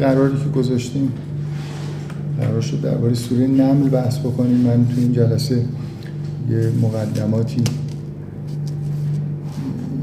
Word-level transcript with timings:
قراری 0.00 0.36
که 0.36 0.58
گذاشتیم. 0.58 1.12
قرار 2.40 2.60
شد 2.60 2.80
درباره 2.80 3.14
سوره 3.14 3.46
نمل 3.46 3.88
بحث 3.88 4.18
بکنیم. 4.18 4.56
من 4.56 4.86
تو 4.86 5.00
این 5.00 5.12
جلسه 5.12 5.64
یه 6.50 6.72
مقدماتی 6.82 7.60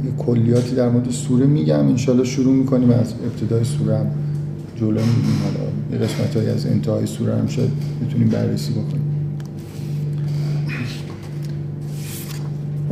یه 0.05 0.11
کلیاتی 0.17 0.75
در 0.75 0.89
مورد 0.89 1.09
سوره 1.09 1.45
میگم. 1.45 1.87
انشالله 1.87 2.23
شروع 2.23 2.55
می‌کنیم. 2.55 2.89
از 2.89 3.13
ابتدای 3.25 3.63
سوره 3.63 3.97
هم 3.97 4.05
جلو 4.75 4.89
میگیم 4.89 5.37
حالا 5.43 5.69
یه 5.91 5.97
قسمت 5.97 6.37
های 6.37 6.49
از 6.49 6.65
انتهای 6.65 7.05
سوره 7.05 7.35
هم 7.35 7.47
شاید 7.47 7.71
می‌تونیم 8.01 8.29
بررسی 8.29 8.71
بکنیم. 8.71 9.03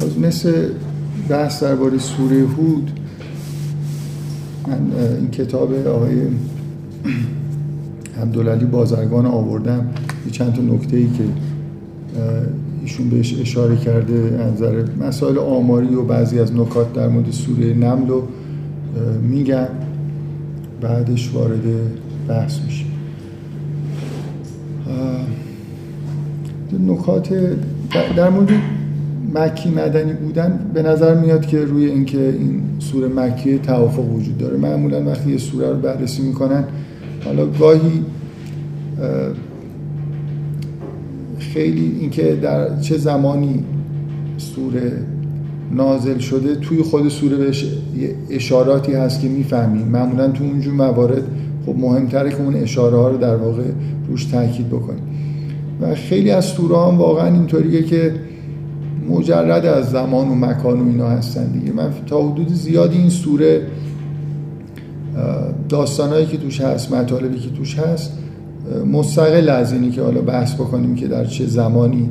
از 0.02 0.20
مثل 0.20 0.68
بحث 1.30 1.64
درباره 1.64 1.98
سوره 1.98 2.40
هود 2.40 2.92
من 4.68 4.92
این 5.20 5.32
کتاب 5.32 5.88
آقای 5.88 6.22
عبدالعلی 8.22 8.66
بازرگان 8.66 9.26
آوردم. 9.26 9.86
یه 10.26 10.32
چند 10.32 10.54
تا 10.54 10.62
نکته 10.62 10.98
ای 10.98 11.08
که 11.08 11.24
ایشون 12.82 13.10
بهش 13.10 13.40
اشاره 13.42 13.76
کرده 13.76 14.14
نظر 14.14 14.84
مسائل 15.08 15.38
آماری 15.38 15.96
و 15.96 16.04
بعضی 16.04 16.40
از 16.40 16.56
نکات 16.56 16.94
در 16.94 17.08
مورد 17.08 17.32
سوره 17.32 17.74
نمل 17.74 18.08
رو 18.08 18.28
میگم 19.22 19.68
بعدش 20.82 21.32
وارد 21.34 21.64
بحث 22.28 22.60
میشه 22.66 22.86
نکات 26.88 27.30
در 28.16 28.30
مورد 28.30 28.50
مکی 29.36 29.70
مدنی 29.70 30.14
بودن 30.14 30.60
به 30.74 30.82
نظر 30.84 31.16
میاد 31.16 31.46
که 31.46 31.66
روی 31.66 31.86
اینکه 31.86 32.30
این 32.30 32.62
سوره 32.80 33.08
مکی 33.08 33.60
توافق 33.60 34.12
وجود 34.12 34.38
داره. 34.38 34.58
معمولا 34.58 35.04
وقتی 35.04 35.32
یه 35.32 35.38
سوره 35.38 35.70
رو 35.70 35.76
بررسی 35.76 36.22
می‌کنن 36.22 36.64
حالا 37.26 37.46
گاهی 37.46 38.02
خیلی 41.40 41.98
اینکه 42.00 42.36
در 42.42 42.80
چه 42.80 42.98
زمانی 42.98 43.64
سوره 44.38 44.92
نازل 45.72 46.18
شده 46.18 46.56
توی 46.56 46.82
خود 46.82 47.08
سوره 47.08 47.38
بهش 47.38 47.66
اشاراتی 48.30 48.94
هست 48.94 49.22
که 49.22 49.28
می‌فهمیم. 49.28 49.88
معمولا 49.88 50.28
تو 50.28 50.44
اونجور 50.44 50.74
موارد 50.74 51.24
خب 51.66 51.76
مهمتره 51.78 52.30
که 52.30 52.42
اون 52.42 52.56
اشاره 52.56 52.98
ها 52.98 53.10
رو 53.10 53.18
در 53.18 53.36
واقع 53.36 53.64
روش 54.08 54.26
تاکید 54.26 54.68
بکنیم. 54.68 55.04
و 55.82 55.96
خیلی 55.96 56.32
از 56.32 56.46
سوره 56.46 56.78
هم 56.78 56.98
واقعا 56.98 57.34
اینطوریه 57.34 57.84
که 57.84 58.14
مجرد 59.10 59.66
از 59.66 59.92
زمان 59.92 60.30
و 60.30 60.36
مکان 60.36 60.82
و 60.82 60.88
اینا 60.88 61.08
هستن 61.08 61.48
دیگه. 61.52 61.72
من 61.72 61.90
تا 62.08 62.30
حدود 62.30 62.54
زیادی 62.54 62.98
این 62.98 63.10
سوره 63.10 63.62
داستانهایی 65.70 66.26
که 66.26 66.38
توش 66.38 66.62
هست 66.62 66.92
مطالبی 66.92 67.40
که 67.40 67.50
توش 67.50 67.80
هست 67.80 68.14
مستقل 68.92 69.50
از 69.50 69.74
اینی 69.74 69.90
که 69.90 70.02
حالا 70.02 70.22
بحث 70.22 70.54
بکنیم 70.54 70.96
که 70.96 71.08
در 71.08 71.26
چه 71.26 71.46
زمانی 71.46 72.10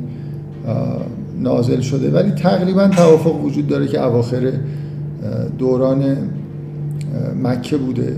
نازل 1.39 1.81
شده. 1.81 2.11
ولی 2.11 2.31
تقریبا 2.31 2.87
توافق 2.87 3.45
وجود 3.45 3.67
داره 3.67 3.87
که 3.87 4.03
اواخر 4.03 4.51
دوران 5.57 6.17
مکه 7.43 7.77
بوده. 7.77 8.15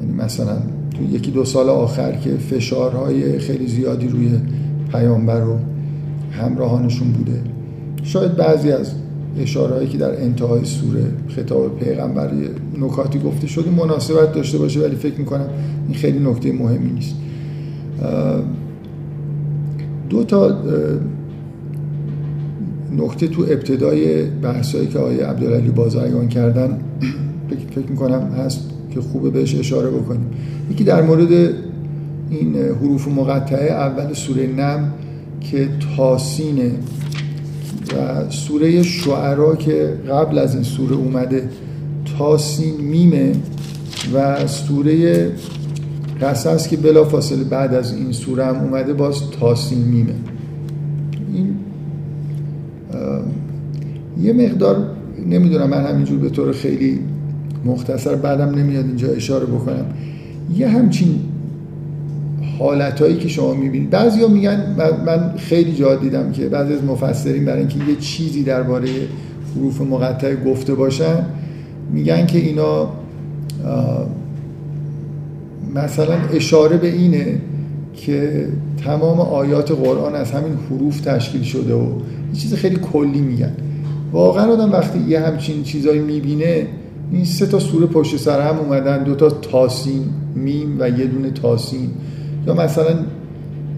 یعنی 0.00 0.12
مثلا 0.18 0.56
تو 0.96 1.14
یکی 1.14 1.30
دو 1.30 1.44
سال 1.44 1.68
آخر 1.68 2.12
که 2.12 2.30
فشارهای 2.30 3.38
خیلی 3.38 3.66
زیادی 3.66 4.08
روی 4.08 4.30
پیامبر 4.92 5.42
و 5.44 5.58
همراهانشون 6.30 7.08
بوده. 7.08 7.40
شاید 8.02 8.36
بعضی 8.36 8.72
از 8.72 8.90
اشارهایی 9.40 9.88
که 9.88 9.98
در 9.98 10.22
انتهای 10.22 10.64
سوره 10.64 11.04
خطاب 11.28 11.78
پیغمبر 11.78 12.30
نکاتی 12.80 13.18
گفته 13.18 13.46
شده 13.46 13.70
مناسبت 13.70 14.32
داشته 14.32 14.58
باشه 14.58 14.80
ولی 14.80 14.96
فکر 14.96 15.18
می‌کنم 15.18 15.48
این 15.86 15.96
خیلی 15.96 16.18
نکته 16.18 16.52
مهمی 16.52 16.90
نیست. 16.90 17.14
دو 20.10 20.24
تا 20.24 20.58
نکته 22.96 23.28
تو 23.28 23.42
ابتدای 23.42 24.22
بحثایی 24.24 24.86
که 24.86 24.98
آقای 24.98 25.20
عبدالعلی 25.20 25.70
بازرگان 25.70 26.28
کردن 26.28 26.78
فکر 27.74 27.90
می‌کنم 27.90 28.20
هست 28.20 28.70
که 28.94 29.00
خوبه 29.00 29.30
بهش 29.30 29.54
اشاره 29.54 29.90
بکنیم. 29.90 30.30
یکی 30.70 30.84
در 30.84 31.02
مورد 31.02 31.32
این 32.30 32.56
حروف 32.56 33.08
مقطعه 33.08 33.72
اول 33.72 34.12
سوره 34.12 34.46
نم 34.46 34.92
که 35.40 35.68
تاسینه 35.96 36.70
و 37.96 38.30
سوره 38.30 38.82
شعرا 38.82 39.56
که 39.56 39.94
قبل 40.10 40.38
از 40.38 40.54
این 40.54 40.64
سوره 40.64 40.96
اومده 40.96 41.48
تاسین 42.18 42.80
میمه 42.80 43.32
و 44.14 44.46
سوره 44.46 45.26
قصص 46.20 46.68
که 46.68 46.76
بلا 46.76 47.04
فاصله 47.04 47.44
بعد 47.44 47.74
از 47.74 47.94
این 47.94 48.12
سوره 48.12 48.44
هم 48.44 48.56
اومده 48.56 48.92
باز 48.92 49.30
تاسین 49.40 49.78
میمه. 49.78 50.14
این 51.34 51.56
یه 54.22 54.32
مقدار 54.32 54.76
نمی‌دونم 55.26 55.70
من 55.70 55.84
همینجور 55.86 56.18
به 56.18 56.30
طور 56.30 56.52
خیلی 56.52 57.00
مختصر 57.64 58.14
بعدم 58.14 58.54
نمیاد 58.54 58.86
اینجا 58.86 59.08
اشاره 59.08 59.46
بکنم. 59.46 59.84
یه 60.56 60.68
همچین 60.68 61.20
حالتهایی 62.58 63.16
که 63.16 63.28
شما 63.28 63.54
می‌بینید. 63.54 63.90
بعضی 63.90 64.22
ها 64.22 64.28
میگن 64.28 64.76
من 65.06 65.34
خیلی 65.36 65.74
جا 65.74 65.96
دیدم 65.96 66.32
که 66.32 66.48
بعضی 66.48 66.72
از 66.72 66.84
مفسرین 66.84 67.44
برای 67.44 67.58
اینکه 67.58 67.78
یه 67.88 67.96
چیزی 67.96 68.42
درباره 68.42 68.88
حروف 69.56 69.80
مقطع 69.80 70.34
گفته 70.34 70.74
باشن 70.74 71.24
میگن 71.92 72.26
که 72.26 72.38
اینا 72.38 72.88
مثلا 75.74 76.14
اشاره 76.32 76.76
به 76.76 76.88
اینه 76.88 77.40
که 77.94 78.48
تمام 78.84 79.20
آیات 79.20 79.70
قرآن 79.72 80.14
از 80.14 80.30
همین 80.30 80.52
حروف 80.70 81.00
تشکیل 81.00 81.42
شده 81.42 81.74
و 81.74 81.86
یه 82.34 82.40
چیز 82.40 82.54
خیلی 82.54 82.76
کلی 82.76 83.20
میگن. 83.20 83.52
واقعا 84.12 84.52
آدم 84.52 84.72
وقتی 84.72 84.98
یه 85.08 85.20
همچین 85.20 85.62
چیزایی 85.62 86.00
می‌بینه 86.00 86.66
این 87.12 87.24
سه 87.24 87.46
تا 87.46 87.58
سوره 87.58 87.86
پشت 87.86 88.16
سر 88.16 88.40
هم 88.40 88.58
اومدن 88.58 89.04
دو 89.04 89.14
تا 89.14 89.30
تاسین 89.30 90.02
میم 90.34 90.76
و 90.80 90.88
یه 90.88 91.06
دونه 91.06 91.30
تاسین 91.30 91.90
یا 92.48 92.54
مثلا 92.54 92.94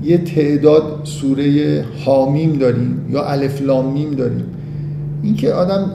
یه 0.04 0.18
تعداد 0.18 1.00
سوره 1.04 1.84
حامیم 2.04 2.52
داریم 2.52 3.06
یا 3.10 3.24
الف 3.24 3.62
لام 3.62 3.92
میم 3.92 4.10
داریم. 4.10 4.44
اینکه 5.22 5.52
آدم 5.52 5.90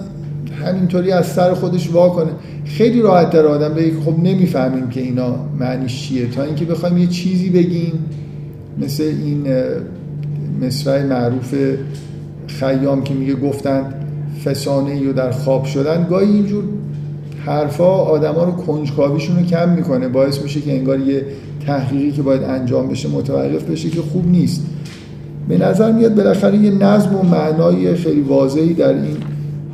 همینطوری 0.66 1.12
از 1.12 1.28
سر 1.28 1.54
خودش 1.54 1.90
وا 1.90 2.10
کنه. 2.10 2.32
خیلی 2.66 3.02
راحت 3.02 3.30
در 3.30 3.46
آدم 3.46 3.74
بگه 3.74 3.92
خب 4.06 4.20
نمی‌فهمیم 4.20 4.90
که 4.90 5.02
اینا 5.02 5.36
معنیش 5.60 6.08
چیه. 6.08 6.28
تا 6.28 6.44
اینکه 6.44 6.66
بخوایم 6.66 6.98
یه 6.98 7.08
چیزی 7.08 7.50
بگیم 7.50 7.94
مثل 8.82 9.04
این 9.04 9.48
مصرع 10.62 11.04
معروف 11.04 11.56
خیام 12.48 13.04
که 13.04 13.14
میگه 13.14 13.36
گفتن 13.36 13.94
فسانه 14.46 14.92
ای 14.92 15.14
در 15.14 15.32
خواب 15.32 15.66
شدن. 15.66 16.08
گاهی 16.10 16.32
اینجور 16.32 16.64
حرفا 17.46 17.86
آدما 17.86 18.44
رو 18.44 18.52
کنجکاویشون 18.52 19.40
رو 19.40 19.46
کم 19.46 19.70
می‌کنه. 19.70 20.08
باعث 20.08 20.42
میشه 20.42 20.62
که 20.62 20.74
انگار 20.74 21.00
یه 21.00 21.26
تحقیقی 21.68 22.12
که 22.12 22.22
باید 22.22 22.44
انجام 22.44 22.88
بشه 22.88 23.10
متوقف 23.10 23.64
بشه 23.64 23.90
که 23.90 24.02
خوب 24.02 24.28
نیست. 24.28 24.66
به 25.48 25.58
نظر 25.58 25.92
میاد 25.92 26.16
بالاخره 26.16 26.58
یه 26.58 26.72
نظم 26.72 27.16
و 27.16 27.24
معنای 27.24 27.96
خیلی 27.96 28.22
واضحی 28.22 28.74
در 28.74 28.94
این 28.94 29.18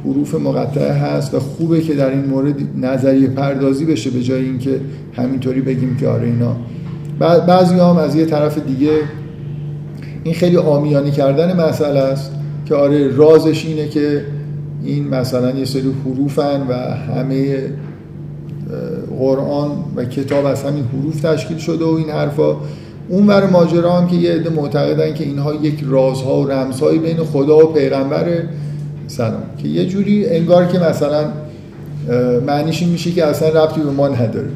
حروف 0.06 0.36
مقطعه 0.36 0.92
هست 0.92 1.34
و 1.34 1.40
خوبه 1.40 1.82
که 1.82 1.96
در 1.96 2.10
این 2.10 2.26
مورد 2.26 2.56
نظریه 2.82 3.28
پردازی 3.28 3.86
بشه 3.86 4.10
به 4.10 4.24
جای 4.24 4.46
اینکه 4.46 4.80
همینطوری 5.14 5.62
بگیم 5.62 5.98
که 5.98 6.08
آره 6.08 6.28
اینا. 6.28 6.56
بعضی 7.20 7.76
هم 7.76 7.98
از 7.98 8.16
یه 8.16 8.26
طرف 8.26 8.58
دیگه 8.68 8.92
این 10.24 10.34
خیلی 10.34 10.58
آمیانی 10.58 11.12
کردن 11.12 11.62
مسئله 11.62 12.00
است 12.00 12.32
که 12.66 12.76
آره 12.76 13.08
رازش 13.08 13.66
اینه 13.66 13.88
که 13.88 14.26
این 14.84 15.08
مثلا 15.08 15.52
یه 15.52 15.66
سری 15.66 15.94
حروفن 16.06 16.62
و 16.70 16.74
همه 17.14 17.58
قرآن 19.22 19.72
و 19.96 20.06
کتاب 20.06 20.46
از 20.46 20.64
همین 20.64 20.84
حروف 20.84 21.22
تشکیل 21.22 21.58
شده 21.58 21.86
و 21.86 21.88
این 21.88 22.10
حرفا. 22.10 22.56
اون 23.10 23.28
ور 23.28 23.50
ماجرا 23.50 23.92
هم 23.94 24.08
که 24.08 24.16
یه 24.16 24.32
عده 24.32 24.50
معتقدن 24.50 25.14
که 25.14 25.24
اینها 25.24 25.54
یک 25.54 25.84
رازها 25.88 26.42
و 26.42 26.52
رمزهایی 26.52 27.00
بین 27.00 27.18
خدا 27.18 27.58
و 27.58 27.74
پیغمبر 27.74 28.26
سلام. 29.08 29.44
که 29.58 29.68
یه 29.68 29.86
جوری 29.86 30.30
انگار 30.30 30.66
که 30.66 30.80
مثلا 30.80 31.26
معنیش 32.48 32.82
این 32.82 32.92
میشه 32.92 33.12
که 33.12 33.26
اصلا 33.26 33.64
ربطی 33.64 33.82
به 33.82 33.92
ما 33.92 34.08
نداره. 34.08 34.50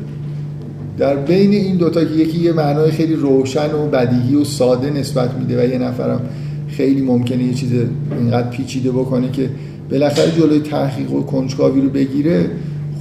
در 0.97 1.15
بین 1.15 1.51
این 1.51 1.77
دوتا 1.77 2.05
که 2.05 2.13
یکی 2.13 2.39
یه 2.39 2.53
معنای 2.53 2.91
خیلی 2.91 3.15
روشن 3.15 3.71
و 3.71 3.87
بدیهی 3.87 4.35
و 4.35 4.43
ساده 4.43 4.89
نسبت 4.89 5.33
میده 5.33 5.63
و 5.63 5.69
یه 5.69 5.77
نفرم 5.77 6.21
خیلی 6.67 7.01
ممکنه 7.01 7.43
یه 7.43 7.53
چیز 7.53 7.71
اینقدر 8.19 8.49
پیچیده 8.49 8.91
بکنه 8.91 9.31
که 9.31 9.49
بالاخره 9.91 10.31
جلوی 10.31 10.59
تحقیق 10.59 11.11
و 11.11 11.21
کنجکاوی 11.21 11.81
رو 11.81 11.89
بگیره 11.89 12.49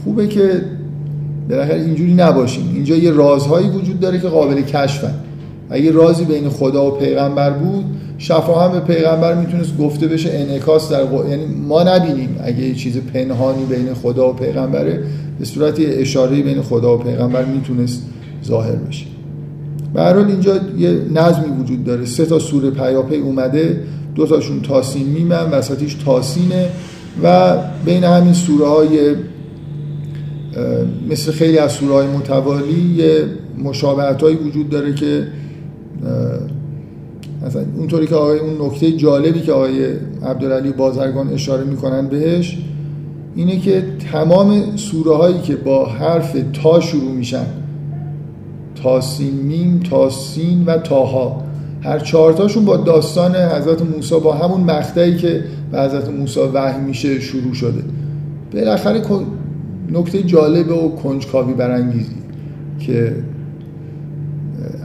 خوبه 0.04 0.26
که 0.26 0.62
بالاخره 1.50 1.80
اینجوری 1.80 2.14
نباشیم. 2.14 2.70
اینجا 2.74 2.96
یه 2.96 3.10
رازهایی 3.10 3.68
وجود 3.68 4.00
داره 4.00 4.20
که 4.20 4.28
قابل 4.28 4.62
کشفن. 4.62 5.14
اگه 5.70 5.92
رازی 5.92 6.24
بین 6.24 6.48
خدا 6.48 6.86
و 6.86 6.90
پیغمبر 6.90 7.50
بود 7.50 7.84
شفاهم 8.18 8.72
به 8.72 8.80
پیغمبر 8.80 9.34
می‌تونست 9.34 9.78
گفته 9.78 10.06
بشه 10.06 10.30
انعکاس 10.32 10.92
در 10.92 11.04
قو... 11.04 11.30
یعنی 11.30 11.44
ما 11.68 11.82
نبینیم 11.82 12.36
اگه 12.44 12.60
یه 12.60 12.74
چیز 12.74 12.98
پنهانی 12.98 13.64
بین 13.64 13.94
خدا 13.94 14.30
و 14.30 14.32
پیغمبره 14.32 15.02
به 15.38 15.44
صورت 15.44 15.74
اشاره 15.78 16.42
بین 16.42 16.62
خدا 16.62 16.98
و 16.98 16.98
پیغمبر 16.98 17.44
می‌تونست 17.44 18.02
ظاهر 18.44 18.76
بشه. 18.76 19.06
به 19.94 20.16
اینجا 20.16 20.54
یه 20.78 21.00
نظمی 21.14 21.62
وجود 21.62 21.84
داره. 21.84 22.04
سه 22.04 22.26
تا 22.26 22.38
سوره 22.38 22.70
پیاپی 22.70 23.16
اومده 23.16 23.80
دو 24.14 24.26
تاشون 24.26 24.60
تاسین 24.60 25.06
میمن 25.06 25.50
وسطیش 25.50 25.94
تاسینه 25.94 26.68
و 27.22 27.56
بین 27.84 28.04
همین 28.04 28.32
سوره 28.32 28.66
های 28.66 29.14
مثل 31.10 31.32
خیلی 31.32 31.58
از 31.58 31.72
سوره 31.72 31.94
های 31.94 32.06
متوالی 32.06 32.94
یه 32.96 33.24
مشابهت 33.64 34.22
هایی 34.22 34.36
وجود 34.36 34.68
داره 34.68 34.94
که 34.94 35.26
مثلا 37.46 37.64
اونطوری 37.76 38.06
که 38.06 38.14
آقای 38.14 38.38
اون 38.38 38.66
نکته 38.66 38.92
جالبی 38.92 39.40
که 39.40 39.52
آقای 39.52 39.86
عبدالعلی 40.22 40.72
بازرگان 40.72 41.28
اشاره 41.28 41.64
می‌کنن 41.64 42.08
بهش 42.08 42.58
اینه 43.34 43.60
که 43.60 43.84
تمام 44.12 44.76
سوره 44.76 45.16
هایی 45.16 45.40
که 45.40 45.56
با 45.56 45.86
حرف 45.86 46.36
تا 46.62 46.80
شروع 46.80 47.12
میشن 47.12 47.46
تاسین 48.82 49.34
میم 49.34 49.80
تاسین 49.90 50.64
و 50.64 50.78
تاها 50.78 51.44
هر 51.82 51.98
چهارتاشون 51.98 52.64
با 52.64 52.76
داستان 52.76 53.36
حضرت 53.36 53.82
موسی 53.82 54.20
با 54.20 54.34
همون 54.34 54.60
مقطعی 54.60 55.16
که 55.16 55.44
به 55.72 55.80
حضرت 55.80 56.08
موسی 56.08 56.40
وحی 56.40 56.80
میشه 56.80 57.20
شروع 57.20 57.54
شده. 57.54 57.82
بالاخره 58.52 59.00
نکته 59.92 60.22
جالب 60.22 60.70
و 60.70 60.96
کنجکاوی 60.96 61.54
برانگیزی 61.54 62.16
که 62.80 63.12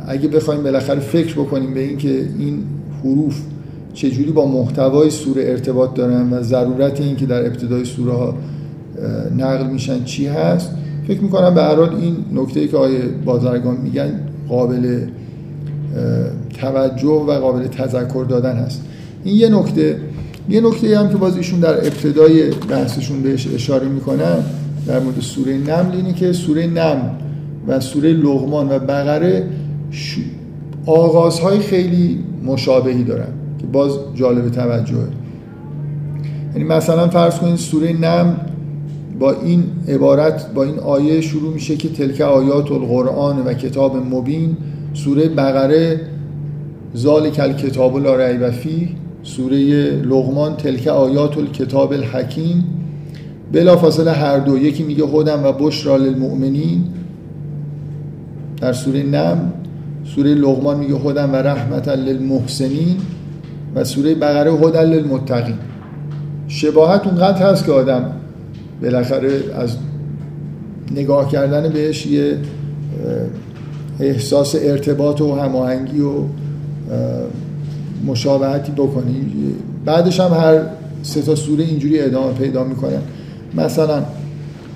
اگه 0.07 0.28
بخوایم 0.28 0.63
بالاخره 0.63 1.00
فکر 1.00 1.34
بکنیم 1.34 1.74
به 1.74 1.80
اینکه 1.80 2.28
این 2.40 2.63
حروف 3.04 3.42
چجوری 3.94 4.31
با 4.31 4.46
محتوای 4.46 5.10
سوره 5.10 5.44
ارتباط 5.46 5.94
دارن 5.94 6.34
و 6.34 6.44
ضرورت 6.44 7.01
این 7.01 7.16
که 7.16 7.25
در 7.25 7.46
ابتدای 7.46 7.86
سوره 7.86 8.13
ها 8.13 8.36
نقل 9.38 9.69
میشن 9.69 10.04
چی 10.04 10.28
هست 10.28 10.72
فکر 11.07 11.22
می‌کنم 11.22 11.54
به 11.54 11.62
هر 11.62 11.80
این 11.80 12.16
نکته 12.34 12.68
که 12.68 12.78
آیه 12.78 13.01
بازرگان 13.25 13.78
میگن 13.78 14.19
قابل 14.50 15.00
توجه 16.60 17.07
و 17.07 17.31
قابل 17.31 17.68
تذکر 17.68 18.25
دادن 18.30 18.56
هست. 18.56 18.81
این 19.24 19.36
یه 19.36 19.50
نکته 19.50 19.98
یه 20.50 20.62
نکته 20.62 21.00
هم 21.00 21.10
که 21.10 21.18
باز 21.18 21.38
ایشون 21.38 21.60
در 21.60 21.78
ابتدای 21.78 22.50
بحثشون 22.69 23.22
بهش 23.22 23.48
اشاره 23.56 23.88
می‌کنن 23.88 24.44
در 24.88 25.00
مورد 25.00 25.20
سوره 25.20 25.58
نمل 25.58 25.96
اینه 25.96 26.14
که 26.14 26.34
سوره 26.34 26.68
نمل 26.68 27.10
و 27.68 27.80
سوره 27.80 28.14
لغمان 28.14 28.70
و 28.70 28.80
بقره 28.80 29.44
آغازهای 30.86 31.60
خیلی 31.60 32.24
مشابهی 32.46 33.04
دارن 33.04 33.34
که 33.60 33.66
باز 33.66 33.92
جالب 34.16 34.50
توجهه. 34.50 35.08
یعنی 36.54 36.64
مثلا 36.64 37.08
فرض 37.08 37.36
کنید 37.36 37.56
سوره 37.56 37.94
نمل 37.94 38.34
با 39.20 39.31
این 39.31 39.64
عبارت 39.88 40.54
با 40.54 40.64
این 40.64 40.80
آیه 40.80 41.22
شروع 41.22 41.54
میشه 41.54 41.78
که 41.78 41.90
تلک 41.90 42.22
آیات 42.22 42.72
القرآن 42.72 43.40
و 43.46 43.54
کتاب 43.54 43.96
مبین 43.96 44.58
سوره 44.94 45.30
بقره 45.30 46.02
ذالک 46.98 47.40
الکتاب 47.40 47.98
لا 47.98 48.16
ریب 48.16 48.50
فیه 48.50 48.88
سوره 49.24 49.58
لغمان 49.92 50.56
تلک 50.56 50.88
آیات 50.88 51.38
الکتاب 51.38 51.92
الحکیم 51.92 52.64
بلا 53.54 53.78
فاصله 53.78 54.12
هر 54.12 54.40
دو 54.40 54.57
یکی 54.57 54.84
میگه 54.84 55.06
خودم 55.06 55.46
و 55.46 55.51
بشرا 55.51 55.98
للمؤمنین 55.98 56.84
در 58.62 58.74
سوره 58.74 59.04
نم 59.04 59.54
سوره 60.16 60.34
لغمان 60.34 60.80
میگه 60.80 60.96
خودم 60.96 61.34
و 61.34 61.36
رحمت 61.36 61.88
للمحسنین 61.88 62.98
و 63.75 63.84
سوره 63.84 64.16
بقره 64.16 64.54
هدن 64.54 64.84
للمتقین. 64.84 65.56
شباهت 66.48 67.07
اونقدر 67.07 67.51
هست 67.51 67.66
که 67.66 67.72
آدم 67.72 68.12
بالاخره 68.81 69.31
از 69.56 69.78
نگاه 70.96 71.31
کردن 71.31 71.69
بهش 71.69 72.06
یه 72.06 72.38
احساس 74.00 74.56
ارتباط 74.62 75.22
و 75.22 75.36
هماهنگی 75.36 76.00
و 76.00 76.12
مشابهتی 78.06 78.72
بکنی. 78.72 79.25
بعدش 79.86 80.19
هم 80.19 80.34
هر 80.34 80.62
سه 81.04 81.22
تا 81.22 81.36
سوره 81.36 81.63
اینجوری 81.63 82.00
ادامه 82.00 82.34
پیدا 82.34 82.63
می‌کنن. 82.63 83.01
مثلا 83.56 84.04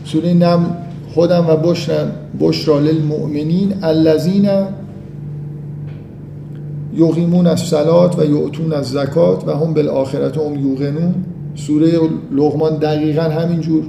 سوره 0.06 0.34
نم 0.34 0.78
خودم 1.14 1.46
و 1.50 1.56
بشرا 1.56 2.06
بشرا 2.40 2.80
للمؤمنین 2.80 3.74
الذین 3.84 4.50
یقیمون 6.96 7.48
از 7.48 7.60
سلات 7.60 8.20
و 8.20 8.26
یعتون 8.26 8.74
از 8.74 8.86
زکات 8.86 9.48
و 9.48 9.52
هم 9.52 9.74
بالآخرت 9.74 10.38
هم 10.38 10.70
یوقنون. 10.70 11.14
سوره 11.56 11.92
لغمان 12.32 12.78
دقیقا 12.78 13.22
همینجور. 13.22 13.84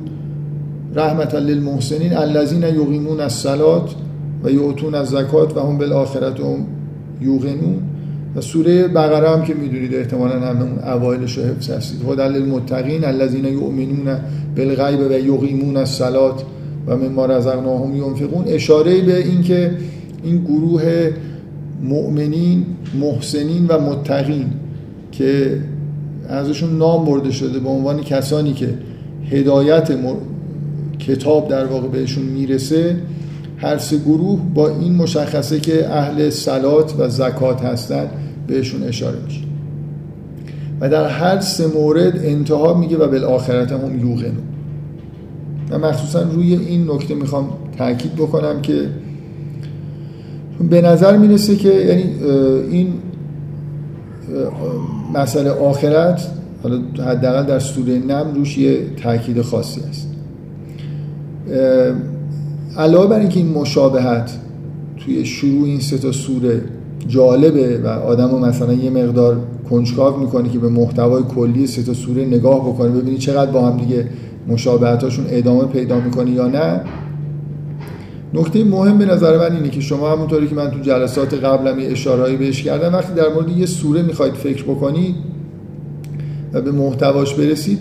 رحمت 0.95 1.35
للمحسنین 1.35 2.17
الذین 2.17 2.63
یقیمون 2.63 3.21
از 3.21 3.33
سلات 3.33 3.95
و 4.45 4.51
یعتون 4.51 4.95
از 4.95 5.09
زکات 5.09 5.57
و 5.57 5.61
هم 5.61 5.79
بالآخرت 5.79 6.41
هم 6.41 6.67
یوقنون. 7.21 7.83
و 8.37 8.41
سوره 8.41 8.89
بقره 8.89 9.31
هم 9.31 9.45
که 9.45 9.55
می‌دونید 9.55 9.95
احتمالا 9.95 10.41
همون 10.41 10.79
اوایلش 10.79 11.39
رو 11.39 11.45
حفظ 11.45 11.71
هستید. 11.71 12.01
هدل 12.09 12.33
للمتقین 12.33 13.05
الذین 13.05 13.45
یؤمنون 13.45 14.17
بالغیب 14.57 15.01
و 15.01 15.13
یقیمون 15.13 15.77
الصلات 15.77 16.43
و 16.87 16.97
مما 16.97 17.27
رزقناهم 17.27 17.97
ينفقون 17.97 18.45
اشاره 18.47 19.01
به 19.01 19.19
اینکه 19.19 19.71
این 20.25 20.45
گروه 20.45 21.11
مؤمنین 21.83 22.67
محسنین 23.01 23.67
و 23.67 23.81
متقین 23.81 24.47
که 25.13 25.59
ازشون 26.29 26.79
نام 26.79 27.05
برده 27.05 27.31
شده 27.31 27.59
به 27.59 27.69
عنوان 27.69 28.01
کسانی 28.01 28.53
که 28.53 28.69
هدایت 29.31 29.91
کتاب 30.99 31.49
در 31.49 31.67
واقع 31.67 31.89
بهشون 31.89 32.25
می‌رسه 32.25 32.97
هر 33.57 33.79
سه 33.79 33.99
گروه 33.99 34.41
با 34.55 34.69
این 34.69 34.95
مشخصه 34.95 35.61
که 35.61 35.89
اهل 35.89 36.31
سلات 36.31 36.95
و 36.99 37.09
زکات 37.09 37.63
هستند 37.63 38.11
بهشون 38.47 38.83
اشاره 38.83 39.19
میشه. 39.27 39.41
و 40.81 40.89
در 40.89 41.09
هر 41.09 41.41
سه 41.41 41.67
مورد 41.67 42.17
انتها 42.17 42.75
میگه 42.75 42.97
و 42.97 43.09
بالاخرت 43.09 43.73
هم 43.73 44.09
یوقنو. 44.09 44.41
و 45.71 45.79
مخصوصا 45.79 46.23
روی 46.23 46.55
این 46.55 46.91
نکته 46.91 47.15
می‌خوام 47.15 47.49
تاکید 47.79 48.15
بکنم 48.15 48.63
که 48.63 48.89
به 50.71 50.81
نظر 50.81 51.17
می‌رسه 51.17 51.57
که 51.57 51.69
یعنی 51.69 52.05
این 52.71 52.93
مسئله 55.15 55.51
آخرت 55.51 56.31
حالا 56.63 56.81
حداقل 57.07 57.43
در 57.43 57.59
سوره 57.59 57.99
نم 57.99 58.35
روش 58.35 58.59
یه 58.59 58.79
تاکید 59.03 59.43
خاصی 59.43 59.81
است 59.91 60.09
علاوه 62.77 63.11
بر 63.11 63.19
اینکه 63.19 63.41
این 63.41 63.49
مشابهت 63.49 64.31
توی 64.97 65.27
شروع 65.27 65.65
این 65.65 65.81
سه 65.81 65.99
تا 65.99 66.13
سوره 66.13 66.63
جالبه 67.09 67.79
و 67.79 67.87
آدم 67.87 68.31
رو 68.31 68.39
مثلا 68.39 68.73
یه 68.73 68.91
مقدار 68.91 69.37
کنجکاو 69.71 70.21
می‌کنه 70.21 70.49
که 70.49 70.59
به 70.59 70.69
محتوای 70.69 71.23
کلی 71.23 71.67
سه 71.67 71.83
تا 71.83 71.95
سوره 71.95 72.25
نگاه 72.25 72.69
بکنه 72.69 72.89
ببینی 72.89 73.19
چقدر 73.19 73.51
با 73.51 73.67
هم 73.67 73.77
دیگه 73.77 74.09
مشابهتاشون 74.49 75.25
ادامه 75.29 75.65
پیدا 75.65 76.01
می‌کنه 76.01 76.31
یا 76.31 76.47
نه. 76.47 76.81
نکته 78.35 78.65
مهم 78.65 78.99
به 78.99 79.07
نظر 79.07 79.39
من 79.39 79.57
اینه 79.57 79.69
که 79.69 79.81
شما 79.81 80.13
همونطوری 80.13 80.49
که 80.49 80.55
من 80.55 80.71
تو 80.71 80.79
جلسات 80.79 81.35
قبلم 81.35 81.79
یه 81.79 81.91
اشارهایی 81.91 82.37
بهش 82.37 82.63
کردم 82.63 82.93
وقتی 82.93 83.15
در 83.15 83.29
مورد 83.35 83.49
یه 83.49 83.67
سوره 83.67 84.03
می‌خواید 84.03 84.35
فکر 84.35 84.63
بکنید 84.63 85.15
و 86.53 86.61
به 86.61 86.73
محتواش 86.73 87.35
برسید 87.35 87.79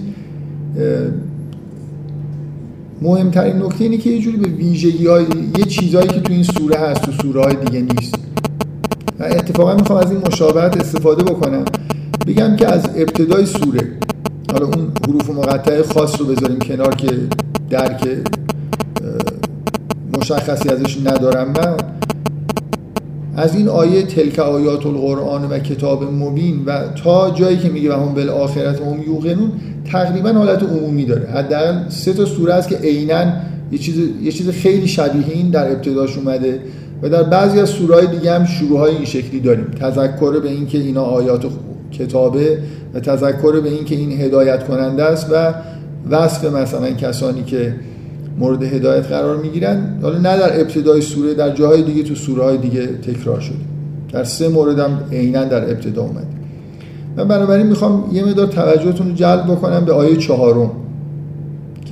مهمترین 3.01 3.55
نکته 3.55 3.83
اینه 3.83 3.97
که 3.97 4.09
یه 4.09 4.19
جوری 4.19 4.37
به 4.37 4.47
ویژگی 4.47 5.07
های 5.07 5.25
یه 5.57 5.65
چیزهایی 5.65 6.07
که 6.07 6.19
تو 6.19 6.33
این 6.33 6.43
سوره 6.43 6.77
هست 6.77 7.01
تو 7.01 7.11
سوره 7.11 7.41
های 7.41 7.55
دیگه 7.55 7.81
نیست. 7.81 8.15
اتفاقا 9.43 9.75
می‌خوام 9.75 9.99
از 9.99 10.11
این 10.11 10.21
مشابهت 10.27 10.77
استفاده 10.77 11.23
بکنم. 11.23 11.65
بگم 12.27 12.55
که 12.55 12.67
از 12.67 12.89
ابتدای 12.95 13.45
سوره 13.45 13.87
حالا 14.51 14.65
اون 14.65 14.91
حروف 15.07 15.29
مقطع 15.29 15.81
خاص 15.81 16.21
رو 16.21 16.25
بذاریم 16.25 16.59
کنار 16.59 16.95
که 16.95 17.09
درک 17.69 18.07
مشخصی 20.17 20.69
ازش 20.69 20.97
ندارم 21.05 21.47
من 21.47 21.77
از 23.35 23.55
این 23.55 23.69
آیه 23.69 24.03
تلک 24.03 24.39
آیات 24.39 24.85
القرآن 24.85 25.49
و 25.49 25.59
کتاب 25.59 26.03
مبین 26.03 26.65
و 26.65 26.87
تا 27.03 27.31
جایی 27.31 27.57
که 27.57 27.69
میگه 27.69 27.93
و 27.93 27.99
هم 27.99 28.13
بالآخرت 28.13 28.81
هم 28.81 29.03
یوقنون 29.07 29.51
تقریبا 29.91 30.29
حالت 30.29 30.63
عمومی 30.63 31.05
داره. 31.05 31.27
حداقل 31.29 31.89
سه 31.89 32.13
تا 32.13 32.25
سوره 32.25 32.53
است 32.53 32.69
که 32.69 32.75
عینا 32.75 33.25
یه 33.71 33.77
چیز 33.77 33.95
یه 34.23 34.31
چیز 34.31 34.49
خیلی 34.49 34.87
شبیه 34.87 35.29
این 35.33 35.49
در 35.49 35.71
ابتداش 35.71 36.17
اومده. 36.17 36.59
و 37.03 37.09
در 37.09 37.23
بعضی 37.23 37.59
از 37.59 37.69
سورهای 37.69 38.07
دیگه 38.07 38.33
هم 38.33 38.45
شروع 38.45 38.79
های 38.79 38.95
این 38.95 39.05
شکلی 39.05 39.39
داریم. 39.39 39.65
تذکر 39.79 40.39
به 40.39 40.49
اینکه 40.49 40.77
اینا 40.77 41.03
آیات 41.03 41.45
کتابه 41.91 42.57
و 42.93 42.99
تذکر 42.99 43.59
به 43.59 43.69
اینکه 43.69 43.95
این 43.95 44.21
هدایت 44.21 44.67
کننده 44.67 45.03
است 45.03 45.27
و 45.31 45.53
وصف 46.09 46.53
مثلا 46.53 46.91
کسانی 46.91 47.43
که 47.43 47.75
مورد 48.39 48.63
هدایت 48.63 49.05
قرار 49.05 49.37
می‌گیرن. 49.37 49.99
حالا 50.01 50.17
نه 50.17 50.37
در 50.37 50.61
ابتدای 50.61 51.01
سوره 51.01 51.33
در 51.33 51.49
جاهای 51.49 51.81
دیگه 51.81 52.03
تو 52.03 52.15
سوره 52.15 52.43
های 52.43 52.57
دیگه 52.57 52.87
تکرار 52.87 53.39
شده. 53.39 53.55
در 54.13 54.23
سه 54.23 54.47
مورد 54.47 54.79
هم 54.79 54.99
عینا 55.11 55.43
در 55.43 55.63
ابتدا 55.63 56.01
اومد 56.01 56.27
من 57.17 57.27
بنابراین 57.27 57.67
می‌خوام 57.67 58.09
یه 58.13 58.25
مقدار 58.25 58.47
توجهتون 58.47 59.07
رو 59.07 59.13
جلب 59.13 59.45
بکنم 59.45 59.85
به 59.85 59.93
آیه 59.93 60.17
چهارم. 60.17 60.71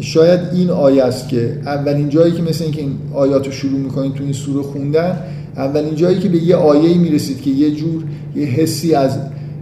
که 0.01 0.08
شاید 0.08 0.39
این 0.53 0.70
آیه 0.70 1.03
است 1.03 1.29
که 1.29 1.58
اولین 1.65 2.10
جایی 2.10 2.34
که 2.34 2.41
مثل 2.41 2.63
اینکه 2.63 2.81
این 2.81 2.98
آیات 3.13 3.46
رو 3.46 3.51
شروع 3.51 3.79
می‌کنید 3.79 4.13
تو 4.13 4.24
این 4.24 4.34
سوره 4.34 4.63
خوندن 4.63 5.17
اولین 5.55 5.96
جایی 5.96 6.20
که 6.20 6.29
به 6.29 6.38
یه 6.38 6.55
آیه 6.55 6.98
می‌رسید 6.98 7.41
که 7.41 7.50
یه 7.50 7.72
جور 7.72 8.03
یه 8.36 8.46
حسی 8.46 8.96
از 8.96 9.17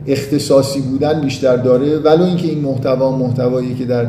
اختصاصی 0.07 0.81
بودن 0.81 1.21
بیشتر 1.21 1.57
داره 1.57 1.97
ولو 1.97 2.23
اینکه 2.23 2.47
این 2.47 2.59
محتوا 2.59 3.17
محتوایی 3.17 3.75
که 3.75 3.85
در 3.85 4.07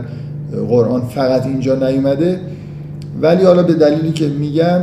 قرآن 0.68 1.02
فقط 1.02 1.46
اینجا 1.46 1.90
نیومده. 1.90 2.40
ولی 3.22 3.44
حالا 3.44 3.62
به 3.62 3.74
دلیلی 3.74 4.12
که 4.12 4.28
میگم 4.28 4.80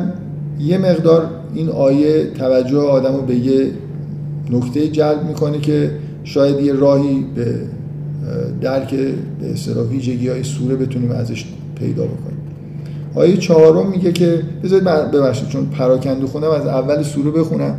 یه 0.60 0.78
مقدار 0.78 1.30
این 1.54 1.70
آیه 1.70 2.28
توجه 2.32 2.78
آدم 2.78 3.16
رو 3.16 3.22
به 3.22 3.36
یه 3.36 3.72
نکته 4.50 4.88
جلب 4.88 5.24
می‌کنه 5.28 5.60
که 5.60 5.92
شاید 6.24 6.60
یه 6.60 6.74
راهی 6.74 7.26
به 7.36 7.56
درک 8.62 8.96
به 9.40 9.52
اصطلاح 9.54 9.88
ویژگی 9.88 10.30
های 10.30 10.44
سوره 10.44 10.76
بتونیم 10.76 11.12
ازش 11.12 11.46
پیدا 11.76 12.04
بکنیم. 12.04 12.38
آیه 13.16 13.38
چهارم 13.38 13.90
میگه 13.90 14.12
که 14.12 14.42
بذارید 14.64 14.86
ببخشید 14.86 15.48
چون 15.48 15.66
پراکنده 15.66 16.28
خونم 16.28 16.52
از 16.52 16.66
اول 16.68 17.04
سوره 17.04 17.32
بخونم. 17.32 17.76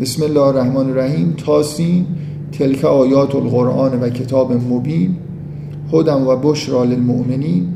بسم 0.00 0.22
الله 0.22 0.40
الرحمن 0.40 0.90
الرحیم. 0.90 1.34
تاسین 1.46 2.06
تلک 2.52 2.84
آیات 2.84 3.34
القرآن 3.34 4.00
و 4.00 4.08
کتاب 4.08 4.52
مبین 4.52 5.16
هدم 5.92 6.26
و 6.26 6.36
بشرا 6.36 6.84
للمؤمنین 6.84 7.66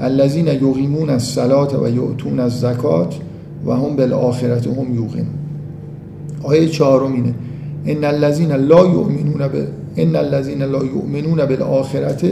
الذین 0.00 0.46
یقیمون 0.46 1.10
الصلاة 1.10 1.82
و 1.82 1.88
یؤتون 1.88 2.40
الزکات 2.40 3.14
و 3.66 3.72
هم 3.72 3.96
بالآخرت 3.96 4.66
هم 4.66 4.94
یوقنون. 4.94 5.26
آیه 6.42 6.68
چهارم 6.68 7.12
اینه. 7.12 7.34
ان 7.86 8.04
الذين 8.04 8.52
لا 8.52 8.86
يؤمنون 8.86 9.48
به 9.48 9.66
ان 9.96 10.16
الذين 10.16 10.62
لا 10.62 10.78
يؤمنون 10.84 11.44
بالآخرت 11.44 12.26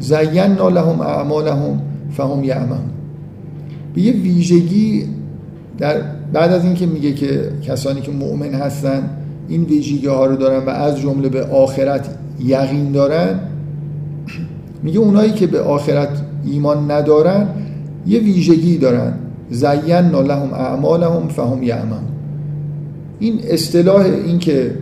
زینا 0.00 0.68
لهم 0.68 1.00
اعمالهم 1.00 1.80
فهم 2.10 2.44
یعمهون 2.44 2.90
به 3.94 4.00
یه 4.00 4.12
ویژگی 4.12 5.06
در 5.78 5.96
بعد 6.32 6.52
از 6.52 6.64
اینکه 6.64 6.86
میگه 6.86 7.12
که 7.12 7.50
کسانی 7.62 8.00
که 8.00 8.12
مؤمن 8.12 8.54
هستن 8.54 9.10
این 9.48 9.64
ویژگی 9.64 10.06
ها 10.06 10.26
رو 10.26 10.36
دارن 10.36 10.66
و 10.66 10.70
از 10.70 11.00
جمله 11.00 11.28
به 11.28 11.44
آخرت 11.44 12.08
یقین 12.44 12.92
دارن 12.92 13.40
میگه 14.82 14.98
اونایی 14.98 15.32
که 15.32 15.46
به 15.46 15.60
آخرت 15.60 16.22
ایمان 16.44 16.90
ندارن 16.90 17.48
یه 18.06 18.18
ویژگی 18.18 18.78
دارن. 18.78 19.14
زینا 19.52 20.20
لهم 20.20 20.52
اعمالهم 20.52 21.28
فهم 21.28 21.62
یعمهون 21.62 22.02
این 23.18 23.40
اصطلاح 23.44 24.04
این 24.04 24.38
که 24.38 24.74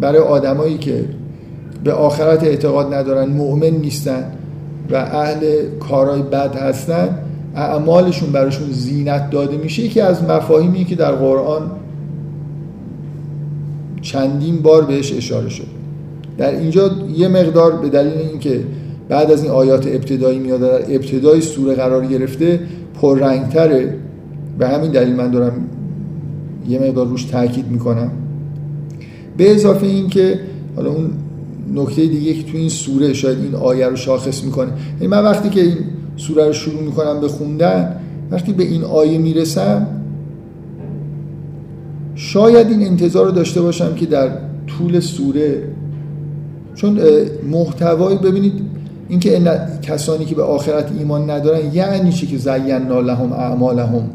برای 0.00 0.18
آدمایی 0.18 0.78
که 0.78 1.04
به 1.86 1.92
آخرت 1.92 2.44
اعتقاد 2.44 2.94
ندارن 2.94 3.28
مؤمن 3.28 3.70
نیستن 3.70 4.24
و 4.90 4.96
اهل 4.96 5.46
کارهای 5.80 6.22
بد 6.22 6.56
هستن 6.56 7.18
اعمالشون 7.54 8.32
براشون 8.32 8.70
زینت 8.70 9.30
داده 9.30 9.56
میشه. 9.56 9.82
یکی 9.82 10.00
از 10.00 10.22
مفاهیمی 10.22 10.84
که 10.84 10.94
در 10.94 11.12
قرآن 11.12 11.70
چندین 14.02 14.56
بار 14.62 14.84
بهش 14.84 15.12
اشاره 15.12 15.48
شده 15.48 15.66
در 16.38 16.50
اینجا 16.50 16.90
یه 17.16 17.28
مقدار 17.28 17.72
به 17.72 17.88
دلیل 17.88 18.18
اینکه 18.18 18.60
بعد 19.08 19.30
از 19.30 19.42
این 19.42 19.52
آیات 19.52 19.86
ابتدایی 19.86 20.38
میاد 20.38 20.60
در 20.60 20.94
ابتدای 20.94 21.40
سوره 21.40 21.74
قرار 21.74 22.06
گرفته 22.06 22.60
پررنگتره 23.00 23.94
به 24.58 24.68
همین 24.68 24.90
دلیل 24.90 25.16
من 25.16 25.30
دارم 25.30 25.52
یه 26.68 26.78
مقدار 26.78 27.06
روش 27.06 27.24
تاکید 27.24 27.70
می‌کنم. 27.70 28.10
به 29.36 29.54
اضافه 29.54 29.86
این 29.86 30.08
که 30.08 30.40
حالا 30.76 30.90
اون 30.90 31.10
نکته 31.74 32.06
دیگه 32.06 32.34
که 32.34 32.52
تو 32.52 32.58
این 32.58 32.68
سوره 32.68 33.12
شاید 33.12 33.38
این 33.38 33.54
آیه 33.54 33.86
رو 33.86 33.96
شاخص 33.96 34.44
می‌کنه. 34.44 34.70
یعنی 34.94 35.06
من 35.06 35.24
وقتی 35.24 35.48
که 35.48 35.60
این 35.60 35.76
سوره 36.16 36.46
رو 36.46 36.52
شروع 36.52 36.82
می‌کنم 36.82 37.20
به 37.20 37.28
خوندن 37.28 37.96
وقتی 38.30 38.52
به 38.52 38.64
این 38.64 38.84
آیه 38.84 39.18
می‌رسم 39.18 39.86
شاید 42.14 42.66
این 42.66 42.86
انتظار 42.86 43.26
رو 43.26 43.32
داشته 43.32 43.60
باشم 43.60 43.94
که 43.94 44.06
در 44.06 44.30
طول 44.66 45.00
سوره 45.00 45.62
چون 46.74 47.00
محتوایی 47.50 48.18
ببینید 48.18 48.52
اینکه 49.08 49.40
کسانی 49.82 50.24
که 50.24 50.34
به 50.34 50.42
آخرت 50.42 50.92
ایمان 50.98 51.30
ندارن 51.30 51.74
یعنی 51.74 52.12
چی 52.12 52.26
که 52.26 52.36
زینا 52.36 53.00
لهم 53.00 53.32
اعمالهم 53.32 54.10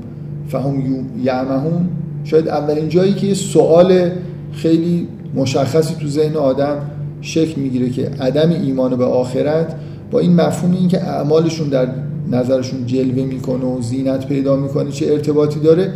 فهم 0.48 0.84
یعمهون؟ 1.24 1.90
شاید 2.24 2.48
اولین 2.48 2.90
جایی 2.90 3.14
که 3.14 3.28
یه 3.28 3.34
سوال 3.34 4.10
خیلی 4.54 5.08
مشخصی 5.36 5.96
تو 5.96 6.08
ذهن 6.08 6.36
آدم 6.36 6.78
شکل 7.22 7.62
می‌گیره 7.62 7.90
که 7.90 8.10
عدم 8.22 8.50
ایمان 8.50 8.96
به 8.96 9.06
آخرت 9.06 9.76
با 10.12 10.20
این 10.20 10.36
مفهوم 10.36 10.74
این 10.74 10.88
که 10.88 11.04
اعمالشون 11.04 11.70
در 11.70 11.88
نظرشون 12.32 12.86
جلوه 12.86 13.24
می‌کنه 13.24 13.66
و 13.66 13.82
زینت 13.82 14.28
پیدا 14.28 14.56
می‌کنه 14.56 14.92
چه 14.92 15.12
ارتباطی 15.12 15.60
داره. 15.60 15.94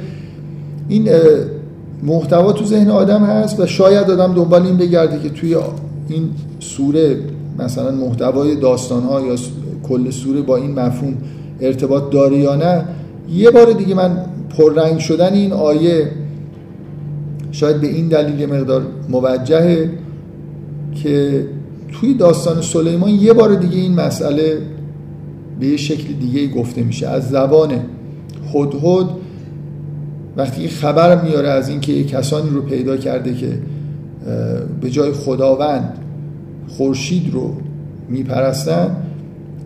این 0.90 1.10
محتوا 2.04 2.52
تو 2.52 2.66
ذهن 2.66 2.90
آدم 2.90 3.24
هست 3.24 3.60
و 3.60 3.66
شاید 3.66 4.12
آدم 4.12 4.34
دنبال 4.34 4.66
این 4.66 4.78
بگرده 4.78 5.20
که 5.20 5.30
توی 5.30 5.56
این 6.10 6.30
سوره 6.60 7.18
مثلا 7.60 7.92
محتوای 7.92 8.56
داستان 8.56 9.04
ها 9.04 9.22
یا 9.22 9.36
کل 9.90 10.10
سوره 10.10 10.42
با 10.42 10.58
این 10.58 10.72
مفهوم 10.72 11.18
ارتباط 11.62 12.10
داره 12.10 12.38
یا 12.38 12.56
نه 12.56 12.86
یه 13.30 13.52
بار 13.52 13.72
دیگه 13.72 13.96
من 13.96 14.18
پررنگ 14.58 15.00
شدن 15.00 15.34
این 15.34 15.54
آیه 15.54 16.12
شاید 17.52 17.82
به 17.82 17.88
این 17.88 18.08
دلیل 18.08 18.50
مقدار 18.50 18.82
موجهه. 19.10 19.90
که 20.96 21.46
توی 21.92 22.14
داستان 22.14 22.62
سلیمان 22.62 23.10
یه 23.10 23.34
بار 23.34 23.56
دیگه 23.56 23.78
این 23.78 23.96
مسئله 23.96 24.58
به 25.60 25.68
یه 25.68 25.78
شکل 25.78 26.14
دیگه 26.14 26.48
گفته 26.48 26.84
میشه. 26.84 27.08
از 27.08 27.30
زبان 27.30 27.72
هدهد 28.54 29.08
وقتی 30.38 30.68
خبر 30.68 31.22
میاره 31.22 31.50
از 31.50 31.70
اینکه 31.70 32.04
کسانی 32.04 32.50
رو 32.50 32.62
پیدا 32.62 32.98
کرده 32.98 33.34
که 33.34 33.60
به 34.82 34.90
جای 34.90 35.12
خداوند 35.12 35.98
خورشید 36.68 37.34
رو 37.34 37.54
میپرستن 38.10 38.96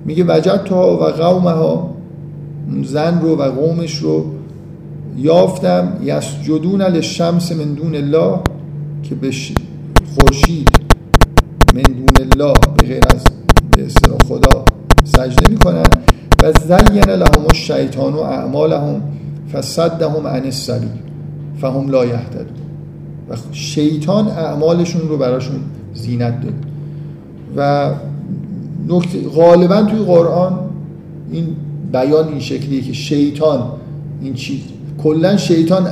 میگه 0.05 0.25
وجد 0.27 0.63
تا 0.63 0.97
و 0.97 1.03
قومها 1.03 1.95
زن 2.83 3.21
رو 3.21 3.35
و 3.35 3.51
قومش 3.51 3.95
رو 3.95 4.25
یافتم 5.17 5.93
یسجدون 6.03 6.81
للشمس 6.81 7.51
من 7.51 7.73
دون 7.73 7.95
الله 7.95 8.39
که 9.03 9.15
به 9.15 9.31
خورشید 10.15 10.78
الله 12.39 12.53
به 12.77 12.87
غیر 12.87 13.03
از 13.15 13.23
به 13.71 13.87
خدا 14.27 14.65
سجده 15.03 15.49
می‌کنن 15.49 15.83
و 16.43 16.51
زین 16.51 17.09
لهم 17.09 17.45
الشیطان 17.49 18.13
و 18.13 18.19
اعمالهم 18.19 19.01
فصدهم 19.53 20.27
عن 20.27 20.43
السبیل 20.43 20.89
فهم 21.61 21.89
لا 21.89 22.05
یهتدون. 22.05 22.57
و 23.29 23.35
شیطان 23.51 24.27
اعمالشون 24.27 25.09
رو 25.09 25.17
براشون 25.17 25.59
زینت 25.93 26.41
داد. 26.41 26.53
و 27.57 27.91
نکته 28.87 29.27
غالبا 29.27 29.81
توی 29.81 29.99
قرآن 29.99 30.59
این 31.31 31.55
بیان 31.91 32.27
این 32.27 32.39
شکلیه 32.39 32.81
که 32.81 32.93
شیطان 32.93 33.63
این 34.21 34.33
چیز 34.33 34.59
کلا 35.03 35.37
شیطان 35.37 35.87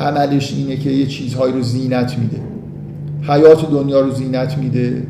عملش 0.00 0.52
اینه 0.52 0.76
که 0.76 0.90
یه 0.90 1.06
چیزهایی 1.06 1.52
رو 1.52 1.62
زینت 1.62 2.18
میده. 2.18 2.40
حیات 3.28 3.70
دنیا 3.70 4.00
رو 4.00 4.10
زینت 4.10 4.58
میده. 4.58 5.02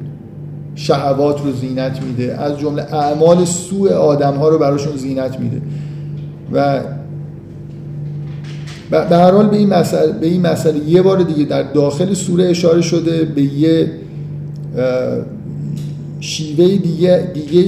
شهوات 0.76 1.40
رو 1.40 1.52
زینت 1.52 2.02
میده. 2.02 2.34
از 2.38 2.58
جمله 2.58 2.82
اعمال 2.82 3.44
سوء 3.44 3.92
آدم 3.92 4.34
ها 4.34 4.48
رو 4.48 4.58
براشون 4.58 4.96
زینت 4.96 5.40
میده. 5.40 5.62
و 6.52 6.80
به 8.90 9.16
هر 9.16 9.30
حال 9.30 9.46
به 9.48 9.56
این 9.56 9.68
مسئله 9.68 10.12
به 10.12 10.26
این 10.26 10.46
مسئله 10.46 10.78
یه 10.88 11.02
بار 11.02 11.22
دیگه 11.22 11.44
در 11.44 11.62
داخل 11.62 12.14
سوره 12.14 12.44
اشاره 12.44 12.80
شده 12.80 13.24
به 13.24 13.42
یه 13.42 13.90
شیوه 16.20 16.76
دیگه 16.76 17.30
دیگه 17.34 17.64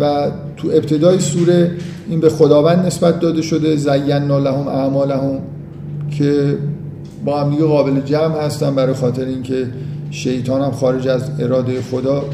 و 0.00 0.30
تو 0.56 0.68
ابتدای 0.68 1.20
سوره 1.20 1.70
این 2.08 2.20
به 2.20 2.28
خداوند 2.28 2.86
نسبت 2.86 3.20
داده 3.20 3.42
شده. 3.42 3.76
زینا 3.76 4.38
لهم 4.38 4.68
اعمالهم 4.68 5.38
که 6.18 6.58
با 7.24 7.40
هم 7.40 7.50
دیگه 7.50 7.64
قابل 7.64 8.00
جمع 8.00 8.40
هستن 8.40 8.74
برای 8.74 8.94
خاطر 8.94 9.24
اینکه 9.24 9.66
شیطان 10.10 10.62
هم 10.62 10.70
خارج 10.70 11.08
از 11.08 11.22
اراده 11.40 11.80
خدا. 11.80 12.24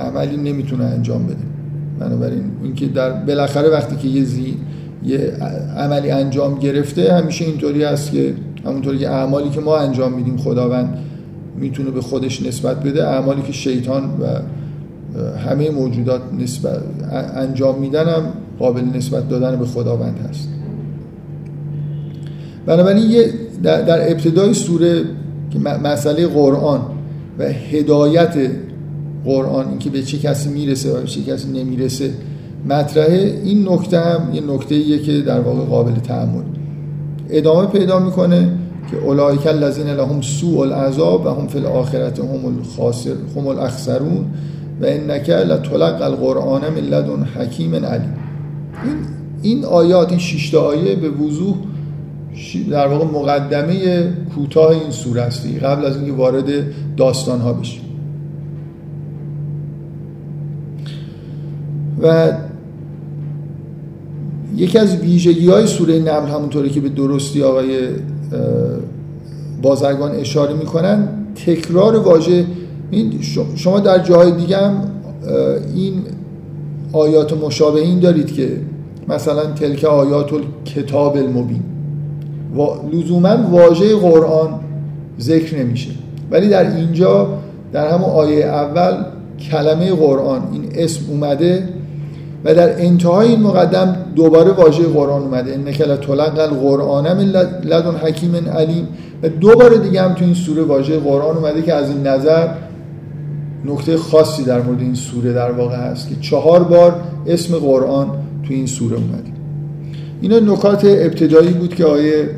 عملی 0.00 0.36
نمی‌تونه 0.36 0.84
انجام 0.84 1.26
بده. 1.26 1.36
بنابراین 1.98 2.44
اینکه 2.62 2.86
در 2.86 3.10
بالاخره 3.10 3.68
وقتی 3.68 3.96
که 3.96 4.08
یه 4.08 4.24
زی 4.24 4.56
یه 5.04 5.18
عملی 5.76 6.10
انجام 6.10 6.58
گرفته 6.58 7.12
همیشه 7.12 7.44
اینطوری 7.44 7.84
است 7.84 8.12
که 8.12 8.34
همونطوری 8.64 8.98
که 8.98 9.10
اعمالی 9.10 9.50
که 9.50 9.60
ما 9.60 9.76
انجام 9.76 10.12
میدیم 10.12 10.36
خداوند 10.36 10.98
می‌تونه 11.56 11.90
به 11.90 12.00
خودش 12.00 12.42
نسبت 12.42 12.82
بده. 12.82 13.08
اعمالی 13.08 13.42
که 13.42 13.52
شیطان 13.52 14.04
و 14.04 14.26
همه 15.48 15.70
موجودات 15.70 16.20
نسبت 16.38 16.78
انجام 17.36 17.78
میدن 17.78 18.08
هم 18.08 18.22
قابل 18.58 18.82
نسبت 18.94 19.28
دادن 19.28 19.56
به 19.56 19.66
خداوند 19.66 20.18
هست. 20.30 20.48
بنابراین 22.66 23.10
یه 23.10 23.32
در, 23.62 24.10
ابتدای 24.10 24.54
سوره 24.54 25.02
که 25.50 25.58
مسئله 25.58 26.26
قرآن 26.26 26.80
و 27.38 27.44
هدایت 27.44 28.34
قرآن 29.24 29.68
اینکه 29.68 29.90
به 29.90 30.02
چه 30.02 30.18
کسی 30.18 30.48
می‌رسه 30.48 30.92
و 30.92 31.00
به 31.00 31.06
چه 31.06 31.22
کسی 31.22 31.48
نمی‌رسه. 31.48 32.10
مطرحه 32.68 33.40
این 33.44 33.68
نکته 33.68 34.00
هم 34.00 34.34
یه 34.34 34.40
نکته 34.40 34.74
ایه 34.74 34.98
که 34.98 35.20
در 35.20 35.40
واقع 35.40 35.64
قابل 35.64 35.94
تعمل 35.94 36.42
ادامه 37.30 37.66
پیدا 37.66 37.98
می‌کنه 37.98 38.52
که 38.90 38.96
اولئک 38.96 39.46
الذین 39.46 39.86
لهم 39.86 40.20
سوء 40.20 40.62
العذاب 40.62 41.26
و 41.26 41.28
هم 41.28 41.46
فی 41.46 41.58
الاخرت 41.58 42.18
هم 42.18 42.46
الخاسر 42.46 43.14
هم 43.36 43.46
الاخسرون 43.46 44.24
و 44.80 44.84
انک 44.84 45.30
لتلق 45.30 46.02
القرآن 46.02 46.60
من 46.60 46.80
لدن 46.80 47.22
حکیم 47.22 47.74
علیم. 47.74 48.14
این 48.84 48.96
این 49.42 49.64
آیات 49.64 50.08
این 50.10 50.18
شش 50.18 50.54
آیه 50.54 50.96
به 50.96 51.10
وضوح 51.10 51.54
در 52.70 52.86
واقع 52.86 53.04
مقدمه 53.04 54.02
کوتاه 54.34 54.70
این 54.70 54.90
سوره 54.90 55.22
است. 55.22 55.46
قبل 55.62 55.84
از 55.84 55.96
اینکه 55.96 56.12
وارد 56.12 56.44
داستان 56.96 57.40
ها 57.40 57.52
بشیم. 57.52 57.82
و 62.02 62.32
یکی 64.56 64.78
از 64.78 64.96
ویژگی 64.96 65.48
های 65.50 65.66
سوره 65.66 65.98
نمل 65.98 66.28
همونطوری 66.28 66.70
که 66.70 66.80
به 66.80 66.88
درستی 66.88 67.42
آقای 67.42 67.78
بازرگان 69.62 70.10
اشاره 70.10 70.54
می‌کنن 70.54 71.08
تکرار 71.46 71.96
واژه. 71.96 72.44
شما 73.54 73.80
در 73.80 73.98
جای 73.98 74.32
دیگه 74.32 74.56
هم 74.56 74.82
این 75.74 75.94
آیات 76.92 77.32
مشابهین 77.32 78.00
دارید 78.00 78.32
که 78.32 78.48
مثلا 79.08 79.46
تلک 79.46 79.84
آیات 79.84 80.30
کتاب 80.64 81.16
المبین. 81.16 81.62
و 82.56 82.60
لزوما 82.96 83.36
واژه 83.50 83.96
قرآن 83.96 84.60
ذکر 85.20 85.58
نمیشه. 85.58 85.90
ولی 86.30 86.48
در 86.48 86.76
اینجا 86.76 87.28
در 87.72 87.88
همون 87.88 88.10
آیه 88.10 88.44
اول 88.44 89.04
کلمه 89.50 89.92
قرآن 89.92 90.42
این 90.52 90.64
اسم 90.74 91.02
اومده. 91.08 91.68
و 92.44 92.54
در 92.54 92.82
انتهای 92.82 93.28
این 93.28 93.40
مقدم 93.40 93.96
دوباره 94.16 94.50
واژه 94.50 94.82
قرآن 94.82 95.22
اومده. 95.22 95.54
انک 95.54 95.80
لتلق 95.80 96.38
القرآن 96.38 97.12
من 97.12 97.24
لدن 97.64 97.94
حکیم 97.94 98.34
علیم. 98.34 98.88
و 99.22 99.28
دوباره 99.28 99.78
دیگه 99.78 100.02
هم 100.02 100.14
تو 100.14 100.24
این 100.24 100.34
سوره 100.34 100.62
واژه 100.62 100.98
قرآن 100.98 101.36
اومده 101.36 101.62
که 101.62 101.74
از 101.74 101.88
این 101.88 102.06
نظر 102.06 102.48
نکته 103.64 103.96
خاصی 103.96 104.44
در 104.44 104.62
مورد 104.62 104.80
این 104.80 104.94
سوره 104.94 105.32
در 105.32 105.50
واقع 105.50 105.76
هست 105.76 106.08
که 106.08 106.14
چهار 106.20 106.64
بار 106.64 107.00
اسم 107.26 107.54
قرآن 107.54 108.06
تو 108.48 108.54
این 108.54 108.66
سوره 108.66 108.96
اومده. 108.96 109.30
اینا 110.20 110.38
نکات 110.38 110.84
ابتدایی 110.84 111.50
بود 111.50 111.74
که 111.74 111.84
آیه 111.84 112.30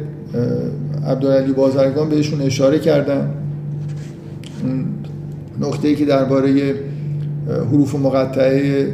عبدالعلی 1.06 1.52
بازرگان 1.52 2.08
بهشون 2.08 2.40
اشاره 2.40 2.78
کردن. 2.78 3.30
نقطه 5.60 5.88
ای 5.88 5.94
که 5.94 6.04
درباره 6.04 6.74
حروف 7.70 7.94
مقطعه 7.94 8.88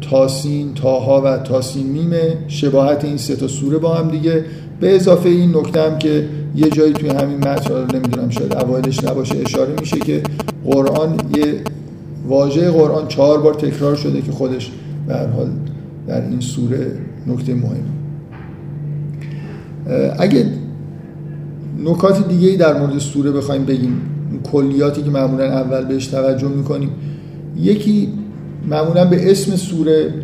تاسین 0.00 0.74
تاها 0.74 1.22
و 1.24 1.38
تاسین 1.38 1.86
میمه 1.86 2.36
شباهت 2.48 3.04
این 3.04 3.16
سه 3.16 3.36
تا 3.36 3.48
سوره 3.48 3.78
با 3.78 3.94
هم 3.94 4.10
دیگه. 4.10 4.44
به 4.80 4.96
اضافه 4.96 5.28
این 5.28 5.56
نکته 5.56 5.82
هم 5.82 5.98
که 5.98 6.28
یه 6.56 6.70
جایی 6.70 6.92
توی 6.92 7.08
همین 7.08 7.38
متن 7.38 7.96
نمی‌دونم 7.96 8.30
شاید 8.30 8.54
اوایلش 8.54 9.04
نباشه 9.04 9.34
اشاره 9.38 9.74
میشه 9.80 9.98
که 9.98 10.22
قرآن 10.64 11.16
یه 11.36 11.54
واژه 12.28 12.70
قرآن 12.70 13.08
چهار 13.08 13.40
بار 13.40 13.54
تکرار 13.54 13.96
شده 13.96 14.22
که 14.22 14.32
خودش 14.32 14.70
به 15.06 15.14
هر 15.14 15.26
حال 15.26 15.48
در 16.06 16.28
این 16.28 16.40
سوره 16.40 16.92
نکته 17.26 17.54
مهم. 17.54 17.84
اگه 20.18 20.46
نکات 21.84 22.28
دیگه 22.28 22.48
ای 22.48 22.56
در 22.56 22.78
مورد 22.78 22.98
سوره 22.98 23.30
بخوایم 23.30 23.64
بگیم 23.64 24.00
کلیاتی 24.52 25.02
که 25.02 25.10
معمولا 25.10 25.44
اول 25.44 25.84
بهش 25.84 26.06
توجه 26.06 26.48
می‌کنیم 26.48 26.90
یکی 27.56 28.08
معمولا 28.68 29.04
به 29.04 29.30
اسم 29.30 29.56
سوره 29.56 30.14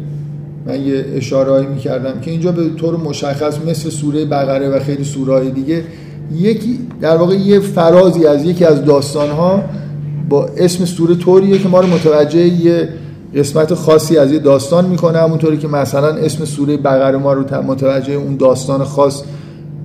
من 0.67 0.81
یه 0.81 1.05
اشارهایی 1.15 1.67
می‌کردم 1.67 2.21
که 2.21 2.31
اینجا 2.31 2.53
به 2.53 2.69
طور 2.77 2.97
مشخص 2.97 3.59
مثل 3.67 3.91
سوره 3.91 4.25
بقره 4.25 4.69
و 4.69 4.81
خیلی 4.81 5.05
سوره 5.05 5.51
دیگه 5.51 5.85
یکی 6.35 6.79
در 7.01 7.17
واقع 7.17 7.35
یه 7.35 7.61
فرازی 7.61 8.27
از 8.27 8.45
یکی 8.45 8.65
از 8.65 8.85
داستانها 8.85 9.63
با 10.29 10.49
اسم 10.57 10.85
سوره 10.85 11.15
طوریه 11.15 11.59
که 11.59 11.69
ما 11.69 11.81
رو 11.81 11.87
متوجه 11.87 12.47
یه 12.47 12.89
قسمت 13.37 13.75
خاصی 13.75 14.19
از 14.19 14.33
یه 14.33 14.39
داستان 14.39 14.85
می‌کنه 14.87 15.19
همونطوری 15.19 15.59
که 15.59 15.69
مثلا 15.69 16.09
اسم 16.09 16.45
سوره 16.45 16.77
بقره 16.77 17.19
ما 17.19 17.33
رو 17.33 17.63
متوجه 17.63 18.13
اون 18.13 18.37
داستان 18.37 18.85
خاص 18.85 19.23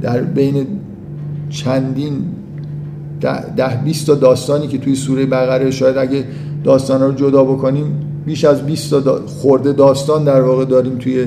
در 0.01 0.21
بین 0.21 0.67
چندین 1.49 2.23
ده, 3.55 3.81
بیست 3.85 4.07
تا 4.07 4.15
داستانی 4.15 4.67
که 4.67 4.77
توی 4.77 4.95
سوره 4.95 5.25
بقره 5.25 5.71
شاید 5.71 5.97
اگه 5.97 6.23
داستان 6.63 7.01
رو 7.01 7.11
جدا 7.11 7.43
بکنیم 7.43 8.10
بیش 8.25 8.45
از 8.45 8.65
20 8.65 8.89
تا 8.89 9.21
خورده 9.25 9.73
داستان 9.73 10.23
در 10.23 10.41
واقع 10.41 10.65
داریم 10.65 10.97
توی 10.97 11.25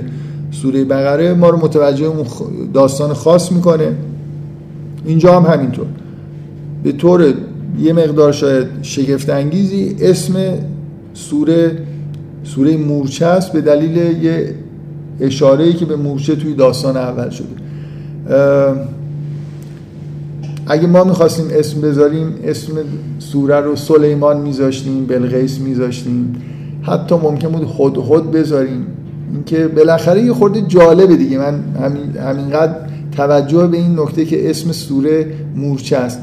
سوره 0.51 0.85
بقره. 0.85 1.35
ما 1.35 1.51
رو 1.51 1.59
متوجه 1.59 2.07
اون 2.07 2.27
داستان 2.75 3.15
خاص 3.15 3.53
می‌کنه. 3.53 3.93
اینجا 5.05 5.41
هم 5.41 5.53
همینطور. 5.53 5.87
به 6.83 6.93
طور 6.93 7.35
یه 7.81 7.93
مقدار 7.93 8.33
شاید 8.33 8.67
شگفت 8.83 9.31
انگیزی 9.31 9.97
اسم 10.01 10.35
سوره 11.15 11.79
سوره 12.45 12.77
مورچه 12.77 13.27
است 13.27 13.53
به 13.53 13.61
دلیل 13.61 13.97
یه 14.25 14.55
اشاره 15.21 15.73
که 15.73 15.85
به 15.85 15.97
مورچه 15.97 16.37
توی 16.37 16.55
داستان 16.55 16.97
اول 16.97 17.31
شده. 17.31 17.47
اگه 20.67 20.87
ما 20.87 21.05
می‌خواستیم 21.05 21.47
اسم 21.51 21.81
بذاریم 21.81 22.35
اسم 22.45 22.73
سوره 23.19 23.61
رو 23.61 23.77
سلیمان 23.77 24.41
میذاشتیم 24.41 25.07
بلغیس 25.07 25.59
میذاشتیم. 25.59 26.35
حتی 26.87 27.15
ممکن 27.15 27.49
بود 27.49 27.65
خود 27.65 27.99
خود 27.99 28.31
بذاریم 28.31 28.87
اینکه 29.33 29.69
بالاخره 29.69 30.23
یه 30.23 30.33
خورده 30.33 30.61
جالبه 30.61 31.17
دیگه. 31.17 31.39
من 31.39 31.61
همین 31.83 32.17
همینقدر 32.17 32.75
توجه 33.17 33.67
به 33.67 33.77
این 33.77 34.01
نکته 34.01 34.25
که 34.25 34.51
اسم 34.51 34.73
سوره 34.73 35.27
مورچه 35.57 35.97
است. 35.97 36.21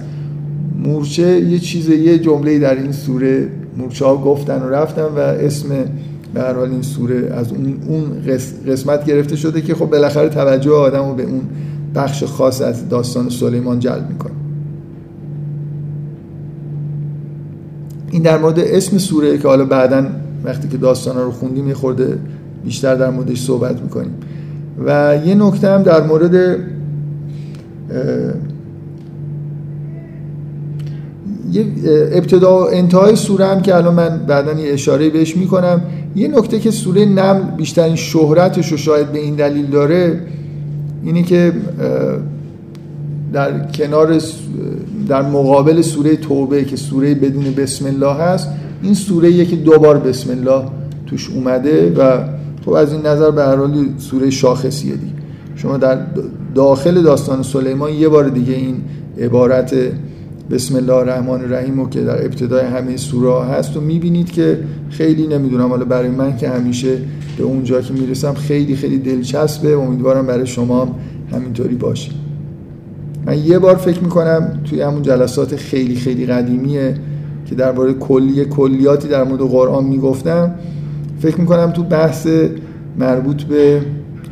مورچه 0.84 1.39
یه 1.39 1.60
چیز 1.60 1.89
یه 1.89 2.19
جمله 2.19 2.60
در 2.60 2.76
این 2.76 2.91
سوره 2.91 3.47
مورچه 3.78 4.06
ها 4.06 4.17
گفتن 4.17 4.62
و 4.63 4.69
رفتن 4.69 5.06
و 5.06 5.19
اسم 5.19 5.69
به 6.34 6.41
حال 6.41 6.69
این 6.69 6.82
سوره 6.82 7.32
از 7.34 7.52
اون 7.52 7.78
اون 7.88 8.04
قسمت 8.67 9.06
گرفته 9.06 9.36
شده 9.36 9.62
که 9.62 9.76
خب 9.76 9.86
بالاخره 9.86 10.30
توجه 10.30 10.71
آدم 10.71 11.10
رو 11.10 11.13
به 11.13 11.24
اون 11.24 11.41
بخش 11.95 12.24
خاص 12.24 12.62
از 12.62 12.89
داستان 12.89 13.30
سلیمان 13.30 13.80
جلب 13.80 14.10
می‌کنه. 14.10 14.32
این 18.12 18.21
در 18.21 18.38
مورد 18.38 18.60
اسم 18.60 18.97
سوره 18.97 19.38
که 19.38 19.47
حالا 19.47 19.65
بعدا 19.65 20.06
وقتی 20.43 20.67
که 20.67 20.77
داستان 20.77 21.17
رو 21.17 21.32
خوندیم 21.32 21.67
یه 21.67 21.73
خورده 21.73 22.17
بیشتر 22.65 22.95
در 22.95 23.10
موردش 23.10 23.41
صحبت 23.41 23.82
می‌کنیم. 23.82 24.13
و 24.86 25.19
یه 25.25 25.36
نکته 25.36 25.69
هم 25.69 25.84
در 25.84 26.04
مورد 26.04 26.58
یه 31.51 31.65
ابتدا 32.12 32.65
انتهای 32.65 33.15
سوره 33.15 33.45
هم 33.45 33.62
که 33.62 33.75
الان 33.75 33.93
من 33.93 34.17
بعدا 34.27 34.54
یه 34.54 34.73
اشاره 34.73 35.10
بهش 35.10 35.38
می‌کنم 35.38 35.82
یه 36.15 36.27
نکته 36.27 36.60
که 36.60 36.71
سوره 36.71 37.06
نمل 37.06 37.41
بیشترین 37.58 37.95
شهرتش 37.95 38.71
رو 38.71 38.77
شاید 38.77 39.12
به 39.12 39.19
این 39.19 39.36
دلیل 39.36 39.65
داره 39.65 40.19
اینی 41.04 41.23
که 41.23 41.54
در 43.34 43.67
کنار 43.67 44.21
در 45.08 45.21
مقابل 45.21 45.82
سوره 45.82 46.15
توبه 46.15 46.63
که 46.63 46.75
سوره 46.75 47.15
بدون 47.15 47.43
بسم 47.43 47.86
الله 47.86 48.13
هست 48.13 48.47
این 48.84 48.94
سوره 48.94 49.46
که 49.46 49.56
دوبار 49.56 49.98
بسم 49.98 50.32
الله 50.32 50.63
توش 51.08 51.30
اومده 51.30 51.94
و 51.98 52.24
خب 52.65 52.72
از 52.72 52.94
این 52.94 53.06
نظر 53.06 53.32
به 53.32 53.44
هر 53.44 53.56
حال 53.56 53.86
سوره 53.98 54.30
شاخصیه 54.30 54.96
دیگه. 54.96 55.13
شما 55.56 55.78
در 55.78 55.98
داخل 56.56 57.02
داستان 57.02 57.44
سلیمان 57.44 57.94
یه 57.94 58.10
بار 58.10 58.30
دیگه 58.30 58.54
این 58.54 58.76
عبارت 59.20 59.76
بسم 60.52 60.76
الله 60.76 60.94
الرحمن 60.94 61.30
الرحیم 61.30 61.80
و 61.80 61.89
که 61.89 62.02
در 62.02 62.26
ابتدای 62.26 62.65
همه 62.65 62.98
سوره 62.98 63.46
هست 63.46 63.78
و 63.78 63.82
می‌بینید 63.82 64.32
که 64.32 64.60
خیلی 64.89 65.28
نمی‌دونم. 65.28 65.70
حالا 65.70 65.86
برای 65.86 66.10
من 66.10 66.38
که 66.38 66.50
همیشه 66.50 66.98
به 67.38 67.44
اونجا 67.44 67.82
که 67.82 67.94
می‌رسم 67.94 68.34
خیلی 68.34 68.76
خیلی 68.76 68.98
دلچسبه. 68.98 69.78
امیدوارم 69.78 70.28
برای 70.28 70.48
شما 70.48 70.82
هم 70.86 70.91
همینطوری 71.34 71.76
باشه. 71.76 72.12
من 73.26 73.38
یه 73.38 73.60
بار 73.60 73.76
فکر 73.76 74.00
می‌کنم 74.00 74.60
توی 74.70 74.82
همون 74.82 75.02
جلسات 75.02 75.56
خیلی 75.56 75.96
خیلی 75.96 76.26
قدیمیه 76.26 76.96
که 77.52 77.58
درباره 77.58 77.94
کلی 77.94 78.46
کلیاتی 78.46 79.08
در 79.08 79.24
مورد 79.24 79.42
قرآن 79.42 79.84
می‌گفتم 79.84 80.56
فکر 81.20 81.42
می‌کنم 81.42 81.72
تو 81.72 81.84
بحث 81.84 82.28
مربوط 82.98 83.44
به 83.44 83.82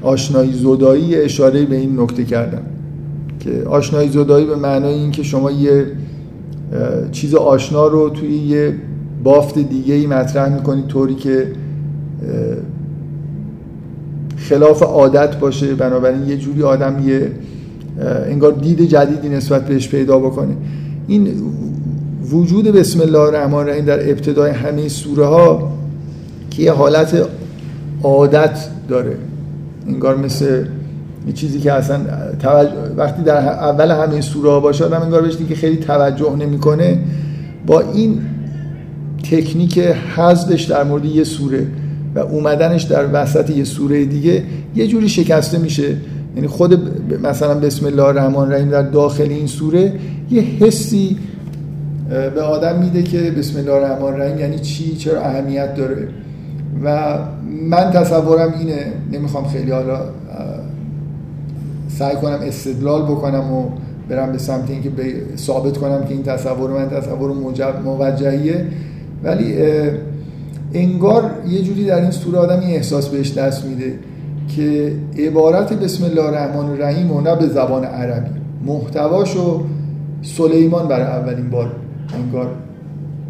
آشنایی 0.01 0.53
زدایی 0.53 1.15
اشاره 1.15 1.65
به 1.65 1.75
این 1.75 1.99
نکته 1.99 2.23
کردم 2.23 2.61
که 3.39 3.63
آشنایی 3.65 4.09
زدایی 4.09 4.45
به 4.45 4.55
معنای 4.55 4.93
این 4.93 5.11
که 5.11 5.23
شما 5.23 5.51
یه 5.51 5.85
چیز 7.11 7.35
آشنا 7.35 7.87
رو 7.87 8.09
توی 8.09 8.37
یه 8.37 8.75
بافت 9.23 9.59
دیگه 9.59 9.93
ای 9.93 10.07
مطرح 10.07 10.53
می‌کنید 10.53 10.87
طوری 10.87 11.15
که 11.15 11.47
خلاف 14.37 14.83
عادت 14.83 15.39
باشه 15.39 15.75
بنابراین 15.75 16.27
یه 16.27 16.37
جوری 16.37 16.63
آدم 16.63 17.07
یه 17.07 17.31
انگار 18.25 18.51
دید 18.51 18.81
جدیدی 18.81 19.29
نسبت 19.29 19.65
بهش 19.65 19.89
پیدا 19.89 20.19
بکنه. 20.19 20.53
این 21.07 21.27
وجود 22.31 22.67
بسم 22.67 23.01
الله 23.01 23.19
الرحمن 23.19 23.53
الرحیم 23.53 23.85
در 23.85 24.09
ابتدای 24.09 24.51
همه 24.51 24.87
سوره 24.87 25.25
ها 25.25 25.71
که 26.51 26.63
یه 26.63 26.71
حالت 26.71 27.27
عادت 28.03 28.59
داره. 28.87 29.17
انگار 29.87 30.17
مثل 30.17 30.63
یه 31.27 31.33
چیزی 31.33 31.59
که 31.59 31.73
اصلا 31.73 31.99
توجه... 32.41 32.71
وقتی 32.97 33.23
در 33.23 33.37
اول 33.37 33.91
همه 33.91 34.21
سوره 34.21 34.49
ها 34.49 34.59
باشه 34.59 34.85
آدم 34.85 35.01
انگار 35.01 35.21
بهش 35.21 35.35
دیگه 35.35 35.55
خیلی 35.55 35.77
توجه 35.77 36.35
نمی‌کنه. 36.35 36.99
با 37.67 37.79
این 37.79 38.21
تکنیک 39.31 39.79
حذفش 40.15 40.63
در 40.63 40.83
مورد 40.83 41.05
یه 41.05 41.23
سوره 41.23 41.67
و 42.15 42.19
اومدنش 42.19 42.83
در 42.83 43.05
وسط 43.13 43.49
یه 43.49 43.63
سوره 43.63 44.05
دیگه 44.05 44.43
یه 44.75 44.87
جوری 44.87 45.09
شکسته 45.09 45.57
میشه. 45.57 45.97
یعنی 46.35 46.47
خود 46.47 46.79
مثلا 47.23 47.53
بسم 47.53 47.85
الله 47.85 48.03
الرحمن 48.03 48.35
الرحیم 48.35 48.69
در 48.69 48.81
داخل 48.81 49.29
این 49.29 49.47
سوره 49.47 49.93
یه 50.31 50.41
حسی 50.41 51.17
به 52.09 52.41
آدم 52.41 52.79
میده 52.79 53.03
که 53.03 53.31
بسم 53.31 53.59
الله 53.59 53.71
الرحمن 53.71 54.05
الرحیم 54.05 54.39
یعنی 54.39 54.59
چی؟ 54.59 54.95
چرا 54.95 55.21
اهمیت 55.21 55.75
داره؟ 55.75 56.07
و 56.83 57.17
من 57.69 57.91
تصورم 57.91 58.53
اینه 58.59 58.85
نمی‌خوام 59.11 59.47
خیلی 59.47 59.71
حالا 59.71 59.99
سعی 61.87 62.15
کنم 62.15 62.39
استدلال 62.43 63.01
بکنم 63.01 63.53
و 63.53 63.69
برم 64.09 64.31
به 64.31 64.37
سمت 64.37 64.69
اینکه 64.69 64.89
ثابت 65.37 65.77
کنم 65.77 66.03
که 66.03 66.13
این 66.13 66.23
تصور 66.23 66.69
من 66.69 66.89
تصور 66.89 67.31
موجهیه. 67.83 68.65
ولی 69.23 69.55
انگار 70.73 71.31
یه 71.47 71.61
جوری 71.61 71.85
در 71.85 72.01
این 72.01 72.11
سوره 72.11 72.37
آدم 72.37 72.59
این 72.59 72.75
احساس 72.75 73.07
بهش 73.07 73.33
دست 73.33 73.65
میده 73.65 73.93
که 74.55 74.93
عبارت 75.17 75.73
بسم 75.73 76.03
الله 76.03 76.23
الرحمن 76.23 76.65
الرحیم 76.69 77.11
و 77.11 77.21
نه 77.21 77.35
به 77.35 77.47
زبان 77.47 77.83
عربی. 77.83 78.29
محتواشو 78.65 79.63
سلیمان 80.21 80.87
برای 80.87 81.05
اولین 81.05 81.49
بار. 81.49 81.71
انگار 82.13 82.47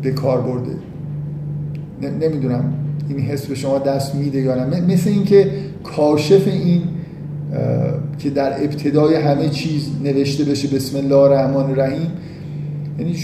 به 0.02 0.12
کار 0.12 0.42
برده. 0.42 0.72
نمی‌دونم 2.22 2.74
این 3.10 3.20
حس 3.20 3.46
به 3.46 3.56
شما 3.56 3.78
دست 3.78 4.16
میده 4.16 4.42
یا 4.42 4.66
نه. 4.66 4.82
مثل 4.82 5.10
اینکه 5.10 5.52
کاشف 5.84 6.48
این 6.48 6.82
که 8.20 8.30
در 8.30 8.64
ابتدای 8.64 9.16
همه 9.16 9.50
چیز 9.50 9.90
نوشته 10.04 10.44
بشه 10.44 10.76
بسم 10.76 10.98
الله 10.98 11.16
الرحمن 11.16 11.70
الرحیم 11.70 12.12
یعنی 13.00 13.16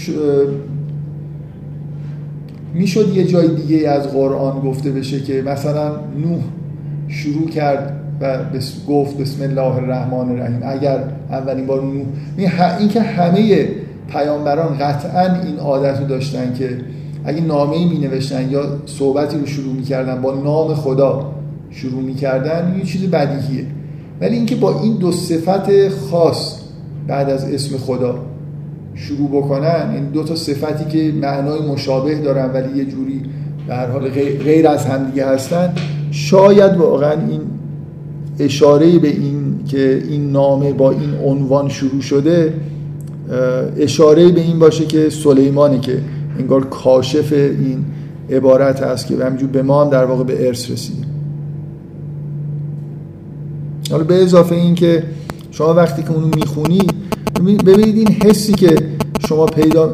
می‌شد 2.74 3.16
یه 3.16 3.24
جای 3.24 3.48
دیگه 3.48 3.88
از 3.88 4.08
قرآن 4.08 4.60
گفته 4.60 4.90
بشه 4.90 5.20
که 5.20 5.42
مثلا 5.42 5.88
نوح 5.90 6.40
شروع 7.08 7.48
کرد 7.48 8.00
و 8.20 8.38
گفت 8.88 9.18
بسم 9.18 9.42
الله 9.42 9.74
الرحمن 9.74 10.30
الرحیم. 10.30 10.60
اگر 10.64 10.98
اولین 11.30 11.66
بار 11.66 11.82
نوح 11.82 12.06
این 12.78 12.88
که 12.88 13.00
همه 13.00 13.68
پیامبران 14.08 14.78
قطعا 14.78 15.42
این 15.42 15.58
عادت 15.58 16.00
رو 16.00 16.06
داشتن 16.06 16.54
که 16.54 16.78
اگه 17.24 17.40
نامه 17.40 17.88
می 17.88 17.98
نوشتن 17.98 18.50
یا 18.50 18.62
صحبتی 18.86 19.38
رو 19.38 19.46
شروع 19.46 19.74
می‌کردن 19.74 20.22
با 20.22 20.34
نام 20.34 20.74
خدا 20.74 21.32
شروع 21.70 22.02
می‌کردن 22.02 22.76
یه 22.78 22.84
چیز 22.84 23.10
بدیهیه. 23.10 23.66
ولی 24.20 24.36
اینکه 24.36 24.56
با 24.56 24.80
این 24.80 24.96
دو 24.96 25.12
صفت 25.12 25.88
خاص 25.88 26.58
بعد 27.08 27.30
از 27.30 27.44
اسم 27.44 27.76
خدا 27.76 28.18
شروع 28.94 29.28
بکنن 29.28 29.90
این 29.94 30.04
دو 30.04 30.24
تا 30.24 30.34
صفتی 30.34 30.84
که 30.84 31.12
معنای 31.18 31.60
مشابه 31.60 32.14
دارن 32.14 32.52
ولی 32.52 32.78
یه 32.78 32.84
جوری 32.84 33.22
هر 33.68 33.86
حال 33.86 34.08
غیر 34.44 34.68
از 34.68 34.86
همدیگه 34.86 35.26
هستن 35.26 35.72
شاید 36.10 36.76
واقعا 36.76 37.12
این 37.12 37.40
اشاره 38.38 38.98
به 38.98 39.08
این 39.08 39.64
که 39.68 40.02
این 40.08 40.32
نامه 40.32 40.72
با 40.72 40.90
این 40.90 41.14
عنوان 41.24 41.68
شروع 41.68 42.00
شده 42.00 42.54
اشاره 43.76 44.28
به 44.28 44.40
این 44.40 44.58
باشه 44.58 44.86
که 44.86 45.10
سلیمانی 45.10 45.78
که 45.78 46.00
انگار 46.38 46.64
کاشف 46.64 47.32
این 47.32 47.84
عبارت 48.30 48.82
هست 48.82 49.06
که 49.06 49.24
همینجور 49.24 49.48
به 49.48 49.62
ما 49.62 49.84
هم 49.84 49.90
در 49.90 50.04
واقع 50.04 50.24
به 50.24 50.46
ارث 50.46 50.70
رسید 50.70 51.06
حالا 53.90 54.04
به 54.04 54.22
اضافه 54.22 54.54
این 54.54 54.74
که 54.74 55.02
شما 55.50 55.74
وقتی 55.74 56.02
که 56.02 56.12
اونو 56.12 56.26
می‌خونید 56.26 56.92
ببینید 57.64 57.96
این 57.96 58.08
حسی 58.08 58.52
که 58.52 58.76
شما 59.28 59.46
پیدا 59.46 59.92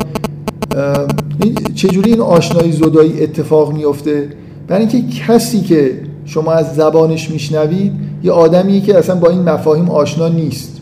چجوری 1.74 2.10
این 2.10 2.20
آشنایی 2.20 2.72
زدایی 2.72 3.22
اتفاق 3.22 3.72
میفته؟ 3.72 4.28
برای 4.68 4.86
اینکه 4.86 5.18
کسی 5.18 5.60
که 5.60 6.00
شما 6.24 6.52
از 6.52 6.74
زبانش 6.74 7.30
میشنوید 7.30 7.92
یه 8.22 8.32
آدمیه 8.32 8.80
که 8.80 8.98
اصلا 8.98 9.16
با 9.16 9.30
این 9.30 9.42
مفاهیم 9.42 9.90
آشنا 9.90 10.28
نیست. 10.28 10.80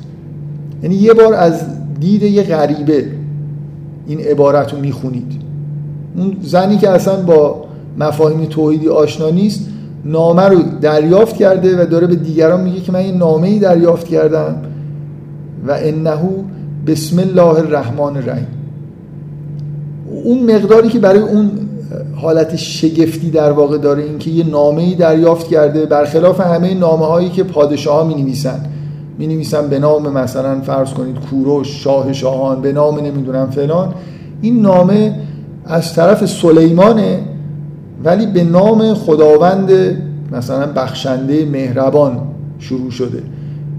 یعنی 0.83 0.95
یه 0.95 1.15
بار 1.15 1.35
از 1.35 1.61
دید 2.01 2.23
یه 2.23 2.43
غریبه. 2.43 3.05
این 4.07 4.21
عبارت 4.21 4.73
رو 4.73 4.81
می‌خونید. 4.81 5.33
اون 6.17 6.37
زنی 6.43 6.77
که 6.77 6.91
اصلا 6.91 7.23
با 7.23 7.65
مفاهیم 7.99 8.45
توحیدی 8.45 8.89
آشنا 8.89 9.31
نیست 9.31 9.67
نامه 10.05 10.43
رو 10.43 10.63
دریافت 10.81 11.37
کرده 11.37 11.83
و 11.83 11.87
داره 11.87 12.07
به 12.07 12.17
دیگران 12.17 12.61
میگه 12.61 12.81
که 12.81 12.93
من 12.93 13.07
یه 13.07 13.13
نامه 13.13 13.49
ای 13.49 13.59
دریافت 13.59 14.09
کردم 14.09 14.57
و 15.67 15.77
انهو 15.81 16.29
بسم 16.87 17.19
الله 17.19 17.59
الرحمن 17.59 18.17
الرحیم. 18.17 18.47
اون 20.25 20.55
مقداری 20.55 20.89
که 20.89 20.99
برای 20.99 21.21
اون 21.21 21.51
حالت 22.15 22.57
شگفتی 22.57 23.31
در 23.31 23.53
واقع 23.53 23.79
داره 23.79 24.03
اینکه 24.03 24.31
یه 24.31 24.45
نامه 24.51 24.83
ای 24.83 24.95
دریافت 24.95 25.49
کرده 25.49 25.87
برخلاف 25.87 26.41
همه 26.41 26.75
نامه 26.75 27.07
هایی 27.07 27.29
که 27.29 27.43
پادشاه 27.43 27.97
ها 27.97 28.05
می 28.05 28.23
نویسن 28.23 28.61
می 29.21 29.27
نویسن 29.27 29.69
به 29.69 29.79
نام 29.79 30.13
مثلا 30.13 30.61
فرض 30.61 30.91
کنید 30.91 31.17
کوروش 31.31 31.85
شاه 31.85 32.13
شاهان 32.13 32.61
به 32.61 32.73
نام 32.73 33.01
نمی‌دونم 33.01 33.51
فلان. 33.51 33.95
این 34.41 34.61
نامه 34.61 35.15
از 35.65 35.95
طرف 35.95 36.27
سلیمانه 36.27 37.21
ولی 38.05 38.27
به 38.27 38.45
نام 38.45 38.95
خداوند 38.95 39.71
مثلا 40.33 40.67
بخشنده 40.67 41.45
مهربان 41.45 42.21
شروع 42.59 42.91
شده. 42.91 43.23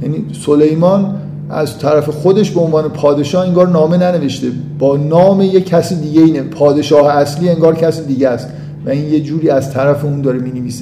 یعنی 0.01 0.25
سلیمان 0.45 1.15
از 1.49 1.79
طرف 1.79 2.09
خودش 2.09 2.51
به 2.51 2.59
عنوان 2.59 2.89
پادشاه 2.89 3.47
انگار 3.47 3.67
نامه 3.67 3.97
ننوشته. 3.97 4.47
با 4.79 4.97
نام 4.97 5.41
یک 5.41 5.65
کسی 5.65 5.95
دیگه 5.95 6.21
اینه. 6.21 6.41
پادشاه 6.41 7.07
اصلی 7.07 7.49
انگار 7.49 7.75
کسی 7.75 8.03
دیگه 8.03 8.29
است. 8.29 8.47
و 8.85 8.89
این 8.89 9.13
یه 9.13 9.19
جوری 9.19 9.49
از 9.49 9.73
طرف 9.73 10.05
اون 10.05 10.21
داره 10.21 10.39
می 10.39 10.73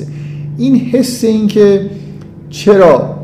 این 0.58 0.76
حس 0.76 1.24
این 1.24 1.48
که 1.48 1.90
چرا 2.50 3.19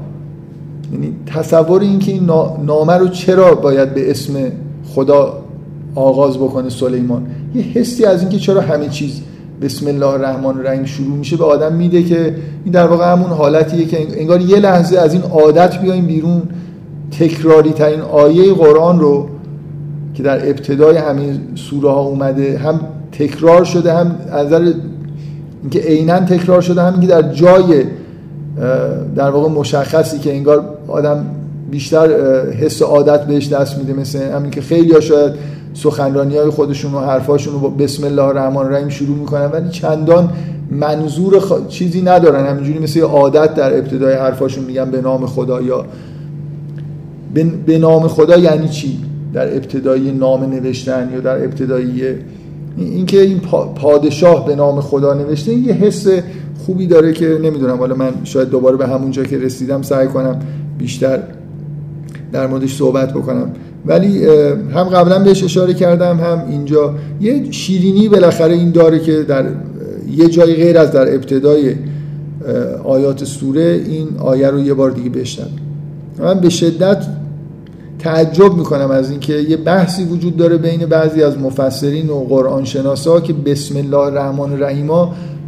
یعنی 0.93 1.13
تصور 1.25 1.81
این 1.81 1.99
که 1.99 2.11
این 2.11 2.25
نامه 2.65 2.93
رو 2.93 3.07
چرا 3.07 3.55
باید 3.55 3.93
به 3.93 4.11
اسم 4.11 4.33
خدا 4.85 5.37
آغاز 5.95 6.37
بکنه 6.37 6.69
سلیمان؟ 6.69 7.27
یه 7.55 7.61
حسی 7.61 8.05
از 8.05 8.21
اینکه 8.21 8.37
چرا 8.39 8.61
همه 8.61 8.89
چیز 8.89 9.21
بسم 9.61 9.87
الله 9.87 10.07
الرحمن 10.07 10.45
الرحیم 10.45 10.85
شروع 10.85 11.17
میشه 11.17 11.37
به 11.37 11.45
آدم 11.45 11.73
میده 11.73 12.03
که 12.03 12.35
این 12.63 12.73
در 12.73 12.87
واقع 12.87 13.11
همون 13.11 13.29
حالتیه 13.29 13.85
که 13.85 14.19
انگار 14.19 14.41
یه 14.41 14.59
لحظه 14.59 14.97
از 14.97 15.13
این 15.13 15.21
عادت 15.21 15.81
بیایم 15.81 16.05
بیرون. 16.05 16.41
تکراری 17.11 17.71
ترین 17.71 18.01
آیه 18.01 18.53
قرآن 18.53 18.99
رو 18.99 19.29
که 20.13 20.23
در 20.23 20.49
ابتدای 20.49 20.97
همین 20.97 21.39
سوره 21.55 21.89
ها 21.89 22.01
اومده 22.01 22.57
هم 22.57 22.79
تکرار 23.11 23.63
شده 23.63 23.93
هم 23.93 24.15
از 24.31 24.47
نظر 24.47 24.73
اینکه 25.61 25.79
عینا 25.79 26.19
تکرار 26.19 26.61
شده 26.61 26.81
هم 26.81 26.91
اینکه 26.91 27.07
در 27.07 27.21
جای 27.21 27.83
در 29.15 29.29
واقع 29.29 29.49
مشخصی 29.49 30.19
که 30.19 30.33
انگار 30.33 30.63
آدم 30.87 31.25
بیشتر 31.71 32.07
حس 32.51 32.81
عادت 32.81 33.25
بهش 33.27 33.47
دست 33.47 33.77
میده 33.77 33.93
مثل 33.93 34.31
همین 34.31 34.51
که 34.51 34.61
خیلی 34.61 34.93
ها 34.93 34.99
شاید 34.99 35.33
سخنرانی 35.73 36.37
های 36.37 36.49
خودشون 36.49 36.93
و 36.93 36.99
حرفاشون 36.99 37.53
رو 37.53 37.59
با 37.59 37.69
بسم 37.69 38.03
الله 38.03 38.23
الرحمن 38.23 38.57
الرحیم 38.57 38.89
شروع 38.89 39.17
می‌کنن 39.17 39.45
ولی 39.45 39.69
چندان 39.69 40.29
منظور 40.71 41.41
چیزی 41.69 42.01
ندارن. 42.01 42.45
همینجوری 42.45 42.79
مثل 42.79 43.01
عادت 43.01 43.53
در 43.55 43.77
ابتدای 43.77 44.13
حرفاشون 44.13 44.63
میگن 44.63 44.91
به 44.91 45.01
نام 45.01 45.25
خدا 45.25 45.61
یا 45.61 45.85
به 47.65 47.77
نام 47.77 48.07
خدا 48.07 48.37
یعنی 48.37 48.69
چی؟ 48.69 48.99
در 49.33 49.55
ابتدایی 49.55 50.11
نام 50.11 50.43
نوشتن 50.43 51.09
یا 51.13 51.19
در 51.19 51.43
ابتدایی 51.43 52.03
اینکه 52.77 53.21
این 53.21 53.39
پادشاه 53.75 54.45
به 54.45 54.55
نام 54.55 54.81
خدا 54.81 55.13
نوشته 55.13 55.53
یه 55.53 55.73
حس 55.73 56.07
خوبی 56.57 56.87
داره 56.87 57.13
که 57.13 57.39
نمی‌دونم 57.43 57.77
حالا 57.77 57.95
من 57.95 58.11
شاید 58.23 58.49
دوباره 58.49 58.77
به 58.77 58.87
همونجا 58.87 59.23
که 59.23 59.37
رسیدم 59.37 59.81
سعی 59.81 60.07
کنم 60.07 60.39
بیشتر 60.77 61.19
در 62.31 62.47
موردش 62.47 62.75
صحبت 62.75 63.13
بکنم. 63.13 63.49
ولی 63.85 64.25
هم 64.73 64.83
قبلا 64.83 65.19
بهش 65.19 65.43
اشاره 65.43 65.73
کردم 65.73 66.19
هم 66.19 66.43
اینجا. 66.49 66.93
یه 67.21 67.51
شیرینی 67.51 68.09
بالاخره 68.09 68.53
این 68.53 68.71
داره 68.71 68.99
که 68.99 69.23
در 69.23 69.45
یه 70.17 70.29
جای 70.29 70.55
غیر 70.55 70.77
از 70.77 70.91
در 70.91 71.15
ابتدای 71.15 71.75
آیات 72.83 73.23
سوره 73.23 73.81
این 73.85 74.07
آیه 74.17 74.49
رو 74.49 74.59
یه 74.59 74.73
بار 74.73 74.91
دیگه 74.91 75.09
بشنم 75.09 75.49
من 76.19 76.39
به 76.39 76.49
شدت 76.49 77.05
تعجب 77.99 78.53
می‌کنم 78.53 78.91
از 78.91 79.11
اینکه 79.11 79.33
یه 79.33 79.57
بحثی 79.57 80.03
وجود 80.03 80.37
داره 80.37 80.57
بین 80.57 80.85
بعضی 80.85 81.23
از 81.23 81.37
مفسرین 81.37 82.09
و 82.09 82.23
قرآن 82.23 82.65
شناسا 82.65 83.19
که 83.19 83.33
بسم 83.33 83.77
الله 83.77 83.97
الرحمن 83.97 84.53
الرحیم 84.53 84.89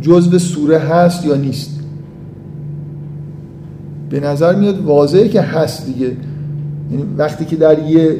جزو 0.01 0.39
سوره 0.39 0.77
هست 0.77 1.25
یا 1.25 1.35
نیست. 1.35 1.79
به 4.09 4.19
نظر 4.19 4.55
میاد 4.55 4.85
واضحه 4.85 5.27
که 5.27 5.41
هست 5.41 5.85
دیگه. 5.85 6.11
یعنی 6.91 7.05
وقتی 7.17 7.45
که 7.45 7.55
در 7.55 7.89
یه 7.89 8.15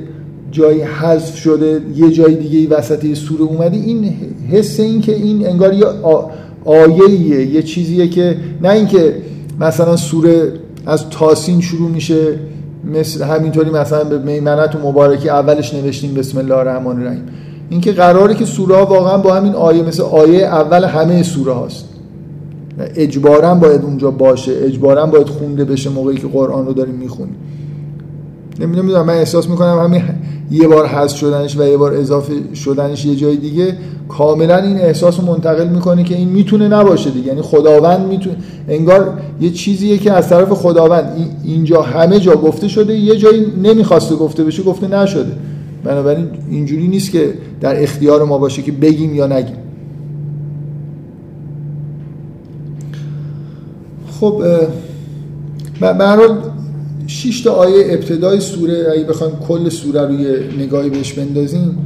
جایی 0.51 0.81
حذف 0.81 1.37
شده 1.37 1.81
یه 1.95 2.11
جای 2.11 2.35
دیگه 2.35 2.75
وسط 2.75 3.13
سوره 3.13 3.41
اومده 3.41 3.77
این 3.77 4.13
حس 4.51 4.79
این 4.79 5.01
که 5.01 5.15
این 5.15 5.47
انگار 5.47 5.73
یه 5.73 5.85
آیه 6.65 7.45
یه 7.45 7.63
چیزیه 7.63 8.07
که 8.07 8.37
نه 8.61 8.69
اینکه 8.69 9.15
مثلا 9.59 9.95
سوره 9.95 10.53
از 10.85 11.09
تاسین 11.09 11.61
شروع 11.61 11.89
میشه 11.91 12.39
مثل 12.93 13.23
همینطوری 13.23 13.69
مثلا 13.69 14.03
به 14.03 14.17
میمنت 14.17 14.75
و 14.75 14.79
مبارکی 14.79 15.29
اولش 15.29 15.73
نوشتیم 15.73 16.13
بسم 16.13 16.37
الله 16.37 16.55
الرحمن 16.55 17.01
الرحیم. 17.01 17.23
اینکه 17.69 17.91
قراره 17.91 18.36
که 18.36 18.45
سوره 18.45 18.75
ها 18.75 18.86
واقعا 18.86 19.17
با 19.17 19.34
همین 19.34 19.53
آیه 19.53 19.84
مثل 19.84 20.03
آیه 20.03 20.45
اول 20.45 20.84
همه 20.84 21.23
سوره 21.23 21.53
هاست 21.53 21.86
اجبارا 22.95 23.56
باید 23.56 23.82
اونجا 23.82 24.12
باشه 24.12 24.51
اجبارا 24.56 25.06
باید 25.06 25.27
خونده 25.27 25.65
بشه 25.65 25.89
موقعی 25.89 26.17
که 26.17 26.27
قرآن 26.27 26.65
رو 26.65 26.73
داریم 26.73 26.95
می‌خونیم. 26.95 27.36
نمی‌دونم 28.60 29.06
من 29.06 29.13
احساس 29.13 29.49
می‌کنم 29.49 29.80
همین 29.84 30.01
یه 30.51 30.67
بار 30.67 30.88
حذف 30.88 31.17
شدنش 31.17 31.58
و 31.58 31.67
یه 31.67 31.77
بار 31.77 31.93
اضافه 31.93 32.34
شدنش 32.56 33.06
یه 33.06 33.15
جای 33.15 33.38
دیگه 33.38 33.75
کاملا 34.10 34.58
این 34.58 34.77
احساس 34.77 35.19
رو 35.19 35.25
منتقل 35.25 35.67
می‌کنه 35.67 36.03
که 36.03 36.15
این 36.15 36.30
می‌تونه 36.30 36.67
نباشه 36.67 37.10
دیگه. 37.10 37.27
یعنی 37.27 37.41
خداوند 37.41 38.08
می‌تونه 38.08 38.36
انگار 38.69 39.13
یه 39.41 39.49
چیزیه 39.49 39.97
که 39.97 40.12
از 40.12 40.30
طرف 40.30 40.51
خداوند 40.51 41.30
اینجا 41.43 41.82
همه 41.82 42.19
جا 42.19 42.36
گفته 42.36 42.67
شده 42.67 42.93
یه 42.93 43.15
جایی 43.15 43.45
نمی‌خواسته 43.63 44.15
گفته 44.15 44.43
بشه 44.43 44.63
گفته 44.63 44.88
نشده. 44.88 45.32
بنابراین 45.84 46.27
اینجوری 46.51 46.88
نیست 46.88 47.12
که 47.12 47.34
در 47.62 47.84
اختیار 47.84 48.26
ما 48.26 48.38
باشه 48.38 48.62
که 48.62 48.72
بگیم 48.72 49.15
یا 49.15 49.28
نگیم. 49.28 49.58
خب 54.20 54.43
به 55.80 55.93
6 57.08 57.41
تا 57.41 57.52
آیه 57.52 57.86
ابتدای 57.93 58.39
سوره 58.39 58.88
اگه 58.93 59.04
بخوایم 59.04 59.34
کل 59.48 59.70
سوره 59.70 60.02
رو 60.02 60.13
یه 60.13 60.39
نگاهی 60.60 60.89
بهش 60.89 61.13
بندازیم 61.13 61.78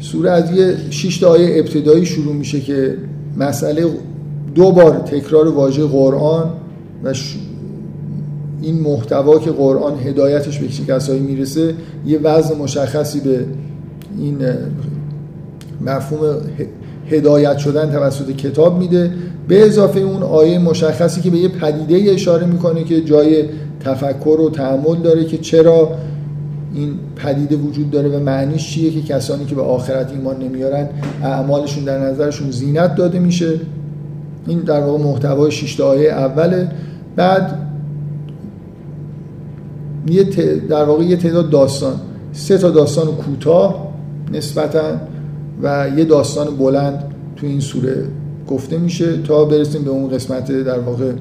سوره 0.00 0.30
از 0.30 0.50
یه 0.50 0.76
6 0.90 1.18
تا 1.18 1.28
آیه 1.28 1.58
ابتدایی 1.58 2.06
شروع 2.06 2.34
میشه 2.34 2.60
که 2.60 2.96
مسئله 3.36 3.86
دو 4.54 4.72
بار 4.72 4.98
تکرار 4.98 5.48
واژه 5.48 5.84
قرآن 5.84 6.50
و 7.04 7.12
این 8.62 8.80
محتوا 8.80 9.38
که 9.38 9.50
قرآن 9.50 9.98
هدایتش 9.98 10.58
به 10.58 10.68
چه 10.68 10.84
کسایی 10.84 11.20
می‌رسه 11.20 11.74
یه 12.06 12.18
وزن 12.18 12.56
مشخصی 12.56 13.20
به 13.20 13.44
این 14.18 14.38
مفهوم 15.80 16.36
هدایت 17.10 17.58
شدن 17.58 17.90
توسط 17.90 18.30
کتاب 18.30 18.78
میده. 18.78 19.10
به 19.48 19.66
اضافه 19.66 20.00
اون 20.00 20.22
آیه 20.22 20.58
مشخصی 20.58 21.20
که 21.20 21.30
به 21.30 21.38
یه 21.38 21.48
پدیده 21.48 22.12
اشاره 22.12 22.46
می‌کنه 22.46 22.84
که 22.84 23.00
جای 23.04 23.44
تفکر 23.80 24.40
و 24.40 24.50
تعمل 24.50 24.96
داره 25.02 25.24
که 25.24 25.38
چرا 25.38 25.90
این 26.74 26.94
پدیده 27.16 27.56
وجود 27.56 27.90
داره 27.90 28.08
و 28.08 28.20
معنیش 28.20 28.70
چیه 28.70 28.90
که 28.90 29.02
کسانی 29.02 29.44
که 29.44 29.54
به 29.54 29.62
آخرت 29.62 30.10
ایمان 30.10 30.36
نمیارن 30.36 30.88
اعمالشون 31.22 31.84
در 31.84 31.98
نظرشون 31.98 32.50
زینت 32.50 32.94
داده 32.94 33.18
میشه. 33.18 33.60
این 34.46 34.58
در 34.58 34.80
واقع 34.80 35.04
محتوای 35.04 35.50
شش 35.50 35.80
آیه 35.80 36.12
اوله. 36.12 36.68
بعد 37.16 37.58
یه 40.10 40.24
در 40.68 40.84
واقع 40.84 41.04
یه 41.04 41.16
تعداد 41.16 41.50
داستان. 41.50 41.94
سه 42.32 42.58
تا 42.58 42.70
داستان 42.70 43.06
کوتاه 43.06 43.88
نسبتا. 44.32 44.82
و 45.62 45.88
یه 45.96 46.04
داستان 46.04 46.56
بلند 46.56 47.04
تو 47.36 47.46
این 47.46 47.60
سوره 47.60 48.04
گفته 48.48 48.78
میشه 48.78 49.22
تا 49.22 49.44
برسیم 49.44 49.82
به 49.82 49.90
اون 49.90 50.10
قسمت 50.10 50.52
در 50.52 50.78
واقع 50.78 51.12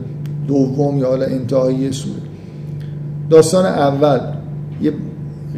دوم 0.47 0.97
یا 0.97 1.07
حالا 1.07 1.25
انتهایی 1.25 1.91
سوره. 1.91 2.21
داستان 3.29 3.65
اول 3.65 4.19
یه 4.81 4.93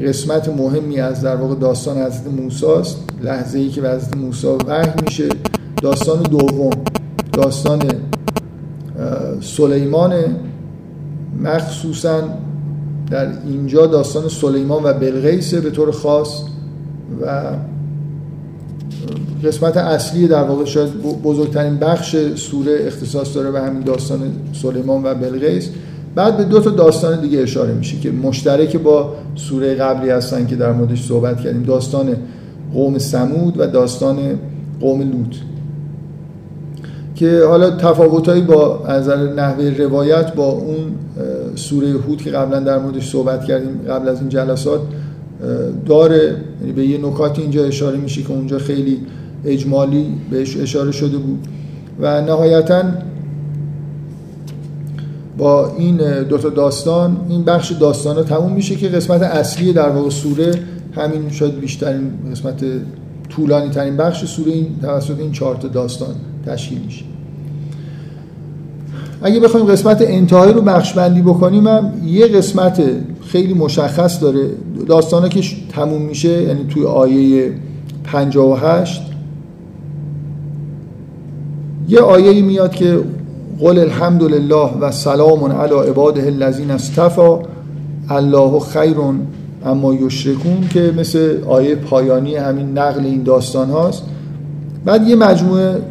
قسمت 0.08 0.50
مهمی 0.50 1.00
از 1.00 1.22
در 1.22 1.36
واقع 1.36 1.56
داستان 1.56 1.98
حضرت 1.98 2.28
موسی 2.28 2.65
است. 2.65 2.98
لحظه 3.24 3.60
ای 3.60 3.70
که 3.70 3.82
حضرت 3.82 4.18
موسی 4.18 4.48
وحی 4.48 4.89
میشه. 5.06 5.30
داستان 5.82 6.24
دوم 6.24 6.70
داستان 7.34 7.82
سلیمان 9.42 10.13
مخصوصا 11.44 12.22
در 13.12 13.28
اینجا 13.48 13.86
داستان 13.86 14.30
سلیمان 14.30 14.84
و 14.84 14.94
بلغیسه 14.94 15.62
به 15.62 15.72
طور 15.72 15.92
خاص 15.92 16.42
و 17.22 17.42
قسمت 19.44 19.78
اصلی 19.78 20.28
در 20.28 20.44
واقع 20.44 20.66
شاید 20.66 21.02
بزرگترین 21.24 21.78
بخش 21.78 22.16
سوره 22.36 22.78
اختصاص 22.88 23.36
داره 23.36 23.52
به 23.52 23.62
همین 23.62 23.82
داستان 23.82 24.20
سلیمان 24.54 25.04
و 25.04 25.14
بلغیس 25.14 25.70
بعد 26.16 26.38
به 26.38 26.44
دو 26.44 26.60
تا 26.60 26.70
داستان 26.70 27.22
دیگه 27.22 27.40
اشاره 27.40 27.74
میشه 27.74 28.00
که 28.00 28.12
مشترک 28.12 28.78
با 28.78 29.14
سوره 29.36 29.76
قبلی 29.76 30.10
هستن 30.10 30.46
که 30.46 30.56
در 30.56 30.72
موردش 30.72 31.08
صحبت 31.08 31.40
کردیم. 31.40 31.64
داستان 31.64 32.16
قوم 32.74 32.98
سمود 32.98 33.60
و 33.60 33.68
داستان 33.68 34.18
قوم 34.80 35.02
لوط. 35.02 35.36
که 37.16 37.42
حالا 37.48 37.70
تفاوتایی 37.70 38.42
با 38.42 38.84
نظر 38.90 39.34
نحوه 39.34 39.76
روایت 39.78 40.34
با 40.34 40.48
اون 40.48 40.78
سوره 41.56 41.88
هود 41.90 42.22
که 42.22 42.32
قبلا 42.32 42.60
در 42.60 42.80
موردش 42.80 43.12
صحبت 43.12 43.44
کردیم 43.44 43.82
قبل 43.90 44.10
از 44.10 44.20
این 44.20 44.30
جلسات 44.30 44.80
داره 45.86 46.36
یعنی 46.62 46.73
به 46.73 46.86
یه 46.86 46.97
نکاتی 46.97 47.41
اینجا 47.41 47.63
اشاره 47.63 47.97
میشه 47.97 48.21
که 48.21 48.32
اونجا 48.32 48.60
خیلی 48.60 48.97
اجمالی 49.45 50.06
بهش 50.32 50.58
اشاره 50.58 50.91
شده 50.91 51.17
بود. 51.17 51.47
و 51.99 52.21
نهایتا 52.21 52.84
با 55.38 55.75
این 55.78 56.23
دوتا 56.23 56.49
داستان 56.49 57.17
این 57.30 57.43
بخش 57.43 57.71
داستان 57.71 58.15
ها 58.15 58.23
تموم 58.23 58.52
میشه 58.52 58.75
که 58.75 58.88
قسمت 58.88 59.21
اصلی 59.21 59.73
در 59.73 59.89
واقع 59.89 60.10
سوره 60.10 60.52
همین 60.95 61.30
شاید 61.32 61.60
بیشترین 61.60 62.12
قسمت 62.32 62.65
طولانی 63.30 63.69
ترین 63.69 63.97
بخش 63.97 64.25
سوره 64.25 64.52
این 64.52 64.67
توسط 64.82 65.19
این 65.19 65.32
چهار 65.32 65.56
داستان 65.56 66.15
تشکیل 66.45 66.80
میشه. 66.86 67.06
اگه 69.21 69.39
بخوایم 69.39 69.65
قسمت 69.65 70.02
انتهایی 70.02 70.54
رو 70.54 70.62
بخش 70.62 70.93
بندی 70.93 71.21
بکنیم 71.21 71.67
هم 71.67 71.91
یه 72.06 72.28
قسمت 72.28 72.82
خیلی 73.32 73.54
مشخص 73.54 74.22
داره. 74.22 74.50
داستانه 74.88 75.30
که 75.30 75.42
تموم 75.72 76.02
میشه 76.02 76.44
یعنی 76.44 76.65
توی 76.70 76.86
آیه 76.86 77.54
58 78.04 79.02
یه 81.89 82.00
آیه 82.00 82.42
میاد 82.42 82.72
که 82.72 83.00
قل 83.60 83.80
الحمد 83.80 84.24
لله 84.24 84.78
و 84.82 84.92
سلام 84.92 85.52
علی 85.52 85.89
عباده 85.89 86.22
الذین 86.22 86.72
اصطفى 86.72 87.36
الله 88.10 88.60
خیر 88.60 88.96
اما 89.65 89.94
یشرکون 89.94 90.68
که 90.74 90.94
مثل 90.98 91.38
آیه 91.48 91.76
پایانی 91.76 92.36
همین 92.36 92.78
نقل 92.78 93.06
این 93.06 93.24
داستان 93.24 93.70
هاست. 93.70 94.04
بعد 94.86 95.08
یه 95.08 95.15
مجموعه 95.15 95.82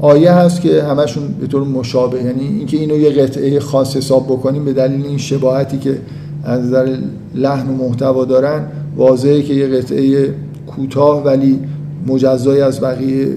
آیه 0.00 0.32
هست 0.32 0.60
که 0.60 0.82
همشون 0.82 1.22
به 1.40 1.46
طور 1.46 1.64
مشابه 1.64 2.22
یعنی 2.22 2.44
اینکه 2.44 2.76
اینو 2.76 2.96
یه 2.96 3.10
قطعه 3.10 3.60
خاص 3.60 3.96
حساب 3.96 4.26
بکنیم 4.26 4.64
به 4.64 4.72
دلیل 4.72 5.06
این 5.06 5.18
شباهتی 5.18 5.78
که 5.78 5.98
از 6.46 6.60
نظر 6.60 6.96
لحن 7.34 7.68
و 7.68 7.72
محتوا 7.72 8.24
دارن 8.24 8.62
واضحه 8.96 9.42
که 9.42 9.54
یه 9.54 9.66
قطعه 9.66 10.34
کوتاه 10.66 11.24
ولی 11.24 11.60
مجزای 12.06 12.62
از 12.62 12.80
بقیه 12.80 13.36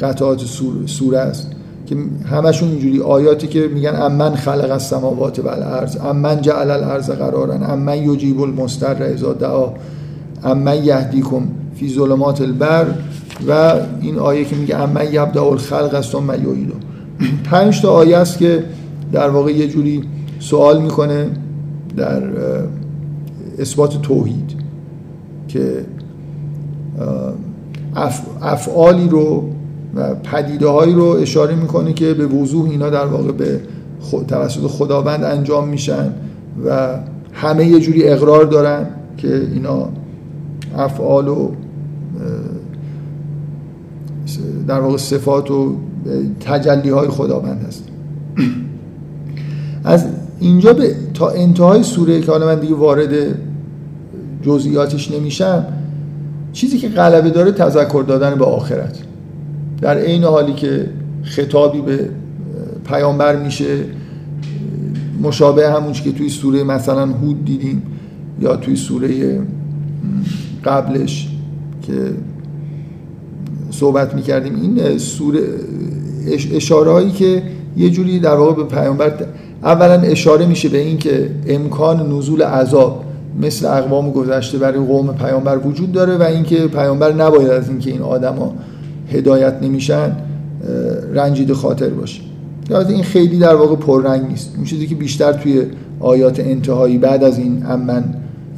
قطعات 0.00 0.40
سوره 0.86 1.18
است. 1.18 1.50
که 1.86 1.96
همشون 2.30 2.68
اینجوری 2.68 3.02
آیاتی 3.02 3.46
که 3.46 3.68
میگن 3.74 3.96
امن 3.96 4.34
خلق 4.34 4.70
السماوات 4.70 5.38
و 5.38 5.48
الارض 5.48 5.96
امن 5.96 6.40
جعل 6.40 6.70
الارض 6.70 7.10
قرارن 7.10 7.62
امن 7.62 7.96
یجیب 7.96 8.40
المستر 8.40 9.02
اذا 9.02 9.32
دعا 9.32 9.72
امن 10.44 10.84
یهدیکم 10.84 11.42
فی 11.74 11.94
ظلمات 11.94 12.40
البر 12.40 12.86
و 13.48 13.74
این 14.00 14.18
آیه 14.18 14.44
که 14.44 14.56
میگه 14.56 14.76
امن 14.76 15.04
یبدا 15.12 15.44
الخلق 15.44 16.00
ثم 16.00 16.30
یعیدو. 16.30 16.74
پنج 17.50 17.82
تا 17.82 17.90
آیه 17.90 18.16
است 18.16 18.38
که 18.38 18.64
در 19.12 19.30
واقع 19.30 19.52
یه 19.52 19.68
جوری 19.68 20.02
سوال 20.40 20.82
می‌کنه. 20.82 21.30
در 21.96 22.22
اثبات 23.58 24.02
توحید 24.02 24.54
که 25.48 25.84
افعالی 28.42 29.08
رو 29.08 29.44
و 29.94 30.14
پدیده 30.14 30.68
هایی 30.68 30.94
رو 30.94 31.04
اشاره 31.04 31.54
می‌کنه 31.54 31.92
که 31.92 32.14
به 32.14 32.26
وضوح 32.26 32.70
اینا 32.70 32.90
در 32.90 33.06
واقع 33.06 33.32
به 33.32 33.60
توسط 34.28 34.60
خداوند 34.60 35.24
انجام 35.24 35.68
میشن 35.68 36.12
و 36.66 36.98
همه 37.32 37.66
یه 37.66 37.80
جوری 37.80 38.08
اقرار 38.08 38.44
دارن 38.44 38.86
که 39.16 39.46
اینا 39.52 39.88
افعال 40.76 41.28
و 41.28 41.50
در 44.66 44.80
واقع 44.80 44.96
صفات 44.96 45.50
و 45.50 45.76
تجلی 46.40 46.90
های 46.90 47.08
خداوند 47.08 47.64
هست. 47.68 47.84
از 49.84 50.06
اینجا 50.40 50.72
به 50.72 50.94
تا 51.14 51.28
انتهای 51.28 51.82
سوره 51.82 52.20
که 52.20 52.32
حالا 52.32 52.46
من 52.46 52.60
دیگه 52.60 52.74
وارد 52.74 53.10
جزئیاتش 54.42 55.10
نمیشم 55.10 55.64
چیزی 56.52 56.78
که 56.78 56.88
غلبه 56.88 57.30
داره 57.30 57.52
تذکر 57.52 58.04
دادن 58.08 58.34
به 58.34 58.44
آخرت. 58.44 58.98
در 59.80 59.98
عین 59.98 60.24
حالی 60.24 60.52
که 60.52 60.90
خطابی 61.22 61.80
به 61.80 62.08
پیامبر 62.88 63.36
میشه 63.36 63.84
مشابه 65.22 65.70
همون 65.70 65.92
که 65.92 66.12
توی 66.12 66.28
سوره 66.28 66.64
مثلا 66.64 67.06
هود 67.06 67.44
دیدیم 67.44 67.82
یا 68.40 68.56
توی 68.56 68.76
سوره 68.76 69.40
قبلش 70.64 71.28
که 71.82 71.92
صحبت 73.70 74.14
می‌کردیم. 74.14 74.54
این 74.54 74.98
سوره 74.98 75.40
اشاره 76.52 76.92
هایی 76.92 77.10
که 77.10 77.42
یه 77.76 77.90
جوری 77.90 78.18
در 78.18 78.34
واقع 78.34 78.62
به 78.62 78.64
پیامبر 78.64 79.12
اولا 79.62 80.00
اشاره 80.00 80.46
میشه 80.46 80.68
به 80.68 80.78
این 80.78 80.98
که 80.98 81.30
امکان 81.46 82.12
نزول 82.12 82.42
عذاب 82.42 83.04
مثل 83.40 83.66
اقوام 83.66 84.10
گذشته 84.10 84.58
برای 84.58 84.78
قوم 84.78 85.14
پیامبر 85.14 85.58
وجود 85.58 85.92
داره 85.92 86.16
و 86.16 86.22
اینکه 86.22 86.66
پیامبر 86.66 87.12
نباید 87.12 87.50
از 87.50 87.68
اینکه 87.68 87.90
این 87.90 88.02
آدما 88.02 88.54
هدایت 89.12 89.54
نمیشن 89.62 90.16
رنجیده 91.14 91.54
خاطر 91.54 91.88
باشه. 91.88 92.20
یاد 92.70 92.90
این 92.90 93.02
خیلی 93.02 93.38
در 93.38 93.54
واقع 93.54 93.76
پررنگ 93.76 94.26
نیست. 94.26 94.52
اون 94.56 94.64
چیزی 94.64 94.86
که 94.86 94.94
بیشتر 94.94 95.32
توی 95.32 95.62
آیات 96.00 96.40
انتهایی 96.40 96.98
بعد 96.98 97.24
از 97.24 97.38
این 97.38 97.66
امن 97.66 98.04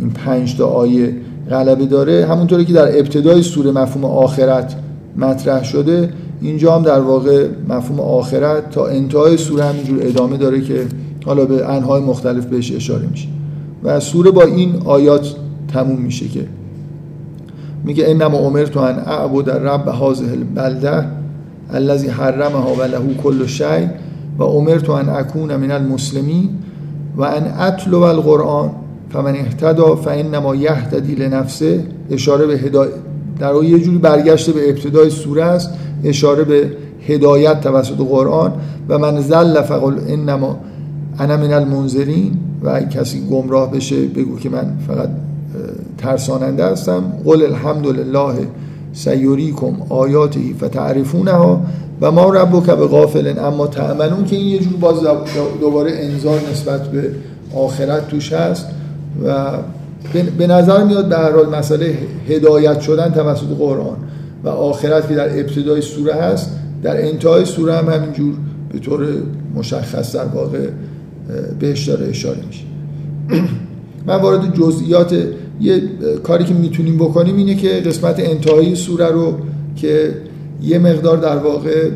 این 0.00 0.11
پنج 0.11 0.57
تا 0.57 0.66
آیه 0.66 1.14
غلبه 1.50 1.87
داره 1.87 2.26
همونطوری 2.26 2.64
که 2.64 2.72
در 2.72 2.98
ابتدای 2.98 3.42
سوره 3.42 3.70
مفهوم 3.70 4.04
آخرت 4.04 4.76
مطرح 5.16 5.64
شده 5.64 6.09
اینجا 6.40 6.77
هم 6.77 6.83
در 6.83 7.01
واقع 7.01 7.48
مفهوم 7.68 8.01
آخرت 8.01 8.70
تا 8.70 8.87
انتهای 8.87 9.37
سوره 9.37 9.64
همینجور 9.64 9.98
ادامه 10.03 10.37
داره 10.37 10.61
که 10.61 10.87
حالا 11.27 11.44
به 11.44 11.68
انهای 11.68 12.03
مختلف 12.03 12.46
بهش 12.46 12.72
اشاره 12.72 13.07
میشه. 13.07 13.29
و 13.85 14.01
سوره 14.01 14.31
با 14.31 14.42
این 14.42 14.74
آیات 14.85 15.35
تموم 15.72 16.01
میشه 16.01 16.29
که 16.29 16.46
میگه 17.85 18.05
انما 18.09 18.38
امرت 18.38 18.77
ان 18.77 18.98
اعبد 18.98 19.51
رب 19.51 19.88
هذه 19.88 20.33
البلده 20.33 21.05
الذي 21.70 22.09
حرمها 22.09 22.72
و 22.72 23.22
كل 23.22 23.46
شيء 23.46 23.87
و 24.38 24.42
امرت 24.42 24.90
ان 24.90 25.09
اكون 25.09 25.57
من 25.57 25.70
المسلمین 25.70 26.48
و 27.16 27.22
ان 27.22 27.44
اتلو 27.61 28.03
القرآن 28.03 28.70
فمن 29.12 29.37
اهتدا 29.37 29.96
فانما 29.96 30.55
یهتدی 30.55 31.14
لنفسه. 31.14 31.85
اشاره 32.11 32.46
به 32.46 32.55
هدایت 32.55 32.92
در 33.38 33.53
واقع 33.53 33.66
یه 33.66 33.79
جوری 33.79 33.98
برگشته 33.98 34.53
به 34.53 34.70
ابتدای 34.70 35.11
سوره 35.11 35.44
است 35.44 35.70
اشاره 36.05 36.44
به 36.44 36.70
هدایت 37.07 37.61
توسط 37.61 37.96
قرآن 37.96 38.53
و 38.88 38.98
من 38.98 39.20
زل 39.20 39.62
فقل 39.62 39.94
انما 40.09 40.57
انا 41.18 41.37
من 41.37 41.53
المنذرین 41.53 42.33
و 42.62 42.83
کسی 42.83 43.27
گمراه 43.31 43.70
بشه 43.70 44.07
بگو 44.07 44.38
که 44.38 44.48
من 44.48 44.72
فقط 44.88 45.09
ترساننده 45.98 46.64
هستم. 46.64 47.03
قل 47.24 47.42
الحمد 47.42 47.87
لله 47.87 48.35
سیوریکم 48.92 49.77
آیاتی 49.88 50.57
فتعرفونها 50.61 51.61
و 52.01 52.11
ما 52.11 52.31
ربک 52.31 52.66
به 52.66 52.87
غافل 52.87 53.35
اما 53.38 53.66
تعملون 53.66 54.24
که 54.24 54.37
این 54.37 54.46
یه 54.46 54.59
جور 54.59 54.72
باز 54.72 54.96
دوباره 55.61 55.92
انذار 55.94 56.40
نسبت 56.53 56.83
به 56.83 57.11
آخرت 57.55 58.09
توش 58.09 58.33
هست 58.33 58.66
و 59.24 59.48
به 60.38 60.46
نظر 60.46 60.84
میاد 60.84 61.08
به 61.08 61.16
هر 61.16 61.32
حال 61.32 61.54
مسئله 61.54 61.98
هدایت 62.28 62.80
شدن 62.80 63.11
توسط 63.11 63.46
قرآن 63.58 63.96
و 64.44 64.48
آخرت 64.48 65.08
که 65.08 65.14
در 65.14 65.40
ابتدای 65.40 65.80
سوره 65.80 66.14
هست 66.14 66.50
در 66.82 67.06
انتهای 67.06 67.44
سوره 67.44 67.74
هم 67.74 67.88
همینجور 67.88 68.34
به 68.72 68.78
طور 68.78 69.06
مشخص 69.54 70.16
در 70.16 70.24
واقع 70.24 70.68
بهش 71.61 71.88
داره 71.88 72.06
اشاره 72.06 72.38
میشه. 72.46 72.64
من 74.06 74.16
وارد 74.16 74.54
جزئیات 74.54 75.16
یه 75.61 75.82
کاری 76.22 76.44
که 76.44 76.54
می‌تونیم 76.54 76.96
بکنیم 76.96 77.37
اینه 77.37 77.54
که 77.54 77.68
قسمت 77.68 78.20
انتهایی 78.20 78.74
سوره 78.74 79.06
رو 79.06 79.34
که 79.76 80.14
یه 80.62 80.78
مقدار 80.78 81.16
در 81.16 81.37
واقع 81.37 81.90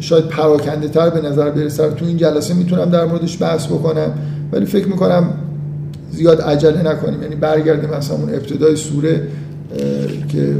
شاید 0.00 0.24
پراکنده 0.24 0.88
تر 0.88 1.10
به 1.10 1.20
نظر 1.20 1.50
برسه 1.50 1.90
تو 1.90 2.04
این 2.04 2.16
جلسه 2.16 2.54
می‌تونم 2.54 2.84
در 2.84 3.04
موردش 3.04 3.42
بحث 3.42 3.66
بکنم. 3.66 4.12
ولی 4.52 4.66
فکر 4.66 4.88
می‌کنم 4.88 5.30
زیاد 6.16 6.40
عجله 6.40 6.82
نکنیم. 6.82 7.22
یعنی 7.22 7.34
برگردیم 7.34 7.90
مثلا 7.90 8.16
اون 8.16 8.34
ابتدای 8.34 8.76
سوره 8.76 9.28
که 10.28 10.54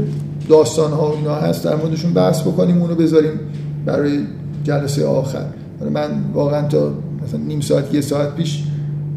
داستان 0.49 0.91
ها 0.91 1.13
اینا 1.13 1.35
هست 1.35 1.63
در 1.63 1.75
موردشون 1.75 2.13
بحث 2.13 2.41
بکنیم 2.41 2.81
اونو 2.81 2.95
بذاریم 2.95 3.39
برای 3.85 4.19
جلسه 4.63 5.05
آخر. 5.05 5.45
من 5.93 6.09
واقعا 6.33 6.67
تا 6.67 6.93
مثلا 7.23 7.39
نیم 7.39 7.61
ساعت 7.61 7.93
یه 7.93 8.01
ساعت 8.01 8.35
پیش 8.35 8.63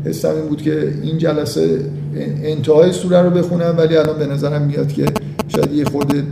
حسم 0.05 0.29
این 0.29 0.47
بود 0.47 0.63
که 0.63 0.95
این 1.03 1.19
جلسه 1.19 1.81
انتهای 2.45 2.93
سوره 2.93 3.23
رو 3.23 3.31
بخونم 3.31 3.75
ولی 3.79 3.97
الان 3.97 4.19
به 4.19 4.27
نظرم 4.27 4.63
میاد 4.63 4.93
که 4.93 5.05
شاید 5.49 5.73
یه 5.73 5.85
خورده 5.85 6.25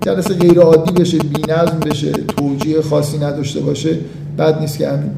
جلسه 0.00 0.34
غیر 0.34 0.60
عادی 0.60 0.92
بشه 0.92 1.18
بی 1.18 1.42
بشه 1.90 2.12
توجیه 2.12 2.82
خاصی 2.82 3.18
نداشته 3.18 3.60
باشه 3.60 3.96
بد 4.38 4.60
نیست 4.60 4.78
که 4.78 4.88
همین. 4.88 5.10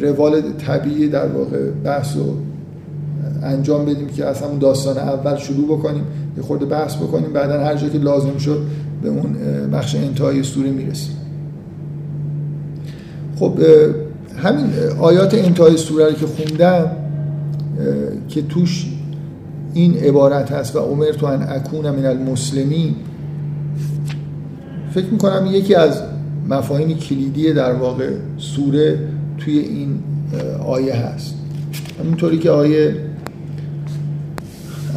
روال 0.00 0.42
طبیعی 0.66 1.08
در 1.08 1.26
واقع 1.26 1.70
بحث 1.84 2.16
رو 2.16 2.36
انجام 3.42 3.84
بدیم 3.84 4.08
که 4.08 4.24
از 4.24 4.42
همون 4.42 4.58
داستان 4.58 4.98
اول 4.98 5.36
شروع 5.36 5.78
بکنیم 5.78 6.02
یه 6.36 6.42
خورده 6.42 6.64
بحث 6.64 6.96
بکنیم 6.96 7.32
بعدا 7.32 7.60
هر 7.60 7.74
جا 7.74 7.88
که 7.88 7.98
لازم 7.98 8.38
شد 8.38 8.58
به 9.02 9.08
اون 9.08 9.36
بخش 9.72 9.94
انتهای 9.94 10.42
سوره 10.42 10.70
می‌رسیم. 10.70 11.16
خب 13.36 13.52
همین 14.36 14.66
آیات 15.00 15.34
انتهای 15.34 15.76
سوره 15.76 16.06
رو 16.06 16.12
که 16.12 16.26
خوندم 16.26 16.90
که 18.28 18.42
توش 18.42 18.86
این 19.74 19.96
عبارت 19.96 20.52
هست 20.52 20.76
و 20.76 20.78
عمر 20.78 21.12
تو 21.12 21.26
ان 21.26 21.42
اکون 21.42 21.90
من 21.90 22.06
المسلمین. 22.06 22.94
فکر 24.90 25.06
می‌کنم 25.06 25.46
یکی 25.50 25.74
از 25.74 26.02
مفاهیم 26.48 26.98
کلیدی 26.98 27.52
در 27.52 27.72
واقع 27.72 28.10
سوره 28.38 28.98
توی 29.40 29.58
این 29.58 29.98
آیه 30.66 30.94
هست. 30.94 31.34
همینطوری 32.00 32.38
که 32.38 32.50
آیه 32.50 32.94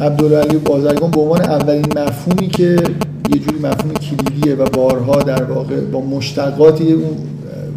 عبدالعلی 0.00 0.56
بازرگان 0.56 1.10
به 1.10 1.20
عنوان 1.20 1.42
اولین 1.42 1.98
مفهومی 1.98 2.48
که 2.48 2.76
یه 3.30 3.38
جوری 3.38 3.58
مفهوم 3.62 3.92
کلیدیه 3.92 4.54
و 4.54 4.64
بارها 4.64 5.22
در 5.22 5.44
واقع 5.44 5.80
با 5.80 6.00
مشتقاتی 6.00 6.92
اون 6.92 7.16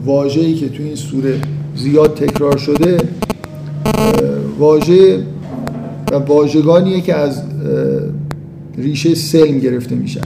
واژه‌ای 0.06 0.54
که 0.54 0.70
توی 0.70 0.86
این 0.86 0.96
سوره 0.96 1.42
زیاد 1.76 2.14
تکرار 2.14 2.58
شده 2.58 2.98
واژه 4.60 5.20
و 6.12 6.16
واژگانیه 6.16 7.02
که 7.02 7.16
از 7.16 7.42
ریشه 8.78 9.16
سلم 9.16 9.60
گرفته 9.60 9.96
میشن 9.96 10.22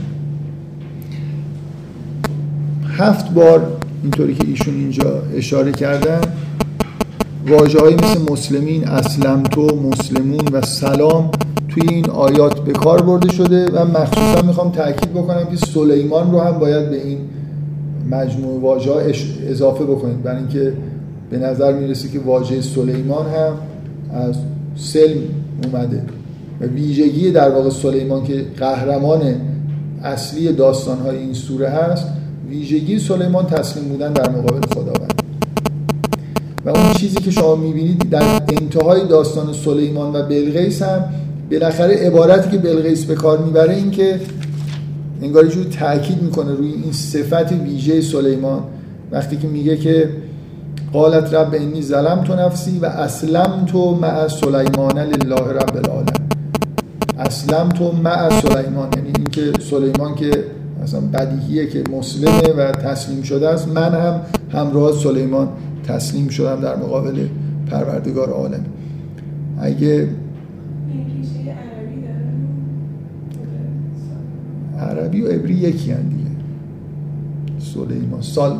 هفت 2.98 3.34
بار 3.34 3.81
اینطوری 4.02 4.34
که 4.34 4.46
ایشون 4.46 4.74
اینجا 4.74 5.22
اشاره 5.36 5.72
کردن 5.72 6.20
واجه 7.48 7.80
های 7.80 7.94
مثل 7.94 8.32
مسلمین 8.32 8.88
اسلم 8.88 9.42
تو 9.42 9.66
مسلمون 9.76 10.48
و 10.52 10.60
سلام 10.60 11.30
توی 11.68 11.82
این 11.88 12.10
آیات 12.10 12.60
به 12.60 12.72
کار 12.72 13.02
برده 13.02 13.32
شده 13.32 13.66
و 13.66 13.84
مخصوصا 13.84 14.42
می‌خوام 14.46 14.72
تاکید 14.72 15.12
بکنم 15.12 15.46
که 15.50 15.56
سلیمان 15.56 16.32
رو 16.32 16.40
هم 16.40 16.58
باید 16.58 16.90
به 16.90 17.06
این 17.06 17.18
مجموع 18.10 18.60
واژه 18.60 18.92
اضافه 19.48 19.84
بکنید 19.84 20.22
برای 20.22 20.38
اینکه 20.38 20.72
به 21.30 21.38
نظر 21.38 21.72
می‌رسه 21.72 22.08
که 22.08 22.20
واژه 22.20 22.60
سلیمان 22.60 23.26
هم 23.26 23.52
از 24.12 24.36
سلم 24.76 25.20
اومده 25.64 26.02
و 26.60 26.64
ویژگی 26.64 27.30
در 27.30 27.50
واقع 27.50 27.70
سلیمان 27.70 28.24
که 28.24 28.44
قهرمان 28.58 29.20
اصلی 30.02 30.52
داستان 30.52 30.98
های 30.98 31.18
این 31.18 31.34
سوره 31.34 31.68
هست 31.68 32.06
ویژگی 32.52 32.98
سلیمان 32.98 33.46
تسلیم 33.46 33.88
بودن 33.88 34.12
در 34.12 34.30
مقابل 34.30 34.66
خداوند. 34.66 35.22
و 36.64 36.68
اون 36.68 36.92
چیزی 36.92 37.16
که 37.16 37.30
شما 37.30 37.56
می‌بینید 37.56 38.10
در 38.10 38.22
انتهای 38.48 39.08
داستان 39.08 39.52
سلیمان 39.52 40.16
و 40.16 40.22
بلغیس 40.22 40.82
هم 40.82 41.04
بالاخره 41.50 41.94
عبارتی 41.94 42.50
که 42.50 42.58
بلغیس 42.58 43.04
به 43.04 43.14
کار 43.14 43.38
می‌بره 43.38 43.74
این 43.74 43.90
که 43.90 44.20
انگار 45.22 45.46
جور 45.46 45.64
تاکید 45.64 46.22
می‌کنه 46.22 46.54
روی 46.54 46.72
این 46.72 46.92
صفت 46.92 47.52
ویژه 47.52 48.00
سلیمان. 48.00 48.62
وقتی 49.12 49.36
که 49.36 49.48
میگه 49.48 49.76
که 49.76 50.08
قالت 50.92 51.34
رب 51.34 51.54
انی 51.54 51.82
ظلم 51.82 52.24
تو 52.24 52.34
نفسی 52.34 52.78
و 52.78 52.86
اسلم 52.86 53.64
تو 53.66 53.94
مع 53.94 54.28
سلیمان 54.28 54.98
لله 54.98 55.52
رب 55.52 55.76
العالم 55.76 56.28
اسلم 57.18 57.68
تو 57.68 57.92
مع 57.92 58.40
سلیمان 58.40 58.88
یعنی 58.96 59.12
اینکه 59.16 59.52
سلیمان 59.70 60.14
که 60.14 60.44
مثلا 60.82 61.00
بدیهیه 61.00 61.66
که 61.66 61.84
مسلمه 61.98 62.52
و 62.56 62.72
تسلیم 62.72 63.22
شده 63.22 63.48
است. 63.48 63.68
من 63.68 63.94
هم 63.94 64.20
همراه 64.52 64.92
سلیمان 64.92 65.48
تسلیم 65.84 66.28
شدم 66.28 66.60
در 66.60 66.76
مقابل 66.76 67.26
پروردگار 67.70 68.30
عالم. 68.30 68.64
اگه 69.60 70.08
عربی 74.80 75.22
و 75.22 75.28
عبری 75.28 75.54
یکی 75.54 75.90
هم 75.90 76.02
دیگه. 76.02 76.30
سلیمان. 77.58 78.20
سال 78.20 78.52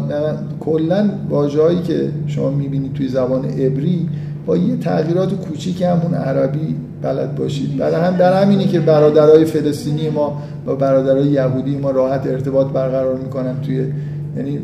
کلا 0.60 1.10
واژه‌ای 1.30 1.82
که 1.82 2.10
شما 2.26 2.50
می‌بینید 2.50 2.92
توی 2.92 3.08
زبان 3.08 3.44
عبری 3.44 4.08
با 4.46 4.56
یه 4.56 4.76
تغییرات 4.76 5.34
کوچیک 5.34 5.82
همون 5.82 6.14
عربی 6.14 6.76
بلد 7.03 7.34
باشید. 7.34 7.76
برای 7.76 7.94
هم 7.94 8.16
در 8.16 8.42
همینی 8.42 8.64
که 8.64 8.80
برادرای 8.80 9.44
فلسطینی 9.44 10.11
ما 10.11 10.42
با 10.66 10.74
برادرای 10.74 11.26
یهودی 11.26 11.76
ما 11.76 11.90
راحت 11.90 12.26
ارتباط 12.26 12.66
برقرار 12.66 13.14
می‌کنن 13.14 13.61
توی 13.62 13.86
یعنی 14.36 14.59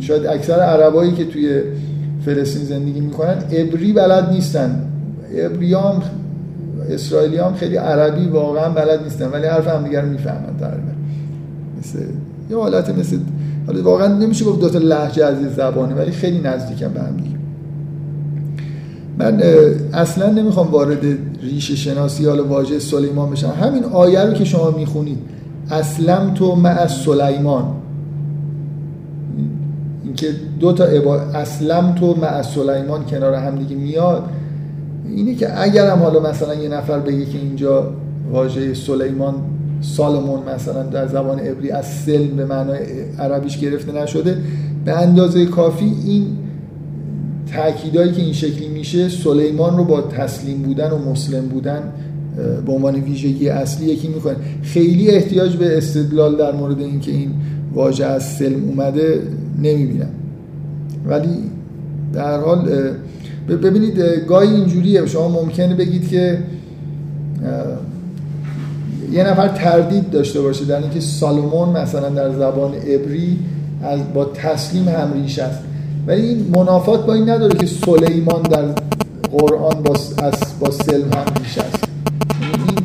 شاید 0.00 0.26
اکثر 0.26 0.60
عربایی 0.60 1.12
که 1.12 1.24
توی 1.24 1.60
فلسطین 2.24 2.64
زندگی 2.64 3.00
می‌کنن 3.00 3.36
عبری 3.52 3.92
بلد 3.92 4.30
نیستن. 4.30 4.82
عبری 5.44 5.74
هم 5.74 6.02
اسرائیلی 6.90 7.36
هم 7.36 7.54
خیلی 7.54 7.76
عربی 7.76 8.26
واقعا 8.26 8.68
بلد 8.68 9.02
نیستن 9.02 9.26
ولی 9.26 9.46
حرف 9.46 9.68
هم 9.68 9.84
دیگر 9.84 10.04
می‌فهمن 10.04 10.56
تقریبا. 10.60 10.90
مثل 11.80 11.98
یه 12.50 12.56
حالت 12.56 12.98
مثل 12.98 13.18
حالا 13.66 13.82
واقعا 13.82 14.06
نمیشه 14.06 14.44
گفت 14.44 14.60
دو 14.60 14.68
تا 14.68 14.78
لهجه 14.78 15.24
از 15.24 15.36
زبانه 15.56 15.94
ولی 15.94 16.10
خیلی 16.10 16.38
نزدیکم 16.38 16.88
به 16.88 17.00
هم 17.00 17.16
دیگه. 17.16 17.35
من 19.18 19.42
اصلا 19.92 20.30
نمی‌خوام 20.30 20.70
وارد 20.70 21.04
ریشه 21.42 21.76
شناسی 21.76 22.26
حال 22.26 22.40
واژه 22.40 22.78
سلیمان 22.78 23.30
بشم. 23.30 23.52
همین 23.60 23.84
آیه 23.84 24.20
رو 24.20 24.32
که 24.32 24.44
شما 24.44 24.70
می‌خونید 24.70 25.18
اسلم 25.70 26.34
تو 26.34 26.54
مع 26.54 26.86
سلیمان. 26.86 27.64
اینکه 30.04 30.26
دو 30.60 30.72
تا 30.72 30.84
عبارت 30.84 31.34
اسلم 31.34 31.94
تو 31.94 32.14
مع 32.22 32.42
سلیمان 32.42 33.06
کنار 33.06 33.34
هم 33.34 33.56
دیگه 33.56 33.76
میاد 33.76 34.24
اینه 35.08 35.34
که 35.34 35.62
اگر 35.62 35.90
هم 35.90 35.98
حالا 35.98 36.20
مثلا 36.20 36.54
یه 36.54 36.68
نفر 36.68 36.98
بگه 36.98 37.24
که 37.24 37.38
اینجا 37.38 37.90
واژه 38.32 38.74
سلیمان 38.74 39.34
سالمون 39.80 40.40
مثلا 40.54 40.82
در 40.82 41.06
زبان 41.06 41.38
عبری 41.38 41.70
از 41.70 41.86
سلم 41.86 42.36
به 42.36 42.44
معنای 42.44 42.80
عربیش 43.18 43.58
گرفته 43.58 43.92
نشده 43.92 44.36
به 44.84 44.92
اندازه 44.92 45.46
کافی 45.46 45.92
این 46.06 46.26
تأکیدایی 47.52 48.12
که 48.12 48.22
این 48.22 48.32
شکلی 48.32 48.68
میشه 48.68 49.08
سلیمان 49.08 49.76
رو 49.76 49.84
با 49.84 50.00
تسلیم 50.00 50.62
بودن 50.62 50.90
و 50.90 51.10
مسلم 51.10 51.46
بودن 51.46 51.82
به 52.66 52.72
عنوان 52.72 52.94
ویژگی 52.94 53.48
اصلی 53.48 53.86
یکی 53.86 54.08
می‌کنه. 54.08 54.36
خیلی 54.62 55.10
احتیاج 55.10 55.56
به 55.56 55.78
استدلال 55.78 56.36
در 56.36 56.52
مورد 56.52 56.80
اینکه 56.80 57.10
این 57.10 57.30
واژه 57.74 58.04
از 58.04 58.22
سلم 58.22 58.64
اومده 58.64 59.22
نمی‌بینم. 59.62 60.08
ولی 61.06 61.28
در 62.12 62.40
حال 62.40 62.68
ببینید 63.48 63.98
گاهی 64.28 64.54
اینجوریه. 64.54 65.06
شما 65.06 65.28
ممکنه 65.28 65.74
بگید 65.74 66.08
که 66.08 66.38
یه 69.12 69.24
نفر 69.24 69.48
تردید 69.48 70.10
داشته 70.10 70.40
باشه 70.40 70.64
در 70.64 70.80
اینکه 70.80 71.00
سالمون 71.00 71.68
مثلا 71.68 72.08
در 72.08 72.32
زبان 72.32 72.74
عبری 72.74 73.38
از 73.82 74.00
با 74.14 74.24
تسلیم 74.24 74.88
هم 74.88 75.12
ریش 75.12 75.38
است. 75.38 75.58
ولی 76.06 76.22
این 76.22 76.52
منافات 76.56 77.06
با 77.06 77.14
این 77.14 77.30
نداره 77.30 77.58
که 77.58 77.66
سلیمان 77.66 78.42
در 78.42 78.64
قرآن 79.32 79.82
با, 79.82 79.94
از 80.18 80.34
با 80.60 80.70
سلم 80.70 81.12
هم 81.12 81.24
ریش 81.42 81.58
است 81.58 81.84
این 82.40 82.76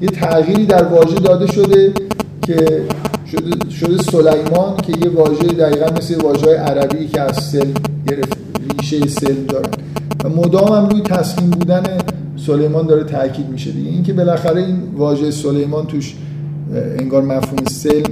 یه 0.00 0.08
تغییری 0.08 0.66
در 0.66 0.84
واژه 0.84 1.14
داده 1.14 1.46
شده 1.46 1.92
که 2.42 2.82
شده, 3.32 3.70
شده 3.70 4.02
سلیمان 4.02 4.76
که 4.76 4.92
یه 5.04 5.10
واژه 5.10 5.46
دقیقا 5.46 5.86
مثل 5.96 6.22
واژه 6.22 6.56
عربی 6.56 7.08
که 7.08 7.20
از 7.20 7.36
سلم 7.36 7.74
گرفت 8.06 8.36
ریشه 8.70 9.06
سلم 9.06 9.46
دارن. 9.46 9.70
و 10.24 10.28
مدام 10.28 10.72
هم 10.72 10.88
روی 10.88 11.00
تسلیم 11.00 11.50
بودن 11.50 11.82
سلیمان 12.46 12.86
داره 12.86 13.04
تاکید 13.04 13.48
میشه 13.48 13.70
دیگه. 13.70 13.90
اینکه 13.90 14.12
بالاخره 14.12 14.60
این 14.60 14.82
واژه 14.96 15.30
سلیمان 15.30 15.86
توش 15.86 16.14
انگار 16.98 17.22
مفهوم 17.22 17.64
سلم 17.64 18.02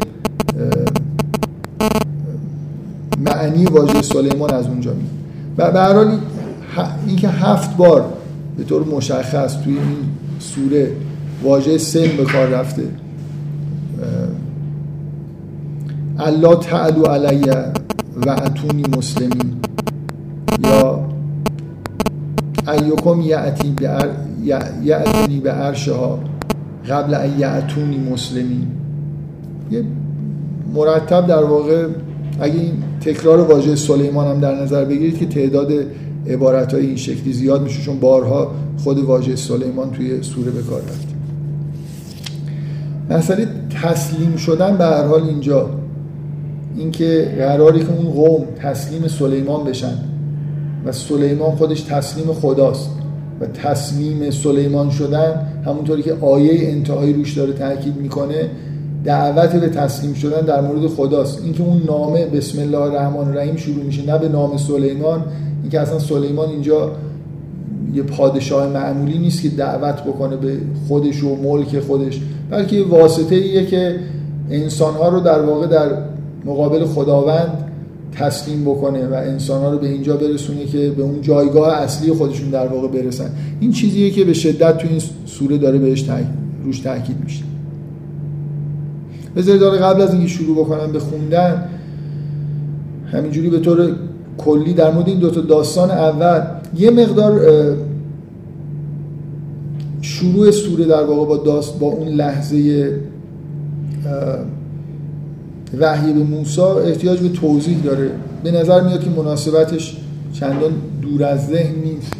معنی 3.18 3.64
واژه 3.64 4.02
سلیمان 4.02 4.54
از 4.54 4.66
اونجا 4.66 4.90
میاد. 4.90 5.10
و 5.58 5.72
به 5.72 5.80
هر 5.80 5.92
حال 5.94 6.18
اینکه 7.06 7.28
هفت 7.28 7.76
بار 7.76 8.04
به 8.56 8.64
طور 8.64 8.84
مشخص 8.84 9.56
توی 9.62 9.72
این 9.72 9.96
سوره 10.38 10.92
واژه 11.42 11.78
سلم 11.78 12.16
به 12.16 12.24
کار 12.24 12.46
رفته 12.46 12.82
الله 16.18 16.56
تعالو 16.56 17.04
علیه 17.04 17.54
و 18.26 18.30
اتونی 18.30 18.82
مسلمین. 18.98 19.56
یا 20.64 21.04
ایوکم 22.72 23.20
یعتی 23.20 23.74
یعتنی 24.82 25.40
به 25.40 25.50
عرشها 25.50 26.18
قبل 26.88 27.14
ان 27.14 27.38
یعتونی 27.38 27.98
مسلمین. 27.98 28.66
یه 29.70 29.84
مرتب 30.74 31.26
در 31.26 31.44
واقع 31.44 31.86
اگه 32.40 32.54
این 32.54 32.72
تکرار 33.00 33.40
واژه 33.40 33.76
سلیمان 33.76 34.26
هم 34.26 34.40
در 34.40 34.62
نظر 34.62 34.84
بگیرید 34.84 35.18
که 35.18 35.26
تعداد 35.26 35.72
عبارت 36.26 36.74
های 36.74 36.86
این 36.86 36.96
شکلی 36.96 37.32
زیاد 37.32 37.62
میشه 37.62 37.82
چون 37.82 38.00
بارها 38.00 38.50
خود 38.76 38.98
واژه 38.98 39.36
سلیمان 39.36 39.90
توی 39.90 40.22
سوره 40.22 40.50
به 40.50 40.62
کار 40.62 40.80
رفت. 40.80 41.08
مسئله 43.10 43.48
تسلیم 43.82 44.36
شدن 44.36 44.76
به 44.76 44.84
هر 44.84 45.04
حال 45.04 45.22
اینجا 45.22 45.70
اینکه 46.76 47.34
قراری 47.38 47.80
که 47.80 47.92
اون 47.92 48.12
قوم 48.12 48.44
تسلیم 48.56 49.08
سلیمان 49.08 49.64
بشن 49.64 49.98
و 50.84 50.92
سلیمان 50.92 51.50
خودش 51.50 51.80
تسلیم 51.80 52.26
خداست 52.26 52.90
و 53.40 53.46
تصمیم 53.46 54.30
سلیمان 54.30 54.90
شدن 54.90 55.46
همونطوری 55.66 56.02
که 56.02 56.14
آیه 56.20 56.68
انتهایی 56.68 57.12
روش 57.12 57.38
داره 57.38 57.52
تاکید 57.52 57.96
می‌کنه 57.96 58.50
دعوت 59.04 59.52
به 59.52 59.68
تسلیم 59.68 60.14
شدن 60.14 60.40
در 60.40 60.60
مورد 60.60 60.86
خداست. 60.86 61.42
اینکه 61.44 61.62
اون 61.62 61.82
نامه 61.86 62.26
بسم 62.26 62.60
الله 62.60 62.78
الرحمن 62.78 63.28
الرحیم 63.28 63.56
شروع 63.56 63.84
میشه 63.84 64.06
نه 64.06 64.18
به 64.18 64.28
نام 64.28 64.56
سلیمان. 64.56 65.24
اینکه 65.62 65.80
اصلا 65.80 65.98
سلیمان 65.98 66.48
اینجا 66.48 66.92
یه 67.94 68.02
پادشاه 68.02 68.68
معمولی 68.68 69.18
نیست 69.18 69.42
که 69.42 69.48
دعوت 69.48 70.02
بکنه 70.02 70.36
به 70.36 70.56
خودش 70.88 71.22
و 71.22 71.36
ملک 71.36 71.80
خودش 71.80 72.20
بلکه 72.50 72.82
واسطه 72.82 73.34
ایه 73.34 73.66
که 73.66 73.96
انسانها 74.50 75.08
رو 75.08 75.20
در 75.20 75.42
واقع 75.42 75.66
در 75.66 75.88
مقابل 76.44 76.84
خداوند 76.84 77.64
تسلیم 78.12 78.64
بکنه 78.64 79.08
و 79.08 79.14
انسان 79.14 79.60
ها 79.62 79.72
رو 79.72 79.78
به 79.78 79.88
اینجا 79.88 80.16
برسونه 80.16 80.64
که 80.64 80.90
به 80.90 81.02
اون 81.02 81.20
جایگاه 81.22 81.72
اصلی 81.72 82.12
خودشون 82.12 82.50
در 82.50 82.66
واقع 82.66 82.88
برسن. 82.88 83.30
این 83.60 83.72
چیزیه 83.72 84.10
که 84.10 84.24
به 84.24 84.32
شدت 84.32 84.78
تو 84.78 84.88
این 84.88 85.00
سوره 85.26 85.58
داره 85.58 85.78
بهش 85.78 86.04
روش 86.64 86.80
تاکید 86.80 87.16
میشه. 87.24 87.53
بذارید 89.36 89.60
داره 89.60 89.78
قبل 89.78 90.02
از 90.02 90.12
اینکه 90.12 90.28
شروع 90.28 90.64
بکنم 90.64 90.92
به 90.92 90.98
خوندن 90.98 91.64
همینجوری 93.12 93.50
به 93.50 93.58
طور 93.58 93.92
کلی 94.38 94.72
در 94.72 94.90
مورد 94.90 95.08
این 95.08 95.18
دوتا 95.18 95.40
داستان 95.40 95.90
اول 95.90 96.40
یه 96.76 96.90
مقدار 96.90 97.40
شروع 100.00 100.50
سوره 100.50 100.84
در 100.84 101.04
واقع 101.04 101.26
با 101.26 101.36
داست 101.36 101.78
با 101.78 101.86
اون 101.86 102.08
لحظه 102.08 102.90
وحی 105.80 106.12
به 106.12 106.22
موسی 106.22 106.60
احتیاج 106.60 107.18
به 107.18 107.28
توضیح 107.28 107.82
داره. 107.84 108.10
به 108.44 108.50
نظر 108.50 108.80
میاد 108.80 109.04
که 109.04 109.10
مناسبتش 109.10 109.96
چندان 110.32 110.72
دور 111.02 111.24
از 111.24 111.46
ذهن 111.46 111.74
نیست. 111.84 112.12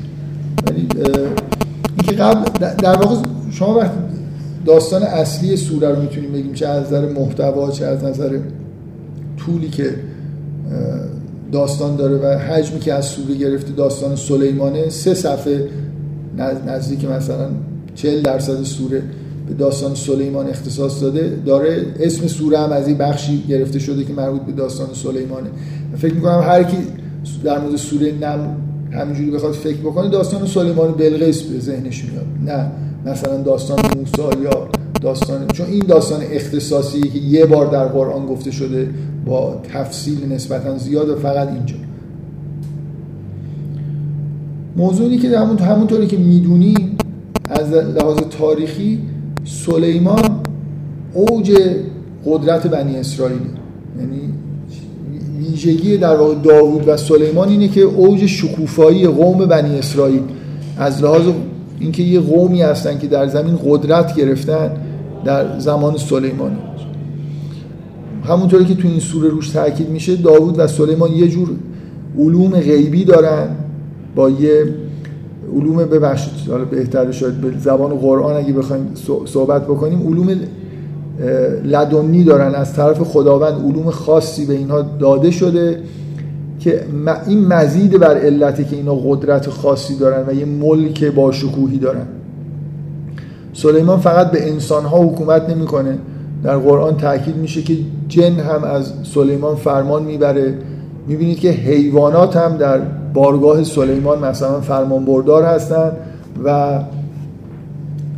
ولی 0.67 0.89
اینکه 1.97 2.13
قبل 2.13 2.69
در 2.83 2.97
واقع 2.97 3.17
شما 3.51 3.79
وقتی 3.79 3.99
داستان 4.65 5.03
اصلی 5.03 5.57
سوره 5.57 5.89
رو 5.89 6.03
می‌تونیم 6.03 6.33
بگیم 6.33 6.53
چه 6.53 6.67
از 6.67 6.87
نظر 6.87 7.09
محتوا 7.09 7.71
چه 7.71 7.87
از 7.87 8.05
نظر 8.05 8.39
طولی 9.37 9.69
که 9.69 9.91
داستان 11.53 11.97
داره 11.97 12.17
و 12.17 12.39
حجمی 12.39 12.81
که 12.81 12.93
از 12.93 13.05
سوره 13.05 13.35
گرفته 13.35 13.73
داستان 13.73 14.17
سلیمانه. 14.17 14.89
سه 14.89 15.15
صفحه 15.15 15.69
نزدیک 16.67 17.05
مثلا 17.05 17.49
40 17.95 18.23
درصد 18.23 18.63
سوره 18.63 19.03
به 19.49 19.55
داستان 19.55 19.95
سلیمان 19.95 20.49
اختصاص 20.49 21.03
داده. 21.03 21.37
داره 21.47 21.87
اسم 22.01 22.27
سوره 22.27 22.59
هم 22.59 22.73
از 22.73 22.89
این 22.89 22.99
بخشی 22.99 23.43
گرفته 23.49 23.79
شده 23.79 24.05
که 24.05 24.13
مربوط 24.13 24.43
به 24.43 24.53
داستان 24.53 24.89
سلیمانه. 24.95 25.49
فکر 25.97 26.15
می‌کنم 26.15 26.43
هر 26.47 26.63
کی 26.63 26.77
در 27.45 27.59
مورد 27.59 27.77
سوره 27.77 28.13
نم 28.21 28.57
همینجوری 28.93 29.31
بخواد 29.31 29.53
فکر 29.53 29.77
بکنه 29.77 30.09
داستان 30.09 30.47
سلیمان 30.47 30.93
بلقیس 30.93 31.43
به 31.43 31.61
ذهنش 31.61 32.05
میاد. 32.05 32.27
نه 32.47 32.71
مثلا 33.07 33.43
داستان 33.43 33.79
موسی 33.97 34.43
یا 34.43 34.54
داستان 35.05 35.47
چون 35.47 35.67
این 35.67 35.83
داستان 35.89 36.21
اختصاصی 36.33 37.01
که 37.01 37.19
یه 37.19 37.47
بار 37.47 37.67
در 37.67 37.85
قرآن 37.85 38.27
گفته 38.27 38.51
شده 38.51 38.89
با 39.27 39.61
تفصیل 39.73 40.33
نسبتا 40.33 40.79
زیاد 40.79 41.09
و 41.09 41.17
فقط 41.17 41.49
اینجا. 41.49 41.77
موضوعی 44.77 45.19
که 45.19 45.39
همون 45.39 45.59
همونطوری 45.59 46.07
که 46.07 46.17
می‌دونی 46.17 46.75
از 47.51 47.73
لحاظ 47.73 48.17
تاریخی 48.17 49.01
سلیمان 49.45 50.41
اوج 51.13 51.59
قدرت 52.27 52.67
بنی 52.67 52.97
اسرائیل. 52.97 53.39
یعنی 53.99 54.21
ویژگی 55.39 55.97
در 55.97 56.17
واقع 56.17 56.35
داوود 56.35 56.89
و 56.89 56.97
سلیمان 56.97 57.49
اینه 57.49 57.69
که 57.69 57.81
اوج 57.81 58.27
شکوفایی 58.27 59.07
قوم 59.07 59.47
بنی 59.47 59.79
اسرائیل. 59.79 60.23
از 60.79 61.03
لحاظ 61.03 61.23
اینکه 61.81 62.03
یه 62.03 62.21
قومی 62.21 62.63
هستن 62.63 62.99
که 62.99 63.07
در 63.07 63.27
زمین 63.27 63.59
قدرت 63.65 64.17
گرفتن 64.17 64.71
در 65.25 65.59
زمان 65.59 65.97
سلیمانی 65.97 66.57
همونطوری 68.25 68.65
که 68.65 68.75
تو 68.75 68.89
این 68.89 69.01
سوره 69.01 69.29
روش 69.29 69.51
تاکید 69.51 69.91
میشه 69.91 70.17
داوود 70.17 70.59
و 70.59 70.67
سلیمان 70.67 71.13
یه 71.13 71.29
جور 71.29 71.49
علوم 72.19 72.51
غیبی 72.51 73.05
دارن 73.05 73.49
با 74.15 74.31
یه 74.31 74.65
علوم 75.55 75.77
ببخشید 75.77 76.51
حالا 76.51 76.65
بهتر 76.65 77.13
شاید 77.13 77.35
به 77.35 77.59
زبان 77.59 77.95
قرآن 77.95 78.37
اگه 78.37 78.53
بخوایم 78.53 78.87
صحبت 79.25 79.65
بکنیم 79.65 80.07
علوم 80.07 80.41
لدنی 81.65 82.25
دارن. 82.25 82.55
از 82.55 82.75
طرف 82.75 83.03
خداوند 83.03 83.55
علوم 83.55 83.91
خاصی 83.91 84.47
به 84.47 84.55
اینها 84.55 84.83
داده 84.83 85.31
شده 85.31 85.81
که 86.61 86.85
این 87.27 87.47
مزید 87.47 87.99
بر 87.99 88.19
علتی 88.19 88.65
که 88.65 88.77
اینا 88.77 88.95
قدرت 88.95 89.51
خاصی 89.51 89.97
دارن 89.97 90.29
و 90.29 90.33
یه 90.33 90.45
ملک 90.45 91.05
با 91.05 91.33
شکوهی 91.33 91.79
دارن. 91.79 92.07
سلیمان 93.55 94.01
فقط 94.01 94.31
به 94.31 94.51
انسان 94.51 94.85
ها 94.85 94.99
حکومت 94.99 95.51
نمی‌کنه. 95.51 95.99
در 96.43 96.57
قرآن 96.57 96.97
تاکید 96.97 97.37
میشه 97.37 97.63
که 97.63 97.77
جن 98.09 98.33
هم 98.33 98.65
از 98.65 98.93
سلیمان 99.05 99.57
فرمان 99.57 100.03
می‌بره. 100.03 100.55
می‌بینید 101.07 101.41
که 101.41 101.51
حیوانات 101.51 102.37
هم 102.37 102.57
در 102.57 102.79
بارگاه 103.15 103.65
سلیمان 103.65 104.19
مثلا 104.19 104.61
فرمان 104.61 105.05
بردار 105.05 105.43
هستن 105.43 105.93
و 106.45 106.81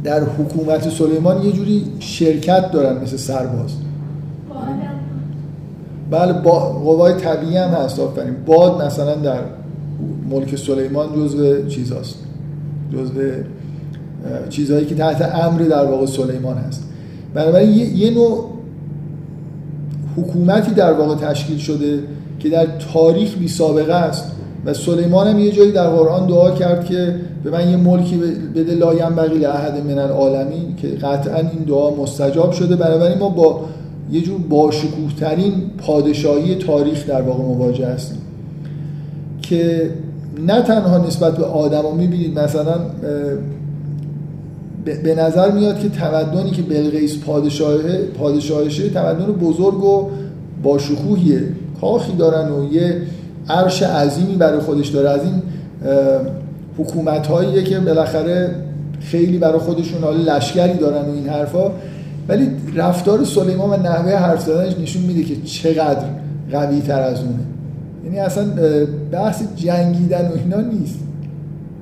در 0.05 0.21
حکومت 0.21 0.89
سلیمان 0.91 1.43
یه 1.43 1.53
جوری 1.53 1.85
شرکت 1.99 2.71
دارن 2.71 3.03
مثل 3.03 3.17
سرباز. 3.17 3.71
بله 6.11 6.33
با 6.33 6.59
قوای 6.59 7.15
طبیعی 7.15 7.57
هم 7.57 7.71
هست 7.71 8.01
آفرین. 8.01 8.35
باد 8.47 8.83
مثلا 8.83 9.15
در 9.15 9.41
ملک 10.31 10.57
سلیمان 10.57 11.09
جزو 11.17 11.67
چیزاست؟ 11.67 12.15
جزو 12.93 13.21
چیزهایی 14.49 14.87
که 14.87 14.95
تحت 14.95 15.23
امر 15.23 15.63
در 15.63 15.85
واقع 15.85 16.07
سلیمان 16.07 16.57
هست 16.57 16.83
بنابراین 17.35 17.97
یه 17.97 18.11
نوع 18.11 18.45
حکومتی 20.17 20.71
در 20.71 20.93
واقع 20.93 21.15
تشکیل 21.15 21.59
شده 21.59 21.99
که 22.39 22.49
در 22.49 22.67
تاریخ 22.93 23.35
بی 23.39 23.49
سابقه 23.49 23.95
است 23.95 24.25
و 24.65 24.75
سلیمان 24.75 25.27
هم 25.27 25.39
یه 25.39 25.53
جایی 25.53 25.73
در 25.73 25.89
قرآن 25.89 26.27
دعا 26.27 26.51
کرد 26.51 26.85
که 26.85 27.15
به 27.45 27.51
من 27.51 27.71
یه 27.71 27.77
ملکی 27.77 28.17
بده 28.55 28.75
لایم 28.75 29.15
بقیل 29.15 29.47
احد 29.47 29.87
من 29.87 29.99
العالمین 29.99 30.77
که 30.77 30.89
قطعا 30.89 31.39
این 31.39 31.63
دعا 31.67 31.91
مستجاب 31.91 32.53
شده. 32.53 32.77
بنابراین 32.77 33.19
ما 33.19 33.29
با 33.29 33.61
یه 34.13 34.21
جور 34.21 34.39
باشکوه 34.39 35.13
ترین 35.21 35.53
پادشاهی 35.79 36.55
تاریخ 36.55 37.07
در 37.07 37.23
واقع 37.23 37.43
مواجه 37.45 37.87
هستیم 37.87 38.19
که 39.43 39.91
نه 40.47 40.63
تنها 40.63 40.99
نسبت 40.99 41.37
به 41.37 41.45
آدم 41.45 41.83
ها 41.83 41.91
می‌بینید 41.91 42.39
مثلا 42.39 42.75
به 44.95 45.15
نظر 45.15 45.51
میاد 45.51 45.79
که 45.81 45.89
تمدنی 45.89 46.51
که 46.51 46.63
بلقیس 46.63 47.19
پادشاهه 47.19 47.99
پادشاهشه 48.19 48.89
تمدن 48.91 49.27
بزرگ 49.27 49.85
و 49.85 50.11
با 50.63 50.79
شکوهیه. 50.79 51.43
کاخی 51.81 52.13
دارن 52.13 52.53
و 52.53 52.73
یه 52.73 52.97
عرش 53.49 53.83
عظیمی 53.83 54.35
برای 54.35 54.61
خودش 54.61 54.89
داره. 54.89 55.11
از 55.11 55.21
این 55.25 55.43
حکومت 56.79 57.29
که 57.65 57.79
بالاخره 57.79 58.55
خیلی 59.01 59.39
برای 59.39 59.59
خودشون 59.59 60.03
حالا 60.03 60.37
لشکری 60.37 60.79
دارن 60.79 61.09
و 61.09 61.13
این 61.13 61.29
حرفا. 61.29 61.71
ولی 62.29 62.51
رفتار 62.75 63.25
سلیمان 63.25 63.71
و 63.71 63.83
نحوه 63.83 64.13
حرف 64.13 64.43
زدنش 64.43 64.79
نشون 64.83 65.03
میده 65.03 65.23
که 65.23 65.37
چقدر 65.45 66.05
قوی 66.53 66.81
تر 66.81 67.01
از 67.01 67.19
اونه. 67.21 67.39
یعنی 68.05 68.19
اصلا 68.19 68.45
بحث 69.13 69.43
جنگیدن 69.57 70.29
و 70.29 70.33
اینا 70.45 70.61
نیست. 70.61 70.99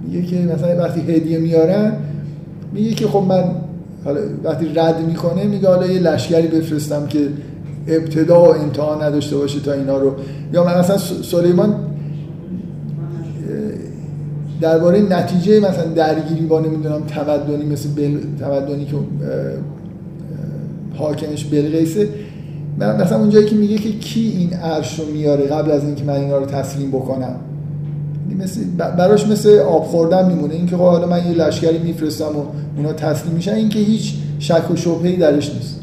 میگه 0.07 0.23
که 0.23 0.37
مثلا 0.37 0.85
وقتی 0.85 1.01
هدیه 1.01 1.39
میارن 1.39 1.93
میگه 2.75 2.95
که 2.95 3.07
خب 3.07 3.23
من 3.29 3.45
حالا 4.05 4.21
وقتی 4.45 4.67
رد 4.75 5.07
می‌کنه 5.07 5.45
میگه 5.45 5.69
حالا 5.69 5.87
یه 5.87 6.01
لشکری 6.01 6.49
بفرستم 6.49 7.07
که 7.07 7.29
ابتدا 7.89 8.45
و 8.45 8.55
انتها 8.55 9.07
نداشته 9.07 9.37
باشه 9.37 9.61
تا 9.61 9.73
اینا 9.73 9.99
رو. 9.99 10.13
یا 10.53 10.65
من 10.65 10.79
مثلا 10.79 10.99
سلیمان 10.99 11.75
درباره 14.61 15.01
نتیجه 15.01 15.61
مثلا 15.61 15.85
درگیری 15.85 16.47
با 16.47 16.61
نمی‌دونم 16.61 17.03
تمدنی 17.03 17.65
مثل 17.65 17.89
بل... 17.97 18.19
تمدنی 18.41 18.85
که 18.85 18.97
حاکمش 20.97 21.45
بلقیسه 21.45 22.09
مثلا 22.79 23.19
اونجایی 23.19 23.47
که 23.47 23.57
میگه 23.57 23.77
که 23.77 23.93
کی 23.93 24.35
این 24.39 24.53
عرش 24.53 25.01
رو 25.01 25.07
میاره 25.07 25.47
قبل 25.47 25.71
از 25.71 25.85
اینکه 25.85 26.05
من 26.05 26.15
اینا 26.15 26.39
رو 26.39 26.47
تسلیم 26.47 26.91
بکنم. 26.91 27.37
مثل 28.39 28.61
براش 28.99 29.27
مثل 29.27 29.59
آب 29.59 29.85
خوردن 29.85 30.27
میمونه. 30.27 30.55
اینکه 30.55 30.77
حالا 30.77 31.07
من 31.07 31.27
یه 31.27 31.33
لشکری 31.33 31.79
میفرستم 31.79 32.37
و 32.37 32.45
اونا 32.77 32.93
تسلیم 32.93 33.35
میشن 33.35 33.53
اینکه 33.53 33.79
هیچ 33.79 34.15
شک 34.39 34.71
و 34.71 34.77
شبهه‌ای 34.77 35.17
درش 35.17 35.55
نیست. 35.55 35.81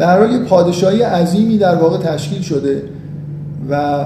حال 0.00 0.44
پادشاهی 0.44 1.02
عظیمی 1.02 1.58
در 1.58 1.74
واقع 1.74 1.98
تشکیل 1.98 2.42
شده 2.42 2.82
و 3.70 4.04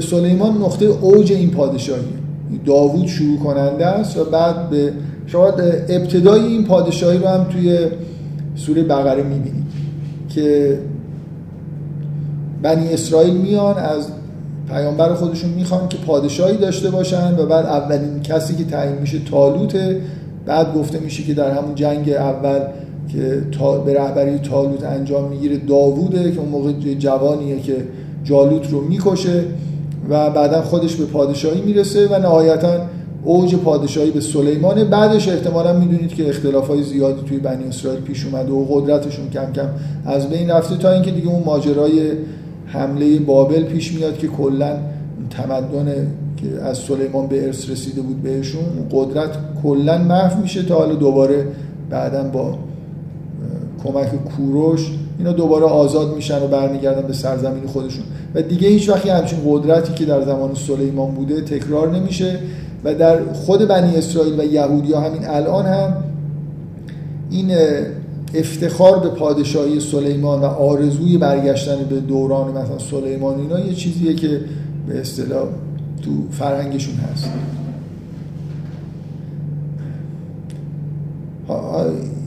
سلیمان 0.00 0.56
نقطه 0.56 0.84
اوج 0.84 1.32
این 1.32 1.50
پادشاهی 1.50 2.02
داوود 2.66 3.06
شروع 3.06 3.38
کننده 3.38 3.86
است 3.86 4.16
و 4.16 4.24
بعد 4.24 4.70
به 4.70 4.92
شاید 5.26 5.54
ابتدای 5.88 6.40
این 6.40 6.64
پادشاهی 6.64 7.18
رو 7.18 7.28
هم 7.28 7.44
توی 7.44 7.78
سوره 8.56 8.82
بقره 8.82 9.22
می‌بینید 9.22 9.64
که 10.28 10.78
بنی 12.62 12.88
اسرائیل 12.88 13.34
میان 13.34 13.78
از 13.78 14.08
پیامبر 14.70 15.14
خودشون 15.14 15.50
می‌خوان 15.50 15.88
که 15.88 15.98
پادشاهی 15.98 16.56
داشته 16.56 16.90
باشن 16.90 17.34
و 17.38 17.46
بعد 17.46 17.66
اولین 17.66 18.22
کسی 18.22 18.54
که 18.54 18.64
تعیین 18.64 18.98
میشه 18.98 19.18
تالوته 19.30 20.00
بعد 20.46 20.74
گفته 20.74 20.98
میشه 20.98 21.22
که 21.22 21.34
در 21.34 21.50
همون 21.50 21.74
جنگ 21.74 22.10
اول 22.10 22.60
که 23.12 23.42
به 23.86 23.94
رهبری 23.94 24.38
تالوت 24.38 24.84
انجام 24.84 25.30
می‌گیره 25.30 25.56
داووده 25.56 26.32
که 26.32 26.38
اون 26.38 26.48
موقع 26.48 26.72
جوانیه 26.98 27.60
که 27.60 27.76
جالوت 28.24 28.70
رو 28.70 28.80
می‌کشه 28.80 29.44
و 30.10 30.30
بعدا 30.30 30.62
خودش 30.62 30.96
به 30.96 31.04
پادشاهی 31.04 31.60
می‌رسه 31.60 32.08
و 32.08 32.18
نهایتا 32.18 32.86
اوج 33.24 33.54
پادشاهی 33.54 34.10
به 34.10 34.20
سلیمانه. 34.20 34.84
بعدش 34.84 35.28
احتمالا 35.28 35.72
می‌دونید 35.72 36.14
که 36.14 36.28
اختلاف 36.28 36.68
های 36.68 36.82
زیادی 36.82 37.22
توی 37.28 37.38
بنی 37.38 37.64
اسرائیل 37.64 38.00
پیش 38.00 38.26
اومده 38.26 38.52
و 38.52 38.64
قدرتشون 38.64 39.30
کم 39.30 39.52
کم 39.52 39.68
از 40.06 40.30
بین 40.30 40.50
رفته 40.50 40.76
تا 40.76 40.90
اینکه 40.90 41.10
دیگه 41.10 41.28
اون 41.28 41.42
ماجرای 41.44 42.12
حمله 42.72 43.18
بابل 43.18 43.62
پیش 43.62 43.92
میاد 43.92 44.18
که 44.18 44.26
کلا 44.26 44.76
تمدن 45.30 46.06
که 46.36 46.62
از 46.62 46.78
سلیمان 46.78 47.26
به 47.26 47.46
ارث 47.46 47.70
رسیده 47.70 48.02
بود 48.02 48.22
بهشون 48.22 48.62
قدرت 48.92 49.30
کلا 49.62 49.98
محو 49.98 50.40
میشه 50.42 50.62
تا 50.62 50.74
حالا 50.74 50.94
دوباره 50.94 51.46
بعدا 51.90 52.22
با 52.22 52.58
کمک 53.84 54.24
کوروش 54.36 54.90
اینا 55.18 55.32
دوباره 55.32 55.64
آزاد 55.64 56.14
میشن 56.14 56.42
و 56.42 56.46
برمیگردن 56.46 57.06
به 57.06 57.12
سرزمین 57.12 57.66
خودشون. 57.66 58.04
و 58.34 58.42
دیگه 58.42 58.68
هیچ 58.68 58.88
وقتی 58.88 59.08
همچین 59.08 59.38
قدرتی 59.46 59.92
که 59.92 60.04
در 60.04 60.22
زمان 60.22 60.54
سلیمان 60.54 61.10
بوده 61.10 61.40
تکرار 61.40 61.96
نمیشه 61.96 62.38
و 62.84 62.94
در 62.94 63.32
خود 63.32 63.68
بنی 63.68 63.96
اسرائیل 63.96 64.40
و 64.40 64.44
یهودی 64.44 64.92
ها 64.92 65.00
همین 65.00 65.26
الان 65.26 65.66
هم 65.66 65.92
این 67.30 67.50
افتخار 68.34 68.98
به 68.98 69.08
پادشاهی 69.08 69.80
سلیمان 69.80 70.40
و 70.40 70.44
آرزوی 70.44 71.18
برگشتن 71.18 71.84
به 71.90 72.00
دوران 72.00 72.50
مثلا 72.50 72.78
سلیمان 72.78 73.40
اینا 73.40 73.60
یه 73.60 73.74
چیزیه 73.74 74.14
که 74.14 74.40
به 74.88 75.00
اصطلاح 75.00 75.48
تو 76.02 76.10
فرهنگشون 76.30 76.94
هست. 76.94 77.30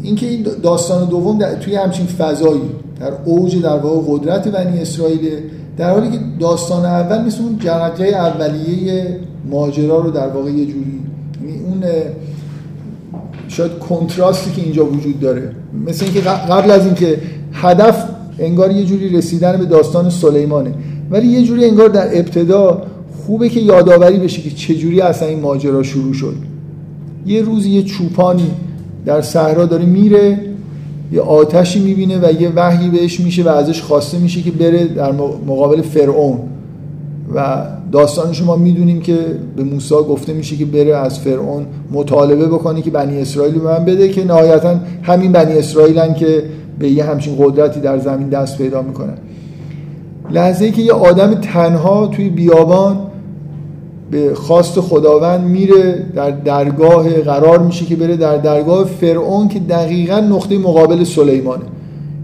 اینکه 0.04 0.28
این 0.28 0.48
داستان 0.64 1.10
دوم 1.10 1.38
در 1.38 1.56
توی 1.56 1.76
همچین 1.76 2.06
فضایی 2.06 2.62
در 3.00 3.12
اوج 3.26 3.62
در 3.62 3.78
واقع 3.78 4.02
قدرت 4.08 4.48
بنی 4.48 4.80
اسرائیل 4.80 5.20
در 5.78 5.90
حالی 5.90 6.12
که 6.12 6.20
داستان 6.40 6.86
اول 6.86 7.26
مثل 7.26 7.44
اون 7.44 7.58
جرقه 7.60 8.06
اولیه 8.06 9.20
ماجرا 9.50 10.00
رو 10.00 10.12
در 10.12 10.28
واقع 10.28 10.50
یه 10.50 10.66
جوری 10.66 11.00
یعنی 11.42 11.60
اون 11.60 11.84
شاید 13.48 13.72
کنتراستی 13.80 14.52
که 14.52 14.62
اینجا 14.62 14.86
وجود 14.86 15.20
داره. 15.20 15.52
مثل 15.88 16.06
اینکه 16.06 16.22
قبل 16.22 16.72
از 16.72 16.86
اینکه 16.86 17.18
هدف 17.54 18.04
انگار 18.40 18.72
یه 18.72 18.86
جوری 18.86 19.10
رسیدن 19.10 19.58
به 19.58 19.66
داستان 19.66 20.10
سلیمانه. 20.10 20.74
ولی 21.12 21.28
یه 21.28 21.44
جوری 21.44 21.66
انگار 21.66 21.90
در 21.90 22.18
ابتدا 22.18 22.82
خوبه 23.26 23.50
که 23.50 23.60
یادآوری 23.60 24.18
بشه 24.18 24.42
که 24.42 24.50
چجوری 24.50 25.02
اصلا 25.02 25.28
این 25.28 25.40
ماجرا 25.40 25.84
شروع 25.84 26.14
شد. 26.14 26.36
یه 27.26 27.42
روز 27.42 27.66
یه 27.66 27.84
چوپانی 27.84 28.52
در 29.06 29.22
صحرا 29.22 29.66
داره 29.66 29.86
میره 29.86 30.40
یه 31.12 31.22
آتشی 31.22 31.80
می‌بینه 31.80 32.18
و 32.18 32.42
یه 32.42 32.52
وحی 32.56 32.90
بهش 32.90 33.20
میشه 33.20 33.44
و 33.44 33.48
ازش 33.48 33.82
خواسته 33.82 34.20
میشه 34.20 34.42
که 34.42 34.52
بره 34.52 34.86
در 34.86 35.12
مقابل 35.48 35.82
فرعون. 35.82 36.38
و 37.36 37.66
داستان 37.94 38.34
شما 38.34 38.56
می‌دونیم 38.56 39.02
که 39.02 39.18
به 39.56 39.64
موسی 39.64 39.96
گفته 39.96 40.34
میشه 40.34 40.56
که 40.56 40.66
بره 40.66 40.96
از 40.98 41.20
فرعون 41.20 41.66
مطالبه 41.92 42.48
بکنه 42.48 42.82
که 42.82 42.92
بنی 42.92 43.22
اسرائیل 43.22 43.54
به 43.54 43.64
من 43.64 43.86
بده 43.86 44.10
که 44.10 44.24
نهایتا 44.24 44.76
همین 45.04 45.32
بنی 45.32 45.54
اسرائیلن 45.54 46.14
که 46.14 46.44
به 46.80 46.90
یه 46.90 47.04
همچین 47.04 47.36
قدرتی 47.40 47.80
در 47.80 48.00
زمین 48.00 48.30
دست 48.30 48.58
پیدا 48.58 48.82
می‌کنن 48.82 49.18
لحظه 50.32 50.66
ای 50.66 50.72
که 50.72 50.82
یه 50.82 50.94
آدم 50.94 51.34
تنها 51.34 52.08
توی 52.08 52.30
بیابان 52.30 52.98
به 54.12 54.34
خواست 54.36 54.80
خداوند 54.80 55.46
میره 55.46 56.06
در 56.16 56.32
درگاه 56.32 57.10
قرار 57.10 57.60
میشه 57.60 57.86
که 57.86 57.96
بره 57.96 58.16
در 58.16 58.38
درگاه 58.38 58.86
فرعون 58.86 59.48
که 59.48 59.60
دقیقا 59.60 60.20
نقطه 60.20 60.58
مقابل 60.58 61.04
سلیمانه. 61.04 61.64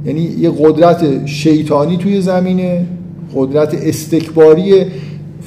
یعنی 0.05 0.21
یه 0.21 0.51
قدرت 0.59 1.25
شیطانی 1.25 1.97
توی 1.97 2.21
زمینه 2.21 2.85
قدرت 3.35 3.75
استکباری 3.83 4.85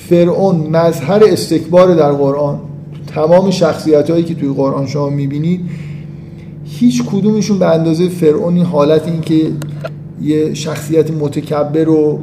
فرعون 0.08 0.56
مظهر 0.56 1.22
استکبار 1.24 1.94
در 1.94 2.12
قرآن 2.12 2.58
تمام 3.14 3.50
شخصیت 3.50 4.10
هایی 4.10 4.24
که 4.24 4.34
توی 4.34 4.48
قرآن 4.48 4.86
شما 4.86 5.08
می‌بینید 5.08 5.60
هیچ 6.64 7.02
کدومشون 7.04 7.58
به 7.58 7.66
اندازه 7.66 8.08
فرعون 8.08 8.56
این 8.56 8.64
حالت 8.64 9.06
این 9.06 9.20
که 9.20 9.34
یه 10.22 10.54
شخصیت 10.54 11.10
متکبر 11.10 11.88
و 11.88 12.18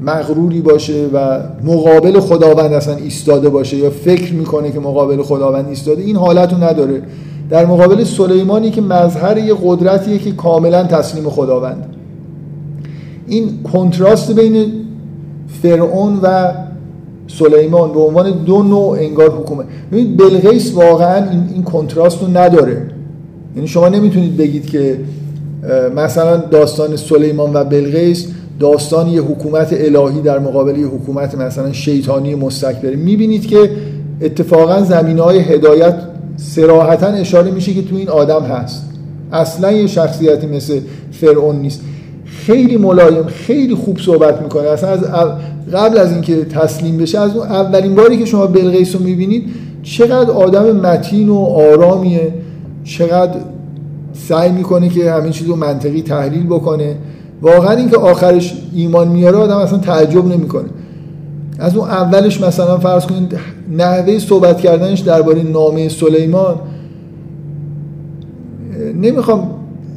مغروری 0.00 0.60
باشه 0.60 1.08
و 1.12 1.40
مقابل 1.64 2.20
خداوند 2.20 2.72
اصلا 2.72 2.96
ایستاده 2.96 3.48
باشه 3.48 3.76
یا 3.76 3.90
فکر 3.90 4.34
می‌کنه 4.34 4.72
که 4.72 4.80
مقابل 4.80 5.22
خداوند 5.22 5.68
ایستاده 5.68 6.02
این 6.02 6.16
حالت 6.16 6.52
رو 6.52 6.64
نداره. 6.64 7.02
در 7.50 7.66
مقابل 7.66 8.04
سلیمانی 8.04 8.70
که 8.70 8.80
مظهر 8.80 9.38
یه 9.38 9.54
قدرتیه 9.64 10.18
که 10.18 10.32
کاملا 10.32 10.84
تسلیم 10.84 11.30
خداوند. 11.30 11.96
این 13.26 13.62
کنتراست 13.72 14.32
بین 14.32 14.72
فرعون 15.62 16.20
و 16.22 16.52
سلیمان 17.38 17.92
به 17.92 18.00
عنوان 18.00 18.30
دو 18.30 18.62
نوع 18.62 18.98
انگار 18.98 19.30
حکومت. 19.30 19.66
ببینید 19.92 20.16
بلغیس 20.16 20.74
واقعا 20.74 21.30
این, 21.30 21.48
این 21.54 21.62
کنتراست 21.62 22.22
رو 22.22 22.28
نداره. 22.28 22.82
یعنی 23.56 23.68
شما 23.68 23.88
نمی‌تونید 23.88 24.36
بگید 24.36 24.66
که 24.66 24.98
مثلا 25.96 26.36
داستان 26.36 26.96
سلیمان 26.96 27.50
و 27.54 27.64
بلغیس 27.64 28.26
داستان 28.60 29.08
یه 29.08 29.22
حکومت 29.22 29.68
الهی 29.72 30.20
در 30.20 30.38
مقابل 30.38 30.78
یه 30.78 30.86
حکومت 30.86 31.34
مثلا 31.34 31.72
شیطانی 31.72 32.34
مستکبره 32.34 32.96
می‌بینید 32.96 33.46
که 33.46 33.70
اتفاقا 34.20 34.82
زمین 34.82 35.18
های 35.18 35.38
هدایت 35.38 35.94
سراحتا 36.36 37.06
اشاره 37.06 37.50
میشه 37.50 37.74
که 37.74 37.82
تو 37.82 37.96
این 37.96 38.08
آدم 38.08 38.42
هست. 38.42 38.82
اصلا 39.32 39.72
یه 39.72 39.86
شخصیتی 39.86 40.46
مثل 40.46 40.80
فرعون 41.12 41.56
نیست. 41.56 41.80
خیلی 42.30 42.76
ملایم 42.76 43.26
خیلی 43.26 43.74
خوب 43.74 43.98
صحبت 43.98 44.42
می‌کنه. 44.42 44.68
اصلا 44.68 44.90
از 44.90 45.00
قبل 45.72 45.98
از 45.98 46.12
اینکه 46.12 46.44
تسلیم 46.44 46.96
بشه 46.96 47.18
از 47.18 47.36
اون 47.36 47.46
اولین 47.46 47.94
باری 47.94 48.18
که 48.18 48.24
شما 48.24 48.46
بلقیس 48.46 48.96
رو 48.96 49.02
می‌بینید 49.02 49.50
چقدر 49.82 50.30
آدم 50.30 50.76
متین 50.76 51.28
و 51.28 51.36
آرامیه. 51.36 52.34
چقدر 52.84 53.34
سعی 54.28 54.52
می‌کنه 54.52 54.88
که 54.88 55.12
همین 55.12 55.32
چیز 55.32 55.46
رو 55.46 55.56
منطقی 55.56 56.02
تحلیل 56.02 56.46
بکنه. 56.46 56.96
واقعا 57.42 57.76
اینکه 57.76 57.96
آخرش 57.96 58.54
ایمان 58.74 59.08
میاره 59.08 59.36
آدم 59.36 59.56
اصلا 59.56 59.78
تعجب 59.78 60.26
نمی‌کنه. 60.26 60.68
از 61.58 61.76
اون 61.76 61.88
اولش 61.88 62.40
مثلا 62.40 62.78
فرض 62.78 63.06
کنید 63.06 63.38
نحوه 63.76 64.18
صحبت 64.18 64.60
کردنش 64.60 65.00
درباره 65.00 65.42
نامه 65.42 65.88
سلیمان 65.88 66.54
نمی‌خوام 68.94 69.50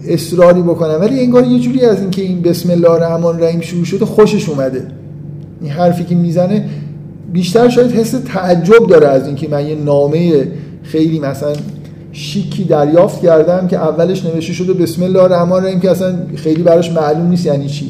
اصراری 0.08 0.62
بکنم. 0.62 0.98
ولی 1.02 1.20
انگار 1.20 1.48
یه 1.48 1.60
جوری 1.60 1.86
از 1.86 2.02
اینکه 2.02 2.22
این 2.22 2.42
بسم 2.42 2.72
الله 2.72 2.90
الرحمن 2.92 3.26
الرحیم 3.26 3.62
شروع 3.62 3.86
شده 3.86 4.06
خوشش 4.06 4.50
اومده. 4.50 4.88
این 5.62 5.72
حرفی 5.72 6.04
که 6.04 6.16
می‌زنه 6.16 6.66
بیشتر 7.34 7.70
شاید 7.70 7.92
حس 7.92 8.16
تعجب 8.26 8.88
داره 8.90 9.08
از 9.08 9.28
اینکه 9.28 9.48
من 9.48 9.68
یه 9.68 9.76
نامه 9.76 10.48
خیلی 10.84 11.20
مثلا 11.20 11.54
شیکی 12.12 12.64
دریافت 12.64 13.22
کردم 13.22 13.68
که 13.68 13.78
اولش 13.78 14.26
نوشته 14.26 14.54
شده 14.54 14.74
بسم 14.74 15.04
الله 15.04 15.24
الرحمن 15.24 15.52
الرحیم 15.52 15.80
که 15.80 15.92
اصلا 15.92 16.16
خیلی 16.36 16.64
براش 16.64 16.92
معلوم 16.92 17.30
نیست 17.30 17.46
یعنی 17.46 17.68
چی. 17.68 17.90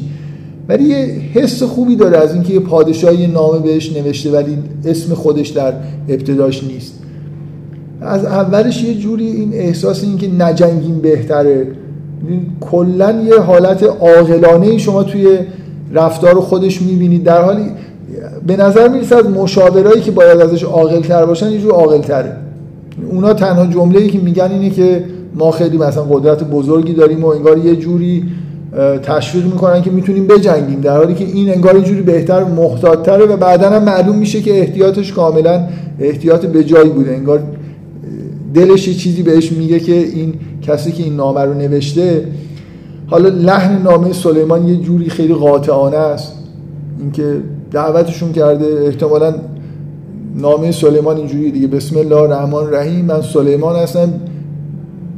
ولی 0.68 0.84
یه 0.84 0.96
حس 1.34 1.62
خوبی 1.62 1.96
داره 1.96 2.18
از 2.18 2.34
اینکه 2.34 2.52
یه 2.52 2.60
پادشاهی 2.60 3.26
نامه 3.26 3.58
بهش 3.58 3.92
نوشته 3.92 4.30
ولی 4.30 4.58
اسم 4.84 5.14
خودش 5.14 5.48
در 5.48 5.72
ابتداش 6.08 6.64
نیست. 6.64 6.94
از 8.00 8.24
اولش 8.24 8.82
یه 8.82 8.94
جوری 8.94 9.26
این 9.26 9.54
احساس 9.54 10.04
این 10.04 10.18
که 10.18 10.28
نجنگیم 10.28 10.98
بهتره. 10.98 11.66
کلا 12.60 13.22
یه 13.28 13.40
حالت 13.40 13.82
عاقلانه 13.82 14.78
شما 14.78 15.02
توی 15.02 15.38
رفتار 15.92 16.34
خودش 16.34 16.82
می‌بینید. 16.82 17.24
در 17.24 17.42
حالی 17.42 17.64
به 18.46 18.56
نظر 18.56 18.88
می‌رسه 18.88 19.16
از 19.16 19.26
مشاورایی 19.26 20.00
که 20.00 20.10
باید 20.10 20.40
ازش 20.40 20.62
عاقل 20.62 21.00
تر 21.00 21.26
باشن 21.26 21.50
یه 21.50 21.58
جور 21.58 21.72
عاقل 21.72 22.00
تره 22.00 22.36
اونا 23.10 23.32
تنها 23.32 23.66
جمله 23.66 24.00
ای 24.00 24.08
که 24.08 24.18
میگن 24.18 24.50
اینه 24.50 24.70
که 24.70 25.04
ما 25.34 25.50
خیلی 25.50 25.78
مثلا 25.78 26.02
قدرت 26.02 26.44
بزرگی 26.44 26.92
داریم 26.92 27.24
و 27.24 27.26
انگار 27.26 27.58
یه 27.58 27.76
جوری 27.76 28.24
تشویق 29.02 29.44
می‌کنن 29.44 29.82
که 29.82 29.90
می‌تونیم 29.90 30.26
بجنگیم. 30.26 30.80
در 30.80 30.96
حالی 30.96 31.14
که 31.14 31.24
این 31.24 31.52
انگار 31.52 31.76
یه 31.76 31.82
جوری 31.82 32.02
بهتر 32.02 32.44
محتاطتره 32.44 33.24
و 33.24 33.36
بعدا 33.36 33.70
هم 33.70 33.84
معلوم 33.84 34.16
میشه 34.16 34.40
که 34.40 34.60
احتیاطش 34.60 35.12
کاملا 35.12 35.60
احتیاط 36.00 36.46
به 36.46 36.64
جایی 36.64 36.90
بوده. 36.90 37.10
انگار 37.10 37.42
دلش 38.54 38.88
یه 38.88 38.94
چیزی 38.94 39.22
بهش 39.22 39.52
میگه 39.52 39.80
که 39.80 39.92
این 39.92 40.34
کسی 40.66 40.92
که 40.92 41.02
این 41.02 41.16
نامه 41.16 41.40
رو 41.40 41.54
نوشته 41.54 42.26
حالا 43.06 43.28
لحن 43.28 43.82
نامه 43.82 44.12
سلیمان 44.12 44.68
یه 44.68 44.76
جوری 44.76 45.10
خیلی 45.10 45.34
قاطعانه 45.34 45.96
است. 45.96 46.32
اینکه 47.00 47.36
دعوتشون 47.70 48.32
کرده 48.32 48.66
احتمالا 48.86 49.34
نامه 50.36 50.72
سلیمان 50.72 51.16
اینجوری 51.16 51.50
دیگه. 51.50 51.66
بسم 51.66 51.98
الله 51.98 52.16
الرحمن 52.16 52.54
الرحیم 52.54 53.04
من 53.04 53.22
سلیمان 53.22 53.76
هستم. 53.76 54.12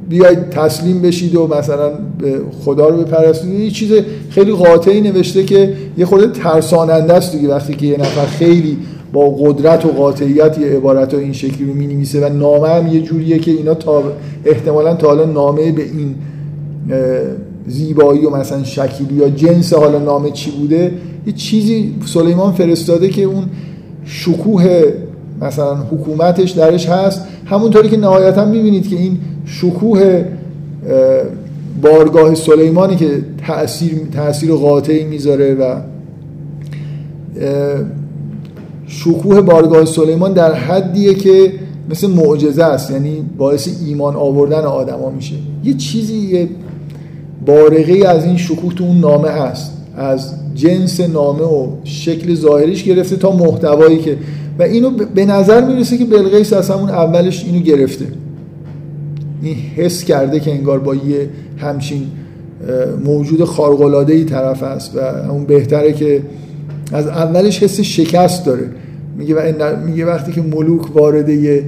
بیاید 0.08 0.50
تسلیم 0.50 1.02
بشید 1.02 1.34
و 1.34 1.46
مثلا 1.46 1.90
به 2.18 2.40
خدا 2.64 2.88
رو 2.88 2.96
بپرستید. 2.96 3.60
یه 3.60 3.70
چیز 3.70 3.92
خیلی 4.30 4.52
قاطعی 4.52 5.00
نوشته 5.00 5.44
که 5.44 5.74
یه 5.98 6.06
خورده 6.06 6.26
ترساننده 6.26 7.14
است 7.14 7.32
دیگه 7.32 7.48
وقتی 7.48 7.74
که 7.74 7.86
یه 7.86 8.00
نفر 8.00 8.26
خیلی 8.26 8.78
با 9.16 9.30
قدرت 9.30 9.86
و 9.86 9.88
قاطعیت 9.88 10.58
یه 10.58 10.66
عبارت 10.66 11.14
این 11.14 11.32
شکلی 11.32 11.66
رو 11.66 11.74
می 11.74 12.08
و 12.14 12.28
نامه 12.28 12.68
هم 12.68 12.86
یه 12.86 13.00
جوریه 13.00 13.38
که 13.38 13.50
اینا 13.50 13.74
تا 13.74 14.02
احتمالا 14.44 14.94
تا 14.94 15.06
حالا 15.06 15.24
نامه 15.24 15.72
به 15.72 15.82
این 15.82 16.14
زیبایی 17.66 18.26
و 18.26 18.30
مثلا 18.30 18.64
شکلی 18.64 19.14
یا 19.14 19.28
جنس 19.28 19.74
حالا 19.74 19.98
نامه 19.98 20.30
چی 20.30 20.50
بوده 20.50 20.92
یه 21.26 21.32
چیزی 21.32 21.94
سلیمان 22.06 22.52
فرستاده 22.52 23.08
که 23.08 23.22
اون 23.22 23.44
شکوه 24.04 24.84
مثلا 25.40 25.74
حکومتش 25.76 26.50
درش 26.50 26.88
هست. 26.88 27.22
همونطوری 27.46 27.88
که 27.88 27.96
نهایتا 27.96 28.44
می‌بینید 28.44 28.88
که 28.88 28.96
این 28.96 29.18
شکوه 29.46 30.24
بارگاه 31.82 32.34
سلیمانی 32.34 32.96
که 32.96 33.08
تأثیر, 33.46 33.92
تأثیر 34.12 34.52
قاطعی 34.52 35.04
می‌ذاره 35.04 35.54
و 35.54 35.80
شکوه 38.96 39.40
بارگاه 39.40 39.84
سلیمان 39.84 40.32
در 40.32 40.54
حدیه 40.54 41.14
که 41.14 41.52
مثل 41.90 42.10
معجزه 42.10 42.64
است 42.64 42.90
یعنی 42.90 43.24
باعث 43.38 43.68
ایمان 43.86 44.16
آوردن 44.16 44.64
آدما 44.64 45.10
میشه. 45.10 45.34
یه 45.64 45.74
چیزی 45.74 46.14
یه 46.14 46.48
بارقه 47.46 48.08
از 48.08 48.24
این 48.24 48.36
شکوه 48.36 48.74
تو 48.74 48.84
اون 48.84 49.00
نامه 49.00 49.28
هست. 49.28 49.72
از 49.96 50.32
جنس 50.54 51.00
نامه 51.00 51.42
و 51.42 51.68
شکل 51.84 52.34
ظاهریش 52.34 52.84
گرفته 52.84 53.16
تا 53.16 53.36
محتوایی 53.36 53.98
که 53.98 54.16
و 54.58 54.62
اینو 54.62 54.90
به 54.90 55.26
نظر 55.26 55.64
می‌رسه 55.64 55.98
که 55.98 56.04
بلقیس 56.04 56.52
از 56.52 56.70
همون 56.70 56.88
اولش 56.88 57.44
اینو 57.44 57.60
گرفته. 57.60 58.06
این 59.42 59.56
حس 59.76 60.04
کرده 60.04 60.40
که 60.40 60.50
انگار 60.50 60.78
با 60.78 60.94
یه 60.94 61.30
همچین 61.58 62.02
موجود 63.04 63.44
خارق‌العاده 63.44 64.12
ای 64.12 64.24
طرف 64.24 64.62
است 64.62 64.96
و 64.96 65.30
اون 65.30 65.44
بهتره 65.44 65.92
که 65.92 66.22
از 66.92 67.06
اولش 67.06 67.62
حس 67.62 67.80
شکست 67.80 68.46
داره. 68.46 68.68
میگه 69.18 69.34
و 69.34 69.76
میگه 69.86 70.06
وقتی 70.06 70.32
که 70.32 70.42
ملوک 70.42 70.96
وارد 70.96 71.28
یه 71.28 71.64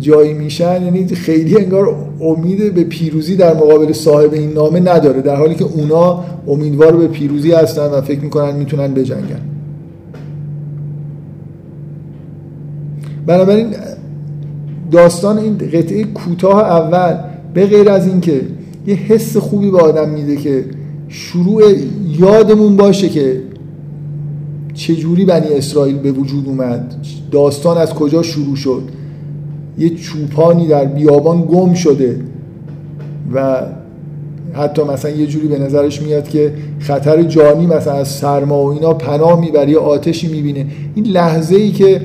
جایی 0.00 0.32
میشن 0.32 0.82
یعنی 0.82 1.06
خیلی 1.06 1.56
انگار 1.56 1.96
امید 2.20 2.74
به 2.74 2.84
پیروزی 2.84 3.36
در 3.36 3.54
مقابل 3.54 3.92
صاحب 3.92 4.32
این 4.32 4.52
نامه 4.52 4.80
نداره 4.80 5.20
در 5.20 5.36
حالی 5.36 5.54
که 5.54 5.64
اونا 5.64 6.24
امیدوار 6.48 6.96
به 6.96 7.08
پیروزی 7.08 7.52
هستن 7.52 7.86
و 7.86 8.00
فکر 8.00 8.20
می‌کنن 8.20 8.56
می‌تونن 8.56 8.94
بجنگن. 8.94 9.40
بنابراین 13.26 13.66
داستان 14.90 15.38
این 15.38 15.58
قطعه 15.58 16.04
کوتاه 16.04 16.60
اول 16.60 17.16
به 17.54 17.66
غیر 17.66 17.90
از 17.90 18.06
اینکه 18.06 18.40
یه 18.86 18.94
حس 18.94 19.36
خوبی 19.36 19.70
به 19.70 19.78
آدم 19.78 20.08
میده 20.08 20.36
که 20.36 20.64
شروع 21.08 21.62
یادمون 22.18 22.76
باشه 22.76 23.08
که 23.08 23.42
چجوری 24.80 25.24
بنی 25.24 25.48
اسرائیل 25.48 25.98
به 25.98 26.12
وجود 26.12 26.46
اومد؟ 26.46 26.94
داستان 27.30 27.78
از 27.78 27.94
کجا 27.94 28.22
شروع 28.22 28.56
شد؟ 28.56 28.82
یه 29.78 29.90
چوپانی 29.90 30.66
در 30.66 30.84
بیابان 30.84 31.42
گم 31.42 31.74
شده 31.74 32.20
و 33.34 33.62
حتی 34.52 34.82
مثلا 34.82 35.10
یه 35.10 35.26
جوری 35.26 35.48
به 35.48 35.58
نظرش 35.58 36.02
میاد 36.02 36.28
که 36.28 36.52
خطر 36.78 37.22
جانی 37.22 37.66
مثلا 37.66 37.92
از 37.92 38.08
سرما 38.08 38.64
و 38.64 38.68
اینا 38.68 38.94
پناه 38.94 39.40
می‌بره 39.40 39.70
یا 39.70 39.80
آتشی 39.80 40.28
می‌بینه. 40.28 40.66
این 40.94 41.06
لحظه 41.06 41.56
ای 41.56 41.70
که 41.70 42.00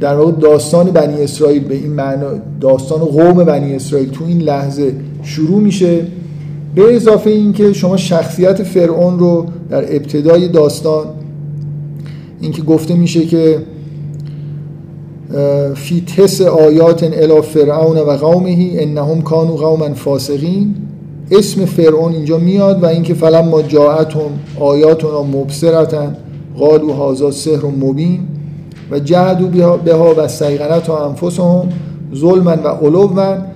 در 0.00 0.14
واقع 0.14 0.32
داستان 0.32 0.86
بنی 0.90 1.22
اسرائیل 1.22 1.64
به 1.64 1.74
این 1.74 1.92
معنا 1.92 2.28
داستان 2.60 2.98
قوم 2.98 3.44
بنی 3.44 3.74
اسرائیل 3.74 4.10
تو 4.10 4.24
این 4.24 4.38
لحظه 4.38 4.94
شروع 5.22 5.60
میشه. 5.60 6.06
به 6.74 6.96
اضافه 6.96 7.30
اینکه 7.30 7.72
شما 7.72 7.96
شخصیت 7.96 8.62
فرعون 8.62 9.18
رو 9.18 9.46
در 9.70 9.96
ابتدای 9.96 10.48
داستان 10.48 11.06
اینکه 12.40 12.62
گفته 12.62 12.94
میشه 12.94 13.26
که 13.26 13.58
فی 15.74 16.00
تس 16.16 16.40
آیات 16.40 17.02
الی 17.02 17.40
فرعون 17.42 17.98
و 17.98 18.10
قومه 18.10 18.70
انهم 18.72 19.22
کانوا 19.22 19.56
قوما 19.56 19.94
فاسقین. 19.94 20.74
اسم 21.30 21.64
فرعون 21.64 22.12
اینجا 22.12 22.38
میاد 22.38 22.82
و 22.82 22.86
اینکه 22.86 23.14
فلم 23.14 23.48
ما 23.48 23.62
جاءتهم 23.62 24.30
آیاتنا 24.60 25.22
مبصرتن 25.22 26.16
قالوا 26.58 27.10
هذا 27.10 27.30
سحر 27.30 27.66
مبین. 27.80 28.20
و 28.90 28.98
جهدوا 28.98 29.76
بها 29.76 30.14
و 30.18 30.28
سیغنت 30.28 30.88
و 30.88 30.92
انفسهم 30.92 31.68
ظلما 32.14 32.56
و 32.64 32.68
علوا. 32.68 33.51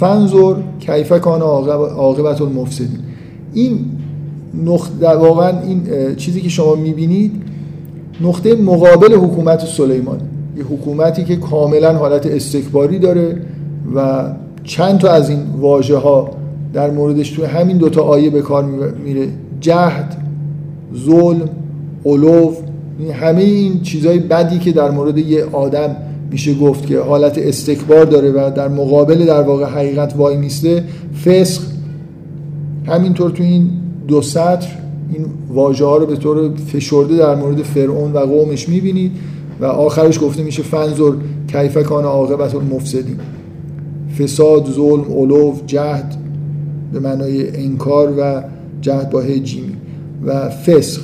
فنظر 0.00 0.54
کیف 0.80 1.12
کان 1.12 1.40
عاقبت 1.40 2.42
المفسدین. 2.42 2.98
این 3.54 3.78
نقطه 4.64 5.08
واقعا 5.08 5.60
این 5.60 5.82
چیزی 6.16 6.40
که 6.40 6.48
شما 6.48 6.74
می‌بینید 6.74 7.32
نقطه 8.20 8.54
مقابل 8.54 9.14
حکومت 9.14 9.60
سلیمان. 9.60 10.18
یه 10.56 10.64
حکومتی 10.64 11.24
که 11.24 11.36
کاملا 11.36 11.92
حالت 11.92 12.26
استکباری 12.26 12.98
داره 12.98 13.36
و 13.94 14.24
چند 14.64 14.98
تا 14.98 15.10
از 15.10 15.30
این 15.30 15.40
واژه 15.60 15.96
ها 15.96 16.30
در 16.72 16.90
موردش 16.90 17.30
توی 17.30 17.44
همین 17.44 17.76
دوتا 17.76 18.02
آیه 18.02 18.30
به 18.30 18.42
کار 18.42 18.64
میره. 19.04 19.28
جهد 19.60 20.16
ظلم 21.06 21.48
علو 22.04 22.52
همه 23.20 23.42
این 23.42 23.80
چیزهای 23.80 24.18
بدی 24.18 24.58
که 24.58 24.72
در 24.72 24.90
مورد 24.90 25.18
یه 25.18 25.44
آدم 25.52 25.96
میشه 26.30 26.54
گفت 26.54 26.86
که 26.86 27.00
حالت 27.00 27.38
استکبار 27.38 28.04
داره 28.04 28.30
و 28.30 28.50
در 28.56 28.68
مقابل 28.68 29.24
در 29.24 29.42
واقع 29.42 29.64
حقیقت 29.64 30.16
وای 30.16 30.36
میسته 30.36 30.84
فسق 31.24 31.62
همینطور 32.86 33.30
تو 33.30 33.42
این 33.42 33.70
دو 34.08 34.22
سطر 34.22 34.68
این 35.12 35.26
واژه 35.48 35.84
ها 35.84 35.96
رو 35.96 36.06
به 36.06 36.16
طور 36.16 36.50
فشرده 36.54 37.16
در 37.16 37.34
مورد 37.34 37.62
فرعون 37.62 38.12
و 38.12 38.18
قومش 38.18 38.68
می‌بینید 38.68 39.12
و 39.60 39.64
آخرش 39.64 40.20
گفته 40.20 40.42
میشه 40.42 40.62
فنزور 40.62 41.16
کیف 41.52 41.82
کان 41.82 42.04
عاقبت 42.04 42.54
المفسدین. 42.54 43.16
فساد 44.18 44.70
ظلم 44.70 45.04
علو 45.18 45.52
جهد 45.66 46.16
به 46.92 47.00
معنای 47.00 47.64
انکار 47.64 48.14
و 48.18 48.42
جهد 48.80 49.10
با 49.10 49.22
جیمی 49.22 49.76
و 50.26 50.48
فسق 50.48 51.00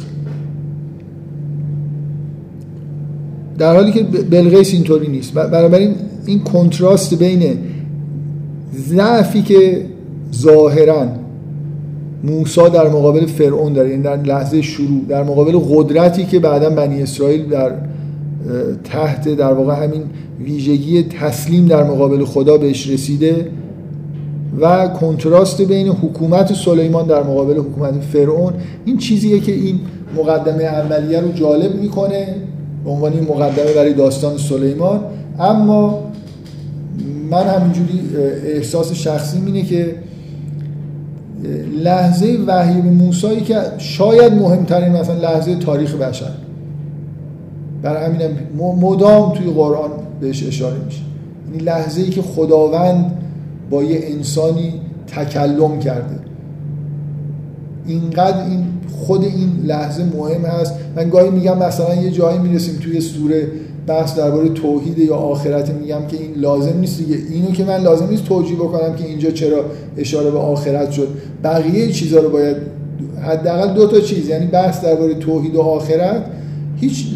در 3.58 3.74
حالی 3.74 3.92
که 3.92 4.02
بلغیس 4.02 4.72
اینطوری 4.72 5.08
نیست. 5.08 5.34
بنابراین 5.34 5.94
این 6.26 6.40
کنتراست 6.40 7.14
بین 7.14 7.58
ضعفی 8.74 9.42
که 9.42 9.86
ظاهرا 10.34 11.06
موسا 12.24 12.68
در 12.68 12.88
مقابل 12.88 13.26
فرعون 13.26 13.72
داره 13.72 13.90
یعنی 13.90 14.02
در 14.02 14.16
لحظه 14.16 14.62
شروع 14.62 15.00
در 15.08 15.22
مقابل 15.22 15.58
قدرتی 15.58 16.24
که 16.24 16.38
بعدا 16.38 16.70
بنی 16.70 17.02
اسرائیل 17.02 17.48
در 17.48 17.72
تحت 18.84 19.28
در 19.28 19.52
واقع 19.52 19.84
همین 19.84 20.02
ویژگی 20.40 21.02
تسلیم 21.02 21.66
در 21.66 21.84
مقابل 21.84 22.24
خدا 22.24 22.58
بهش 22.58 22.90
رسیده 22.90 23.46
و 24.60 24.88
کنتراست 24.88 25.62
بین 25.62 25.88
حکومت 25.88 26.54
سلیمان 26.54 27.06
در 27.06 27.22
مقابل 27.22 27.58
حکومت 27.58 28.00
فرعون. 28.00 28.52
این 28.84 28.98
چیزیه 28.98 29.40
که 29.40 29.52
این 29.52 29.80
مقدمه 30.16 30.64
اولیه 30.64 31.20
رو 31.20 31.32
جالب 31.32 31.74
می‌کنه. 31.74 32.34
به 32.84 32.90
عنوان 32.90 33.20
مقدمه 33.20 33.72
برای 33.76 33.94
داستان 33.94 34.38
سلیمان. 34.38 35.00
اما 35.38 35.98
من 37.30 37.46
همینجوری 37.46 38.00
احساس 38.46 38.92
شخصی 38.92 39.42
اینه 39.46 39.62
که 39.62 39.94
لحظه 41.82 42.38
وحی 42.46 42.80
به 42.80 42.90
موسی 42.90 43.40
که 43.40 43.56
شاید 43.78 44.32
مهمترین 44.32 44.92
مثلا 44.92 45.14
لحظه 45.14 45.56
تاریخ 45.56 45.94
بشر. 45.94 46.30
برای 47.82 48.06
همینم 48.06 48.30
مدام 48.80 49.32
توی 49.32 49.46
قرآن 49.50 49.90
بهش 50.20 50.46
اشاره 50.46 50.76
میشه. 50.84 51.00
یعنی 51.50 51.64
لحظه 51.64 52.00
ای 52.00 52.10
که 52.10 52.22
خداوند 52.22 53.18
با 53.70 53.82
یه 53.82 54.00
انسانی 54.02 54.74
تکلم 55.06 55.78
کرده. 55.78 56.16
اینقدر 57.86 58.44
این 58.44 58.64
خود 58.98 59.24
این 59.24 59.52
لحظه 59.64 60.04
مهم 60.04 60.44
هست. 60.44 60.74
من 60.96 61.10
گاهی 61.10 61.30
میگم 61.30 61.58
مثلا 61.58 61.94
یه 61.94 62.10
جایی 62.10 62.38
می‌رسیم 62.38 62.78
توی 62.82 63.00
سوره 63.00 63.48
بحث 63.86 64.18
درباره 64.18 64.48
توحید 64.48 64.98
یا 64.98 65.16
آخرت 65.16 65.70
میگم 65.70 66.06
که 66.08 66.16
این 66.16 66.34
لازم 66.36 66.78
نیست 66.80 66.98
دیگه. 66.98 67.16
اینو 67.30 67.50
که 67.50 67.64
من 67.64 67.82
لازم 67.82 68.08
نیست 68.10 68.24
توجیه 68.24 68.56
بکنم 68.56 68.94
که 68.94 69.04
اینجا 69.04 69.30
چرا 69.30 69.64
اشاره 69.96 70.30
به 70.30 70.38
آخرت 70.38 70.90
شد. 70.90 71.08
بقیه 71.44 71.92
چیزها 71.92 72.20
رو 72.20 72.30
باید 72.30 72.56
حداقل 73.22 73.74
دو 73.74 73.86
تا 73.86 74.00
چیز 74.00 74.28
یعنی 74.28 74.46
بحث 74.46 74.84
درباره 74.84 75.14
توحید 75.14 75.54
و 75.54 75.60
آخرت 75.60 76.24
هیچ 76.80 77.06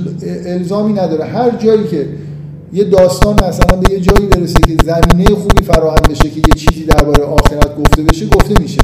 الزامی 0.46 0.92
نداره. 0.92 1.24
هر 1.24 1.50
جایی 1.58 1.84
که 1.84 2.06
یه 2.72 2.84
داستان 2.84 3.34
مثلا 3.34 3.76
به 3.80 3.92
یه 3.92 4.00
جایی 4.00 4.26
برسه 4.26 4.54
که 4.66 4.76
زمینه 4.84 5.30
خوبی 5.30 5.62
فراهم 5.64 6.02
بشه 6.10 6.30
که 6.30 6.36
یه 6.36 6.54
چیزی 6.56 6.84
درباره 6.84 7.24
آخرت 7.24 7.76
گفته 7.78 8.02
بشه 8.02 8.26
گفته 8.26 8.62
میشه. 8.62 8.78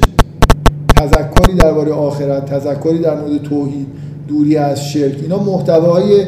تذکری 1.06 1.54
درباره 1.54 1.92
آخرت 1.92 2.46
تذکری 2.46 2.98
در 2.98 3.20
مورد 3.20 3.42
توحید 3.42 3.86
دوری 4.28 4.56
از 4.56 4.84
شرک 4.84 5.18
اینا 5.22 5.38
محتواهای 5.38 6.24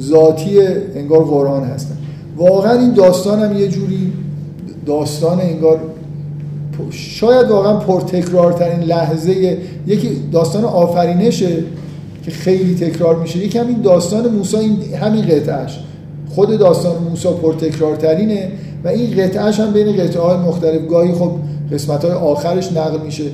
ذاتی 0.00 0.60
انگار 0.94 1.24
قرآن 1.24 1.64
هستن. 1.64 1.94
واقعا 2.36 2.78
این 2.78 2.92
داستان 2.92 3.42
هم 3.42 3.58
یه 3.58 3.68
جوری 3.68 4.12
داستان 4.86 5.40
انگار 5.40 5.80
شاید 6.90 7.50
واقعا 7.50 7.76
پرتکرارترین 7.76 8.80
لحظه 8.80 9.58
یکی 9.86 10.08
داستان 10.32 10.64
آفرینشه 10.64 11.56
که 12.24 12.30
خیلی 12.30 12.74
تکرار 12.74 13.16
میشه. 13.16 13.38
یکی 13.38 13.58
همین 13.58 13.80
داستان 13.80 14.28
موسی 14.28 14.56
این 14.56 14.94
همین 14.94 15.26
قطعش 15.26 15.80
خود 16.34 16.58
داستان 16.58 17.02
موسی 17.10 17.28
پرتکرارترینه 17.42 18.48
و 18.84 18.88
این 18.88 19.10
قطعش 19.10 19.60
هم 19.60 19.72
بین 19.72 19.96
قطعه 19.96 20.22
های 20.22 20.36
مختلف. 20.36 20.86
گاهی 20.88 21.12
خب 21.12 21.32
قسمت 21.72 22.04
های 22.04 22.14
آخرش 22.14 22.72
نقل 22.72 23.04
میشه. 23.04 23.24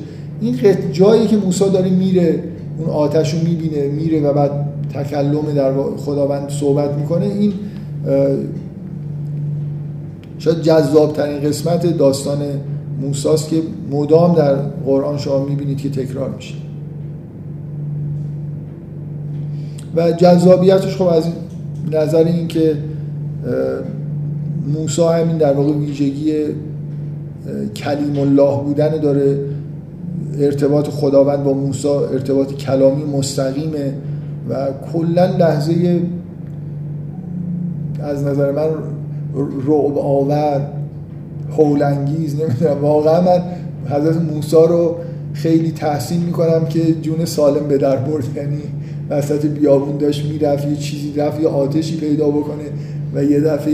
این 0.41 0.57
جایی 0.93 1.27
که 1.27 1.37
موسی 1.37 1.71
داره 1.71 1.91
میره 1.91 2.43
اون 2.79 2.91
آتش 2.91 3.35
رو 3.35 3.41
می‌بینه 3.41 3.89
میره 3.89 4.21
و 4.21 4.33
بعد 4.33 4.51
تکلم 4.95 5.53
در 5.57 5.73
خداوند 5.97 6.49
صحبت 6.49 6.95
می‌کنه 6.95 7.25
این 7.25 7.53
شاید 10.39 10.63
جذاب 10.63 11.13
ترین 11.13 11.41
قسمت 11.41 11.99
داستان 11.99 12.39
موساست 13.01 13.49
که 13.49 13.57
مدام 13.91 14.35
در 14.35 14.55
قرآن 14.87 15.19
شما 15.19 15.45
می‌بینید 15.45 15.79
که 15.79 15.91
تکرار 15.91 16.31
میشه. 16.31 16.55
و 19.97 20.13
جذابیتش 20.13 20.97
خب 20.97 21.07
از 21.07 21.25
نظر 21.93 22.25
این 22.25 22.49
که 22.49 22.77
موسا 24.75 25.13
همین 25.13 25.37
در 25.37 25.53
واقع 25.53 25.73
ویژگی 25.73 26.33
کلیم 27.77 28.19
الله 28.19 28.63
بودن 28.65 29.01
داره 29.01 29.39
ارتباط 30.39 30.89
خداوند 30.89 31.45
با 31.45 31.53
موسی 31.53 31.89
ارتباط 31.89 32.53
کلامی 32.53 33.05
مستقیمه 33.05 33.93
و 34.51 34.55
کلا 34.93 35.27
لحظه 35.27 36.01
از 38.01 38.25
نظر 38.25 38.53
من 38.53 38.69
رعب 39.67 39.99
آور 39.99 40.61
هولانگیز 41.57 42.35
نمی‌دونم. 42.35 42.81
واقعا 42.83 43.21
من 43.21 43.43
حضرت 43.91 44.17
موسی 44.17 44.57
رو 44.57 44.97
خیلی 45.33 45.73
تحسین 45.73 46.23
می‌کنم 46.23 46.67
که 46.69 46.95
جون 47.03 47.25
سالم 47.25 47.69
به 47.69 47.79
در 47.79 47.97
برد. 47.97 48.25
یعنی 48.37 48.61
وسط 49.11 49.47
بیابون 49.47 49.97
داشت 49.97 50.25
می‌رفت 50.25 50.69
یه 50.69 50.77
چیزی 50.77 51.13
رفت 51.13 51.41
یه 51.41 51.49
آتشی 51.49 51.97
پیدا 51.97 52.29
بکنه 52.29 52.65
و 53.15 53.25
یه 53.25 53.41
دفعه 53.41 53.73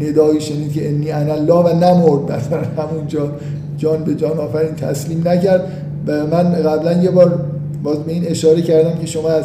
ندایی 0.00 0.40
شنید 0.40 0.72
که 0.72 0.88
انی 0.88 1.10
انا 1.10 1.62
و 1.62 1.68
نمرد 1.68 2.22
مثلا 2.32 2.84
همونجا 2.84 3.32
جان 3.78 4.04
به 4.04 4.14
جان 4.14 4.38
آفرین 4.38 4.74
تسلیم 4.74 5.28
نکرد. 5.28 5.72
و 6.06 6.26
من 6.26 6.52
قبلا 6.52 7.02
یه 7.02 7.10
بار 7.10 7.40
باز 7.82 7.98
به 7.98 8.12
این 8.12 8.26
اشاره 8.26 8.62
کردم 8.62 8.98
که 9.00 9.06
شما 9.06 9.28
از 9.28 9.44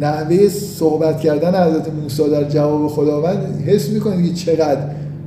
نحوه 0.00 0.48
صحبت 0.48 1.20
کردن 1.20 1.68
حضرت 1.68 1.88
موسی 2.02 2.30
در 2.30 2.44
جواب 2.44 2.88
خداوند 2.88 3.62
حس 3.66 3.90
می‌کنید 3.90 4.26
که 4.26 4.34
چقدر 4.34 4.80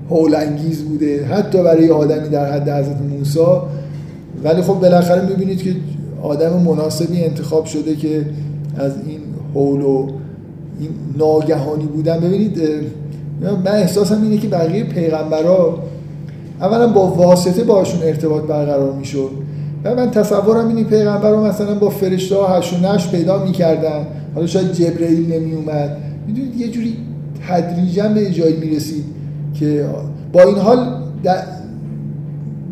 هولانگیز 0.10 0.82
بوده 0.82 1.26
حتی 1.26 1.64
برای 1.64 1.90
آدمی 1.90 2.30
در 2.30 2.52
حد 2.52 2.70
حضرت 2.70 2.98
موسی. 3.18 3.40
ولی 4.44 4.62
خب 4.62 4.74
بالاخره 4.74 5.26
می‌بینید 5.26 5.64
که 5.64 5.76
آدم 6.22 6.54
مناسبی 6.54 7.24
انتخاب 7.24 7.66
شده 7.66 7.96
که 7.96 8.26
از 8.78 8.92
این 9.08 9.20
حول 9.54 9.82
و 9.82 10.08
این 10.80 10.90
ناگهانی 11.18 11.86
بودن. 11.86 12.20
ببینید 12.20 12.62
من 13.66 13.72
احساسم 13.72 14.22
اینه 14.24 14.38
که 14.38 14.48
بقیه 14.48 14.84
پیغمبرا 14.84 15.80
اولا 16.62 16.88
با 16.88 17.08
واسطه 17.08 17.64
باشون 17.64 18.04
ارتباط 18.04 18.44
برقرار 18.44 18.94
می‌شد. 18.94 19.30
و 19.84 19.96
من 19.96 20.12
تصورم 20.12 20.68
اینه 20.68 20.84
پیغمبر 20.84 21.36
مثلا 21.36 21.76
با 21.76 21.90
فرشته 21.90 22.36
ها 22.36 22.58
هش 22.58 22.74
و 22.74 22.94
نش 22.94 23.08
پیدا 23.08 23.44
می‌کردن. 23.44 24.08
حالا 24.36 24.48
شاید 24.48 24.72
جبرئیل 24.72 25.34
نمی 25.34 25.54
اومد 25.54 25.98
می‌دونید 26.28 26.58
یه 26.58 26.68
جوری 26.68 26.98
تدریجا 27.48 28.08
به 28.10 28.32
جایی 28.32 28.58
می‌رسید 28.58 29.04
که 29.60 29.86
با 30.34 30.42
این 30.42 30.58
حال 30.58 30.96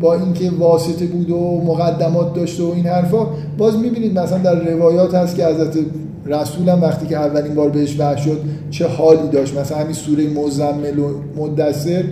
با 0.00 0.14
اینکه 0.14 0.50
واسطه 0.58 1.06
بود 1.06 1.30
و 1.30 1.62
مقدمات 1.66 2.34
داشته 2.34 2.62
و 2.62 2.72
این 2.74 2.86
حرفا 2.86 3.26
باز 3.58 3.78
می‌بینید 3.78 4.18
مثلا 4.18 4.38
در 4.38 4.54
روایات 4.54 5.14
هست 5.14 5.36
که 5.36 5.46
حضرت 5.46 5.78
رسول 6.26 6.68
هم 6.68 6.82
وقتی 6.82 7.06
که 7.06 7.16
اولین 7.16 7.54
بار 7.54 7.70
بهش 7.70 8.00
وحی 8.00 8.22
شد 8.22 8.40
چه 8.70 8.88
حالی 8.88 9.28
داشت. 9.32 9.58
مثلا 9.58 9.78
همین 9.78 9.92
سوره 9.92 10.28
مزمل 10.28 10.98
و 10.98 11.08
مدثر 11.36 12.04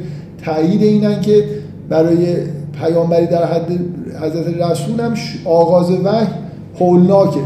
تایید 0.44 0.82
اینن 0.82 1.20
که 1.20 1.44
برای 1.88 2.36
پیامبری 2.80 3.26
در 3.26 3.44
حد 3.44 3.70
حضرت 4.20 4.70
رسول 4.70 5.00
هم 5.00 5.14
آغاز 5.44 5.90
وحی 5.90 6.26
هولناکه. 6.80 7.40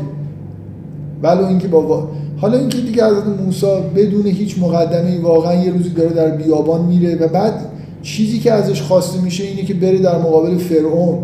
ولو 1.23 1.47
اینکه 1.47 1.69
با 1.69 2.09
حالا 2.37 2.59
اینکه 2.59 2.79
دیگه 2.79 3.07
حضرت 3.07 3.25
موسی 3.45 3.67
بدون 3.97 4.27
هیچ 4.27 4.59
مقدمه 4.59 5.21
واقعا 5.21 5.55
یه 5.65 5.71
روزی 5.71 5.91
داره 5.91 6.11
در 6.11 6.31
بیابان 6.31 6.85
میره 6.85 7.17
و 7.17 7.29
بعد 7.29 7.55
چیزی 8.03 8.39
که 8.39 8.53
ازش 8.53 8.83
خواسته 8.83 9.21
میشه 9.21 9.45
اینه 9.45 9.63
که 9.63 9.75
بره 9.75 9.99
در 9.99 10.19
مقابل 10.19 10.57
فرعون. 10.57 11.19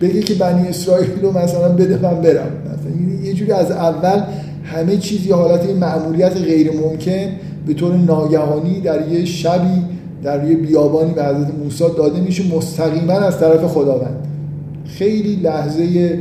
بگه 0.00 0.20
که 0.20 0.34
بنی 0.34 0.68
اسرائیل 0.68 1.10
رو 1.22 1.38
مثلا 1.38 1.68
بده 1.68 1.98
من 2.02 2.20
برم. 2.20 2.50
مثلا 2.64 3.24
یه 3.24 3.32
جوری 3.34 3.52
از 3.52 3.70
اول 3.70 4.22
همه 4.64 4.96
چیز 4.96 5.26
یه 5.26 5.34
حالت 5.34 5.70
معمولیت 5.70 6.36
غیر 6.36 6.70
ممکن 6.72 7.28
به 7.66 7.74
طور 7.74 7.96
ناگهانی 7.96 8.80
در 8.80 9.08
یه 9.08 9.24
شبی 9.24 9.82
در 10.22 10.50
یه 10.50 10.56
بیابانی 10.56 11.12
به 11.12 11.24
حضرت 11.24 11.54
موسی 11.64 11.84
داده 11.96 12.20
میشه 12.20 12.54
مستقیما 12.56 13.12
از 13.12 13.38
طرف 13.38 13.64
خداوند. 13.64 14.26
خیلی 14.84 15.36
لحظه 15.36 16.18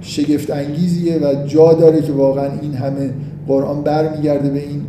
شگفت 0.00 0.50
انگیزیه 0.50 1.18
و 1.18 1.46
جا 1.46 1.72
داره 1.72 2.02
که 2.02 2.12
واقعا 2.12 2.48
این 2.62 2.74
همه 2.74 3.10
قرآن 3.48 3.82
برمیگرده 3.82 4.50
به 4.50 4.60
این 4.60 4.82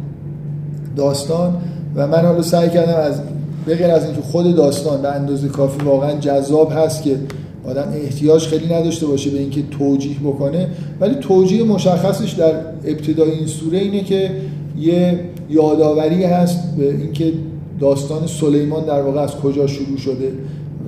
داستان. 0.95 1.53
و 1.95 2.07
من 2.07 2.25
حالا 2.25 2.41
سعی 2.41 2.69
کردم 2.69 2.95
از 2.95 3.19
به 3.65 3.75
غیر 3.75 3.91
از 3.91 4.05
اینکه 4.05 4.21
خود 4.21 4.55
داستان 4.55 5.01
به 5.01 5.07
اندازه 5.07 5.47
کافی 5.47 5.85
واقعا 5.85 6.19
جذاب 6.19 6.71
هست 6.71 7.03
که 7.03 7.17
آدم 7.65 7.87
احتیاج 7.95 8.47
خیلی 8.47 8.73
نداشته 8.73 9.05
باشه 9.05 9.29
به 9.29 9.39
اینکه 9.39 9.63
توجیه 9.71 10.19
بکنه 10.19 10.67
ولی 10.99 11.15
توجیه 11.15 11.63
مشخصش 11.63 12.31
در 12.31 12.53
ابتدای 12.85 13.31
این 13.31 13.47
سوره 13.47 13.77
اینه 13.77 14.03
که 14.03 14.31
یه 14.79 15.19
یادآوری 15.49 16.23
هست 16.23 16.75
به 16.77 16.89
اینکه 16.89 17.33
داستان 17.79 18.27
سلیمان 18.27 18.85
در 18.85 19.01
واقع 19.01 19.19
از 19.19 19.35
کجا 19.35 19.67
شروع 19.67 19.97
شده 19.97 20.31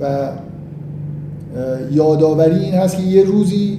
و 0.00 0.28
یادآوری 1.92 2.64
این 2.64 2.74
هست 2.74 2.96
که 2.96 3.02
یه 3.02 3.24
روزی 3.24 3.78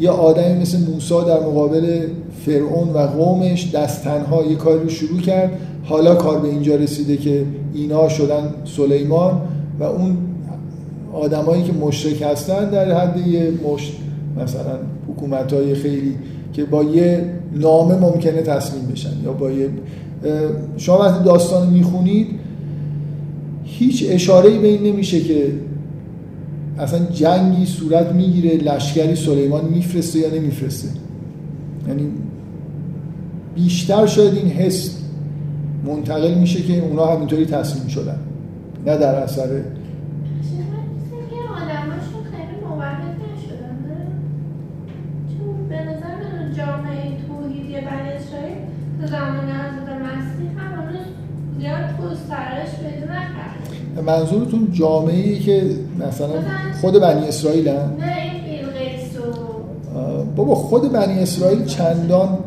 یه 0.00 0.10
آدمی 0.10 0.60
مثل 0.60 0.78
موسی 0.92 1.14
در 1.26 1.40
مقابل 1.40 2.00
فرعون 2.46 2.88
و 2.88 2.98
قومش 2.98 3.70
دست 3.74 4.04
تنها 4.04 4.44
یه 4.44 4.56
کاری 4.56 4.82
رو 4.82 4.88
شروع 4.88 5.20
کرد. 5.20 5.50
حالا 5.84 6.14
کار 6.14 6.38
به 6.38 6.48
اینجا 6.48 6.74
رسیده 6.74 7.16
که 7.16 7.44
اینا 7.74 8.08
شدن 8.08 8.54
سلیمان 8.64 9.40
و 9.80 9.84
اون 9.84 10.16
آدمایی 11.12 11.62
که 11.62 11.72
مشرک 11.72 12.22
هستن 12.22 12.70
در 12.70 13.00
حد 13.00 13.26
یه 13.26 13.52
مشت 13.64 13.92
مثلا 14.42 14.78
حکومت 15.08 15.52
های 15.52 15.74
خیلی 15.74 16.14
که 16.52 16.64
با 16.64 16.82
یه 16.82 17.24
نامه 17.54 17.94
ممکنه 17.94 18.42
تصمیم 18.42 18.86
بشن 18.86 19.12
یا 19.24 19.32
با 19.32 19.50
یه 19.50 19.68
شما 20.76 20.98
وقتی 20.98 21.24
داستان 21.24 21.68
می‌خونید 21.68 22.26
هیچ 23.78 24.04
اشاره 24.08 24.58
به 24.58 24.68
این 24.68 24.82
نمیشه 24.82 25.20
که 25.20 25.52
اصلا 26.78 26.98
جنگی 26.98 27.66
صورت 27.66 28.12
می‌گیره 28.12 28.56
لشکری 28.56 29.16
سلیمان 29.16 29.64
میفرسته 29.64 30.18
یا 30.18 30.30
نمیفرسته. 30.30 30.88
یعنی 31.88 32.08
بیشتر 33.54 34.06
شاید 34.06 34.34
این 34.34 34.48
حس 34.48 34.96
منتقل 35.86 36.34
میشه 36.34 36.62
که 36.62 36.84
اونا 36.84 37.06
همینطوری 37.06 37.46
تصمیم 37.46 37.88
شدن. 37.88 38.18
نه 38.86 38.96
در 38.96 39.14
اثر 39.14 39.48
منظورتون 54.06 54.68
جامعه 54.72 55.16
ای 55.16 55.38
که 55.38 55.70
مثلا 55.98 56.34
خود 56.80 57.00
بنی 57.00 57.28
اسرائیل 57.28 57.68
هم؟ 57.68 57.74
نه 57.74 58.16
بابا 60.36 60.54
خود 60.54 60.92
بنی 60.92 61.22
اسرائیل 61.22 61.64
چندان 61.64 62.38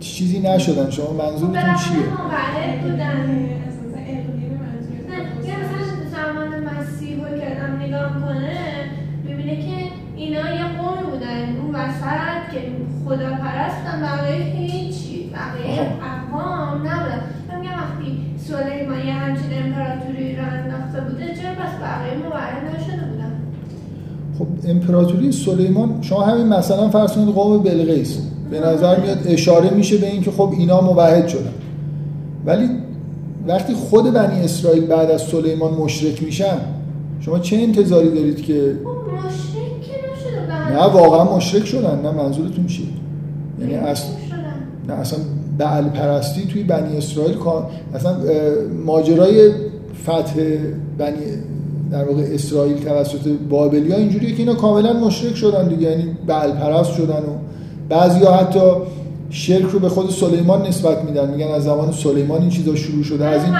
چیزی 0.00 0.40
نشدن. 0.40 0.90
شما 0.90 1.12
منظورتون 1.12 1.74
چیه؟ 1.74 2.24
اینا 10.16 10.54
یه 10.54 10.64
قوم 10.78 11.10
بودن. 11.10 11.56
اون 11.56 11.74
وسط 11.74 12.52
که 12.52 12.60
خدا 13.04 13.30
پرستن 13.30 14.02
بقیه 14.02 14.44
هیچی. 14.44 15.30
بقیه 15.32 15.80
اقوام 15.80 16.88
نبودن. 16.88 17.33
سلیمان 18.48 19.06
یه 19.06 19.12
همچین 19.12 19.50
امپراتوری 19.64 20.36
رو 20.36 20.42
انداخته 20.42 21.00
بوده 21.00 21.26
چرا 21.26 21.50
پس 21.50 21.74
بقیه 21.82 22.26
مبارد 22.26 22.74
نشده 22.74 23.06
بودن؟ 23.10 23.32
خب 24.38 24.70
امپراتوری 24.70 25.32
سلیمان 25.32 26.02
شما 26.02 26.22
همین 26.22 26.46
مثلا 26.46 26.88
فرض 26.88 27.12
کنید 27.12 27.28
قوم 27.28 27.62
بلقیس 27.62 28.18
به 28.50 28.60
نظر 28.60 29.00
میاد 29.00 29.18
اشاره 29.26 29.70
میشه 29.70 29.96
به 29.96 30.06
اینکه 30.06 30.30
خب 30.30 30.54
اینا 30.58 30.80
موحد 30.80 31.28
شدن. 31.28 31.52
ولی 32.46 32.68
وقتی 33.46 33.74
خود 33.74 34.12
بنی 34.12 34.40
اسرائیل 34.40 34.86
بعد 34.86 35.10
از 35.10 35.22
سلیمان 35.22 35.74
مشرک 35.74 36.22
میشن 36.22 36.56
شما 37.20 37.38
چه 37.38 37.56
انتظاری 37.56 38.10
دارید 38.10 38.42
که 38.42 38.76
خب، 38.84 38.94
نه 40.72 40.82
واقعا 40.82 41.36
مشرک 41.36 41.66
شدن 41.66 42.00
نه 42.02 42.10
منظورتون 42.10 42.66
چیه؟ 42.66 42.86
یعنی 43.60 43.74
اصلا 43.74 44.10
نه 44.88 44.94
اصلا 44.94 45.18
بعل 45.58 45.84
پرستی 45.84 46.46
توی 46.46 46.62
بنی 46.62 46.96
اسرائیل 46.96 47.36
اصلا 47.94 48.16
ماجرای 48.86 49.52
فتح 50.02 50.34
بنی 50.98 51.14
در 51.90 52.04
واقع 52.04 52.22
اسرائیل 52.22 52.84
توسط 52.84 53.28
بابلیا 53.50 53.96
اینجوریه 53.96 54.32
که 54.32 54.38
اینا 54.38 54.54
کاملا 54.54 54.92
مشرک 54.92 55.36
شدن 55.36 55.68
دیگه 55.68 55.90
یعنی 55.90 56.16
بعل 56.26 56.50
پرست 56.50 56.92
شدن 56.92 57.18
و 57.18 57.36
بعضیا 57.88 58.32
حتی 58.32 58.60
شرک 59.30 59.70
رو 59.70 59.78
به 59.78 59.88
خود 59.88 60.10
سلیمان 60.10 60.66
نسبت 60.66 61.04
میدن 61.04 61.30
میگن 61.30 61.48
از 61.48 61.64
زمان 61.64 61.92
سلیمان 61.92 62.40
این 62.40 62.50
چیزا 62.50 62.74
شروع 62.74 63.02
شده 63.02 63.26
از 63.26 63.44
این 63.44 63.52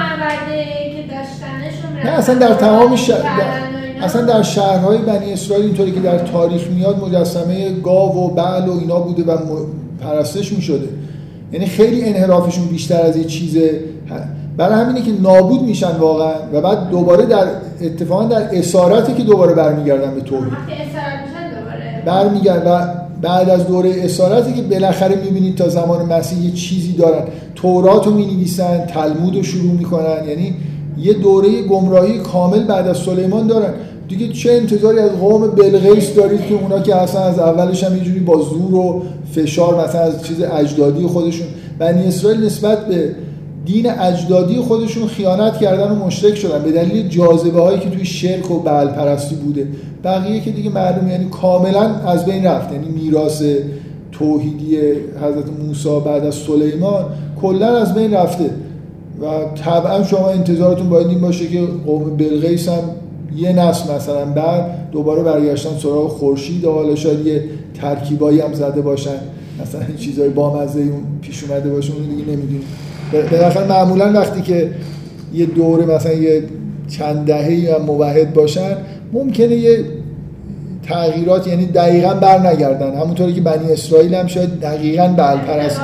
نه 2.05 2.11
اصلا 2.11 2.35
در 2.35 2.55
تمام 2.55 2.97
شهر 2.97 3.65
اصلا 4.03 4.23
در 4.23 4.43
شهرهای 4.43 4.99
بنی 4.99 5.33
اسرائیل 5.33 5.67
اینطوری 5.67 5.93
که 5.93 6.01
در 6.01 6.19
تاریخ 6.19 6.71
میاد 6.71 7.05
مجسمه 7.05 7.71
گاو 7.81 8.27
و 8.27 8.35
بعل 8.35 8.69
و 8.69 8.79
اینا 8.79 9.01
بوده 9.01 9.33
و 9.33 9.39
پرستش 10.01 10.53
می‌شده. 10.53 10.89
یعنی 11.55 11.67
خیلی 11.67 12.05
انحرافشون 12.05 12.67
بیشتر 12.67 13.01
از 13.01 13.17
یه 13.17 13.25
چیز 13.25 13.57
برای 14.57 14.85
همینه 14.85 15.03
که 15.03 15.13
نابود 15.23 15.63
میشن 15.63 15.97
واقعا 15.97 16.33
و 16.53 16.61
بعد 16.61 16.91
دوباره 16.91 17.27
در 17.27 17.47
اتفاقا 17.83 18.25
در 18.25 18.59
اسارتی 18.59 19.15
که 19.15 19.23
دوباره 19.23 19.55
برمیگردن 19.55 20.15
به 20.15 20.21
توحید 20.21 20.53
برمیگردن 22.05 22.73
و 22.73 22.87
بعد 23.23 23.51
از 23.51 23.67
دوره 23.67 23.91
اسارتی 24.05 24.53
که 24.53 24.63
بالاخره 24.63 25.17
می‌بینید 25.25 25.57
تا 25.57 25.69
زمان 25.69 26.13
مسیح 26.13 26.45
یه 26.45 26.53
چیزی 26.53 26.93
دارن. 26.93 27.23
تورات 27.55 28.07
رو 28.07 28.13
می‌نویسن 28.13 28.87
تلمود 28.87 29.37
رو 29.37 29.43
شروع 29.43 29.73
می‌کنن. 29.73 30.29
یعنی 30.29 30.55
یه 30.99 31.13
دوره 31.13 31.63
گمراهی 31.63 32.19
کامل 32.19 32.65
بعد 32.65 32.89
از 32.89 32.97
سلیمان 32.97 33.47
دارن. 33.47 33.75
دیگه 34.09 34.29
چه 34.29 34.53
انتظاری 34.53 34.99
از 34.99 35.11
قوم 35.11 35.51
بلغیس 35.51 36.15
دارید 36.15 36.47
که 36.47 36.55
اونا 36.55 36.81
که 36.81 36.97
اصلا 36.97 37.21
از 37.21 37.39
اولش 37.39 37.85
هم 37.85 37.97
یه 37.97 38.21
با 38.21 38.41
زور 38.41 38.75
و 38.75 39.03
فشار 39.33 39.89
مثلا 39.89 40.01
از 40.01 40.25
چیز 40.25 40.37
اجدادی 40.41 41.07
خودشون 41.07 41.47
بنی 41.79 42.07
اسرائیل 42.07 42.45
نسبت 42.45 42.87
به 42.87 43.15
دین 43.67 43.91
اجدادی 43.91 44.57
خودشون 44.57 45.07
خیانت 45.07 45.59
کردن 45.59 45.91
و 45.91 46.07
مشرک 46.07 46.35
شدن. 46.35 46.63
به 46.63 46.73
دلیل 46.73 47.09
جاذبه 47.09 47.61
هایی 47.61 47.79
که 47.79 47.91
توی 47.91 48.05
شرک 48.05 48.51
و 48.51 48.59
بل 48.59 48.87
پرستی 48.87 49.35
بوده. 49.35 49.67
بقیه 50.05 50.41
که 50.41 50.51
دیگه 50.51 50.71
معلوم 50.71 51.09
یعنی 51.09 51.25
کاملا 51.25 51.81
از 51.81 52.25
بین 52.25 52.47
رفت. 52.47 52.73
یعنی 52.73 52.89
میراث 52.89 53.43
توحیدی 54.13 54.79
حضرت 55.23 55.45
موسی 55.67 56.01
بعد 56.05 56.25
از 56.25 56.35
سلیمان 56.35 57.05
کلا 57.41 57.77
از 57.77 57.95
بین 57.95 58.15
رفته. 58.15 58.51
و 59.21 59.27
طبعا 59.65 60.05
شما 60.05 60.29
انتظارتون 60.29 60.89
باید 60.89 61.07
این 61.07 61.21
باشه 61.21 61.47
که 61.47 61.61
قوم 61.87 62.17
بلغیس 62.17 62.69
هم 62.69 62.83
یه 63.37 63.53
نسل 63.53 63.95
مثلا 63.95 64.25
بعد 64.25 64.91
دوباره 64.93 65.23
برگشتن 65.23 65.79
سراغ 65.79 66.09
خورشید 66.09 66.65
حالا 66.65 66.95
شاید 66.95 67.27
یه 67.27 67.45
ترکیبایی 67.81 68.41
هم 68.41 68.55
زده 68.55 68.81
باشن. 68.81 69.19
مثلا 69.63 69.81
این 69.81 69.97
چیزای 69.97 70.29
بامزه 70.29 70.81
اون 70.81 71.03
پیش 71.23 71.45
اومده 71.45 71.71
باشه 71.71 71.93
اون 71.93 72.03
دیگه 72.03 72.31
نمی‌دونیم. 72.31 72.63
بالاخره 73.13 73.69
معمولا 73.69 74.13
وقتی 74.13 74.43
که 74.43 74.71
یه 75.35 75.47
دوره 75.47 75.87
مثلا 75.87 76.13
یه 76.13 76.43
چند 76.89 77.27
دهه‌ای 77.27 77.71
هم 77.71 77.83
موحد 77.83 78.35
باشن 78.35 78.77
ممکنه 79.13 79.55
یه 79.55 79.85
تغییرات 80.83 81.47
یعنی 81.47 81.67
دقیقا 81.67 82.15
بر 82.15 82.51
نگردن 82.51 82.95
همونطوری 82.95 83.33
که 83.35 83.41
بنی 83.41 83.73
اسرائیل 83.73 84.15
هم 84.15 84.27
شاید 84.27 84.61
دقیقا 84.61 85.09
بل 85.09 85.37
پرست 85.37 85.81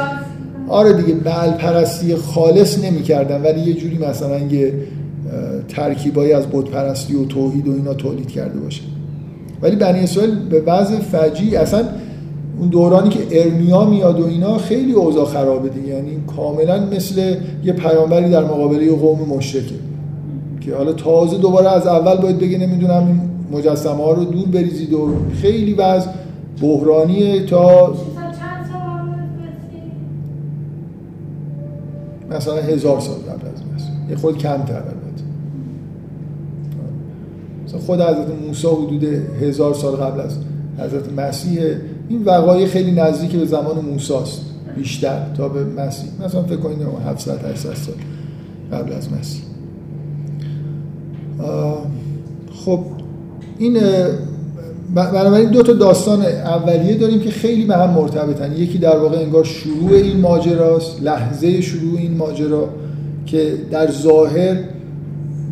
آره 0.68 0.92
دیگه 0.92 1.14
بل 1.14 1.51
پرستی 1.51 2.16
خالص 2.16 2.84
نمی‌کردن 2.84 3.42
ولی 3.42 3.61
یه 3.61 3.74
جوری 3.74 3.98
مثلا 3.98 4.38
یه 4.38 4.72
ترکیبایی 5.68 6.32
از 6.32 6.46
بت 6.52 6.64
پرستی 6.64 7.16
و 7.16 7.24
توحید 7.24 7.68
و 7.68 7.72
اینا 7.72 7.94
تولید 7.94 8.28
کرده 8.28 8.60
باشه. 8.60 8.82
ولی 9.62 9.76
بنی 9.76 10.00
اسرائیل 10.00 10.34
به 10.50 10.60
بعض 10.60 10.92
فجی 10.92 11.56
اصلا 11.56 11.84
اون 12.58 12.68
دورانی 12.68 13.08
که 13.08 13.20
ارمیا 13.30 13.84
میاد 13.84 14.20
و 14.20 14.26
اینا 14.26 14.58
خیلی 14.58 14.92
اوضاع 14.92 15.24
خرابه 15.24 15.68
دیگه. 15.68 15.88
یعنی 15.88 16.10
کاملا 16.36 16.86
مثل 16.86 17.34
یه 17.64 17.72
پیامبری 17.72 18.30
در 18.30 18.44
مقابله 18.44 18.84
یه 18.84 18.96
قوم 18.96 19.28
مشرکه. 19.28 19.74
که 20.60 20.74
حالا 20.74 20.92
تازه 20.92 21.38
دوباره 21.38 21.72
از 21.72 21.86
اول 21.86 22.16
باید 22.16 22.38
بگه 22.38 22.58
نمی‌دونم 22.58 23.06
این 23.06 23.20
مجسمه 23.52 24.04
ها 24.04 24.12
رو 24.12 24.24
دور 24.24 24.48
بریزید 24.48 24.92
و 24.92 25.08
خیلی 25.42 25.74
وضع 25.74 26.10
بحرانیه 26.62 27.46
تا 27.46 27.94
مثلا 32.30 32.54
هزار 32.54 33.00
سال 33.00 33.14
قبل 33.14 33.46
از 33.46 33.62
مسیح 33.74 34.10
یه 34.10 34.16
خود 34.16 34.38
کمتر 34.38 34.80
مثلا 34.80 34.99
خود 37.78 38.00
حضرت 38.00 38.26
موسی 38.46 38.66
حدود 38.66 39.04
هزار 39.42 39.74
سال 39.74 39.96
قبل 39.96 40.20
از 40.20 40.36
حضرت 40.78 41.12
مسیح 41.12 41.60
این 42.08 42.24
وقایع 42.24 42.66
خیلی 42.66 42.92
نزدیک 42.92 43.32
به 43.32 43.46
زمان 43.46 43.84
موسی 43.84 44.14
است 44.14 44.40
بیشتر 44.76 45.26
تا 45.36 45.48
به 45.48 45.64
مسیح. 45.64 46.10
مثلا 46.24 46.42
فکر 46.42 46.56
کنید 46.56 46.78
700 47.06 47.44
800 47.44 47.74
سال 47.74 47.94
قبل 48.72 48.92
از 48.92 49.08
مسیح. 49.12 49.42
خب 52.64 52.80
این 53.58 53.78
بنابراین 54.94 55.50
دو 55.50 55.62
تا 55.62 55.72
داستان 55.72 56.22
اولیه 56.22 56.96
داریم 56.96 57.20
که 57.20 57.30
خیلی 57.30 57.64
به 57.64 57.76
هم 57.76 57.90
مرتبطن. 57.90 58.52
یکی 58.52 58.78
در 58.78 58.96
واقع 58.96 59.18
انگار 59.18 59.44
شروع 59.44 59.92
این 59.92 60.20
ماجراست 60.20 61.02
لحظه 61.02 61.60
شروع 61.60 61.98
این 61.98 62.16
ماجرا 62.16 62.68
که 63.26 63.52
در 63.70 63.90
ظاهر 63.90 64.56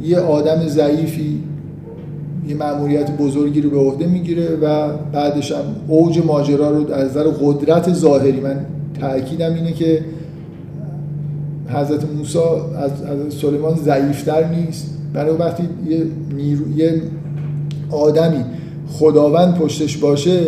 یه 0.02 0.18
آدم 0.18 0.68
ضعیفی 0.68 1.40
یه 2.48 2.56
مأموریت 2.56 3.16
بزرگی 3.16 3.60
رو 3.60 3.70
به 3.70 3.78
عهده 3.78 4.06
می‌گیره 4.06 4.56
و 4.62 4.88
بعدش 5.12 5.52
هم 5.52 5.64
اوج 5.88 6.18
ماجرا 6.26 6.70
رو 6.70 6.92
از 6.92 7.10
نظر 7.10 7.24
قدرت 7.24 7.92
ظاهری 7.92 8.40
من 8.40 8.56
تاکیدم 9.00 9.54
اینه 9.54 9.72
که 9.72 10.04
حضرت 11.68 12.04
موسی 12.16 12.38
از, 12.38 12.90
سلیمان 13.34 13.76
ضعیفتر 13.76 14.48
نیست. 14.48 14.94
برای 15.14 15.36
وقتی 15.36 15.62
یه, 15.88 16.02
نیرو، 16.36 16.78
یه 16.78 17.02
آدمی 17.90 18.44
خداوند 18.88 19.54
پشتش 19.54 19.96
باشه 19.96 20.40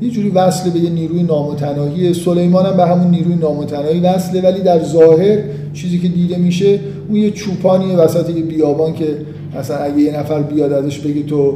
یه 0.00 0.10
جوری 0.10 0.28
وصله 0.28 0.72
به 0.72 0.78
یه 0.78 0.90
نیروی 0.90 1.22
نامتناهی. 1.22 2.14
سلیمان 2.14 2.66
هم 2.66 2.76
به 2.76 2.86
همون 2.86 3.10
نیروی 3.10 3.34
نامتناهی 3.34 4.00
وصله 4.00 4.42
ولی 4.42 4.60
در 4.60 4.82
ظاهر 4.82 5.38
چیزی 5.74 5.98
که 5.98 6.08
دیده 6.08 6.36
میشه 6.36 6.80
اون 7.08 7.16
یه 7.16 7.30
چوپانی 7.30 7.94
وسط 7.94 8.30
یه 8.30 8.42
بیابان 8.42 8.92
که 8.92 9.16
مثلا 9.58 9.76
اگه 9.76 9.98
یه 9.98 10.20
نفر 10.20 10.42
بیاد 10.42 10.72
ازش 10.72 10.98
بگه 10.98 11.22
تو 11.22 11.54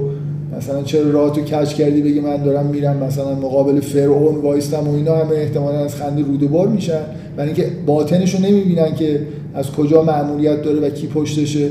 مثلا 0.57 0.83
چرا 0.83 1.11
راه 1.11 1.33
تو 1.33 1.41
کج 1.41 1.75
کردی 1.75 2.03
بگی 2.03 2.21
من 2.21 2.37
دارم 2.37 2.67
میرم 2.67 2.97
مثلا 2.97 3.35
مقابل 3.35 3.81
فرعون 3.81 4.35
وایستم 4.35 4.89
و 4.89 4.95
اینا 4.95 5.17
همه 5.17 5.35
احتمالا 5.37 5.79
از 5.79 5.95
خنده 5.95 6.23
روده 6.23 6.47
بار 6.47 6.69
میشن. 6.69 7.01
برای 7.37 7.49
اینکه 7.49 7.67
باطنش 7.87 8.35
رو 8.35 8.41
نمی‌بینن 8.41 8.95
که 8.95 9.21
از 9.55 9.71
کجا 9.71 10.03
مأموریت 10.03 10.63
داره 10.63 10.81
و 10.81 10.91
کی 10.91 11.07
پشتشه. 11.07 11.69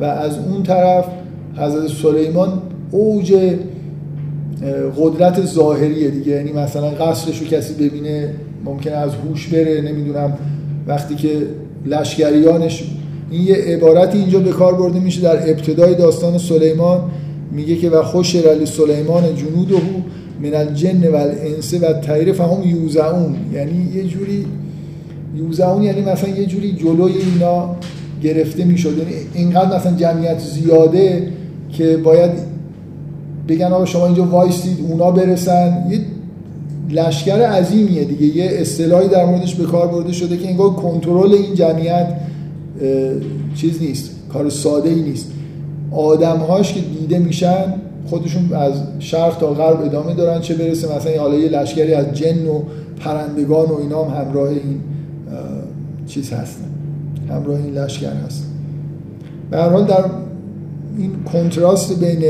و 0.00 0.04
از 0.04 0.38
اون 0.38 0.62
طرف 0.62 1.04
حضرت 1.56 1.88
سلیمان 1.88 2.62
اوج 2.90 3.34
قدرت 4.96 5.46
ظاهریه 5.46 6.08
دیگه. 6.08 6.32
یعنی 6.32 6.52
مثلا 6.52 6.88
قصرش 6.88 7.38
رو 7.38 7.46
کسی 7.46 7.74
ببینه 7.74 8.34
ممکنه 8.64 8.94
از 8.94 9.10
هوش 9.14 9.48
بره 9.48 9.80
نمی‌دونم. 9.80 10.38
وقتی 10.86 11.14
که 11.14 11.28
لشکریانش 11.86 12.84
این 13.30 13.42
یه 13.42 13.54
عبارتی 13.54 14.18
اینجا 14.18 14.38
به 14.38 14.50
کار 14.50 14.74
برده 14.74 15.00
میشه 15.00 15.20
در 15.20 15.50
ابتدای 15.50 15.94
داستان 15.94 16.38
سلیمان. 16.38 17.00
میگه 17.52 17.76
که 17.76 17.90
و 17.90 18.02
خوش 18.02 18.36
علی 18.36 18.66
سلیمان 18.66 19.22
جنوده 19.36 19.82
من 20.42 20.54
الجن 20.54 21.08
و 21.08 21.16
الانس 21.16 21.74
و 21.74 21.92
تیر 21.92 22.32
فهم 22.32 22.62
یوزعون. 22.68 23.34
یعنی 23.54 23.88
یه 23.94 24.04
جوری 24.04 24.46
یوزعون 25.36 25.82
یعنی 25.82 26.00
مثلا 26.00 26.30
یه 26.30 26.46
جوری 26.46 26.72
جلوی 26.72 27.12
اینا 27.12 27.76
گرفته 28.22 28.64
می‌شد. 28.64 28.98
یعنی 28.98 29.12
اینقدر 29.34 29.76
مثلا 29.76 29.96
جمعیت 29.96 30.38
زیاده 30.38 31.28
که 31.72 31.96
باید 31.96 32.30
بگن 33.48 33.66
آقا 33.66 33.84
شما 33.84 34.06
اینجا 34.06 34.24
وایستید 34.24 34.78
اونا 34.88 35.10
برسن. 35.10 35.86
یه 35.90 36.00
لشکر 36.90 37.42
عظیمیه 37.42 38.04
دیگه. 38.04 38.36
یه 38.36 38.50
اصطلاحی 38.52 39.08
در 39.08 39.24
موردش 39.24 39.54
به 39.54 39.64
کار 39.64 39.86
برده 39.86 40.12
شده 40.12 40.36
که 40.36 40.48
انگار 40.48 40.70
کنترل 40.70 41.32
این 41.32 41.54
جمعیت 41.54 42.06
چیز 43.54 43.82
نیست 43.82 44.10
کار 44.32 44.50
ساده 44.50 44.88
ای 44.90 45.02
نیست. 45.02 45.26
آدمهاش 45.90 46.72
که 46.72 46.80
دیده 46.80 47.18
میشن 47.18 47.74
خودشون 48.06 48.52
از 48.52 48.72
شرق 48.98 49.38
تا 49.38 49.54
غرب 49.54 49.84
ادامه 49.84 50.14
دارن 50.14 50.40
چه 50.40 50.54
برسه. 50.54 50.96
مثلا 50.96 51.20
حالا 51.20 51.34
یه 51.34 51.48
لشکری 51.48 51.94
از 51.94 52.14
جن 52.14 52.46
و 52.46 52.62
پرندگان 53.00 53.66
و 53.66 53.74
اینا 53.80 54.04
هم 54.04 54.24
همراه 54.24 54.48
این 54.48 54.80
چیز 56.06 56.32
هستن. 56.32 56.64
همراه 57.30 57.56
این 57.56 57.74
لشکر 57.74 58.12
هستن. 58.12 58.46
به 59.50 59.56
هر 59.56 59.68
حال 59.68 59.84
در 59.84 60.04
این 60.98 61.10
کنتراست 61.32 62.00
بین 62.00 62.24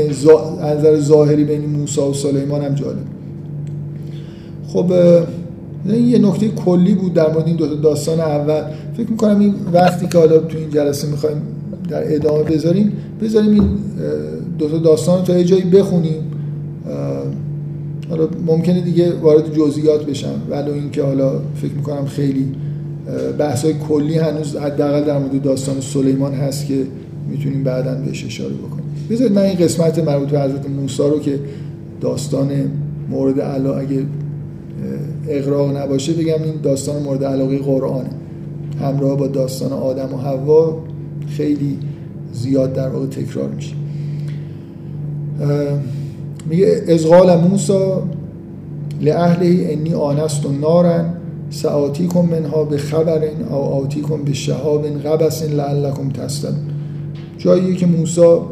نظر 0.61 0.99
ظاهری 0.99 1.43
بین 1.43 1.65
موسی 1.65 2.01
و 2.01 2.13
سلیمان 2.13 2.61
هم 2.61 2.75
جالب. 2.75 2.97
خب 4.67 4.91
این 5.85 6.07
یه 6.07 6.19
نکته 6.19 6.47
کلی 6.47 6.95
بود 6.95 7.13
در 7.13 7.33
مورد 7.33 7.47
این 7.47 7.55
دو 7.55 7.75
داستان 7.75 8.19
اول. 8.19 8.63
فکر 8.97 9.11
می‌کنم 9.11 9.39
این 9.39 9.55
وقتی 9.73 10.07
که 10.07 10.17
حالا 10.17 10.37
تو 10.37 10.57
این 10.57 10.69
جلسه 10.69 11.07
می‌خوایم 11.07 11.37
در 11.89 12.15
ادامه 12.15 12.43
بذاریم 12.43 12.91
بذاریم 13.21 13.51
این 13.51 13.69
دو 14.59 14.69
تا 14.69 14.77
داستان 14.77 15.19
رو 15.19 15.25
تا 15.25 15.37
یه 15.37 15.43
جایی 15.43 15.63
بخونیم. 15.63 16.21
حالا 18.09 18.27
ممکنه 18.47 18.81
دیگه 18.81 19.13
وارد 19.13 19.53
جزئیات 19.53 20.05
بشم 20.05 20.41
ولی 20.49 20.71
اینکه 20.71 21.03
حالا 21.03 21.31
فکر 21.55 21.73
می‌کنم 21.73 22.05
خیلی 22.05 22.45
بحث 23.37 23.65
های 23.65 23.73
کلی 23.73 24.17
هنوز 24.17 24.55
حداقل 24.55 25.03
در 25.03 25.19
مورد 25.19 25.41
داستان 25.41 25.81
سلیمان 25.81 26.33
هست 26.33 26.65
که 26.65 26.83
می‌تونیم 27.29 27.63
بعدا 27.63 27.95
بهش 28.05 28.25
اشاره 28.25 28.53
بکنیم. 28.53 28.85
بذارید 29.09 29.33
من 29.33 29.41
این 29.41 29.57
قسمت 29.57 29.99
مربوط 29.99 30.29
به 30.29 30.41
حضرت 30.41 30.69
موسی 30.69 31.03
رو 31.03 31.19
که 31.19 31.39
داستان 32.01 32.49
مورد 33.09 33.41
علاقه 33.41 33.79
اگه 33.79 34.03
اقراق 35.27 35.77
نباشه 35.77 36.13
بگم 36.13 36.43
این 36.43 36.53
داستان 36.63 37.03
مورد 37.03 37.23
علاقه 37.23 37.57
قرآنه. 37.57 38.09
همراه 38.81 39.17
با 39.17 39.27
داستان 39.27 39.73
آدم 39.73 40.13
و 40.13 40.17
حوا 40.17 40.77
خیلی 41.27 41.79
زیاد 42.33 42.73
در 42.73 42.89
واقع 42.89 43.05
تکرار 43.05 43.49
میشه. 43.49 43.73
میگه 46.49 46.83
ازغال 46.87 47.39
موسا 47.39 48.03
لعهله 49.01 49.67
انی 49.69 49.93
آنست 49.93 50.45
و 50.45 50.51
نارن 50.51 51.13
سعاتی 51.49 52.07
کن 52.07 52.25
منها 52.25 52.63
به 52.63 52.77
خبرین 52.77 53.43
او 53.49 53.55
آتی 53.55 54.01
کن 54.01 54.23
به 54.23 54.33
شهاب 54.33 54.87
قبس 54.87 55.43
لعلکم 55.43 56.09
تستن. 56.09 56.55
جایی 57.37 57.75
که 57.75 57.85
موسا 57.85 58.45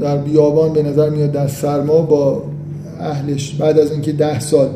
در 0.00 0.16
بیابان 0.16 0.72
به 0.72 0.82
نظر 0.82 1.10
میاد 1.10 1.32
در 1.32 1.48
سرما 1.48 2.02
با 2.02 2.42
اهلش 3.00 3.54
بعد 3.54 3.78
از 3.78 3.92
اینکه 3.92 4.12
ده 4.12 4.40
سال 4.40 4.68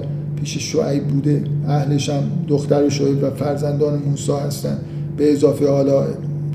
پیش 0.45 0.73
شعیب 0.73 1.05
بوده 1.05 1.45
اهلش 1.69 2.11
هم 2.11 2.23
دختر 2.49 2.89
شعیب 2.89 3.23
و 3.23 3.31
فرزندان 3.31 3.99
موسی 3.99 4.33
هستن. 4.47 4.79
به 5.17 5.33
اضافه 5.33 5.69
حالا 5.69 6.05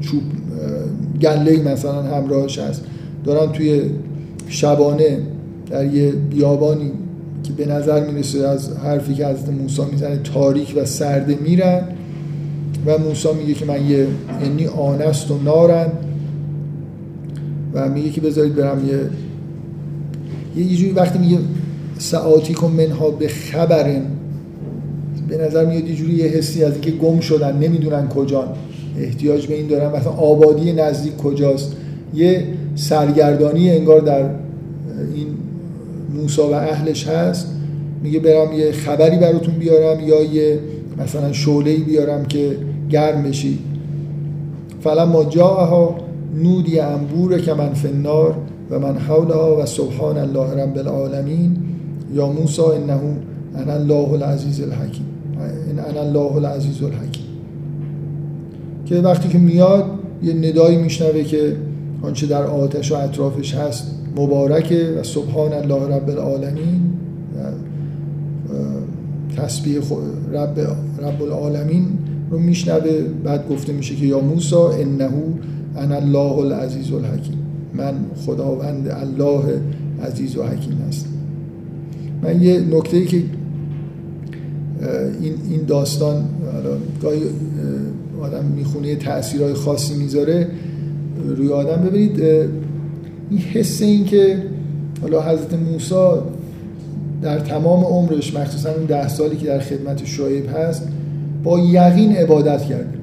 چوب 0.02 0.22
گله 1.22 1.64
مثلا 1.64 2.02
همراهش 2.02 2.60
هست. 2.60 2.82
دارن 3.26 3.52
توی 3.52 3.82
شبانه 4.48 5.18
در 5.70 5.86
یه 5.86 6.12
بیابانی 6.12 6.92
که 7.44 7.54
به 7.54 7.66
نظر 7.66 8.12
می‌رسه 8.12 8.48
از 8.48 8.78
حرفی 8.78 9.14
که 9.14 9.28
حضرت 9.28 9.50
موسی 9.50 9.82
می‌زنه 9.92 10.18
تاریک 10.18 10.74
و 10.78 10.86
سرده 10.86 11.36
میرن 11.36 11.82
و 12.86 12.98
موسی 12.98 13.28
میگه 13.40 13.54
که 13.54 13.66
من 13.66 13.86
یه 13.90 14.08
انی 14.42 14.68
آنست 14.68 15.32
و 15.32 15.38
نارن 15.46 15.88
و 17.74 17.90
میگه 17.90 18.10
که 18.10 18.22
بذارید 18.22 18.56
برم 18.56 18.82
یه 18.88 20.64
یه 20.66 20.94
وقتی 20.94 21.20
میگه 21.20 21.38
سعاتی 22.00 22.54
کن 22.54 22.72
منها 22.72 23.10
به 23.10 23.28
خبرن. 23.28 24.02
به 25.30 25.38
نظر 25.38 25.66
میاد 25.66 25.88
یه 25.88 25.96
جوری 25.96 26.14
یه 26.14 26.26
حسی 26.26 26.64
از 26.64 26.74
اینکه 26.74 26.92
گم 26.92 27.20
شدن 27.20 27.58
نمی‌دونن 27.58 28.08
کجا 28.08 28.44
احتیاج 29.00 29.48
به 29.48 29.54
این 29.54 29.68
دارن. 29.68 29.96
مثلا 30.00 30.12
آبادی 30.12 30.74
نزدیک 30.74 31.18
کجاست؟ 31.18 31.74
یه 32.14 32.44
سرگردانی 32.76 33.72
انگار 33.72 34.00
در 34.00 34.22
این 35.16 35.28
موسا 36.16 36.48
و 36.48 36.54
اهلش 36.54 37.08
هست. 37.08 37.48
میگه 38.04 38.20
برم 38.20 38.54
یه 38.54 38.72
خبری 38.72 39.18
براتون 39.18 39.54
بیارم 39.54 40.08
یا 40.08 40.24
یه 40.24 40.60
مثلا 40.98 41.32
شعله 41.34 41.78
بیارم 41.78 42.26
که 42.26 42.58
گرم 42.90 43.24
بشی. 43.24 43.60
فلما 44.84 45.24
جاءها 45.24 45.96
نودی 46.44 46.80
انبور 46.80 47.40
که 47.40 47.54
من 47.54 47.74
فنار 47.74 48.36
و 48.72 48.80
من 48.80 48.98
حولها 48.98 49.62
و 49.62 49.66
سبحان 49.66 50.18
الله 50.18 50.64
رب 50.64 50.78
العالمین. 50.78 51.58
یا 52.14 52.28
موسی 52.28 52.62
انه 52.62 53.00
انا 53.56 53.74
الله 53.74 54.10
العزیز 54.12 54.62
الحکیم. 54.62 55.06
ان 55.70 55.80
انا 55.80 56.02
الله 56.02 56.36
العزیز 56.36 56.84
الحکیم. 56.84 57.26
که 58.86 58.96
وقتی 58.96 59.30
که 59.30 59.38
میاد 59.38 59.86
یه 60.24 60.34
ندایی 60.34 60.78
میشنوه 60.78 61.24
که 61.24 61.56
آنچه 62.02 62.28
در 62.28 62.44
آتش 62.44 62.92
و 62.92 62.96
اطرافش 62.96 63.56
هست 63.56 63.96
مبارکه 64.16 64.96
و 65.00 65.04
سبحان 65.04 65.54
الله 65.54 65.96
رب 65.96 66.10
العالمین 66.10 66.82
تسبیح 69.38 69.80
رب, 70.34 70.60
رب 71.02 71.24
العالمین 71.24 71.86
رو 72.32 72.40
میشنوه. 72.40 73.02
بعد 73.24 73.50
گفته 73.50 73.74
میشه 73.74 73.96
که 73.96 74.06
یا 74.06 74.20
موسی 74.20 74.56
انه 74.56 75.10
انا 75.76 75.96
الله 75.96 76.38
العزیز 76.38 76.92
الحکیم. 76.92 77.38
من 77.74 77.94
خداوند 78.26 78.88
الله 78.88 79.44
عزیز 80.04 80.38
و 80.38 80.44
حکیم 80.44 80.78
هستم. 80.88 81.10
من 82.24 82.42
یه 82.42 82.60
نکته 82.60 82.98
ای 82.98 83.06
که 83.06 83.18
این 85.22 85.34
این 85.50 85.62
داستان 85.68 86.26
گاهی 87.02 87.22
آدم 88.22 88.46
می‌خونه 88.46 88.96
تاثیرهای 88.96 89.54
خاصی 89.54 89.96
می‌ذاره 89.96 90.48
روی 91.28 91.50
آدم. 91.50 91.84
ببینید 91.84 92.22
این 93.30 93.40
حس 93.40 93.82
این 93.82 94.06
که 94.06 94.44
حالا 95.02 95.22
حضرت 95.22 95.54
موسی 95.54 95.96
در 97.22 97.40
تمام 97.40 97.84
عمرش 97.84 98.34
مخصوصا 98.34 98.70
این 98.70 98.86
ده 98.86 99.08
سالی 99.08 99.38
که 99.38 99.48
در 99.48 99.60
خدمت 99.60 100.06
شعیب 100.06 100.50
هست 100.56 100.88
با 101.44 101.60
یقین 101.60 102.16
عبادت 102.16 102.62
کرده. 102.62 103.00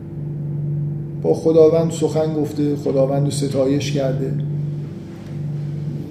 با 1.22 1.34
خداوند 1.34 1.90
سخن 1.90 2.34
گفته 2.34 2.76
خداوند 2.76 3.24
رو 3.24 3.30
ستایش 3.30 3.92
کرده. 3.92 4.32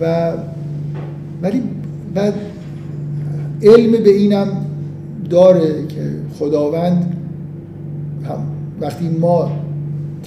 و 0.02 0.34
ولی 1.42 1.62
و 2.16 2.32
علم 3.64 3.92
به 3.92 4.10
اینم 4.10 4.48
داره 5.30 5.88
که 5.88 6.02
خداوند 6.40 7.16
هم 8.30 8.38
وقتی 8.82 9.08
ما 9.10 9.52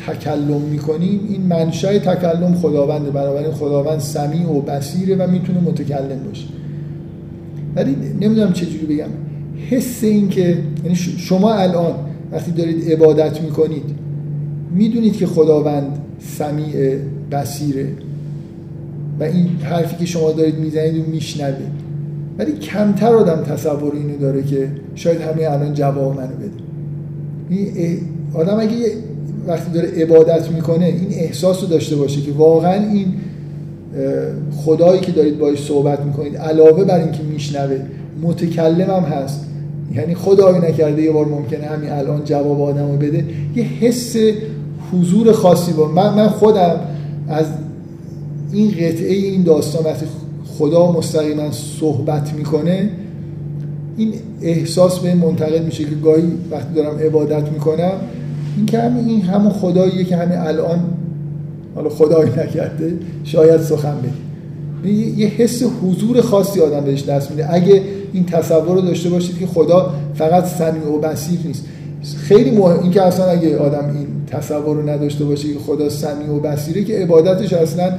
تکلم 0.07 0.61
می‌کنیم 0.61 1.20
این 1.29 1.43
منشأ 1.43 1.99
تکلم 1.99 2.55
خداونده 2.55 3.11
بنابراین 3.11 3.51
خداوند 3.51 3.99
سمیع 4.01 4.51
و 4.51 4.61
بصیره 4.61 5.16
و 5.16 5.31
می‌تونه 5.31 5.61
متکلم 5.61 6.20
باشه. 6.29 6.47
ولی 7.76 7.97
نمی‌دونم 8.20 8.53
چجوری 8.53 8.87
بگم. 8.87 9.09
حس 9.70 10.05
این 10.05 10.29
که 10.29 10.59
یعنی 10.85 10.97
شما 10.97 11.55
الان 11.55 11.93
وقتی 12.33 12.51
دارید 12.51 12.93
عبادت 12.93 13.41
می‌کنید 13.41 13.85
می‌دونید 14.74 15.16
که 15.16 15.26
خداوند 15.26 15.99
سمیع 16.20 16.97
بصیره 17.33 17.89
و 19.20 19.22
این 19.24 19.47
حرفی 19.62 19.97
که 19.97 20.07
شما 20.07 20.33
دارید 20.33 20.59
می‌زنید 20.59 20.97
و 20.97 21.11
میشنوه. 21.11 21.57
ولی 22.39 22.53
کمتر 22.53 23.14
آدم 23.14 23.43
تصور 23.43 23.93
اینو 23.95 24.18
داره 24.18 24.43
که 24.43 24.68
شاید 24.95 25.20
همین 25.20 25.47
الان 25.47 25.74
جواب 25.74 26.16
منو 26.16 26.26
بده. 26.26 27.99
آدم 28.34 28.61
اگه 28.61 28.76
وقتی 29.47 29.70
داره 29.72 29.89
عبادت 29.89 30.51
می‌کنه 30.51 30.84
این 30.84 31.09
احساس 31.11 31.62
رو 31.62 31.68
داشته 31.68 31.97
باشه 31.97 32.20
که 32.20 32.32
واقعا 32.32 32.74
این 32.74 33.07
خدایی 34.57 35.01
که 35.01 35.12
دارید 35.12 35.39
باش 35.39 35.64
صحبت 35.64 36.01
می‌کنید 36.01 36.36
علاوه 36.36 36.84
بر 36.84 37.01
اینکه 37.01 37.22
میشنوه 37.22 37.80
متکلم 38.22 38.91
هم 38.91 39.03
هست. 39.03 39.45
یعنی 39.95 40.14
خدایی 40.14 40.59
نکرده 40.59 41.03
یه 41.03 41.11
بار 41.11 41.26
ممکنه 41.26 41.64
همین 41.66 41.91
الان 41.91 42.24
جواب 42.24 42.62
آدم 42.62 42.91
رو 42.91 42.97
بده. 42.97 43.24
یه 43.57 43.64
حس 43.64 44.16
حضور 44.93 45.32
خاصی 45.32 45.72
با 45.72 45.89
من, 45.89 46.14
من 46.14 46.28
خودم 46.28 46.80
از 47.28 47.47
این 48.53 48.70
قطعه 48.70 49.14
این 49.14 49.43
داستان 49.43 49.84
وقتی 49.84 50.07
خدا 50.59 50.93
مستقیما 50.93 51.51
صحبت 51.53 52.35
می‌کنه 52.35 52.91
این 53.97 54.13
احساس 54.43 54.99
به 54.99 55.15
منتقل 55.15 55.63
میشه 55.63 55.85
که 55.85 55.95
گاهی 56.05 56.33
وقتی 56.51 56.75
دارم 56.75 56.99
عبادت 56.99 57.49
می‌کنم 57.53 57.93
این 58.57 58.67
که 58.67 58.79
همین 58.79 59.09
این 59.09 59.21
همون 59.21 59.53
خداییه 59.53 60.05
که 60.05 60.17
همین 60.17 60.39
الان 60.39 60.81
حالا 61.75 61.89
خدایی 61.89 62.31
نکرده 62.31 62.93
شاید 63.25 63.61
سخن 63.61 63.95
بگه. 64.85 64.93
یه 64.93 65.27
حس 65.27 65.63
حضور 65.83 66.21
خاصی 66.21 66.61
آدم 66.61 66.81
بهش 66.81 67.05
دست 67.05 67.31
میده. 67.31 67.55
اگه 67.55 67.83
این 68.13 68.27
تصور 68.27 68.75
رو 68.75 68.81
داشته 68.81 69.11
باشید 69.11 69.39
که 69.39 69.47
خدا 69.47 69.95
فقط 70.15 70.47
سمیع 70.47 70.87
و 70.87 70.99
بصیر 70.99 71.39
نیست. 71.45 71.65
خیلی 72.17 72.51
مهم 72.51 72.83
این 72.83 72.91
که 72.91 73.03
اصلا 73.03 73.27
اگه 73.27 73.59
آدم 73.59 73.85
این 73.97 74.07
تصور 74.27 74.77
رو 74.77 74.89
نداشته 74.89 75.25
باشه 75.25 75.53
که 75.53 75.59
خدا 75.59 75.89
سمیع 75.89 76.31
و 76.31 76.41
بصیره 76.41 76.85
که 76.85 76.99
عبادتش 76.99 77.53
اصلا 77.53 77.93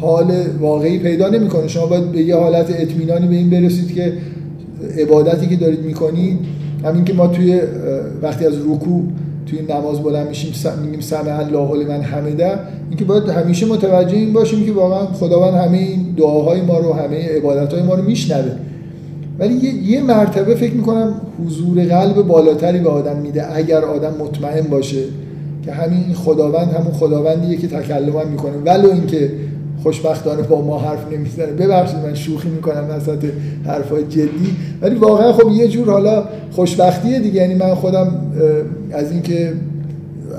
حال 0.00 0.32
واقعی 0.60 0.98
پیدا 0.98 1.28
نمی‌کنه. 1.28 1.68
شما 1.68 1.86
باید 1.86 2.12
به 2.12 2.22
یه 2.22 2.36
حالت 2.36 2.66
اطمینانی 2.70 3.26
به 3.26 3.34
این 3.34 3.50
برسید 3.50 3.94
که 3.94 4.12
عبادتی 4.98 5.46
که 5.46 5.56
دارید 5.56 5.80
می‌کنید 5.80 6.38
همین 6.84 7.04
که 7.04 7.12
ما 7.12 7.26
توی 7.26 7.60
وقتی 8.22 8.46
از 8.46 8.54
رکوع 8.54 9.02
توی 9.46 9.58
نماز 9.68 10.02
بلند 10.02 10.28
میشیم 10.28 10.52
میگیم 10.84 11.00
سمع 11.00 11.38
الله 11.38 11.84
لمن 11.84 12.00
حمده 12.00 12.58
اینکه 12.88 13.04
باید 13.04 13.28
همیشه 13.28 13.66
متوجه 13.66 14.16
این 14.16 14.32
باشیم 14.32 14.66
که 14.66 14.72
واقعا 14.72 15.06
خداوند 15.06 15.54
همه 15.54 15.78
این 15.78 16.14
دعاهای 16.16 16.60
ما 16.60 16.78
رو 16.78 16.92
همه 16.92 17.28
عبادتهای 17.36 17.82
ما 17.82 17.94
رو 17.94 18.02
میشنوه. 18.02 18.52
ولی 19.38 19.54
یه, 19.84 20.00
مرتبه 20.00 20.54
فکر 20.54 20.74
می‌کنم 20.74 21.14
حضور 21.46 21.84
قلب 21.84 22.14
بالاتری 22.14 22.78
به 22.78 22.90
آدم 22.90 23.16
میده 23.16 23.56
اگر 23.56 23.84
آدم 23.84 24.14
مطمئن 24.20 24.62
باشه 24.62 25.02
که 25.64 25.72
همین 25.72 26.14
خداوند 26.14 26.72
همون 26.72 26.92
خداوندیه 26.92 27.56
که 27.56 27.68
تکلم 27.68 28.28
می‌کنه. 28.30 28.52
ولو 28.64 28.90
اینکه 28.92 29.30
خوشبختانه 29.82 30.42
با 30.42 30.60
ما 30.60 30.78
حرف 30.78 31.12
نمی‌زنه. 31.12 31.46
ببخشید 31.46 31.98
من 31.98 32.14
شوخی 32.14 32.48
می‌کنم 32.48 32.86
وسط 32.90 33.24
حرفای 33.66 34.04
جدی. 34.04 34.56
ولی 34.82 34.94
واقعا 34.94 35.32
خب 35.32 35.50
یه 35.50 35.68
جور 35.68 35.90
حالا 35.90 36.24
خوشبختیه 36.50 37.20
دیگه. 37.20 37.36
یعنی 37.40 37.54
من 37.54 37.74
خودم 37.74 38.32
از 38.92 39.12
اینکه 39.12 39.52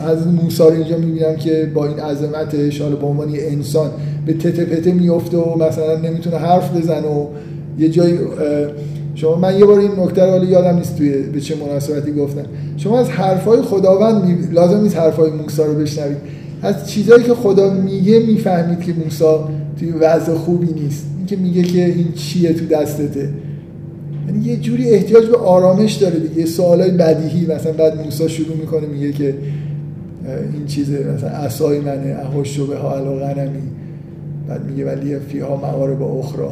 از 0.07 0.27
موسی 0.27 0.63
اینجا 0.63 0.97
می‌بینم 0.97 1.35
که 1.35 1.71
با 1.73 1.85
این 1.85 1.99
عظمتش 1.99 2.81
حالا 2.81 2.95
به 2.95 3.05
عنوان 3.05 3.27
انسان 3.33 3.89
به 4.25 4.33
تته 4.33 4.65
پته 4.65 4.91
میفته 4.91 5.37
و 5.37 5.57
مثلا 5.57 5.97
نمی‌تونه 5.97 6.37
حرف 6.37 6.77
بزنه 6.77 7.07
و 7.07 7.25
یه 7.79 7.89
جایی 7.89 8.19
شما 9.15 9.35
من 9.35 9.59
یه 9.59 9.65
بار 9.65 9.79
این 9.79 9.91
نکته 9.99 10.37
رو 10.37 10.45
یادم 10.45 10.75
نیست 10.77 10.97
توی 10.97 11.21
به 11.21 11.41
چه 11.41 11.55
مناسبتی 11.55 12.11
گفتم. 12.13 12.45
شما 12.77 12.99
از 12.99 13.09
حرفای 13.09 13.61
خداوند 13.61 14.49
لازم 14.53 14.81
نیست 14.81 14.97
حرفای 14.97 15.31
موسی 15.31 15.63
رو 15.63 15.73
بشنوید. 15.73 16.17
از 16.63 16.89
چیزایی 16.89 17.23
که 17.23 17.33
خدا 17.33 17.73
میگه 17.73 18.19
می‌فهمید 18.19 18.79
که 18.79 18.93
موسی 18.93 19.25
توی 19.79 19.91
وضع 19.91 20.33
خوبی 20.33 20.81
نیست. 20.81 21.05
اینکه 21.17 21.35
میگه 21.35 21.63
که 21.63 21.85
این 21.85 22.11
چیه 22.11 22.53
تو 22.53 22.65
دستته. 22.65 23.29
یعنی 24.27 24.45
یه 24.45 24.57
جوری 24.57 24.89
احتیاج 24.89 25.25
به 25.25 25.37
آرامش 25.37 25.93
داره 25.93 26.19
دیگه. 26.19 26.45
سوالای 26.45 26.91
بدیهی 26.91 27.45
مثلا 27.45 27.71
بعد 27.71 28.05
موسی 28.05 28.29
شروع 28.29 28.57
می‌کنه 28.57 28.87
میگه 28.87 29.11
که 29.11 29.35
این 30.53 30.65
چیزه 30.67 31.05
مثلا 31.15 31.29
عصای 31.29 31.79
منه 31.79 32.17
احوش 32.19 32.59
به 32.59 32.77
حال 32.77 33.07
و 33.07 33.19
غنمی 33.19 33.61
بعد 34.47 34.65
میگه 34.69 34.85
ولی 34.85 35.19
فیها 35.19 35.55
موارد 35.55 35.99
با 35.99 36.05
اخرى 36.05 36.45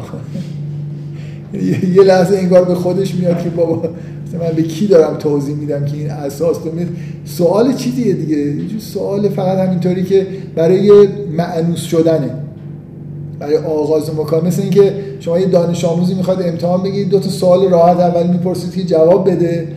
یه 1.96 2.04
لحظه 2.04 2.38
انگار 2.38 2.66
به 2.66 2.76
خودش 2.76 3.16
میاد 3.16 3.44
که 3.44 3.50
بابا 3.50 3.90
من 4.38 4.56
به 4.56 4.64
کی 4.64 4.88
دارم 4.88 5.18
توضیح 5.18 5.56
میدم 5.56 5.86
که 5.86 5.98
این 5.98 6.12
اساس 6.12 6.58
تو 6.58 6.70
سوال 7.26 7.74
چیزیه 7.74 8.14
دیگه. 8.14 8.56
سوال 8.80 9.30
فقط 9.30 9.58
همینطوری 9.58 10.04
که 10.04 10.28
برای 10.56 10.92
معنوس 11.38 11.82
شدنه. 11.82 12.30
برای 13.40 13.58
آغاز 13.58 14.16
مکالمه 14.20 14.48
مثل 14.48 14.62
اینکه 14.62 14.94
شما 15.20 15.40
یه 15.40 15.46
دانش 15.46 15.86
آموزی 15.86 16.14
می‌خواد 16.14 16.42
امتحان 16.42 16.84
بگیرید 16.84 17.10
دو 17.10 17.20
تا 17.20 17.30
سوال 17.30 17.70
راحت 17.70 18.00
اول 18.00 18.28
می‌پرسید 18.28 18.76
که 18.76 18.84
جواب 18.84 19.32
بده 19.32 19.68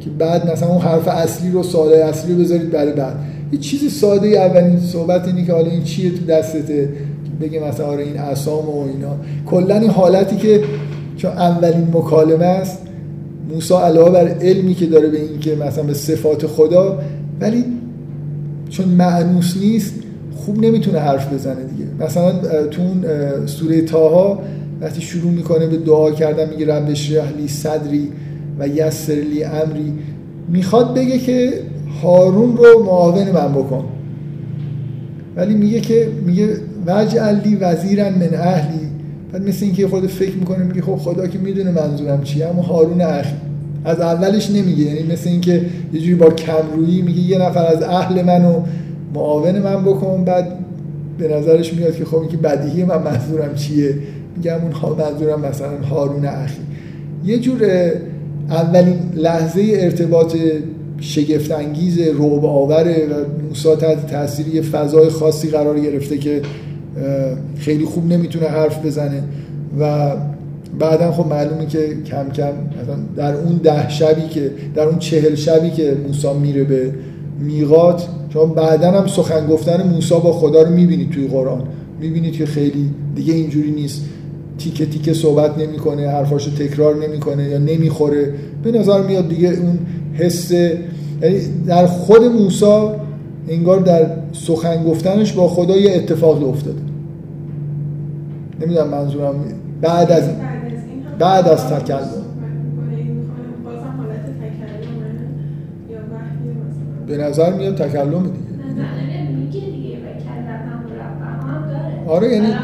که 0.00 0.10
بعد 0.18 0.52
مثلا 0.52 0.68
اون 0.68 0.80
حرف 0.80 1.08
اصلی 1.08 1.50
رو 1.50 1.62
سوال 1.62 1.92
اصلی 1.92 2.34
رو 2.34 2.40
بذارید 2.40 2.70
برای 2.70 2.92
بعد. 2.92 3.16
یه 3.52 3.58
چیز 3.58 3.92
ساده 3.92 4.28
اولین 4.28 4.80
صحبت 4.80 5.26
اینه 5.26 5.44
که 5.44 5.52
حالا 5.52 5.70
این 5.70 5.82
چیه 5.82 6.10
تو 6.10 6.24
دستته؟ 6.24 6.88
بگه 7.40 7.60
مثلا 7.60 7.86
آره 7.86 8.04
این 8.04 8.18
اسام 8.18 8.68
و 8.68 8.80
اینا. 8.80 9.16
کلا 9.46 9.78
این 9.78 9.90
حالتی 9.90 10.36
که 10.36 10.60
چون 11.16 11.30
اولین 11.30 11.88
مکالمه 11.92 12.44
است 12.44 12.78
موسی 13.52 13.74
علاوه 13.74 14.10
بر 14.10 14.28
علمی 14.28 14.74
که 14.74 14.86
داره 14.86 15.08
به 15.08 15.20
این 15.20 15.40
که 15.40 15.56
مثلا 15.56 15.84
به 15.84 15.94
صفات 15.94 16.46
خدا 16.46 16.98
ولی 17.40 17.64
چون 18.70 18.88
معنوس 18.88 19.56
نیست 19.56 19.94
خوب 20.36 20.64
نمی‌تونه 20.64 20.98
حرف 20.98 21.32
بزنه 21.32 21.64
دیگه. 21.64 21.84
مثلا 22.00 22.32
تو 22.66 22.82
اون 22.82 23.04
سوره 23.46 23.82
تاها 23.82 24.42
وقتی 24.80 25.00
شروع 25.00 25.30
می‌کنه 25.32 25.66
به 25.66 25.76
دعا 25.76 26.10
کردن 26.10 26.50
میگه 26.50 26.66
رب 26.66 26.90
اشرح 26.90 27.32
لی 27.36 27.48
صدری 27.48 28.08
و 28.58 28.68
یسر 28.68 29.12
لی 29.12 29.44
امری. 29.44 29.92
می‌خواد 30.48 30.94
بگه 30.94 31.18
که 31.18 31.52
هارون 32.02 32.56
رو 32.56 32.84
معاون 32.84 33.30
من 33.30 33.52
بکن. 33.52 33.84
ولی 35.36 35.54
میگه 35.54 35.80
که 35.80 36.08
میگه 36.26 36.48
وجعل 36.86 37.40
لی 37.44 37.56
وزیرا 37.56 38.10
من 38.10 38.34
اهلی. 38.34 38.89
بعد 39.32 39.48
مثل 39.48 39.64
اینکه 39.64 39.88
خود 39.88 40.06
فکر 40.06 40.36
می‌کنه 40.36 40.64
میگه 40.64 40.82
خب 40.82 40.96
خدا 40.96 41.26
که 41.26 41.38
می‌دونه 41.38 41.70
منظورم 41.70 42.22
چیه. 42.22 42.46
اما 42.46 42.62
هارون 42.62 43.00
اخی 43.00 43.34
از 43.84 44.00
اولش 44.00 44.50
نمیگه. 44.50 44.84
یعنی 44.84 45.12
مثل 45.12 45.28
اینکه 45.30 45.52
یه 45.92 46.00
جوری 46.00 46.14
با 46.14 46.30
کمرویی 46.30 47.02
میگه 47.02 47.20
یه 47.20 47.38
نفر 47.38 47.66
از 47.66 47.82
اهل 47.82 48.22
منو 48.22 48.62
معاون 49.14 49.58
من 49.58 49.84
بکن. 49.84 50.24
بعد 50.24 50.58
به 51.18 51.28
نظرش 51.28 51.74
میاد 51.74 51.96
که 51.96 52.04
خب 52.04 52.16
اینکه 52.16 52.36
بدیهی 52.36 52.84
من 52.84 53.02
منظورم 53.02 53.54
چیه؟ 53.54 53.94
میگم 54.36 54.56
اون 54.62 54.96
منظورم 54.96 55.40
مثلا 55.40 55.78
هارون 55.90 56.26
اخی 56.26 56.60
یه 57.24 57.38
جور 57.38 57.90
اولین 58.50 58.98
لحظه 59.14 59.62
ارتباط 59.74 60.36
شگفت 61.00 61.50
انگیز 61.50 61.98
رعب 61.98 62.44
آوره 62.44 63.06
و 63.06 63.44
موسی 63.48 63.76
تحت 63.76 64.06
تاثیر 64.06 64.48
یه 64.48 64.62
فضای 64.62 65.08
خاصی 65.08 65.48
قرار 65.48 65.80
گرفته 65.80 66.18
که 66.18 66.42
خیلی 67.58 67.84
خوب 67.84 68.12
نمی‌تونه 68.12 68.46
حرف 68.46 68.86
بزنه 68.86 69.22
و 69.80 70.12
بعدا 70.78 71.12
خب 71.12 71.26
معلومه 71.26 71.66
که 71.66 71.78
کم 72.06 72.28
کم 72.28 72.52
در 73.16 73.34
اون 73.34 73.56
ده 73.56 73.88
شبی 73.88 74.28
که 74.28 74.50
در 74.74 74.82
اون 74.82 74.98
چهل 74.98 75.34
شبی 75.34 75.70
که 75.70 75.96
موسی 76.06 76.32
میره 76.42 76.64
به 76.64 76.94
میقات 77.40 78.08
شما 78.32 78.46
بعدا 78.46 78.90
هم 78.90 79.06
سخن 79.06 79.46
گفتن 79.46 79.88
موسی 79.88 80.14
با 80.14 80.32
خدا 80.32 80.62
رو 80.62 80.70
می‌بینید 80.70 81.10
توی 81.10 81.26
قرآن. 81.26 81.62
می‌بینید 82.00 82.32
که 82.32 82.46
خیلی 82.46 82.90
دیگه 83.14 83.34
اینجوری 83.34 83.70
نیست. 83.70 84.04
تیکه 84.58 84.86
تیکه 84.86 85.14
صحبت 85.14 85.58
نمی‌کنه 85.58 86.08
حرفاشو 86.08 86.50
تکرار 86.50 86.96
نمی‌کنه 86.96 87.44
یا 87.44 87.58
نمی‌خوره. 87.58 88.34
به 88.62 88.72
نظر 88.72 89.02
میاد 89.02 89.28
دیگه 89.28 89.48
اون 89.48 89.78
حس 90.14 90.50
یعنی 90.50 91.40
در 91.66 91.86
خود 91.86 92.24
موسی 92.24 92.88
انگار 93.48 93.80
در 93.80 94.06
سخن 94.32 94.84
گفتنش 94.84 95.32
با 95.32 95.48
خدا 95.48 95.76
یه 95.76 95.94
اتفاقی 95.94 96.44
افتاده. 96.44 96.89
نمی‌دونم 98.60 98.88
منظورم 98.88 99.34
بعد 99.80 100.12
از 100.12 100.28
بعد 101.18 101.48
از 101.48 101.66
تکلم 101.66 102.30
به 107.06 107.16
نظر 107.16 107.52
میاد 107.52 107.74
تکلم 107.74 108.22
دیگه. 108.22 108.50
آره، 112.06 112.28
یعنی-. 112.28 112.54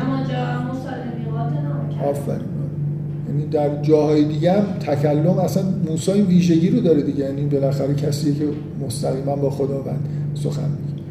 آفرین. 2.11 2.41
یعنی 3.29 3.47
در 3.47 3.83
جاهای 3.83 4.25
دیگه 4.25 4.53
هم 4.53 4.65
تکلم 4.81 5.39
اصلا 5.39 5.63
موسی 5.89 6.13
این 6.13 6.25
ویژگی 6.25 6.71
رو 6.71 6.81
داره 6.81 7.03
دیگه. 7.03 7.25
یعنی 7.25 7.47
بالاخره 7.47 7.95
کسیه 7.95 8.35
که 8.35 8.45
مستقیما 8.87 9.37
با 9.37 9.51
خداوند 9.51 10.09
سخن 10.35 10.63
میگه. 10.63 11.03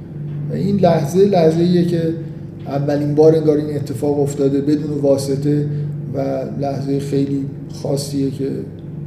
و 0.49 0.53
این 0.53 0.77
لحظه 0.77 1.25
لحظه 1.25 1.59
ایه 1.59 1.85
که 1.85 2.13
اولین 2.67 3.15
بار 3.15 3.35
انگار 3.35 3.57
این 3.57 3.75
اتفاق 3.75 4.19
افتاده 4.19 4.61
بدون 4.61 4.99
واسطه 5.01 5.67
و 6.13 6.19
لحظه 6.59 6.99
خیلی 6.99 7.45
خاصیه 7.81 8.31
که 8.31 8.49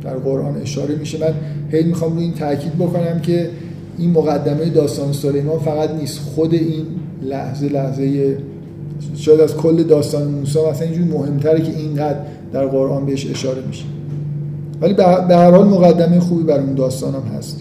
در 0.04 0.16
قرآن 0.16 0.56
اشاره 0.56 0.94
میشه. 0.94 1.18
من 1.20 1.34
هی 1.70 1.84
می‌خوام 1.84 2.14
روی 2.14 2.24
این 2.24 2.34
تاکید 2.34 2.74
بکنم 2.74 3.20
که 3.22 3.50
این 3.98 4.10
مقدمه 4.10 4.70
داستان 4.70 5.12
سلیمان 5.12 5.58
فقط 5.58 5.90
نیست. 5.90 6.18
خود 6.18 6.54
این 6.54 6.84
لحظه 7.22 7.68
لحظه 7.68 8.36
شاید 9.14 9.40
از 9.40 9.56
کل 9.56 9.82
داستان 9.82 10.28
موسی 10.28 10.58
مثلا 10.70 10.86
اینجوری 10.86 11.10
مهمتره 11.10 11.62
که 11.62 11.76
اینقدر 11.76 12.18
در 12.52 12.66
قرآن 12.66 13.06
بهش 13.06 13.30
اشاره 13.30 13.62
میشه. 13.66 13.84
ولی 14.80 14.94
به 14.94 15.36
هر 15.36 15.50
حال 15.50 15.68
مقدمه 15.68 16.20
خوبی 16.20 16.42
بر 16.42 16.58
اون 16.60 16.74
داستان 16.74 17.14
هم 17.14 17.22
هست. 17.38 17.60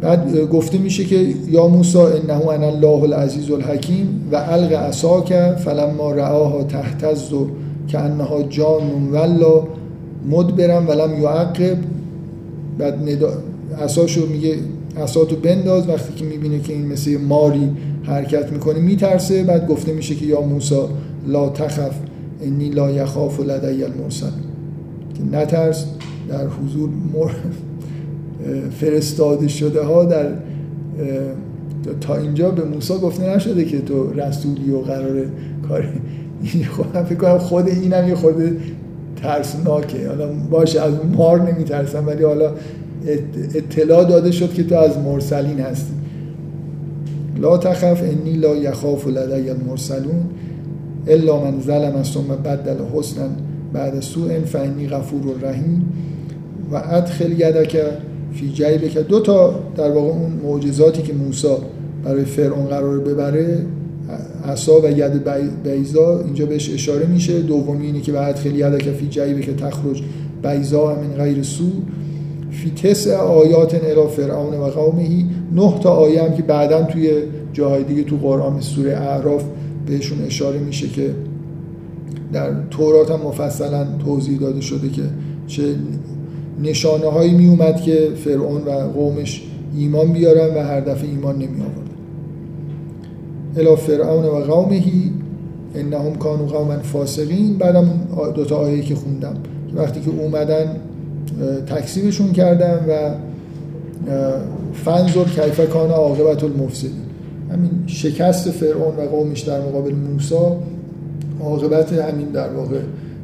بعد 0.00 0.50
گفته 0.50 0.78
میشه 0.78 1.04
که 1.04 1.34
یا 1.48 1.68
موسی 1.68 1.98
انه 1.98 2.48
انا 2.48 2.66
الله 2.66 3.02
العزیز 3.02 3.50
الحکیم 3.50 4.28
و 4.32 4.36
الق 4.36 4.72
عصاک 4.72 5.32
فلما 5.54 6.12
رعاها 6.12 6.62
تهتز 6.64 7.32
کانها 7.92 8.42
جان 8.42 9.08
ولا 9.12 9.62
مدبرم 10.30 10.88
ولم 10.88 11.22
یعقب. 11.22 11.76
بعد 12.78 13.08
ندا 13.08 13.32
عصاشو 13.82 14.26
میگه 14.26 14.54
عصاتو 15.02 15.36
بنداز 15.36 15.88
وقتی 15.88 16.12
که 16.16 16.24
می‌بینه 16.24 16.60
که 16.60 16.72
این 16.72 16.86
مثل 16.86 17.16
ماری 17.16 17.70
حرکت 18.02 18.52
می‌کنه 18.52 18.78
میترسه. 18.78 19.42
بعد 19.42 19.66
گفته 19.66 19.92
میشه 19.92 20.14
که 20.14 20.26
یا 20.26 20.40
موسی 20.40 20.80
لا 21.26 21.48
تخف 21.48 21.94
انی 22.42 22.68
لا 22.68 22.90
یخاف 22.90 23.40
لدی 23.40 23.84
المرسل. 23.84 24.26
که 25.14 25.36
نترس 25.36 25.84
در 26.28 26.46
حضور 26.46 26.88
مر... 27.14 27.30
فرستاده 28.80 29.48
شده 29.48 29.82
ها 29.82 30.04
در 30.04 30.26
تا 32.00 32.16
اینجا 32.16 32.50
به 32.50 32.64
موسی 32.64 32.94
گفته 32.94 33.36
نشده 33.36 33.64
که 33.64 33.80
تو 33.80 34.12
رسولی 34.12 34.70
و 34.70 34.80
قرار 34.80 35.24
کار 35.68 35.88
خب 36.76 37.02
فکر 37.02 37.14
کنم 37.14 37.38
خود 37.38 37.68
اینم 37.68 38.08
یه 38.08 38.14
خود 38.14 38.34
ترسناکه. 39.22 40.08
حالا 40.08 40.28
باشه 40.50 40.80
از 40.80 40.92
مار 41.16 41.52
نمیترسم 41.52 42.06
ولی 42.06 42.24
حالا 42.24 42.52
اطلاع 43.54 44.04
داده 44.04 44.30
شد 44.30 44.52
که 44.52 44.64
تو 44.64 44.74
از 44.74 44.98
مرسلین 44.98 45.60
هستی. 45.60 45.92
لا 47.40 47.58
تخف 47.58 48.02
انی 48.02 48.32
لا 48.32 48.56
یخاف 48.56 49.06
لدی 49.06 49.50
المرسلون 49.50 50.22
الا 51.06 51.44
من 51.44 51.60
ظلم 51.60 52.02
ثم 52.02 52.28
بدل 52.44 52.76
حسنا 52.94 53.28
بعد 53.72 54.00
سوء 54.00 54.40
فانی 54.40 54.88
غفور 54.88 55.20
رحیم. 55.42 55.92
و 56.72 56.76
ادخل 56.76 57.32
یدک 57.32 57.76
فی 58.32 58.48
جیبک 58.48 58.98
دو 58.98 59.20
تا 59.20 59.54
در 59.76 59.90
واقع 59.90 60.08
اون 60.08 60.32
معجزاتی 60.44 61.02
که 61.02 61.12
موسی 61.12 61.48
برای 62.04 62.24
فرعون 62.24 62.66
قرار 62.66 62.98
ببره 62.98 63.66
عصا 64.44 64.80
و 64.80 64.90
ید 64.90 65.24
بی- 65.28 65.70
بیضا 65.70 66.20
اینجا 66.20 66.46
بهش 66.46 66.74
اشاره 66.74 67.06
میشه. 67.06 67.40
دومی 67.40 67.86
اینه 67.86 68.00
که 68.00 68.12
بعد 68.12 68.36
خیلی 68.36 68.58
یدک 68.58 68.82
فی 68.90 69.06
جیبک 69.08 69.50
تخرج 69.50 70.02
بیضا 70.42 70.86
من 70.94 71.24
غیر 71.24 71.42
سو. 71.42 71.64
فی 72.50 72.70
تسع 72.70 73.16
آیات 73.16 73.74
الی 73.74 74.08
فرعون 74.16 74.54
و 74.54 74.64
قومهی 74.64 75.26
نه 75.54 75.74
تا 75.82 75.90
آیه 75.90 76.22
هم 76.22 76.32
که 76.34 76.42
بعدا 76.42 76.82
توی 76.82 77.10
جاهای 77.52 77.84
دیگه 77.84 78.02
تو 78.02 78.16
قرآن 78.16 78.60
سوره 78.60 78.90
اعراف 78.96 79.44
بهشون 79.86 80.18
اشاره 80.26 80.58
میشه 80.58 80.88
که 80.88 81.10
در 82.32 82.50
تورات 82.70 83.10
هم 83.10 83.20
مفصلا 83.20 83.86
توضیح 84.04 84.38
داده 84.38 84.60
شده 84.60 84.88
که 84.88 85.02
چه 85.46 85.62
نشانه 86.62 87.06
هایی 87.06 87.34
می 87.34 87.48
اومد 87.48 87.80
که 87.80 88.08
فرعون 88.24 88.62
و 88.62 88.70
قومش 88.70 89.42
ایمان 89.76 90.12
بیارن 90.12 90.54
و 90.54 90.58
هر 90.58 90.80
دفعه 90.80 91.08
ایمان 91.08 91.34
نمی 91.34 91.60
آوردن 91.60 91.88
الا 93.56 93.76
فرعون 93.76 94.24
و 94.24 94.28
قومهی 94.28 95.12
انهم 95.74 96.14
کانوا 96.14 96.46
قوما 96.46 96.78
فاسقین. 96.78 97.58
بعدم 97.58 97.90
دو 98.34 98.44
تا 98.44 98.56
آیه 98.56 98.82
که 98.82 98.94
خوندم 98.94 99.34
که 99.70 99.76
وقتی 99.76 100.00
که 100.00 100.10
اومدن 100.10 100.76
اه، 101.40 101.60
تکذیبشون 101.60 102.32
کردن 102.32 102.84
و 102.88 102.92
اه، 102.92 103.14
فنظر 104.72 105.24
کیف 105.24 105.68
کان 105.70 105.90
عاقبت 105.90 106.44
المفسدین. 106.44 106.92
همین 107.52 107.70
شکست 107.86 108.50
فرعون 108.50 108.96
و 108.96 109.00
قومش 109.00 109.40
در 109.40 109.60
مقابل 109.60 109.92
موسی 109.94 110.34
عاقبت 111.40 111.92
همین 111.92 112.26
در 112.26 112.48
واقع 112.48 112.80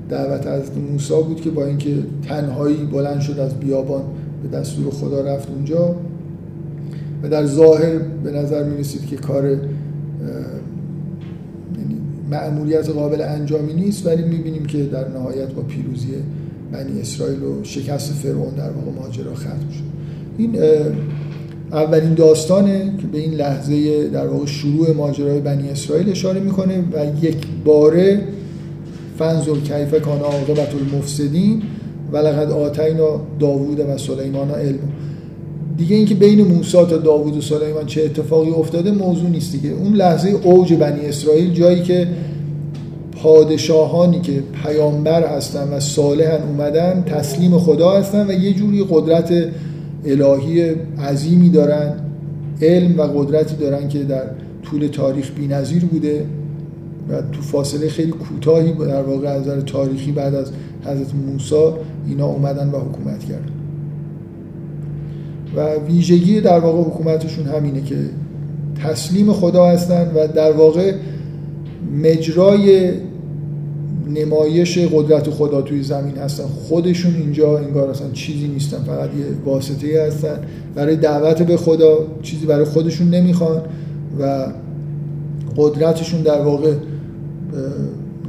دعوت 0.08 0.46
از 0.46 0.62
موسی 0.92 1.22
بود 1.28 1.40
که 1.40 1.50
با 1.50 1.64
اینکه 1.64 1.94
تنهایی 2.28 2.76
بلند 2.76 3.20
شد 3.20 3.38
از 3.38 3.54
بیابان 3.54 4.02
به 4.42 4.58
دستور 4.58 4.90
خدا 4.90 5.20
رفت 5.20 5.50
اونجا. 5.50 5.94
و 7.22 7.28
در 7.28 7.46
ظاهر 7.46 7.98
به 8.24 8.30
نظر 8.30 8.64
می 8.64 8.76
رسید 8.76 9.06
که 9.06 9.16
کار 9.16 9.46
یعنی 9.46 9.60
مأموریت 12.30 12.88
قابل 12.88 13.22
انجامی 13.22 13.72
نیست 13.72 14.06
ولی 14.06 14.22
می 14.22 14.36
بینیم 14.36 14.66
که 14.66 14.82
در 14.82 15.08
نهایت 15.08 15.48
با 15.48 15.62
پیروزی 15.62 16.08
بنی 16.72 17.00
اسرائیل 17.00 17.42
و 17.42 17.64
شکست 17.64 18.12
فرعون 18.12 18.54
در 18.54 18.70
واقع 18.70 19.00
ماجرا 19.00 19.34
ختم 19.34 19.70
شد. 19.70 19.84
این 20.38 20.58
اولین 21.72 22.14
داستانه 22.14 22.92
که 23.00 23.06
به 23.06 23.18
این 23.18 23.34
لحظه 23.34 24.08
در 24.08 24.26
واقع 24.26 24.46
شروع 24.46 24.92
ماجرای 24.92 25.40
بنی 25.40 25.70
اسرائیل 25.70 26.10
اشاره 26.10 26.40
می‌کنه 26.40 26.78
و 26.78 27.24
یک 27.24 27.46
باره 27.64 28.20
فنظر 29.18 29.52
کیف 29.52 30.02
کان 30.02 30.20
عاقبت 30.20 30.68
المفسدین 30.74 31.62
و 32.12 32.16
لقد 32.16 32.50
آتینا 32.50 33.20
داوود 33.40 33.80
و 33.80 33.98
سلیمان 33.98 34.50
علم. 34.50 34.78
دیگه 35.76 35.96
اینکه 35.96 36.14
بین 36.14 36.44
موسی 36.46 36.72
تا 36.72 36.96
داوود 36.96 37.36
و 37.36 37.40
سلیمان 37.40 37.86
چه 37.86 38.02
اتفاقی 38.02 38.50
افتاده 38.50 38.90
موضوع 38.90 39.30
نیست 39.30 39.52
دیگه. 39.52 39.70
اون 39.70 39.92
لحظه 39.94 40.28
اوج 40.28 40.74
بنی 40.74 41.06
اسرائیل 41.06 41.52
جایی 41.52 41.82
که 41.82 42.08
پادشاهانی 43.22 44.20
که 44.20 44.42
پیامبر 44.64 45.26
هستن 45.26 45.68
و 45.72 45.80
صالحن 45.80 46.42
اومدن 46.42 47.04
تسلیم 47.06 47.58
خدا 47.58 47.90
هستن 47.90 48.26
و 48.26 48.32
یه 48.32 48.52
جوری 48.52 48.84
قدرت 48.90 49.32
الهی 50.04 50.74
عظیمی 51.08 51.48
دارن 51.48 51.92
علم 52.62 52.98
و 52.98 53.02
قدرتی 53.02 53.56
دارن 53.56 53.88
که 53.88 53.98
در 53.98 54.24
طول 54.62 54.86
تاریخ 54.86 55.30
بی‌نظیر 55.36 55.84
بوده. 55.84 56.26
و 57.08 57.22
تو 57.32 57.42
فاصله 57.42 57.88
خیلی 57.88 58.10
کوتاهی 58.10 58.72
در 58.72 59.02
واقع 59.02 59.28
از 59.28 59.42
نظر 59.42 59.60
تاریخی 59.60 60.12
بعد 60.12 60.34
از 60.34 60.50
حضرت 60.84 61.14
موسی 61.26 61.54
اینا 62.06 62.26
اومدن 62.26 62.68
و 62.70 62.78
حکومت 62.78 63.24
کردن. 63.24 63.52
و 65.56 65.86
ویژگی 65.86 66.40
در 66.40 66.58
واقع 66.58 66.90
حکومتشون 66.90 67.46
همینه 67.46 67.82
که 67.82 67.96
تسلیم 68.84 69.32
خدا 69.32 69.66
هستن 69.66 70.10
و 70.14 70.26
در 70.28 70.52
واقع 70.52 70.92
مجرای 72.02 72.90
نمایش 74.14 74.78
قدرت 74.78 75.30
خدا 75.30 75.62
توی 75.62 75.82
زمین 75.82 76.16
هستن. 76.16 76.44
خودشون 76.44 77.14
اینجا 77.14 77.58
انگار 77.58 77.90
اصلا 77.90 78.10
چیزی 78.12 78.48
نیستن 78.48 78.78
فقط 78.78 79.10
یه 79.14 79.24
واسطه 79.44 80.02
هستن. 80.06 80.38
برای 80.74 80.96
دعوت 80.96 81.42
به 81.42 81.56
خدا 81.56 81.98
چیزی 82.22 82.46
برای 82.46 82.64
خودشون 82.64 83.10
نمی‌خوان 83.10 83.62
و 84.20 84.46
قدرتشون 85.56 86.22
در 86.22 86.40
واقع 86.40 86.72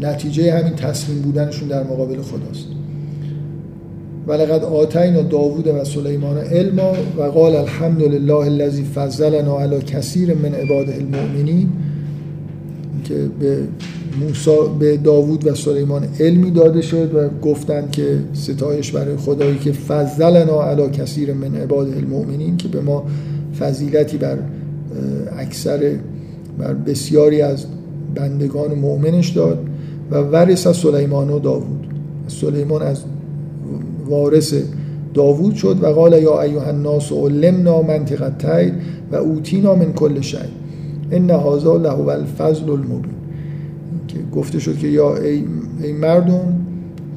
نتیجه 0.02 0.54
همین 0.54 0.74
تسلیم 0.74 1.22
بودنشون 1.22 1.68
در 1.68 1.84
مقابل 1.84 2.22
خداست. 2.22 2.66
ولقد 4.28 4.64
آتینا 4.64 5.22
داوود 5.22 5.68
و 5.68 5.84
سلیمان 5.84 6.38
علما 6.38 6.94
و 7.18 7.22
قال 7.22 7.56
الحمد 7.56 8.04
لله 8.04 8.36
الذي 8.36 8.84
فضلنا 8.84 9.60
على 9.60 9.82
کثیر 9.82 10.34
من 10.34 10.54
عباده 10.54 10.96
المؤمنین 10.96 11.70
که 13.04 13.30
به 13.40 13.58
موسی 14.22 14.58
به 14.80 14.98
داوود 14.98 15.48
و 15.48 15.56
سلیمان 15.56 16.08
علمی 16.20 16.52
داده 16.52 16.82
شد 16.82 17.16
و 17.16 17.30
گفتند 17.42 17.92
که 17.92 18.20
ستایش 18.34 18.92
برای 18.92 19.18
خدایی 19.18 19.58
که 19.58 19.72
فضلنا 19.72 20.64
علی 20.64 20.90
کثیر 20.90 21.34
من 21.34 21.56
عباده 21.56 21.96
المؤمنین 21.96 22.58
که 22.58 22.68
به 22.68 22.82
ما 22.82 23.04
فضیلتی 23.60 24.18
بر 24.18 24.38
اکثر 25.38 25.92
بر 26.58 26.74
بسیاری 26.74 27.42
از 27.42 27.66
بندگان 28.16 28.74
مؤمنش 28.74 29.30
داد 29.30 29.60
و 30.12 30.16
ورث 30.18 30.68
سلیمان 30.68 31.30
و 31.30 31.40
داوود. 31.40 31.88
سلیمان 32.28 32.82
از 32.82 33.04
وارث 34.10 34.54
داوود 35.14 35.56
شد 35.56 35.84
و 35.84 35.88
قال 35.88 36.24
یا 36.24 36.42
ایها 36.42 36.66
الناس 36.66 37.12
علمنا 37.12 37.82
منطق 37.82 38.22
الطیر 38.22 38.74
و 39.12 39.16
اوتینا 39.16 39.76
من 39.76 39.94
کل 39.94 40.22
شیء. 40.22 40.40
ان 41.12 41.32
هذا 41.32 41.78
له 41.78 42.08
الفضل 42.08 42.70
المبین. 42.70 43.16
که 44.08 44.18
گفته 44.36 44.60
شد 44.60 44.78
که 44.78 44.88
یا 44.88 45.18
ای, 45.18 45.44
ای 45.84 45.94
مردم 45.94 46.56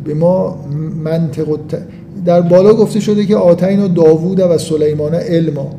به 0.05 0.15
ما 0.15 0.59
منطق. 1.05 1.59
در 2.25 2.41
بالا 2.41 2.75
گفته 2.75 3.01
شده 3.01 3.27
که 3.27 3.37
آتینا 3.37 3.89
داوود 3.89 4.41
و 4.41 4.59
سلیمان 4.59 5.15
علما. 5.15 5.71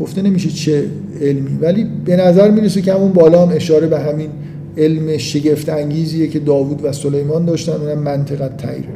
گفته 0.00 0.22
نمیشه 0.22 0.50
چه 0.50 0.84
علمی 1.20 1.58
ولی 1.60 1.86
به 2.04 2.16
نظر 2.16 2.50
می‌رسه 2.50 2.82
که 2.82 2.94
همون 2.94 3.12
بالا 3.12 3.46
هم 3.46 3.56
اشاره 3.56 3.86
به 3.86 4.00
همین 4.00 4.30
علم 4.76 5.16
شگفت 5.16 5.68
انگیزیه 5.68 6.28
که 6.28 6.38
داوود 6.38 6.84
و 6.84 6.92
سلیمان 6.92 7.44
داشتن 7.44 7.72
اونم 7.72 7.98
منطقت 7.98 8.56
تایره 8.56 8.88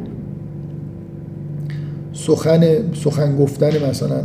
سخن 2.13 2.65
سخن 2.95 3.37
گفتن 3.37 3.89
مثلا 3.91 4.23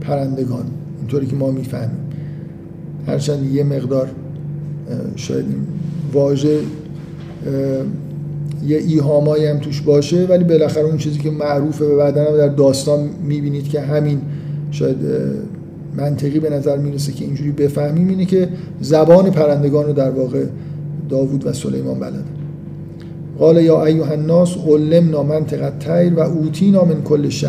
پرندگان 0.00 0.64
اینطوری 0.98 1.26
که 1.26 1.36
ما 1.36 1.50
می‌فهمیم. 1.50 1.98
هرچند 3.06 3.54
یه 3.54 3.64
مقدار 3.64 4.08
شاید 5.16 5.46
این 5.48 5.66
واژه 6.12 6.58
یه 8.66 8.76
ایهامایی 8.76 9.46
هم 9.46 9.58
توش 9.58 9.80
باشه 9.80 10.26
ولی 10.26 10.44
بالاخره 10.44 10.84
اون 10.84 10.96
چیزی 10.96 11.18
که 11.18 11.30
معروفه 11.30 11.86
به 11.86 11.96
بعدن 11.96 12.26
هم 12.26 12.36
در 12.36 12.48
داستان 12.48 13.10
می‌بینید 13.24 13.68
که 13.68 13.80
همین 13.80 14.20
شاید 14.70 14.96
منطقی 16.00 16.40
به 16.40 16.50
نظر 16.50 16.78
می‌رسه 16.78 17.12
که 17.12 17.24
اینجوری 17.24 17.50
بفهمیم 17.50 18.08
اینه 18.08 18.24
که 18.24 18.48
زبان 18.80 19.30
پرندگان 19.30 19.86
رو 19.86 19.92
در 19.92 20.10
واقع 20.10 20.44
داوود 21.08 21.46
و 21.46 21.52
سلیمان 21.52 21.98
بلده 21.98 22.24
قال 23.38 23.62
یا 23.62 23.84
ایها 23.84 24.12
الناس 24.12 24.56
علمنا 24.68 25.22
منطق 25.22 25.62
الطیر 25.62 26.14
و 26.14 26.20
اوتینا 26.20 26.84
من 26.84 27.02
کل 27.02 27.28
شی 27.28 27.46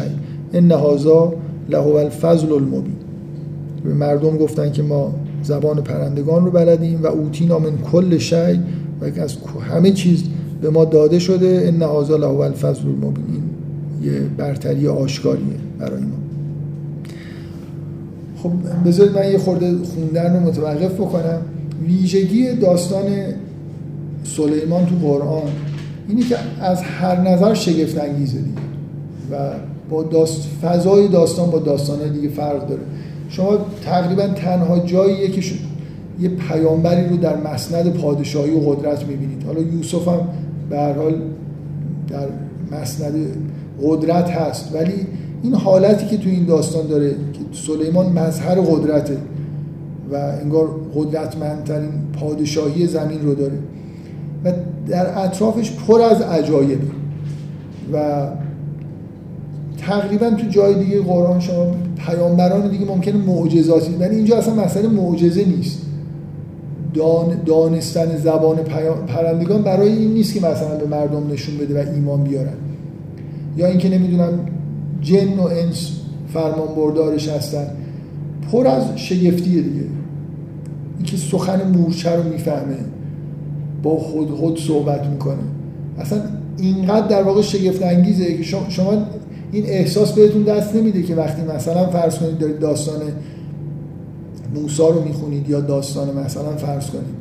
ان 0.54 0.72
هذا 0.72 1.34
له 1.70 1.88
الفضل 1.88 2.54
المبین. 2.54 2.96
به 3.84 3.94
مردم 3.94 4.38
گفتن 4.38 4.72
که 4.72 4.84
ما 4.84 5.14
زبان 5.44 5.84
پرندگان 5.84 6.46
رو 6.46 6.52
بلدیم 6.52 7.04
و 7.04 7.08
اوتینا 7.08 7.60
من 7.60 7.78
کل 7.92 8.18
شی 8.18 8.60
و 9.02 9.22
از 9.22 9.38
همه 9.72 9.92
چیز 9.92 10.24
به 10.62 10.70
ما 10.70 10.86
داده 10.86 11.20
شده 11.20 11.64
ان 11.66 11.84
هذا 11.84 12.18
له 12.18 12.40
الفضل 12.40 12.88
المبین. 12.88 13.44
یه 14.04 14.20
برتری 14.38 14.88
آشکاریه 14.88 15.56
برای 15.80 16.02
ما. 16.02 16.21
خب 18.44 18.52
بذارید 18.86 19.18
من 19.18 19.32
یه 19.32 19.38
خورده 19.38 19.78
خوندن 19.84 20.34
رو 20.34 20.40
متوقف 20.40 20.94
بکنم. 20.94 21.42
ویژگی 21.88 22.56
داستان 22.56 23.04
سلیمان 24.24 24.86
تو 24.86 24.96
قرآن 25.08 25.42
اینی 26.08 26.22
که 26.22 26.36
از 26.62 26.82
هر 26.82 27.22
نظر 27.22 27.54
شگفت 27.54 28.00
انگیزه 28.00 28.38
دیگه 28.38 28.62
و 29.32 29.36
با 29.90 30.04
داست 30.04 30.48
فضای 30.62 31.08
داستان 31.08 31.50
با 31.50 31.60
داستان 31.60 32.14
دیگه 32.14 32.30
فرق 32.30 32.68
داره. 32.68 32.82
شما 33.30 33.58
تقریبا 33.86 34.28
تنها 34.28 34.80
جاییه 34.80 35.28
که 35.28 35.42
شد 35.42 35.56
یه 36.20 36.30
پیامبری 36.30 37.10
رو 37.10 37.18
در 37.18 37.38
مسند 37.38 37.94
پادشاهی 37.94 38.52
و 38.52 38.60
قدرت 38.60 39.06
می‌بینید. 39.06 39.44
حالا 39.44 39.62
یوسف 39.62 40.08
هم 40.08 40.20
به 40.70 40.78
حال 40.78 41.22
در 42.10 42.28
مسند 42.72 43.14
قدرت 43.84 44.30
هست. 44.30 44.76
ولی 44.76 44.94
این 45.44 45.54
حالتی 45.54 46.06
که 46.06 46.18
تو 46.18 46.30
این 46.30 46.46
داستان 46.46 46.88
داره 46.88 47.16
سلیمان 47.54 48.06
مظهر 48.20 48.56
قدرته 48.56 49.18
و 50.12 50.16
انگار 50.16 50.70
قدرتمندترین 50.96 51.90
پادشاهی 52.20 52.88
زمین 52.88 53.22
رو 53.22 53.36
داره. 53.36 53.58
و 54.46 54.52
در 54.88 55.24
اطرافش 55.24 55.72
پر 55.72 56.02
از 56.02 56.22
عجایب. 56.22 56.80
و 57.94 58.28
تقریبا 59.78 60.30
تو 60.30 60.48
جای 60.50 60.84
دیگه 60.84 61.02
قرآن 61.02 61.40
شما 61.40 61.66
پیامبران 61.98 62.70
دیگه 62.70 62.86
ممکنه 62.86 63.18
معجزاتی 63.18 63.96
ولی 64.00 64.16
اینجا 64.16 64.38
اصلا 64.38 64.54
مسئله 64.56 64.88
معجزه 64.88 65.46
نیست. 65.46 65.82
دان 66.94 67.38
دانستن 67.46 68.18
زبان 68.18 68.56
پرندگان 69.08 69.62
برای 69.62 69.90
این 69.90 70.14
نیست 70.14 70.34
که 70.34 70.40
مثلا 70.40 70.78
به 70.78 70.88
مردم 70.88 71.32
نشون 71.32 71.58
بده 71.58 71.84
و 71.84 71.90
ایمان 71.94 72.24
بیارن. 72.24 72.54
یا 73.58 73.68
اینکه 73.68 73.90
نمی‌دونم 73.90 74.40
جن 75.02 75.34
و 75.34 75.42
انس 75.42 76.01
فرمان 76.34 76.76
بردارش 76.76 77.30
هستن. 77.30 77.68
پر 78.52 78.68
از 78.68 78.84
شگفتیه 78.96 79.62
دیگه. 79.62 79.86
اینکه 80.98 81.18
سخن 81.18 81.72
مورچه 81.72 82.16
رو 82.16 82.24
می‌فهمه. 82.24 82.78
با 83.84 83.98
خود 83.98 84.32
خود 84.32 84.60
صحبت 84.60 85.08
می‌کنه. 85.08 85.44
اصلا 86.00 86.22
اینقدر 86.58 87.08
در 87.08 87.24
واقع 87.24 87.42
شگفت 87.42 87.84
انگیزه 87.84 88.38
که 88.38 88.44
شما 88.70 88.94
این 89.52 89.66
احساس 89.66 90.12
بهتون 90.12 90.44
دست 90.44 90.76
نمیده 90.76 91.04
که 91.04 91.16
وقتی 91.16 91.42
مثلا 91.42 91.88
فرض 91.88 92.18
کنید 92.18 92.38
دارید 92.38 92.60
داستان 92.60 93.02
موسا 94.56 94.90
رو 94.90 95.04
می‌خونید 95.04 95.50
یا 95.50 95.62
داستان 95.62 96.18
مثلا 96.18 96.56
فرض 96.56 96.90
کنید. 96.90 97.16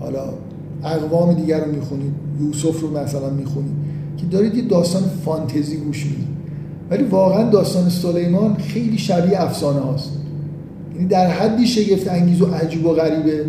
حالا 0.00 0.24
اقوام 0.84 1.34
دیگر 1.34 1.64
رو 1.64 1.72
می‌خونید 1.72 2.12
یوسف 2.40 2.80
رو 2.80 2.98
مثلا 2.98 3.30
می‌خونید. 3.30 3.74
که 4.16 4.26
دارید 4.26 4.54
یه 4.54 4.62
داستان 4.62 5.02
فانتزی 5.24 5.76
گوش 5.76 6.06
می‌دید. 6.06 6.33
ولی 6.94 7.04
واقعا 7.04 7.50
داستان 7.50 7.88
سلیمان 7.88 8.56
خیلی 8.56 8.98
شبیه 8.98 9.42
افسانه 9.42 9.80
هاست. 9.80 10.10
یعنی 10.94 11.08
در 11.08 11.26
حدی 11.26 11.66
شگفت 11.66 12.08
انگیز 12.08 12.42
و 12.42 12.46
عجیب 12.46 12.86
و 12.86 12.92
غریبه 12.92 13.44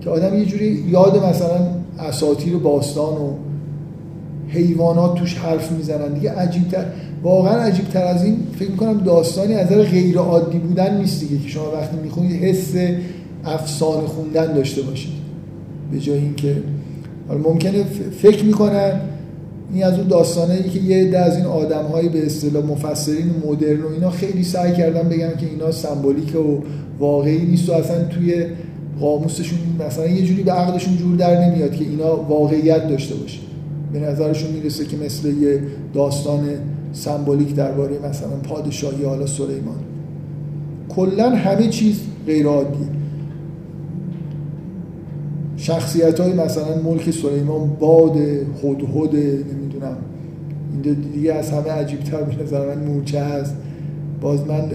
که 0.00 0.10
آدم 0.10 0.38
یه 0.38 0.44
جوری 0.44 0.84
یاد 0.90 1.24
مثلا 1.24 1.68
اساطیر 1.98 2.56
باستان 2.56 3.12
و 3.12 3.32
حیوانات 4.48 5.14
توش 5.14 5.34
حرف 5.34 5.72
می‌زنن. 5.72 6.14
دیگه 6.14 6.30
عجیب 6.30 6.68
تر 6.68 6.84
واقعا 7.22 7.62
عجیب 7.62 7.88
تر 7.88 8.04
از 8.04 8.24
این 8.24 8.36
فکر 8.58 8.70
می‌کنم 8.70 9.00
داستانی 9.00 9.54
از 9.54 9.68
غیر 9.68 10.18
عادی 10.18 10.58
بودن 10.58 10.96
نیست 10.96 11.20
دیگه 11.20 11.42
که 11.42 11.48
شما 11.48 11.72
وقتی 11.72 11.96
می‌خونید 12.02 12.42
حس 12.42 12.74
افسانه 13.44 14.06
خوندن 14.06 14.54
داشته 14.54 14.82
باشید. 14.82 15.12
به 15.92 15.98
جای 15.98 16.18
اینکه 16.18 16.56
ممکنه 17.44 17.84
فکر 18.22 18.44
می‌کنن 18.44 19.00
این 19.72 19.84
از 19.84 19.98
اون 19.98 20.08
داستانه 20.08 20.54
ای 20.54 20.70
که 20.70 20.80
یه 20.80 20.96
عده 20.96 21.18
از 21.18 21.36
این 21.36 21.46
آدم 21.46 21.84
های 21.84 22.08
به 22.08 22.26
اصطلاح 22.26 22.64
مفسرین 22.64 23.34
مدرن 23.46 23.82
و 23.82 23.88
اینا 23.88 24.10
خیلی 24.10 24.44
سعی 24.44 24.72
کردن 24.72 25.08
بگن 25.08 25.36
که 25.36 25.46
اینا 25.46 25.72
سمبولیک 25.72 26.36
و 26.36 26.58
واقعی 26.98 27.46
نیست 27.46 27.68
و 27.68 27.72
اصلا 27.72 28.04
توی 28.04 28.46
قاموسشون 29.00 29.58
مثلا 29.86 30.06
یه 30.06 30.22
جوری 30.22 30.42
به 30.42 30.52
عقلشون 30.52 30.96
جور 30.96 31.16
در 31.16 31.48
نمیاد 31.48 31.72
که 31.72 31.84
اینا 31.84 32.16
واقعیت 32.16 32.88
داشته 32.88 33.14
باشه. 33.14 33.40
به 33.92 33.98
نظرشون 34.00 34.50
می‌رسه 34.50 34.84
که 34.84 34.96
مثل 34.96 35.28
یه 35.28 35.60
داستان 35.94 36.40
سمبولیک 36.92 37.54
درباره 37.54 37.98
مثلا 38.08 38.36
پادشاهی 38.48 39.04
حالا 39.04 39.26
سلیمان. 39.26 39.78
کلا 40.88 41.30
همه 41.30 41.68
چیز 41.68 42.00
غیر 42.26 42.46
عادیه 42.46 43.03
شخصیت 45.64 46.20
های 46.20 46.32
مثلا 46.32 46.82
ملک 46.84 47.10
سلیمان 47.10 47.68
باد 47.80 48.16
هدهد 48.64 49.14
نمی‌دونم. 49.52 49.96
این 50.72 50.96
دیگه 51.14 51.32
از 51.32 51.50
همه 51.50 51.70
عجیبتر 51.70 52.22
به 52.22 52.42
نظر 52.42 52.74
من 52.74 52.84
مورچه 52.84 53.20
هست. 53.20 53.54
باز 54.20 54.40
من 54.46 54.70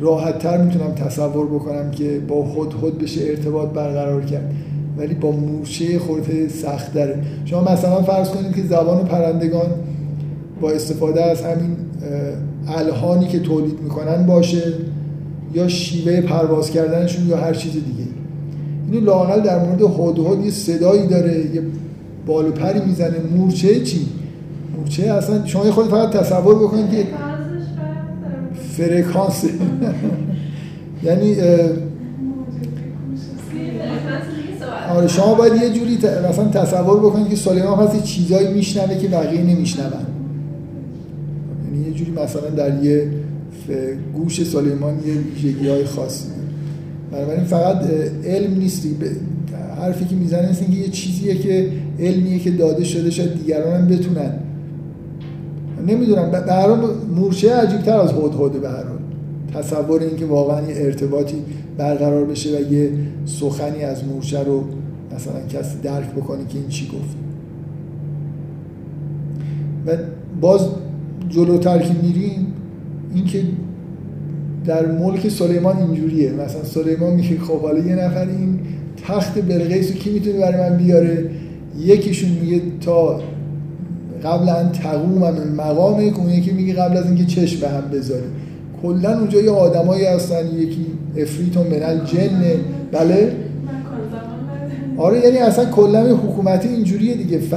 راحت 0.00 0.38
تر 0.38 0.62
می‌تونم 0.62 0.90
تصور 0.90 1.46
بکنم 1.46 1.90
که 1.90 2.20
با 2.28 2.44
هدهد 2.44 2.98
بشه 2.98 3.20
ارتباط 3.24 3.68
برقرار 3.68 4.24
کرد. 4.24 4.54
ولی 4.98 5.14
با 5.14 5.30
مورچه 5.30 5.98
خورده 5.98 6.48
سخت 6.48 6.94
داره 6.94 7.18
شما 7.44 7.72
مثلا 7.72 8.02
فرض 8.02 8.28
کنید 8.28 8.56
که 8.56 8.62
زبان 8.62 9.04
پرندگان 9.04 9.70
با 10.60 10.70
استفاده 10.70 11.24
از 11.24 11.42
همین 11.42 11.76
الهانی 12.68 13.26
که 13.26 13.38
تولید 13.38 13.80
می‌کنن 13.82 14.26
باشه 14.26 14.72
یا 15.54 15.68
شیوه 15.68 16.20
پرواز 16.20 16.70
کردنشون 16.70 17.26
یا 17.26 17.36
هر 17.36 17.54
چیز 17.54 17.72
دیگه. 17.72 18.17
اینو 18.92 19.04
لاقل 19.04 19.40
در 19.40 19.64
مورد 19.64 19.82
هدهد 19.82 20.44
یه 20.44 20.50
صدایی 20.50 21.06
داره 21.06 21.54
یه 21.54 21.62
بال 22.26 22.50
پری 22.50 22.80
می‌زنه. 22.80 23.16
مورچه 23.36 23.80
چی؟ 23.80 24.06
مورچه 24.76 25.02
اصلا 25.02 25.46
شما 25.46 25.62
خود 25.62 25.88
فقط 25.88 26.10
تصور 26.10 26.54
بکنید 26.54 26.90
که 26.90 27.06
فرکانس. 28.76 29.44
یعنی 31.04 31.36
آره 34.94 35.08
شما 35.08 35.34
باید 35.34 35.62
یه 35.62 35.70
جوری 35.70 35.98
مثلا 36.30 36.48
تصور 36.48 37.00
بکنید 37.00 37.28
که 37.28 37.36
سلیمان 37.36 37.86
پس 37.86 38.02
چیزایی 38.02 38.54
میشنوه 38.54 38.98
که 38.98 39.08
بقیه 39.08 39.42
نمیشنون. 39.42 39.92
یعنی 41.64 41.86
یه 41.86 41.94
جوری 41.94 42.10
مثلا 42.10 42.50
در 42.56 42.84
یه 42.84 43.10
گوش 44.14 44.44
سلیمان 44.44 44.94
یه 45.06 45.14
ویژگی 45.14 45.68
های 45.68 45.84
خاصی. 45.84 46.37
بنابراین 47.12 47.44
فقط 47.44 47.76
علم 48.24 48.58
نیستی. 48.58 48.96
حرفی 49.80 50.04
که 50.04 50.14
می‌زنه 50.14 50.48
است 50.48 50.62
اینکه 50.62 50.78
یه 50.78 50.88
چیزیه 50.88 51.34
که 51.34 51.68
علمیه 52.00 52.38
که 52.38 52.50
داده 52.50 52.84
شده 52.84 53.10
شاید 53.10 53.34
دیگران 53.34 53.80
هم 53.80 53.88
بتونن. 53.88 54.32
نمی‌دونم 55.86 56.30
به 56.30 56.52
هر 56.52 56.68
مورچه 57.16 57.54
عجیب 57.54 57.82
تر 57.82 57.98
از 57.98 58.12
هدهده 58.12 58.58
به 58.58 58.68
هر 58.68 58.84
حال. 58.84 58.98
تصور 59.54 60.02
این 60.02 60.16
که 60.16 60.26
واقعا 60.26 60.60
یه 60.70 60.74
ارتباطی 60.76 61.36
برقرار 61.78 62.24
بشه 62.24 62.58
و 62.58 62.72
یه 62.72 62.90
سخنی 63.26 63.82
از 63.82 64.04
مورچه 64.04 64.44
رو 64.44 64.64
مثلا 65.16 65.40
کسی 65.48 65.78
درک 65.82 66.10
بکنه 66.10 66.46
که 66.48 66.58
این 66.58 66.68
چی 66.68 66.86
گفت. 66.86 67.16
و 69.86 70.02
باز 70.40 70.60
جلوتر 71.28 71.78
که 71.78 71.94
میریم 72.02 72.46
اینکه 73.14 73.42
در 74.68 74.86
ملک 74.86 75.28
سلیمان 75.28 75.76
اینجوریه. 75.76 76.32
مثلا 76.32 76.64
سلیمان 76.64 77.14
میگه 77.14 77.38
خب 77.40 77.60
حالا 77.62 77.78
یه 77.78 77.94
نفر 77.94 78.26
این 78.28 78.58
تخت 79.06 79.38
بلقیس 79.40 79.92
کی 79.92 80.10
می‌تونه 80.10 80.38
برای 80.38 80.70
من 80.70 80.76
بیاره؟ 80.76 81.30
یکیشون 81.78 82.30
میگه 82.30 82.62
تا 82.80 83.20
قبل 84.24 84.48
ان 84.48 84.72
تقوم 84.72 85.18
من 85.18 85.48
مقامه 85.56 86.02
اون 86.02 86.30
یکی 86.30 86.50
میگه 86.50 86.74
قبل 86.74 86.96
از 86.96 87.06
اینکه 87.06 87.24
چشم 87.24 87.60
به 87.60 87.68
هم 87.68 87.82
بذاره. 87.92 88.24
کلا 88.82 89.18
اونجا 89.18 89.40
یه 89.40 89.50
آدمایی 89.50 90.04
هستن 90.04 90.46
یکی 90.58 90.86
افریت 91.16 91.56
و 91.56 91.64
منل 91.64 92.04
جنه 92.04 92.54
بله؟ 92.92 93.32
آره 94.96 95.20
یعنی 95.20 95.38
اصلا 95.38 95.64
کلا 95.64 96.16
حکومت 96.16 96.64
اینجوریه 96.64 97.14
دیگه. 97.14 97.38
ف... 97.38 97.54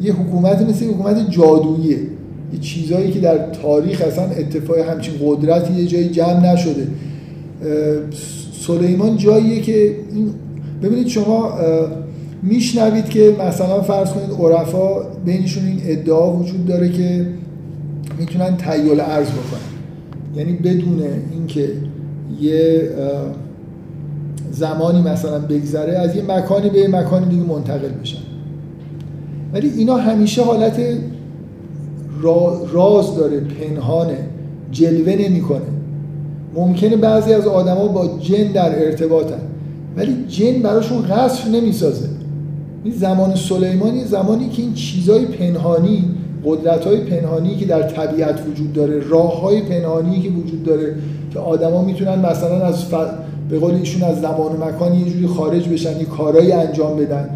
یه 0.00 0.12
حکومت 0.12 0.62
مثل 0.62 0.86
حکومت 0.86 1.30
جادوییه 1.30 1.98
یه 2.52 2.58
چیزایی 2.60 3.10
که 3.10 3.20
در 3.20 3.38
تاریخ 3.62 4.00
اصلا 4.00 4.24
اتفاق 4.24 4.78
همچین 4.78 5.14
قدرتی 5.24 5.74
یه 5.74 5.86
جایی 5.86 6.08
جمع 6.08 6.52
نشده. 6.52 6.86
سلیمان 8.66 9.16
جاییه 9.16 9.60
که 9.60 9.96
ببینید 10.82 11.06
شما 11.06 11.52
میشنوید 12.42 13.08
که 13.08 13.36
مثلا 13.48 13.82
فرض 13.82 14.10
کنید 14.10 14.30
عرفا 14.40 15.00
بینشون 15.24 15.66
این 15.66 15.80
ادعا 15.84 16.32
وجود 16.36 16.66
داره 16.66 16.92
که 16.92 17.26
می‌تونن 18.18 18.56
تیول 18.56 19.00
ارز 19.00 19.26
بکنن. 19.26 19.68
یعنی 20.36 20.52
بدون 20.52 21.02
اینکه 21.32 21.68
یه 22.40 22.90
زمانی 24.52 25.02
مثلا 25.02 25.38
بگذره 25.38 25.98
از 25.98 26.16
یه 26.16 26.22
مکانی 26.22 26.70
به 26.70 26.78
یه 26.78 26.88
مکانی 26.88 27.26
دیگه 27.26 27.42
منتقل 27.42 27.88
بشن. 28.02 28.18
ولی 29.52 29.70
اینا 29.76 29.96
همیشه 29.96 30.44
حالت 30.44 30.80
راز 32.72 33.16
داره 33.16 33.40
پنهانه 33.40 34.18
جلوه 34.72 35.16
نمی‌کنه. 35.16 35.60
ممکنه 36.54 36.96
بعضی 36.96 37.32
از 37.32 37.46
آدما 37.46 37.88
با 37.88 38.18
جن 38.20 38.52
در 38.52 38.84
ارتباطن 38.84 39.40
ولی 39.96 40.24
جن 40.28 40.62
براشون 40.62 41.02
قصر 41.02 41.48
نمی‌سازه. 41.48 42.08
این 42.84 42.94
زمان 42.94 43.34
سلیمانی 43.34 44.04
زمانی 44.04 44.48
که 44.48 44.62
این 44.62 44.74
چیزای 44.74 45.24
پنهانی 45.24 46.04
قدرت 46.44 46.84
های 46.84 46.96
پنهانی 46.96 47.56
که 47.56 47.66
در 47.66 47.82
طبیعت 47.82 48.40
وجود 48.50 48.72
داره 48.72 49.08
راه 49.08 49.40
های 49.40 49.62
پنهانی 49.62 50.22
که 50.22 50.28
وجود 50.28 50.62
داره 50.62 50.94
که 51.32 51.38
آدما 51.38 51.82
می‌تونن 51.82 52.18
مثلا 52.18 52.64
از 52.66 52.84
ف... 52.84 52.94
به 53.50 53.58
قول 53.58 53.74
ایشون 53.74 54.02
از 54.02 54.20
زمان 54.20 54.52
و 54.52 54.64
مکان 54.64 54.94
یه 54.94 55.04
جوری 55.04 55.26
خارج 55.26 55.68
بشن 55.68 55.98
یه 55.98 56.04
کارایی 56.04 56.52
انجام 56.52 56.96
بدن 56.96 57.30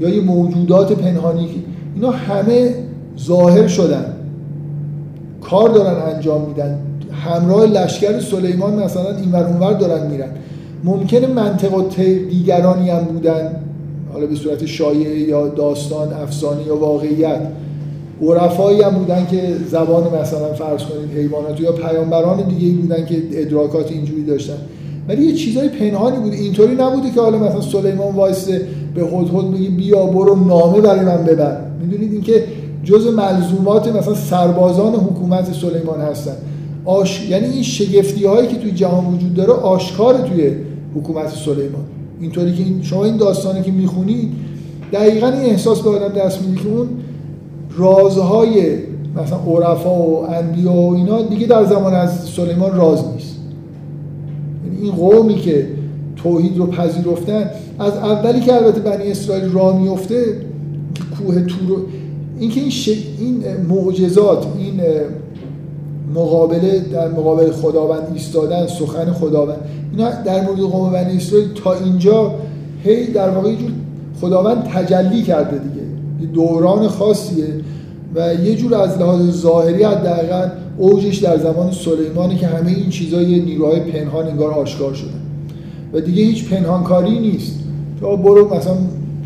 یا 0.00 0.08
یه 0.08 0.20
موجودات 0.20 0.92
پنهانی 0.92 1.48
اینا 1.94 2.10
همه 2.10 2.74
ظاهر 3.18 3.68
شدن. 3.68 4.13
کار 5.50 5.68
دارن 5.68 6.14
انجام 6.14 6.48
میدن. 6.48 6.78
همراه 7.12 7.66
لشکر 7.66 8.20
سلیمان 8.20 8.74
مثلا 8.74 9.16
این 9.16 9.34
اونور 9.34 9.72
دارن 9.72 10.10
میرن. 10.10 10.28
ممکنه 10.84 11.26
منطق 11.26 11.70
دیگرانی 12.30 12.90
هم 12.90 13.04
بودن. 13.04 13.56
حالا 14.12 14.26
به 14.26 14.34
صورت 14.34 14.66
شایعه 14.66 15.18
یا 15.18 15.48
داستان 15.48 16.12
افسانه 16.12 16.66
یا 16.66 16.76
واقعیت. 16.76 17.40
عرفایی 18.22 18.82
هم 18.82 18.90
بودن 18.90 19.26
که 19.30 19.56
زبان 19.70 20.02
مثلا 20.20 20.52
فرض 20.52 20.82
کنید 20.82 21.18
حیوانات 21.18 21.60
یا 21.60 21.72
پیامبران 21.72 22.48
دیگه 22.48 22.80
بودن 22.80 23.06
که 23.06 23.22
ادراکات 23.32 23.92
اینجوری 23.92 24.24
داشتن. 24.24 24.56
ولی 25.08 25.24
یه 25.26 25.34
چیزای 25.34 25.68
پنهانی 25.68 26.16
بود. 26.16 26.32
اینطوری 26.32 26.74
نبوده 26.74 27.10
که 27.10 27.20
حالا 27.20 27.38
مثلا 27.38 27.60
سلیمان 27.60 28.14
وایسه 28.14 28.60
به 28.94 29.02
هدهد 29.02 29.50
بگی 29.50 29.68
بیا 29.68 30.06
برو 30.06 30.44
نامه 30.48 30.80
برای 30.80 31.04
من 31.04 31.24
ببر. 31.24 31.56
می‌دونید 31.80 32.12
اینکه 32.12 32.44
جز 32.84 33.06
ملزومات 33.06 33.96
مثلا 33.96 34.14
سربازان 34.14 34.94
حکومت 34.94 35.52
سلیمان 35.52 36.00
هستن. 36.00 36.36
آش... 36.84 37.28
یعنی 37.28 37.46
این 37.46 37.62
شگفتی 37.62 38.24
هایی 38.24 38.48
که 38.48 38.56
توی 38.56 38.72
جهان 38.72 39.14
وجود 39.14 39.34
داره 39.34 39.52
آشکار 39.52 40.14
توی 40.14 40.52
حکومت 40.96 41.28
سلیمان. 41.28 41.84
اینطوری 42.20 42.54
که 42.54 42.62
این 42.62 42.82
شما 42.82 43.04
این 43.04 43.16
داستانی 43.16 43.62
که 43.62 43.70
می‌خونید 43.70 44.32
دقیقا 44.92 45.26
این 45.26 45.50
احساس 45.50 45.80
به 45.80 45.90
آدم 45.90 46.08
دست 46.08 46.42
میده 46.42 46.62
که 46.62 46.68
اون 46.68 46.88
رازهای 47.76 48.76
مثلا 49.16 49.38
عرفا 49.38 49.94
و 49.94 50.30
انبیا 50.30 50.72
و 50.72 50.94
اینا 50.94 51.22
دیگه 51.22 51.46
در 51.46 51.64
زمان 51.64 51.94
از 51.94 52.24
سلیمان 52.24 52.76
راز 52.76 53.04
نیست. 53.14 53.36
یعنی 54.64 54.82
این 54.82 54.92
قومی 54.92 55.34
که 55.34 55.68
توحید 56.16 56.58
رو 56.58 56.66
پذیرفتن 56.66 57.50
از 57.78 57.92
اولی 57.92 58.40
که 58.40 58.54
البته 58.54 58.80
بنی 58.80 59.10
اسرائیل 59.10 59.52
را 59.52 59.72
میفته 59.72 60.24
کوه 61.18 61.40
تور 61.40 61.78
اینکه 62.38 62.60
این, 62.60 62.70
این 63.18 63.44
معجزات 63.68 64.46
این 64.58 64.80
مقابله 66.14 66.78
در 66.78 67.08
مقابل 67.08 67.50
خداوند 67.50 68.02
ایستادن 68.14 68.66
سخن 68.66 69.12
خداوند 69.12 69.58
اینا 69.92 70.10
در 70.10 70.42
مورد 70.42 70.58
قوم 70.58 70.92
بنی 70.92 71.16
اسرائیل 71.16 71.48
تا 71.64 71.74
اینجا 71.74 72.34
هی 72.84 73.06
در 73.06 73.30
واقع 73.30 73.50
یه 73.50 73.56
جور 73.56 73.70
خداوند 74.20 74.64
تجلی 74.64 75.22
کرده 75.22 75.58
دیگه. 75.58 75.86
یه 76.20 76.26
دوران 76.26 76.88
خاصیه 76.88 77.46
و 78.14 78.34
یه 78.34 78.56
جور 78.56 78.74
از 78.74 78.98
لحاظ 78.98 79.30
ظاهری 79.30 79.82
حداقل 79.82 80.48
اوجش 80.78 81.18
در 81.18 81.38
زمان 81.38 81.72
سلیمانه 81.72 82.38
که 82.38 82.46
همه 82.46 82.70
این 82.70 82.90
چیزا 82.90 83.22
یه 83.22 83.44
نیروهای 83.44 83.80
پنهان 83.80 84.26
انگار 84.26 84.50
آشکار 84.50 84.94
شدن 84.94 85.20
و 85.92 86.00
دیگه 86.00 86.22
هیچ 86.22 86.48
پنهانکاری 86.48 87.18
نیست. 87.18 87.58
که 88.00 88.06
برو 88.06 88.54
مثلا 88.54 88.76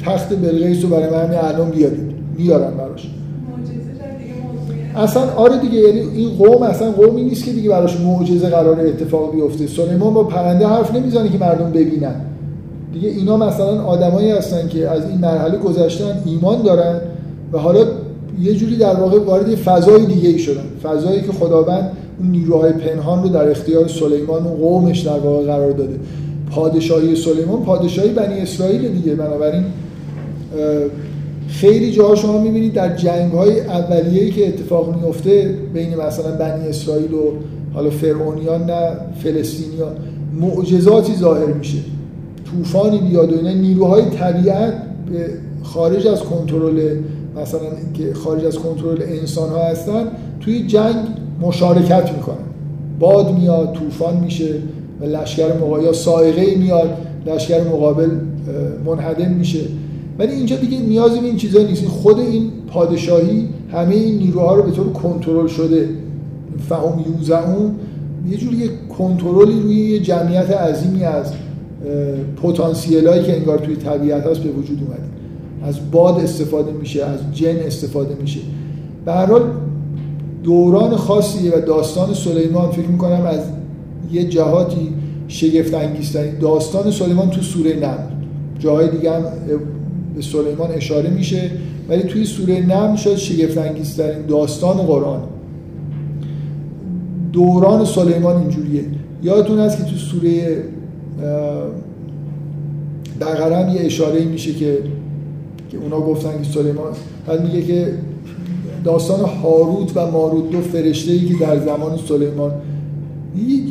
تخت 0.04 0.28
بلقیس 0.28 0.82
رو 0.82 0.88
برای 0.88 1.10
من 1.10 1.34
الان 1.34 1.70
بیارید. 1.70 2.17
میارن 2.38 2.70
براش. 2.76 3.10
اصلا 4.96 5.22
آره 5.36 5.58
دیگه 5.58 5.78
یعنی 5.78 6.00
این 6.00 6.30
قوم 6.30 6.62
اصلا 6.62 6.90
قومی 6.90 7.22
نیست 7.22 7.44
که 7.44 7.52
دیگه 7.52 7.68
براش 7.68 8.00
معجزه 8.00 8.48
قرار 8.48 8.80
اتفاق 8.80 9.34
بیفته. 9.34 9.66
سلیمان 9.66 10.14
با 10.14 10.24
پرنده 10.24 10.66
حرف 10.66 10.94
نمی‌زنه 10.94 11.28
که 11.28 11.38
مردم 11.38 11.70
ببینن. 11.70 12.14
دیگه 12.92 13.08
اینا 13.08 13.36
مثلا 13.36 13.82
آدمایی 13.82 14.30
هستن 14.30 14.68
که 14.68 14.88
از 14.88 15.10
این 15.10 15.18
مرحله 15.18 15.58
گذشتن 15.58 16.22
ایمان 16.26 16.62
دارن 16.62 17.00
و 17.52 17.58
حالا 17.58 17.84
یه 18.42 18.54
جوری 18.54 18.76
در 18.76 18.94
واقع 18.94 19.18
وارد 19.18 19.54
فضای 19.54 20.06
دیگه 20.06 20.28
ای 20.28 20.38
شدن. 20.38 20.64
فضایی 20.82 21.20
که 21.20 21.32
خداوند 21.32 21.90
اون 22.18 22.30
نیروهای 22.30 22.72
پنهان 22.72 23.22
رو 23.22 23.28
در 23.28 23.50
اختیار 23.50 23.88
سلیمان 23.88 24.44
و 24.44 24.48
قومش 24.48 25.00
در 25.00 25.18
واقع 25.18 25.44
قرار 25.44 25.70
داده. 25.70 26.00
پادشاهی 26.50 27.16
سلیمان 27.16 27.62
پادشاهی 27.62 28.08
بنی 28.08 28.40
اسرائیل 28.40 28.88
دیگه. 28.88 29.14
بنابراین 29.14 29.64
خیلی 31.48 31.92
جاها 31.92 32.14
شما 32.14 32.40
می‌بینید 32.40 32.72
در 32.72 32.96
جنگ 32.96 33.32
های 33.32 33.60
اولیه‌ای 33.60 34.30
که 34.30 34.48
اتفاق 34.48 34.96
میفته 34.96 35.54
بین 35.74 35.94
مثلا 35.94 36.36
بنی 36.36 36.68
اسرائیل 36.68 37.12
و 37.12 37.22
حالا 37.74 37.90
فرعونیان 37.90 38.64
نه 38.64 38.90
فلسطینیان 39.22 39.92
معجزاتی 40.40 41.14
ظاهر 41.14 41.46
میشه. 41.46 41.78
طوفانی 42.50 42.98
بیاد 42.98 43.32
و 43.32 43.36
اینا 43.36 43.52
نیروهای 43.52 44.02
طبیعت 44.04 44.72
به 45.10 45.28
خارج 45.62 46.06
از 46.06 46.20
کنترل 46.20 46.96
مثلا 47.42 47.60
که 47.94 48.14
خارج 48.14 48.44
از 48.44 48.58
کنترل 48.58 49.02
انسان 49.02 49.50
ها 49.50 49.64
هستن 49.64 50.04
توی 50.40 50.66
جنگ 50.66 50.94
مشارکت 51.40 52.12
می‌کنن. 52.12 52.36
باد 52.98 53.34
میاد 53.38 53.72
طوفان 53.72 54.16
میشه 54.16 54.54
و 55.00 55.04
لشکر 55.04 55.56
مقابل 55.56 55.84
یا 55.84 55.92
سائقه 55.92 56.56
میاد 56.56 56.90
لشکر 57.26 57.64
مقابل 57.64 58.08
منهدم 58.86 59.30
میشه. 59.30 59.60
ولی 60.18 60.32
اینجا 60.32 60.56
دیگه 60.56 60.80
نیازی 60.80 61.20
به 61.20 61.26
این 61.26 61.36
چیزا 61.36 61.62
نیست. 61.62 61.84
خود 61.84 62.18
این 62.18 62.50
پادشاهی 62.66 63.48
همه 63.72 63.94
این 63.94 64.18
نیروها 64.18 64.54
رو 64.54 64.62
به 64.62 64.70
طور 64.70 64.92
کنترل 64.92 65.46
شده. 65.46 65.88
فهم 66.68 67.04
یوزعون 67.06 67.70
یه 68.30 68.36
جوری 68.36 68.70
کنترلی 68.98 69.60
روی 69.60 69.74
یه 69.74 70.00
جمعیت 70.00 70.50
عظیمی 70.50 71.04
از 71.04 71.32
پتانسیلایی 72.42 73.22
که 73.22 73.36
انگار 73.36 73.58
توی 73.58 73.76
طبیعت 73.76 74.26
هست 74.26 74.40
به 74.40 74.50
وجود 74.50 74.78
اومده. 74.86 75.02
از 75.62 75.90
باد 75.92 76.20
استفاده 76.20 76.72
میشه 76.72 77.04
از 77.04 77.18
جن 77.32 77.56
استفاده 77.56 78.16
میشه. 78.20 78.40
به 79.04 79.12
هر 79.12 79.26
حال 79.26 79.42
دوران 80.44 80.96
خاصیه 80.96 81.52
و 81.52 81.60
داستان 81.60 82.14
سلیمان 82.14 82.70
فکر 82.70 82.86
می‌کنم 82.86 83.26
از 83.26 83.40
یه 84.12 84.24
جهاتی 84.24 84.88
شگفت 85.28 85.74
انگیزترین 85.74 86.38
داستان 86.40 86.90
سلیمان 86.90 87.30
تو 87.30 87.42
سوره 87.42 87.76
نمل. 87.76 87.98
جاهای 88.58 88.88
دیگه 88.88 89.12
هم 89.12 89.22
به 90.18 90.24
سلیمان 90.24 90.70
اشاره 90.70 91.10
میشه 91.10 91.50
ولی 91.88 92.02
توی 92.02 92.24
سوره 92.24 92.66
نم 92.66 92.96
شاید 92.96 93.16
شگفت 93.16 93.58
انگیزترین 93.58 94.26
داستان 94.26 94.76
قرآن. 94.76 95.20
دوران 97.32 97.84
سلیمان 97.84 98.36
اینجوریه. 98.36 98.84
یادتون 99.22 99.58
هست 99.58 99.78
که 99.78 99.84
تو 99.84 99.96
سوره 99.96 100.62
بقره 103.20 103.74
یه 103.74 103.80
اشاره 103.80 104.24
میشه 104.24 104.52
که 104.52 104.78
که 105.70 105.78
اونا 105.78 106.00
گفتن 106.00 106.42
که 106.42 106.50
سلیمان 106.50 106.92
بعد 107.26 107.42
میگه 107.44 107.62
که 107.62 107.94
داستان 108.84 109.20
هاروت 109.20 109.92
و 109.96 110.10
ماروت 110.10 110.50
دو 110.50 110.60
فرشته 110.60 111.12
ای 111.12 111.26
که 111.26 111.34
در 111.34 111.58
زمان 111.58 111.98
سلیمان. 112.08 112.52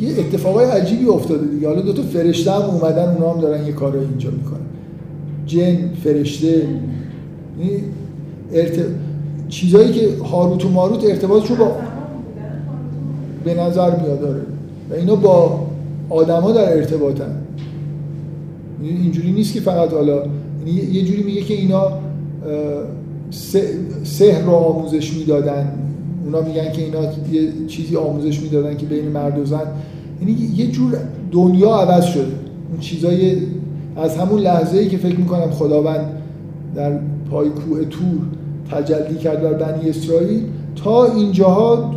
یه 0.00 0.18
اتفاقای 0.18 0.66
عجیبی 0.66 1.06
افتاده 1.06 1.46
دیگه. 1.46 1.68
حالا 1.68 1.80
دو 1.80 1.92
تا 1.92 2.02
فرشته 2.02 2.52
هم 2.52 2.62
اومدن 2.62 3.08
اونا 3.08 3.32
هم 3.32 3.40
دارن 3.40 3.66
یه 3.66 3.72
کارای 3.72 4.04
اینجا 4.04 4.30
می‌کنن. 4.30 4.58
جن 5.48 5.76
فرشته 6.04 6.48
یعنی 7.58 7.82
ارت... 8.52 8.78
چیزایی 9.48 9.92
که 9.92 10.08
هاروت 10.24 10.64
و 10.64 10.68
ماروت 10.68 11.04
ارتباطشون 11.04 11.56
با 11.56 11.72
به 13.44 13.54
نظر 13.54 14.00
میاد 14.00 14.20
داره 14.20 14.40
و 14.90 14.94
اینا 14.94 15.14
با 15.14 15.66
آدما 16.10 16.52
در 16.52 16.76
ارتباطن. 16.76 17.36
یعنی 18.84 19.02
اینجوری 19.02 19.32
نیست 19.32 19.54
که 19.54 19.60
فقط 19.60 19.92
حالا 19.92 20.22
یعنی 20.66 20.80
یه 20.92 21.04
جوری 21.04 21.22
میگه 21.22 21.40
که 21.40 21.54
اینا 21.54 21.92
سحر 24.02 24.42
رو 24.42 24.52
آموزش 24.52 25.12
می‌دادن. 25.12 25.72
اونا 26.24 26.40
میگن 26.40 26.72
که 26.72 26.82
اینا 26.82 27.02
یه 27.32 27.52
چیزی 27.68 27.96
آموزش 27.96 28.40
می‌دادن 28.40 28.76
که 28.76 28.86
بین 28.86 29.08
مرد 29.08 29.38
و 29.38 29.44
زن. 29.44 29.66
یعنی 30.20 30.32
یه 30.56 30.66
جور 30.66 30.98
دنیا 31.32 31.74
عوض 31.74 32.04
شده. 32.04 32.22
اون 32.70 32.80
چیزای 32.80 33.36
از 33.98 34.16
همون 34.16 34.40
لحظه 34.40 34.78
ای 34.78 34.88
که 34.88 34.96
فکر 34.96 35.16
می‌کنم 35.16 35.50
خداوند 35.50 36.10
در 36.74 36.98
پای 37.30 37.48
کوه 37.48 37.84
تور 37.84 38.20
تجلی 38.70 39.18
کرد 39.18 39.42
بر 39.42 39.52
بنی 39.52 39.90
اسرائیل 39.90 40.42
تا 40.84 41.12
اینجاها 41.12 41.94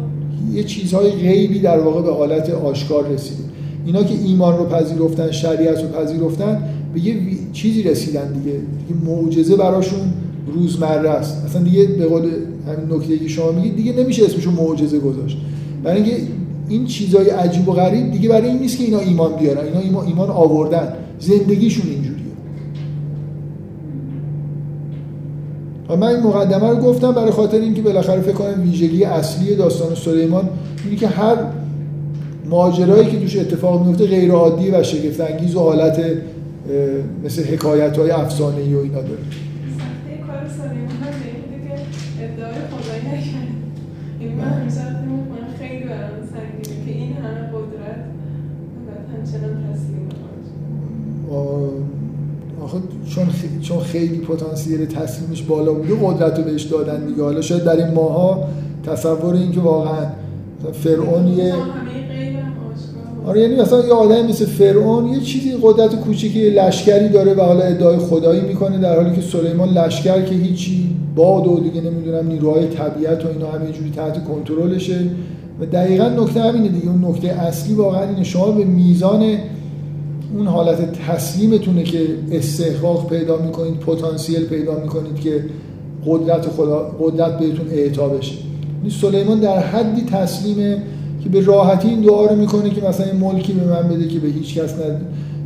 یه 0.54 0.64
چیزهای 0.64 1.12
غیبی 1.12 1.60
در 1.60 1.80
واقع 1.80 2.02
به 2.02 2.14
حالت 2.14 2.50
آشکار 2.50 3.08
رسیده 3.08 3.44
اینا 3.86 4.04
که 4.04 4.14
ایمان 4.26 4.58
رو 4.58 4.66
پذیرفتن 4.66 5.32
شریعت 5.32 5.82
رو 5.82 5.88
پذیرفتن 5.88 6.64
به 6.94 7.00
یه 7.00 7.16
چیزی 7.54 7.84
رسیدن 7.84 8.34
دیگه. 8.34 8.52
دیگه 8.52 9.06
معجزه 9.06 9.56
براشون 9.56 10.14
روزمره 10.54 11.10
است. 11.10 11.46
اصلا 11.46 11.64
دیگه 11.64 11.86
به 11.86 12.06
قول 12.06 12.22
همین 12.68 12.98
نکته 12.98 13.18
که 13.18 13.28
شما 13.28 13.52
میگید 13.52 13.76
دیگه 13.76 13.94
نمیشه 13.94 14.26
اسمشو 14.26 14.52
معجزه 14.52 15.00
گذاشت. 15.00 15.38
برای 15.84 16.02
اینکه 16.02 16.18
این 16.70 16.86
چیزای 16.86 17.30
عجیب 17.30 17.70
و 17.70 17.72
غریب 17.72 18.12
دیگه 18.12 18.30
برای 18.30 18.50
این 18.50 18.60
نیست 18.60 18.78
که 18.78 18.84
اینا 18.84 19.00
ایمان 19.00 19.36
بیارن. 19.36 19.66
اینا 19.84 20.02
ایمان 20.02 20.30
آوردن. 20.30 20.94
زندگیشون 21.22 21.90
اینجوریه. 21.90 22.22
و 25.90 25.96
من 25.96 26.08
این 26.08 26.20
مقدمه 26.24 26.70
رو 26.70 26.76
گفتم 26.76 27.12
برای 27.12 27.32
خاطر 27.32 27.58
اینکه 27.58 27.82
بالاخره 27.82 28.22
فکر 28.22 28.34
کنم 28.34 28.62
ویژگی 28.62 29.04
اصلی 29.04 29.56
داستان 29.56 29.96
سلیمان 29.96 30.50
اینه 30.86 30.96
که 30.96 31.08
هر 31.08 31.38
ماجرایی 32.50 33.10
که 33.12 33.20
توش 33.20 33.38
اتفاق 33.38 33.88
میفته 33.88 34.08
غیر 34.08 34.32
عادی 34.32 34.72
و 34.72 34.84
شگفت 34.84 35.22
انگیز 35.22 35.56
و 35.56 35.60
حالت 35.60 36.02
مثل 37.24 37.44
حکایت 37.44 37.98
های 37.98 38.12
افسانه 38.12 38.58
ای 38.58 38.74
و 38.74 38.80
اینا 38.80 39.02
داره. 39.02 39.18
خیلی 53.92 54.18
پتانسیل 54.18 54.86
تسلیمش 54.86 55.42
بالا 55.42 55.74
بوده 55.74 55.94
قدرت 56.04 56.38
رو 56.38 56.44
بهش 56.44 56.64
دادن 56.64 57.06
دیگه. 57.06 57.24
حالا 57.24 57.42
شاید 57.42 57.64
در 57.64 57.86
این 57.86 57.94
ماها 57.94 58.44
تصور 58.86 59.34
این 59.34 59.52
که 59.52 59.60
واقعا 59.60 60.06
فرعون 60.74 61.28
یه 61.28 61.54
آره 63.28 63.42
یعنی 63.42 63.56
مثلا 63.56 63.86
یه 63.86 63.94
آدم 63.94 64.28
مثل 64.28 64.46
فرعون 64.46 65.08
یه 65.08 65.20
چیزی 65.20 65.54
قدرت 65.62 65.96
کوچیکی 65.96 66.50
لشکری 66.50 67.10
داره 67.10 67.34
و 67.34 67.42
حالا 67.42 67.62
ادعای 67.62 67.98
خدایی 67.98 68.42
می‌کنه 68.42 68.78
در 68.78 68.96
حالی 68.96 69.16
که 69.16 69.22
سلیمان 69.22 69.70
لشکر 69.70 70.22
که 70.22 70.36
هیچی 70.36 70.96
باد 71.16 71.48
و 71.48 71.60
دیگه 71.60 71.82
نمی‌دونم 71.82 72.28
نیروهای 72.28 72.68
طبیعت 72.68 73.26
و 73.26 73.28
اینا 73.28 73.52
همه 73.52 73.72
جوری 73.72 73.92
تحت 73.96 74.24
کنترلشه. 74.26 75.00
و 75.60 75.66
دقیقا 75.66 76.10
نکته 76.10 76.42
همینه 76.42 76.68
دیگه 76.68 76.90
اون 76.90 77.06
نکته 77.06 77.28
اصلی 77.28 77.74
واقعا 77.74 78.10
اینه. 78.10 78.24
شما 78.24 78.52
به 78.52 78.64
میزان 78.64 79.38
اون 80.38 80.48
حالت 80.48 80.92
تسلیمتونه 81.08 81.84
که 81.84 82.08
استحقاق 82.32 83.10
پیدا 83.10 83.38
می‌کنید 83.38 83.80
پتانسیل 83.80 84.46
پیدا 84.46 84.80
می‌کنید 84.80 85.16
که 85.16 85.46
قدرت 86.06 86.48
خدا 86.48 86.92
قدرت 87.00 87.40
بهتون 87.40 87.68
اعطا 87.72 88.08
بشه. 88.08 88.36
یعنی 88.78 88.90
سلیمان 89.02 89.40
در 89.40 89.60
حدی 89.60 90.02
تسلیمه 90.02 90.78
که 91.24 91.30
به 91.30 91.42
راحتی 91.42 91.88
این 91.88 92.02
دعا 92.02 92.26
رو 92.26 92.36
می‌کنه 92.36 92.70
که 92.70 92.82
مثلا 92.88 93.06
این 93.06 93.16
ملکی 93.16 93.54
به 93.54 93.64
من 93.64 93.90
بده 93.90 94.08
که 94.08 94.20
به 94.20 94.28
هیچ 94.28 94.58
کس 94.58 94.74
نده 94.74 94.98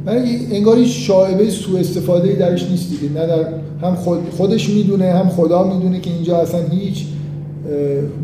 برای 0.05 0.55
انگار 0.55 0.77
هیچ 0.77 1.07
شایبه 1.07 1.49
سوء 1.49 1.79
استفاده 1.79 2.33
درش 2.33 2.69
نیست 2.69 2.89
دیگه. 2.89 3.13
نه 3.13 3.27
در 3.27 3.45
هم 3.81 3.95
خود 3.95 4.19
خودش 4.37 4.69
می‌دونه 4.69 5.11
هم 5.11 5.29
خدا 5.29 5.73
می‌دونه 5.73 5.99
که 5.99 6.11
اینجا 6.11 6.37
اصلا 6.37 6.59
هیچ 6.71 7.05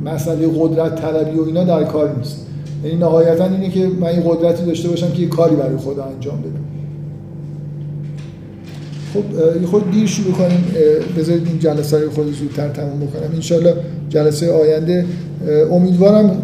مسئله 0.05 0.47
قدرت 0.59 1.01
طلبی 1.01 1.39
و 1.39 1.43
اینا 1.43 1.63
در 1.63 1.83
کار 1.83 2.15
نیست. 2.17 2.45
یعنی 2.83 2.97
نهایتا 2.97 3.45
اینه 3.45 3.69
که 3.69 3.87
من 3.87 4.07
این 4.07 4.21
قدرتی 4.25 4.65
داشته 4.65 4.89
باشم 4.89 5.11
که 5.11 5.21
یه 5.21 5.27
کاری 5.27 5.55
برای 5.55 5.77
خدا 5.77 6.03
انجام 6.03 6.41
بدم. 6.41 6.61
خب 9.13 9.23
یه 9.61 9.67
خود 9.67 9.91
دیر 9.91 10.07
شروع 10.07 10.33
کنیم. 10.33 10.65
بذارید 11.17 11.47
این 11.47 11.59
جلسه 11.59 11.99
رو 11.99 12.11
خود 12.11 12.33
زودتر 12.33 12.69
تموم 12.69 12.99
بکنم. 12.99 13.29
انشالله 13.35 13.75
جلسه 14.09 14.51
آینده 14.51 15.05
امیدوارم 15.71 16.41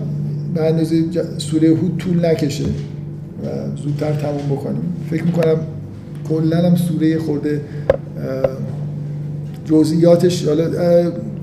به 0.54 0.66
اندازه 0.66 1.04
سوره 1.38 1.70
هود 1.70 1.98
طول 1.98 2.26
نکشه 2.26 2.64
و 2.64 3.48
زودتر 3.84 4.14
تموم 4.14 4.58
بکنیم. 4.58 4.82
فکر 5.10 5.24
می‌کنم 5.24 5.56
کلا 6.30 6.58
هم 6.58 6.76
سوره 6.76 7.20
خورده 7.20 7.62
جزئیاتش 9.66 10.46
حالا 10.46 10.70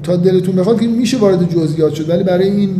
تا 0.02 0.16
دلتون 0.16 0.56
بخواد 0.56 0.80
که 0.80 0.86
میشه 0.86 1.18
وارد 1.18 1.52
جزئیات 1.54 1.94
شد 1.94 2.10
ولی 2.10 2.22
برای 2.22 2.50
این 2.50 2.70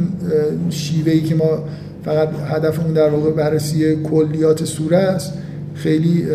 شیوهی 0.70 1.20
که 1.20 1.35
ما 1.35 1.59
فقط 2.05 2.29
هدفمون 2.47 2.93
در 2.93 3.09
واقع 3.09 3.31
بررسی 3.31 3.97
کلیات 3.97 4.65
سوره 4.65 4.97
است. 4.97 5.33
خیلی 5.75 6.27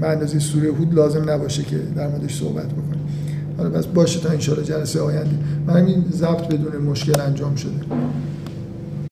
به 0.00 0.06
اندازه 0.06 0.38
سوره 0.38 0.68
هود 0.68 0.94
لازم 0.94 1.30
نباشه 1.30 1.62
که 1.62 1.76
در 1.96 2.08
موردش 2.08 2.38
صحبت 2.38 2.66
بکنیم. 2.66 3.00
حالا 3.56 3.70
بس 3.70 3.86
باشه 3.86 4.20
تا 4.20 4.28
انشالله 4.28 4.64
جلسه 4.64 5.00
آینده. 5.00 5.36
من 5.66 5.86
این 5.86 6.04
ضبط 6.12 6.46
بدون 6.46 6.82
مشکل 6.82 7.20
انجام 7.20 7.54
شده. 7.54 7.72